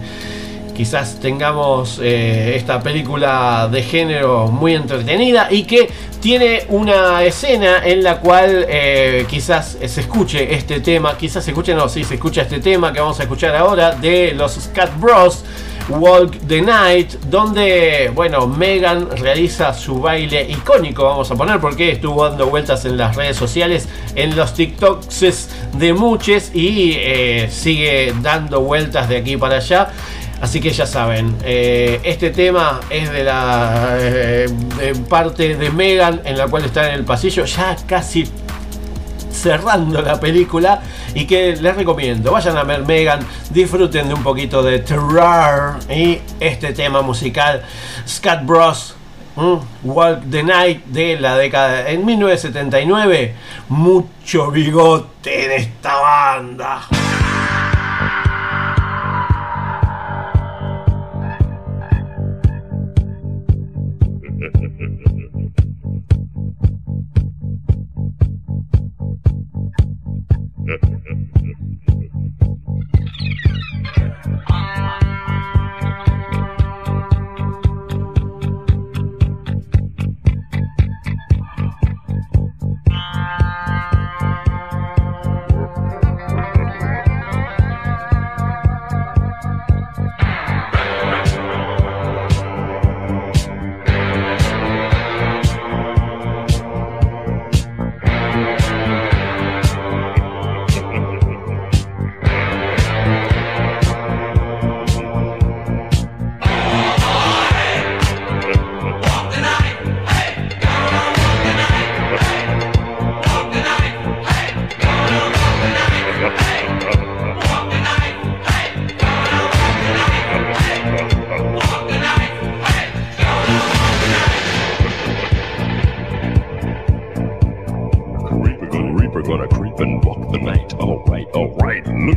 Quizás 0.75 1.19
tengamos 1.19 1.99
eh, 2.01 2.53
esta 2.55 2.81
película 2.81 3.69
de 3.71 3.83
género 3.83 4.47
muy 4.47 4.75
entretenida 4.75 5.47
y 5.51 5.63
que 5.63 5.89
tiene 6.19 6.65
una 6.69 7.23
escena 7.23 7.85
en 7.85 8.03
la 8.03 8.19
cual 8.19 8.65
eh, 8.67 9.25
quizás 9.29 9.77
se 9.83 10.01
escuche 10.01 10.53
este 10.53 10.79
tema, 10.79 11.17
quizás 11.17 11.43
se 11.43 11.51
escuche, 11.51 11.73
no, 11.73 11.89
sí, 11.89 12.03
se 12.03 12.15
escucha 12.15 12.43
este 12.43 12.59
tema 12.59 12.93
que 12.93 12.99
vamos 12.99 13.19
a 13.19 13.23
escuchar 13.23 13.55
ahora 13.55 13.91
de 13.91 14.33
los 14.33 14.53
Scat 14.53 14.99
Bros. 14.99 15.43
Walk 15.89 16.37
the 16.47 16.61
Night, 16.61 17.13
donde, 17.29 18.11
bueno, 18.13 18.47
Megan 18.47 19.09
realiza 19.17 19.73
su 19.73 19.99
baile 19.99 20.47
icónico, 20.49 21.03
vamos 21.03 21.29
a 21.31 21.35
poner, 21.35 21.59
porque 21.59 21.91
estuvo 21.91 22.27
dando 22.27 22.47
vueltas 22.47 22.85
en 22.85 22.97
las 22.97 23.15
redes 23.15 23.35
sociales, 23.37 23.89
en 24.15 24.35
los 24.35 24.53
TikToks 24.53 25.49
de 25.73 25.93
muchos 25.93 26.53
y 26.53 26.93
eh, 26.97 27.49
sigue 27.51 28.13
dando 28.21 28.61
vueltas 28.61 29.09
de 29.09 29.17
aquí 29.17 29.37
para 29.37 29.57
allá. 29.57 29.89
Así 30.41 30.59
que 30.59 30.71
ya 30.71 30.87
saben, 30.87 31.37
eh, 31.43 31.99
este 32.03 32.31
tema 32.31 32.79
es 32.89 33.11
de 33.11 33.23
la 33.23 33.95
eh, 33.99 34.47
de 34.79 34.95
parte 35.07 35.55
de 35.55 35.69
Megan, 35.69 36.21
en 36.25 36.37
la 36.37 36.47
cual 36.47 36.65
está 36.65 36.87
en 36.89 36.95
el 36.95 37.05
pasillo, 37.05 37.45
ya 37.45 37.75
casi 37.87 38.27
cerrando 39.31 40.01
la 40.01 40.19
película 40.19 40.81
y 41.13 41.25
que 41.25 41.55
les 41.55 41.75
recomiendo. 41.75 42.31
Vayan 42.31 42.57
a 42.57 42.63
ver 42.63 42.85
Megan, 42.85 43.19
disfruten 43.51 44.07
de 44.07 44.13
un 44.15 44.23
poquito 44.23 44.63
de 44.63 44.79
terror 44.79 45.77
y 45.89 46.19
este 46.39 46.73
tema 46.73 47.01
musical 47.01 47.61
Scat 48.07 48.45
Bros. 48.45 48.95
Walk 49.83 50.29
the 50.29 50.43
Night 50.43 50.85
de 50.87 51.19
la 51.19 51.37
década 51.37 51.89
en 51.89 52.05
1979. 52.05 53.33
Mucho 53.69 54.51
bigote 54.51 55.45
en 55.45 55.51
esta 55.51 55.95
banda. 55.95 56.81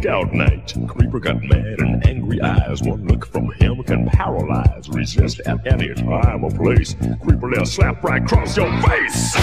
Out 0.07 0.33
night. 0.33 0.75
Creeper 0.89 1.21
got 1.21 1.43
mad 1.43 1.81
and 1.81 2.07
angry 2.07 2.41
eyes. 2.41 2.83
One 2.83 3.07
look 3.07 3.27
from 3.27 3.53
him 3.53 3.83
can 3.85 4.07
paralyze. 4.07 4.89
Resist 4.89 5.41
at 5.47 5.67
any 5.67 5.95
time 5.95 6.45
or 6.45 6.51
place. 6.51 6.97
Creeper 7.23 7.51
let 7.51 7.67
slap 7.67 8.03
right 8.03 8.23
across 8.23 8.57
your 8.57 8.71
face. 8.83 9.37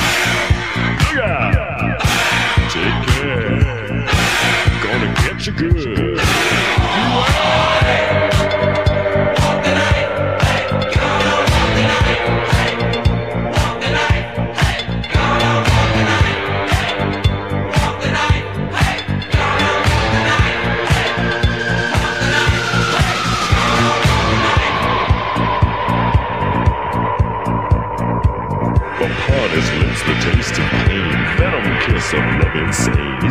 Out! 1.14 2.00
Take 2.70 3.08
care. 3.08 4.08
Gonna 4.84 5.14
get 5.16 5.48
you 5.48 5.54
good. 5.54 6.71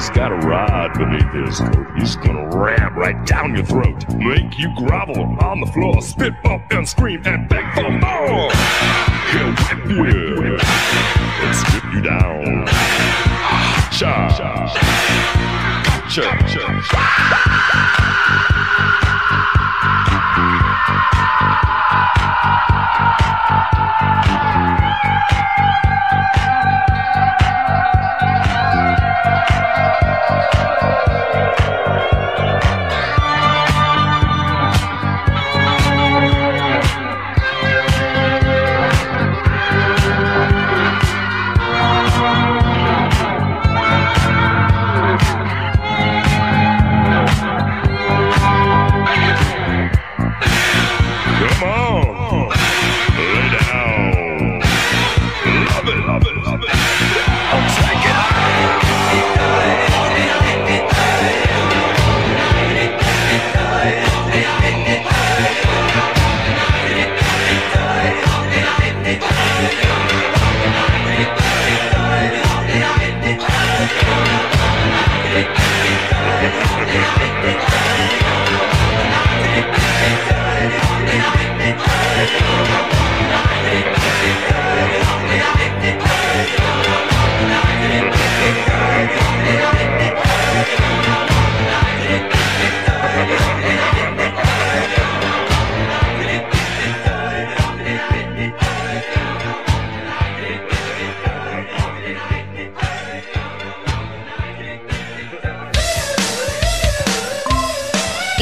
He's 0.00 0.08
got 0.08 0.32
a 0.32 0.36
rod 0.48 0.96
beneath 0.96 1.30
his 1.30 1.58
coat. 1.58 1.86
He's 1.98 2.16
gonna 2.16 2.48
ram 2.56 2.96
right 2.96 3.22
down 3.26 3.54
your 3.54 3.66
throat, 3.66 4.08
make 4.14 4.58
you 4.58 4.74
grovel 4.74 5.36
on 5.42 5.60
the 5.60 5.66
floor, 5.66 6.00
spit 6.00 6.32
up 6.46 6.62
and 6.70 6.88
scream 6.88 7.20
and 7.26 7.46
beg 7.50 7.70
for 7.74 7.90
more. 7.90 8.50
He'll 9.28 9.52
whip 9.52 9.84
you. 9.90 10.56
And 10.56 11.54
strip 11.54 11.84
you 11.92 12.00
down. 12.00 12.66
Cha, 13.92 14.30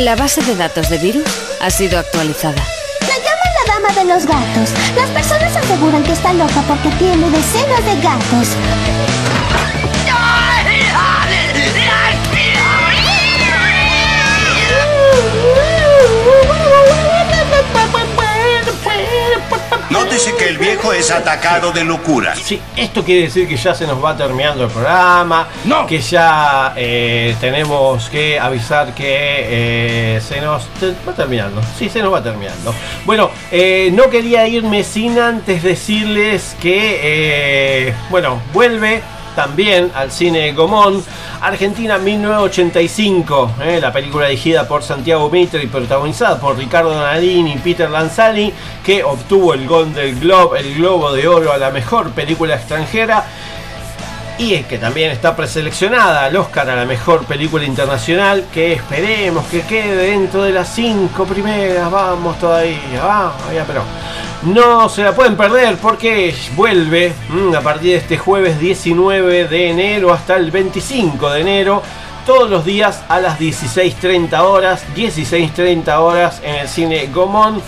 La 0.09 0.17
base 0.17 0.41
de 0.41 0.57
datos 0.57 0.89
de 0.89 0.97
virus 0.97 1.29
ha 1.61 1.69
sido 1.69 1.99
actualizada. 1.99 2.65
La 3.03 3.17
llaman 3.19 3.53
la 3.59 3.75
dama 3.75 3.95
de 3.95 4.05
los 4.07 4.25
gatos. 4.25 4.71
Las 4.97 5.11
personas 5.11 5.55
aseguran 5.55 6.03
que 6.03 6.13
está 6.13 6.33
loca 6.33 6.65
porque 6.67 6.89
tiene 6.97 7.29
decenas 7.29 7.85
de 7.85 8.01
gatos. 8.01 8.49
Nótese 19.99 20.33
que 20.37 20.49
el 20.49 20.59
viejo 20.59 20.93
es 20.93 21.11
atacado 21.11 21.73
de 21.73 21.83
locura. 21.83 22.33
Sí, 22.37 22.61
esto 22.77 23.03
quiere 23.03 23.23
decir 23.23 23.49
que 23.49 23.57
ya 23.57 23.75
se 23.75 23.85
nos 23.85 24.03
va 24.03 24.17
terminando 24.17 24.63
el 24.63 24.71
programa. 24.71 25.49
Que 25.89 26.01
ya 26.01 26.73
eh, 26.77 27.35
tenemos 27.41 28.09
que 28.09 28.39
avisar 28.39 28.95
que 28.95 29.07
eh, 29.07 30.21
se 30.21 30.41
nos 30.41 30.63
va 31.07 31.13
terminando. 31.13 31.61
Sí, 31.77 31.89
se 31.89 32.01
nos 32.01 32.13
va 32.13 32.23
terminando. 32.23 32.73
Bueno, 33.05 33.33
eh, 33.51 33.91
no 33.93 34.09
quería 34.09 34.47
irme 34.47 34.85
sin 34.85 35.19
antes 35.19 35.65
decirles 35.65 36.55
que, 36.63 37.01
eh, 37.89 37.95
bueno, 38.09 38.41
vuelve 38.53 39.03
también 39.35 39.91
al 39.97 40.13
cine 40.13 40.53
Gomón. 40.53 41.05
Argentina 41.49 41.97
1985, 41.97 43.55
eh, 43.63 43.79
la 43.81 43.91
película 43.91 44.27
dirigida 44.27 44.69
por 44.69 44.83
Santiago 44.83 45.31
Mitre 45.31 45.63
y 45.63 45.67
protagonizada 45.67 46.39
por 46.39 46.59
Ricardo 46.59 46.95
Narini 46.95 47.55
y 47.55 47.59
Peter 47.59 47.89
Lanzani, 47.89 48.53
que 48.85 49.03
obtuvo 49.03 49.55
el 49.55 49.67
Golden 49.67 50.21
Globe, 50.21 50.61
el 50.61 50.75
Globo 50.75 51.11
de 51.11 51.27
Oro 51.27 51.53
a 51.53 51.57
la 51.57 51.71
mejor 51.71 52.11
película 52.11 52.55
extranjera 52.55 53.25
y 54.39 54.55
es 54.55 54.67
que 54.67 54.79
también 54.79 55.11
está 55.11 55.35
preseleccionada 55.35 56.25
al 56.25 56.37
Oscar 56.37 56.69
a 56.71 56.77
la 56.77 56.85
mejor 56.85 57.25
película 57.25 57.65
internacional, 57.65 58.45
que 58.53 58.75
esperemos 58.75 59.47
que 59.47 59.63
quede 59.63 60.11
dentro 60.11 60.45
de 60.45 60.53
las 60.53 60.69
cinco 60.69 61.25
primeras, 61.25 61.91
vamos 61.91 62.39
todavía, 62.39 63.03
vamos, 63.03 63.39
todavía, 63.39 63.65
pero 63.67 63.83
no 64.43 64.89
se 64.89 65.03
la 65.03 65.15
pueden 65.15 65.37
perder 65.37 65.77
porque 65.79 66.35
vuelve 66.55 67.13
mm, 67.29 67.55
a 67.55 67.61
partir 67.61 67.91
de 67.91 67.97
este 67.97 68.19
jueves 68.19 68.61
19 68.61 69.49
de 69.49 69.71
enero 69.71 70.13
hasta 70.13 70.37
el 70.37 70.51
25 70.51 71.31
de 71.31 71.41
enero. 71.41 71.83
Todos 72.25 72.49
los 72.49 72.65
días 72.65 73.03
a 73.09 73.21
las 73.21 73.39
16.30 73.41 74.39
horas, 74.41 74.85
16.30 74.95 75.99
horas 75.99 76.41
en 76.45 76.57
el 76.57 76.69
cine 76.69 77.09
Gomón. 77.13 77.61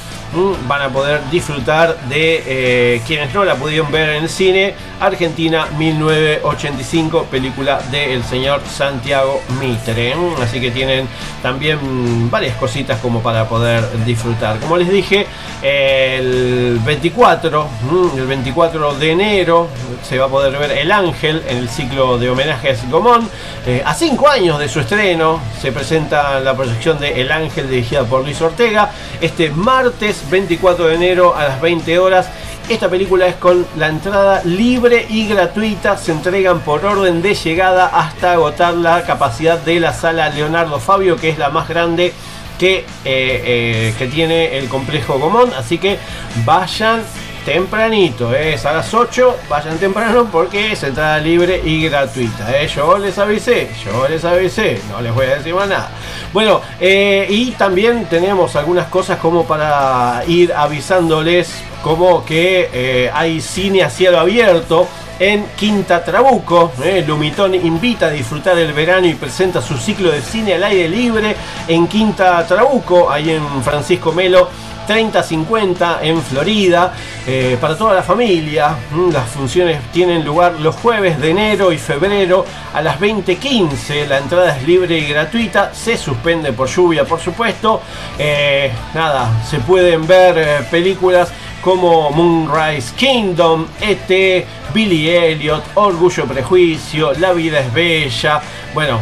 Van 0.69 0.82
a 0.82 0.89
poder 0.89 1.20
disfrutar 1.31 1.97
de 2.09 2.43
eh, 2.47 3.02
quienes 3.07 3.35
no 3.35 3.44
la 3.44 3.57
pudieron 3.57 3.90
ver 3.90 4.11
en 4.11 4.23
el 4.24 4.28
cine. 4.28 4.74
Argentina 5.01 5.66
1985, 5.77 7.24
película 7.31 7.81
del 7.90 8.23
señor 8.23 8.61
Santiago 8.65 9.40
Mitre. 9.59 10.15
Así 10.40 10.61
que 10.61 10.70
tienen 10.70 11.09
también 11.43 12.31
varias 12.31 12.57
cositas 12.57 13.01
como 13.01 13.20
para 13.23 13.48
poder 13.48 13.85
disfrutar. 14.05 14.59
Como 14.61 14.77
les 14.77 14.90
dije, 14.90 15.27
el 15.62 16.78
24, 16.85 17.69
mm, 17.90 18.19
el 18.19 18.27
24 18.27 18.94
de 18.94 19.11
enero 19.11 19.69
se 20.02 20.19
va 20.19 20.27
a 20.27 20.28
poder 20.28 20.57
ver 20.59 20.70
El 20.73 20.93
Ángel 20.93 21.43
en 21.48 21.59
el 21.59 21.69
ciclo 21.69 22.19
de 22.19 22.31
homenajes 22.31 22.89
Gomón. 22.90 23.28
Eh, 23.66 23.82
a 23.85 23.94
cinco 23.94 24.28
años 24.28 24.59
de 24.59 24.69
su 24.69 24.81
estreno 24.81 25.40
se 25.61 25.73
presenta 25.73 26.40
la 26.40 26.55
proyección 26.55 26.98
de 26.98 27.20
El 27.20 27.31
Ángel 27.31 27.69
dirigida 27.69 28.05
por 28.05 28.23
Luis 28.23 28.40
Ortega. 28.40 28.90
Este 29.20 29.51
martes 29.51 30.20
24 30.29 30.89
de 30.89 30.95
enero 30.95 31.35
a 31.35 31.45
las 31.45 31.61
20 31.61 31.99
horas. 31.99 32.29
Esta 32.69 32.89
película 32.89 33.27
es 33.27 33.35
con 33.37 33.67
la 33.77 33.89
entrada 33.89 34.43
libre 34.45 35.07
y 35.09 35.27
gratuita. 35.27 35.97
Se 35.97 36.13
entregan 36.13 36.61
por 36.61 36.85
orden 36.85 37.23
de 37.23 37.35
llegada 37.35 37.87
hasta 37.87 38.33
agotar 38.33 38.75
la 38.75 39.03
capacidad 39.05 39.59
de 39.59 39.81
la 39.81 39.93
sala 39.93 40.29
Leonardo 40.29 40.79
Fabio, 40.79 41.17
que 41.17 41.31
es 41.31 41.39
la 41.39 41.51
más 41.51 41.69
grande 41.69 42.13
que, 42.59 42.79
eh, 42.79 42.85
eh, 43.05 43.95
que 43.99 44.07
tiene 44.07 44.59
el 44.59 44.69
complejo 44.69 45.19
Gomón. 45.19 45.53
Así 45.55 45.79
que 45.79 45.99
vayan 46.45 47.03
tempranito, 47.45 48.35
eh, 48.35 48.55
es 48.55 48.67
a 48.67 48.73
las 48.73 48.93
8, 48.93 49.37
vayan 49.49 49.79
temprano 49.79 50.29
porque 50.31 50.73
es 50.73 50.83
entrada 50.83 51.19
libre 51.19 51.61
y 51.65 51.85
gratuita. 51.89 52.57
eh. 52.57 52.69
Yo 52.69 52.99
les 52.99 53.19
avisé, 53.19 53.71
yo 53.85 54.07
les 54.09 54.25
avisé, 54.25 54.81
no 54.91 55.01
les 55.01 55.12
voy 55.15 55.27
a 55.27 55.37
decir 55.37 55.55
más 55.55 55.69
nada. 55.69 55.91
Bueno, 56.33 56.61
eh, 56.81 57.27
y 57.29 57.53
también 57.53 58.07
tenemos 58.07 58.57
algunas 58.57 58.87
cosas 58.89 59.19
como 59.19 59.45
para 59.45 60.23
ir 60.27 60.53
avisándoles, 60.53 61.62
como 61.83 62.25
que 62.25 63.11
hay 63.12 63.41
cine 63.41 63.83
a 63.83 63.91
cielo 63.91 64.21
abierto 64.21 64.87
en 65.19 65.47
Quinta 65.57 66.05
Trabuco. 66.05 66.73
Lumitón 67.07 67.55
invita 67.55 68.07
a 68.07 68.11
disfrutar 68.11 68.59
el 68.59 68.73
verano 68.73 69.07
y 69.07 69.15
presenta 69.15 69.61
su 69.61 69.77
ciclo 69.77 70.11
de 70.11 70.23
cine 70.23 70.55
al 70.55 70.65
aire 70.65 70.89
libre 70.89 71.35
en 71.67 71.89
Quinta 71.89 72.47
Trabuco, 72.47 73.11
ahí 73.11 73.31
en 73.31 73.62
Francisco 73.62 74.12
Melo. 74.12 74.49
30-50 74.89 75.98
en 76.02 76.20
Florida, 76.23 76.93
eh, 77.27 77.57
para 77.61 77.77
toda 77.77 77.94
la 77.94 78.02
familia. 78.02 78.77
Mm, 78.93 79.11
Las 79.12 79.28
funciones 79.28 79.81
tienen 79.93 80.24
lugar 80.24 80.55
los 80.61 80.74
jueves 80.77 81.20
de 81.20 81.31
enero 81.31 81.73
y 81.73 81.78
febrero 81.78 82.44
a 82.74 82.82
las 82.82 82.98
20.15. 83.01 84.07
La 84.07 84.19
entrada 84.19 84.57
es 84.57 84.66
libre 84.66 84.98
y 84.98 85.07
gratuita, 85.07 85.73
se 85.74 85.97
suspende 85.97 86.52
por 86.52 86.69
lluvia, 86.69 87.05
por 87.05 87.20
supuesto. 87.20 87.81
Eh, 88.19 88.70
nada, 88.94 89.43
se 89.48 89.59
pueden 89.61 90.07
ver 90.07 90.39
eh, 90.39 90.66
películas 90.70 91.31
como 91.62 92.11
Moonrise 92.11 92.94
Kingdom, 92.94 93.66
ET, 93.81 94.47
Billy 94.73 95.11
Elliot, 95.11 95.62
Orgullo 95.74 96.24
Prejuicio, 96.24 97.12
La 97.15 97.32
vida 97.32 97.61
es 97.61 97.73
bella. 97.73 98.40
Bueno, 98.73 99.01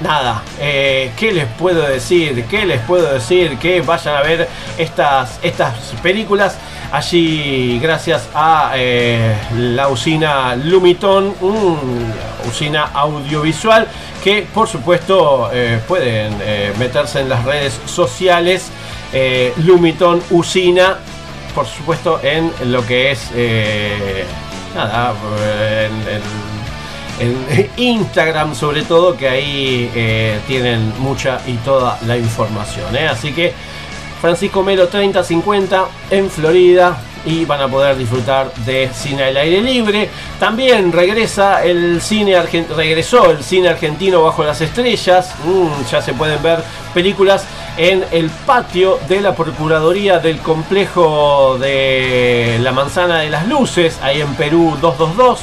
Nada, 0.00 0.42
eh, 0.60 1.12
¿qué 1.16 1.32
les 1.32 1.46
puedo 1.46 1.80
decir? 1.86 2.44
¿Qué 2.50 2.66
les 2.66 2.80
puedo 2.82 3.14
decir? 3.14 3.56
Que 3.56 3.80
vayan 3.80 4.16
a 4.16 4.20
ver 4.20 4.46
estas, 4.76 5.38
estas 5.42 5.74
películas 6.02 6.58
allí 6.92 7.78
gracias 7.80 8.28
a 8.34 8.72
eh, 8.74 9.34
la 9.56 9.88
usina 9.88 10.54
Lumiton, 10.54 11.34
usina 12.46 12.90
audiovisual 12.92 13.88
que 14.22 14.46
por 14.52 14.68
supuesto 14.68 15.48
eh, 15.52 15.80
pueden 15.88 16.36
meterse 16.78 17.20
en 17.20 17.30
las 17.30 17.44
redes 17.44 17.80
sociales 17.86 18.70
Lumiton 19.64 20.22
Usina, 20.30 20.98
por 21.54 21.66
supuesto 21.66 22.20
en 22.22 22.52
lo 22.70 22.86
que 22.86 23.12
es 23.12 23.30
nada, 24.74 25.14
en 25.86 26.45
en 27.18 27.70
Instagram 27.76 28.54
sobre 28.54 28.82
todo, 28.82 29.16
que 29.16 29.28
ahí 29.28 29.90
eh, 29.94 30.38
tienen 30.46 30.92
mucha 30.98 31.40
y 31.46 31.54
toda 31.58 31.98
la 32.06 32.16
información. 32.16 32.94
¿eh? 32.96 33.08
Así 33.08 33.32
que 33.32 33.52
Francisco 34.20 34.62
Melo 34.62 34.88
3050 34.88 35.86
en 36.10 36.30
Florida 36.30 36.96
y 37.24 37.44
van 37.44 37.60
a 37.60 37.68
poder 37.68 37.96
disfrutar 37.96 38.52
de 38.64 38.88
cine 38.94 39.24
al 39.24 39.36
aire 39.36 39.60
libre. 39.60 40.08
También 40.38 40.92
regresa 40.92 41.64
el 41.64 42.00
cine 42.00 42.40
regresó 42.76 43.30
el 43.30 43.42
cine 43.42 43.68
argentino 43.68 44.22
bajo 44.22 44.44
las 44.44 44.60
estrellas. 44.60 45.34
Mm, 45.44 45.90
ya 45.90 46.00
se 46.00 46.14
pueden 46.14 46.42
ver 46.42 46.60
películas 46.94 47.44
en 47.76 48.04
el 48.10 48.30
patio 48.30 48.98
de 49.08 49.20
la 49.20 49.34
Procuraduría 49.34 50.18
del 50.18 50.38
complejo 50.38 51.58
de 51.58 52.58
la 52.62 52.72
Manzana 52.72 53.18
de 53.18 53.28
las 53.28 53.46
Luces, 53.46 53.98
ahí 54.02 54.20
en 54.20 54.34
Perú 54.34 54.76
222 54.80 55.40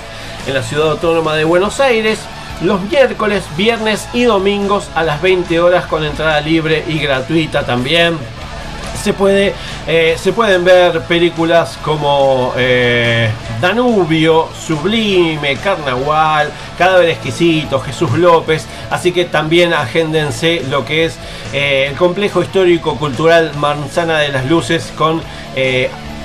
en 0.48 0.54
la 0.54 0.64
ciudad 0.64 0.92
autónoma 0.92 1.36
de 1.36 1.44
Buenos 1.44 1.80
Aires 1.80 2.20
los 2.62 2.82
miércoles, 2.82 3.44
viernes 3.58 4.08
y 4.14 4.24
domingos 4.24 4.90
a 4.96 5.04
las 5.04 5.22
20 5.22 5.60
horas 5.60 5.86
con 5.86 6.04
entrada 6.04 6.40
libre 6.40 6.84
y 6.88 7.00
gratuita 7.00 7.66
también. 7.66 8.18
Se, 9.02 9.12
puede, 9.14 9.54
eh, 9.86 10.16
se 10.18 10.32
pueden 10.32 10.64
ver 10.64 11.02
películas 11.02 11.78
como 11.84 12.54
eh, 12.56 13.30
Danubio, 13.60 14.48
Sublime, 14.58 15.58
Carnaval, 15.58 16.52
Cadáver 16.78 17.10
Exquisito, 17.10 17.82
Jesús 17.82 18.12
López. 18.14 18.66
Así 18.90 19.12
que 19.12 19.26
también 19.26 19.74
agéndense 19.74 20.64
lo 20.70 20.86
que 20.86 21.06
es 21.06 21.18
eh, 21.52 21.88
el 21.90 21.98
complejo 21.98 22.42
histórico 22.42 22.96
cultural 22.96 23.52
Manzana 23.56 24.20
de 24.20 24.30
las 24.30 24.46
Luces 24.46 24.94
con 24.96 25.22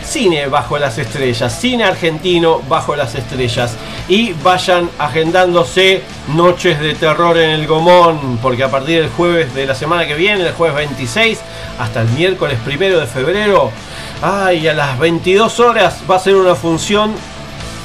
Cine 0.09 0.47
bajo 0.47 0.78
las 0.78 0.97
estrellas, 0.97 1.60
cine 1.60 1.85
argentino 1.85 2.62
bajo 2.66 2.97
las 2.97 3.14
estrellas. 3.14 3.76
Y 4.09 4.32
vayan 4.43 4.89
agendándose 4.98 6.02
noches 6.35 6.80
de 6.80 6.94
terror 6.94 7.36
en 7.36 7.51
el 7.51 7.66
Gomón, 7.66 8.39
porque 8.40 8.64
a 8.64 8.70
partir 8.70 9.02
del 9.02 9.10
jueves 9.10 9.55
de 9.55 9.66
la 9.66 9.74
semana 9.74 10.06
que 10.06 10.14
viene, 10.14 10.47
el 10.47 10.55
jueves 10.55 10.76
26, 10.76 11.40
hasta 11.78 12.01
el 12.01 12.09
miércoles 12.09 12.59
primero 12.64 12.98
de 12.98 13.06
febrero, 13.06 13.70
ay, 14.22 14.66
a 14.66 14.72
las 14.72 14.98
22 14.98 15.60
horas 15.60 16.01
va 16.10 16.16
a 16.16 16.20
ser 16.20 16.36
una 16.36 16.55
función 16.55 17.12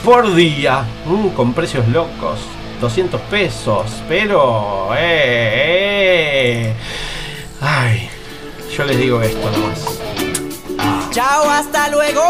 por 0.06 0.34
día, 0.34 0.86
mm, 1.06 1.30
con 1.30 1.54
precios 1.54 1.86
locos. 1.90 2.40
200 2.80 3.20
pesos, 3.22 3.86
pero... 4.08 4.90
Eh, 4.98 6.70
eh. 6.70 6.74
Ay, 7.62 8.10
yo 8.76 8.84
les 8.86 8.98
digo 8.98 9.22
esto 9.22 9.52
nomás. 9.52 10.03
Chao, 11.14 11.48
hasta 11.48 11.90
luego. 11.90 12.24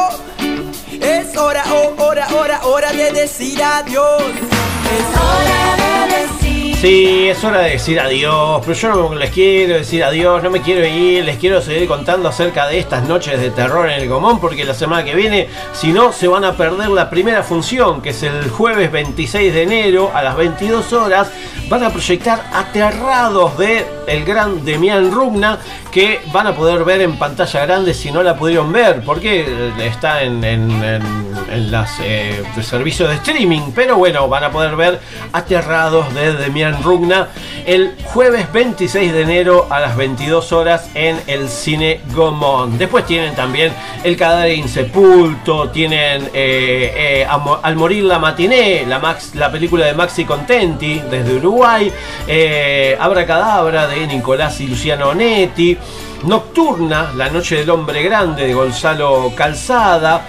Es 1.00 1.38
hora, 1.38 1.64
oh, 1.72 2.04
hora, 2.04 2.28
hora, 2.36 2.66
hora 2.66 2.92
de 2.92 3.14
decir 3.14 3.64
adiós. 3.64 4.22
Es 4.22 5.08
hora 5.22 5.76
de 5.78 6.18
decir 6.18 6.43
Sí, 6.84 7.30
es 7.30 7.42
hora 7.46 7.60
de 7.60 7.70
decir 7.70 7.98
adiós, 7.98 8.60
pero 8.66 8.74
yo 8.74 8.90
no 9.10 9.16
les 9.16 9.30
quiero 9.30 9.76
decir 9.76 10.04
adiós, 10.04 10.44
no 10.44 10.50
me 10.50 10.62
quiero 10.62 10.86
ir, 10.86 11.24
les 11.24 11.38
quiero 11.38 11.62
seguir 11.62 11.88
contando 11.88 12.28
acerca 12.28 12.68
de 12.68 12.78
estas 12.78 13.08
noches 13.08 13.40
de 13.40 13.52
terror 13.52 13.90
en 13.90 14.02
el 14.02 14.10
Gomón, 14.10 14.42
porque 14.42 14.66
la 14.66 14.74
semana 14.74 15.06
que 15.06 15.16
viene, 15.16 15.48
si 15.72 15.94
no, 15.94 16.12
se 16.12 16.28
van 16.28 16.44
a 16.44 16.58
perder 16.58 16.90
la 16.90 17.10
primera 17.10 17.42
función, 17.42 18.02
que 18.02 18.10
es 18.10 18.22
el 18.24 18.50
jueves 18.50 18.92
26 18.92 19.54
de 19.54 19.64
enero 19.64 20.12
a 20.14 20.24
las 20.24 20.36
22 20.36 20.92
horas, 20.92 21.32
van 21.70 21.86
a 21.86 21.90
proyectar 21.90 22.44
Aterrados 22.52 23.58
de 23.58 23.86
el 24.06 24.26
gran 24.26 24.66
Demian 24.66 25.10
Rugna, 25.10 25.60
que 25.90 26.20
van 26.34 26.48
a 26.48 26.54
poder 26.54 26.84
ver 26.84 27.00
en 27.02 27.18
pantalla 27.18 27.66
grande 27.66 27.94
si 27.94 28.12
no 28.12 28.22
la 28.24 28.36
pudieron 28.36 28.74
ver, 28.74 29.02
porque 29.06 29.72
está 29.80 30.22
en, 30.24 30.44
en, 30.44 30.70
en- 30.84 31.34
en 31.54 31.72
las 31.72 32.00
eh, 32.02 32.42
servicios 32.64 33.10
de 33.10 33.16
streaming, 33.16 33.72
pero 33.76 33.96
bueno, 33.98 34.28
van 34.28 34.44
a 34.46 34.50
poder 34.52 34.76
ver 34.76 35.00
Aterrados 35.34 36.12
de 36.16 36.34
Demian 36.34 36.73
Rugna 36.82 37.28
el 37.66 37.96
jueves 38.06 38.52
26 38.52 39.14
de 39.14 39.22
enero 39.22 39.68
a 39.70 39.80
las 39.80 39.96
22 39.96 40.52
horas 40.52 40.90
en 40.94 41.20
el 41.28 41.50
cine 41.50 42.02
Gomón. 42.14 42.78
Después 42.78 43.06
tienen 43.06 43.36
también 43.36 43.74
El 44.04 44.18
cadáver 44.18 44.54
insepulto, 44.54 45.70
tienen 45.70 46.30
eh, 46.34 47.24
eh, 47.24 47.28
Al 47.28 47.76
morir 47.76 48.04
la 48.04 48.20
matiné, 48.20 48.86
la, 48.86 49.00
Max, 49.00 49.36
la 49.36 49.52
película 49.52 49.86
de 49.86 49.94
Maxi 49.94 50.26
Contenti 50.26 51.02
desde 51.10 51.36
Uruguay, 51.36 51.92
eh, 52.28 52.98
Abracadabra 53.00 53.88
de 53.88 54.08
Nicolás 54.08 54.60
y 54.62 54.68
Luciano 54.68 55.10
Onetti, 55.10 55.78
Nocturna, 56.24 57.12
La 57.16 57.30
noche 57.30 57.58
del 57.58 57.70
hombre 57.70 58.04
grande 58.04 58.48
de 58.48 58.54
Gonzalo 58.54 59.32
Calzada, 59.36 60.26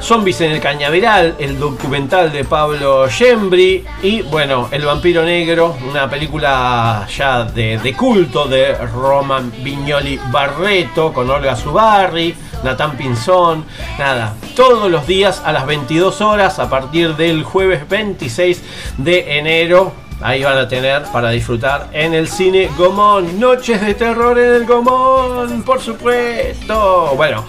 Zombies 0.00 0.40
en 0.40 0.52
el 0.52 0.60
Cañaveral, 0.60 1.36
el 1.38 1.58
documental 1.58 2.32
de 2.32 2.44
Pablo 2.44 3.06
Gembri 3.08 3.84
y 4.02 4.22
bueno, 4.22 4.68
El 4.72 4.84
vampiro 4.84 5.22
negro, 5.22 5.76
una 5.88 6.08
película 6.08 7.06
ya 7.14 7.44
de, 7.44 7.78
de 7.78 7.94
culto 7.94 8.46
de 8.46 8.74
Roman 8.74 9.52
Vignoli 9.62 10.18
Barreto 10.30 11.12
con 11.12 11.28
Olga 11.28 11.54
Zubarri, 11.54 12.34
Natán 12.64 12.96
Pinzón, 12.96 13.64
nada, 13.98 14.34
todos 14.56 14.90
los 14.90 15.06
días 15.06 15.42
a 15.44 15.52
las 15.52 15.66
22 15.66 16.20
horas 16.22 16.58
a 16.58 16.70
partir 16.70 17.14
del 17.16 17.44
jueves 17.44 17.88
26 17.88 18.62
de 18.98 19.38
enero. 19.38 19.92
Ahí 20.22 20.42
van 20.42 20.58
a 20.58 20.68
tener 20.68 21.04
para 21.12 21.30
disfrutar 21.30 21.88
en 21.92 22.12
el 22.12 22.28
cine 22.28 22.68
Gomón. 22.76 23.40
Noches 23.40 23.80
de 23.80 23.94
terror 23.94 24.38
en 24.38 24.54
el 24.54 24.66
Gomón, 24.66 25.62
por 25.62 25.80
supuesto. 25.80 27.14
Bueno, 27.16 27.44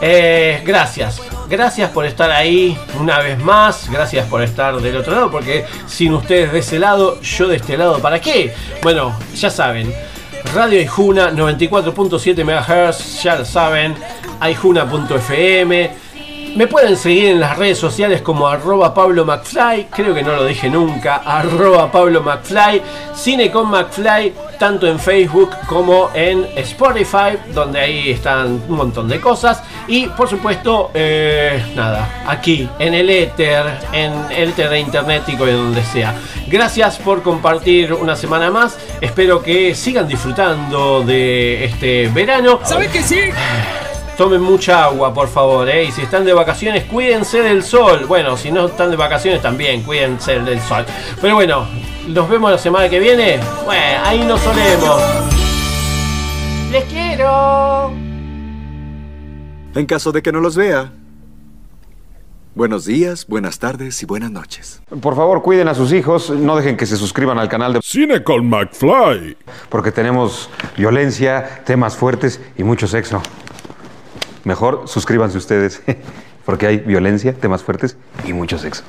eh, 0.00 0.62
gracias. 0.64 1.20
Gracias 1.48 1.90
por 1.90 2.06
estar 2.06 2.30
ahí 2.30 2.78
una 2.98 3.18
vez 3.18 3.38
más. 3.38 3.90
Gracias 3.90 4.26
por 4.26 4.42
estar 4.42 4.74
del 4.80 4.96
otro 4.96 5.12
lado. 5.14 5.30
Porque 5.30 5.66
sin 5.86 6.14
ustedes 6.14 6.50
de 6.52 6.60
ese 6.60 6.78
lado, 6.78 7.20
yo 7.20 7.46
de 7.46 7.56
este 7.56 7.76
lado, 7.76 7.98
¿para 7.98 8.20
qué? 8.20 8.54
Bueno, 8.82 9.14
ya 9.34 9.50
saben. 9.50 9.94
Radio 10.54 10.78
Aijuna 10.78 11.30
94.7 11.30 12.42
MHz, 12.42 13.22
ya 13.22 13.36
lo 13.36 13.44
saben. 13.44 13.94
Aijuna.fm. 14.40 16.04
Me 16.54 16.68
pueden 16.68 16.96
seguir 16.96 17.30
en 17.30 17.40
las 17.40 17.58
redes 17.58 17.78
sociales 17.78 18.22
como 18.22 18.46
arroba 18.46 18.94
Pablo 18.94 19.24
McFly, 19.24 19.88
creo 19.90 20.14
que 20.14 20.22
no 20.22 20.36
lo 20.36 20.44
dije 20.44 20.70
nunca, 20.70 21.16
arroba 21.24 21.90
Pablo 21.90 22.22
McFly, 22.22 22.80
Cine 23.12 23.50
con 23.50 23.68
McFly, 23.70 24.32
tanto 24.56 24.86
en 24.86 25.00
Facebook 25.00 25.50
como 25.66 26.10
en 26.14 26.46
Spotify, 26.54 27.36
donde 27.52 27.80
ahí 27.80 28.10
están 28.12 28.62
un 28.68 28.76
montón 28.76 29.08
de 29.08 29.20
cosas. 29.20 29.64
Y 29.88 30.06
por 30.06 30.28
supuesto, 30.28 30.92
eh, 30.94 31.60
nada, 31.74 32.22
aquí 32.24 32.68
en 32.78 32.94
el 32.94 33.10
éter, 33.10 33.66
en 33.92 34.12
el 34.30 34.50
éter 34.50 34.70
de 34.70 34.78
internet 34.78 35.24
y 35.26 35.32
en 35.32 35.38
donde 35.38 35.82
sea. 35.82 36.14
Gracias 36.46 36.98
por 36.98 37.24
compartir 37.24 37.92
una 37.92 38.14
semana 38.14 38.52
más, 38.52 38.78
espero 39.00 39.42
que 39.42 39.74
sigan 39.74 40.06
disfrutando 40.06 41.02
de 41.02 41.64
este 41.64 42.06
verano. 42.14 42.60
¿Sabes 42.62 42.92
que 42.92 43.02
sí? 43.02 43.18
Tomen 44.16 44.40
mucha 44.40 44.84
agua, 44.84 45.12
por 45.12 45.26
favor, 45.26 45.68
¿eh? 45.68 45.86
Y 45.86 45.90
si 45.90 46.02
están 46.02 46.24
de 46.24 46.32
vacaciones, 46.32 46.84
cuídense 46.84 47.42
del 47.42 47.64
sol. 47.64 48.04
Bueno, 48.06 48.36
si 48.36 48.52
no 48.52 48.66
están 48.66 48.90
de 48.90 48.96
vacaciones, 48.96 49.42
también 49.42 49.82
cuídense 49.82 50.38
del 50.38 50.60
sol. 50.60 50.86
Pero 51.20 51.34
bueno, 51.34 51.66
nos 52.06 52.28
vemos 52.28 52.52
la 52.52 52.58
semana 52.58 52.88
que 52.88 53.00
viene. 53.00 53.40
Bueno, 53.64 54.02
ahí 54.04 54.20
nos 54.20 54.40
solemos. 54.40 55.02
Les 56.70 56.84
quiero. 56.84 57.92
En 59.74 59.86
caso 59.86 60.12
de 60.12 60.22
que 60.22 60.30
no 60.30 60.38
los 60.38 60.54
vea. 60.54 60.92
Buenos 62.54 62.84
días, 62.84 63.26
buenas 63.26 63.58
tardes 63.58 64.00
y 64.00 64.06
buenas 64.06 64.30
noches. 64.30 64.80
Por 65.00 65.16
favor, 65.16 65.42
cuiden 65.42 65.66
a 65.66 65.74
sus 65.74 65.92
hijos, 65.92 66.30
no 66.30 66.54
dejen 66.54 66.76
que 66.76 66.86
se 66.86 66.96
suscriban 66.96 67.36
al 67.36 67.48
canal 67.48 67.72
de 67.72 67.80
Cine 67.82 68.22
con 68.22 68.48
McFly. 68.48 69.36
Porque 69.68 69.90
tenemos 69.90 70.48
violencia, 70.76 71.64
temas 71.64 71.96
fuertes 71.96 72.40
y 72.56 72.62
mucho 72.62 72.86
sexo. 72.86 73.20
Mejor 74.44 74.84
suscríbanse 74.86 75.38
ustedes, 75.38 75.82
porque 76.44 76.66
hay 76.66 76.78
violencia, 76.78 77.32
temas 77.34 77.62
fuertes 77.62 77.96
y 78.26 78.32
mucho 78.32 78.58
sexo. 78.58 78.84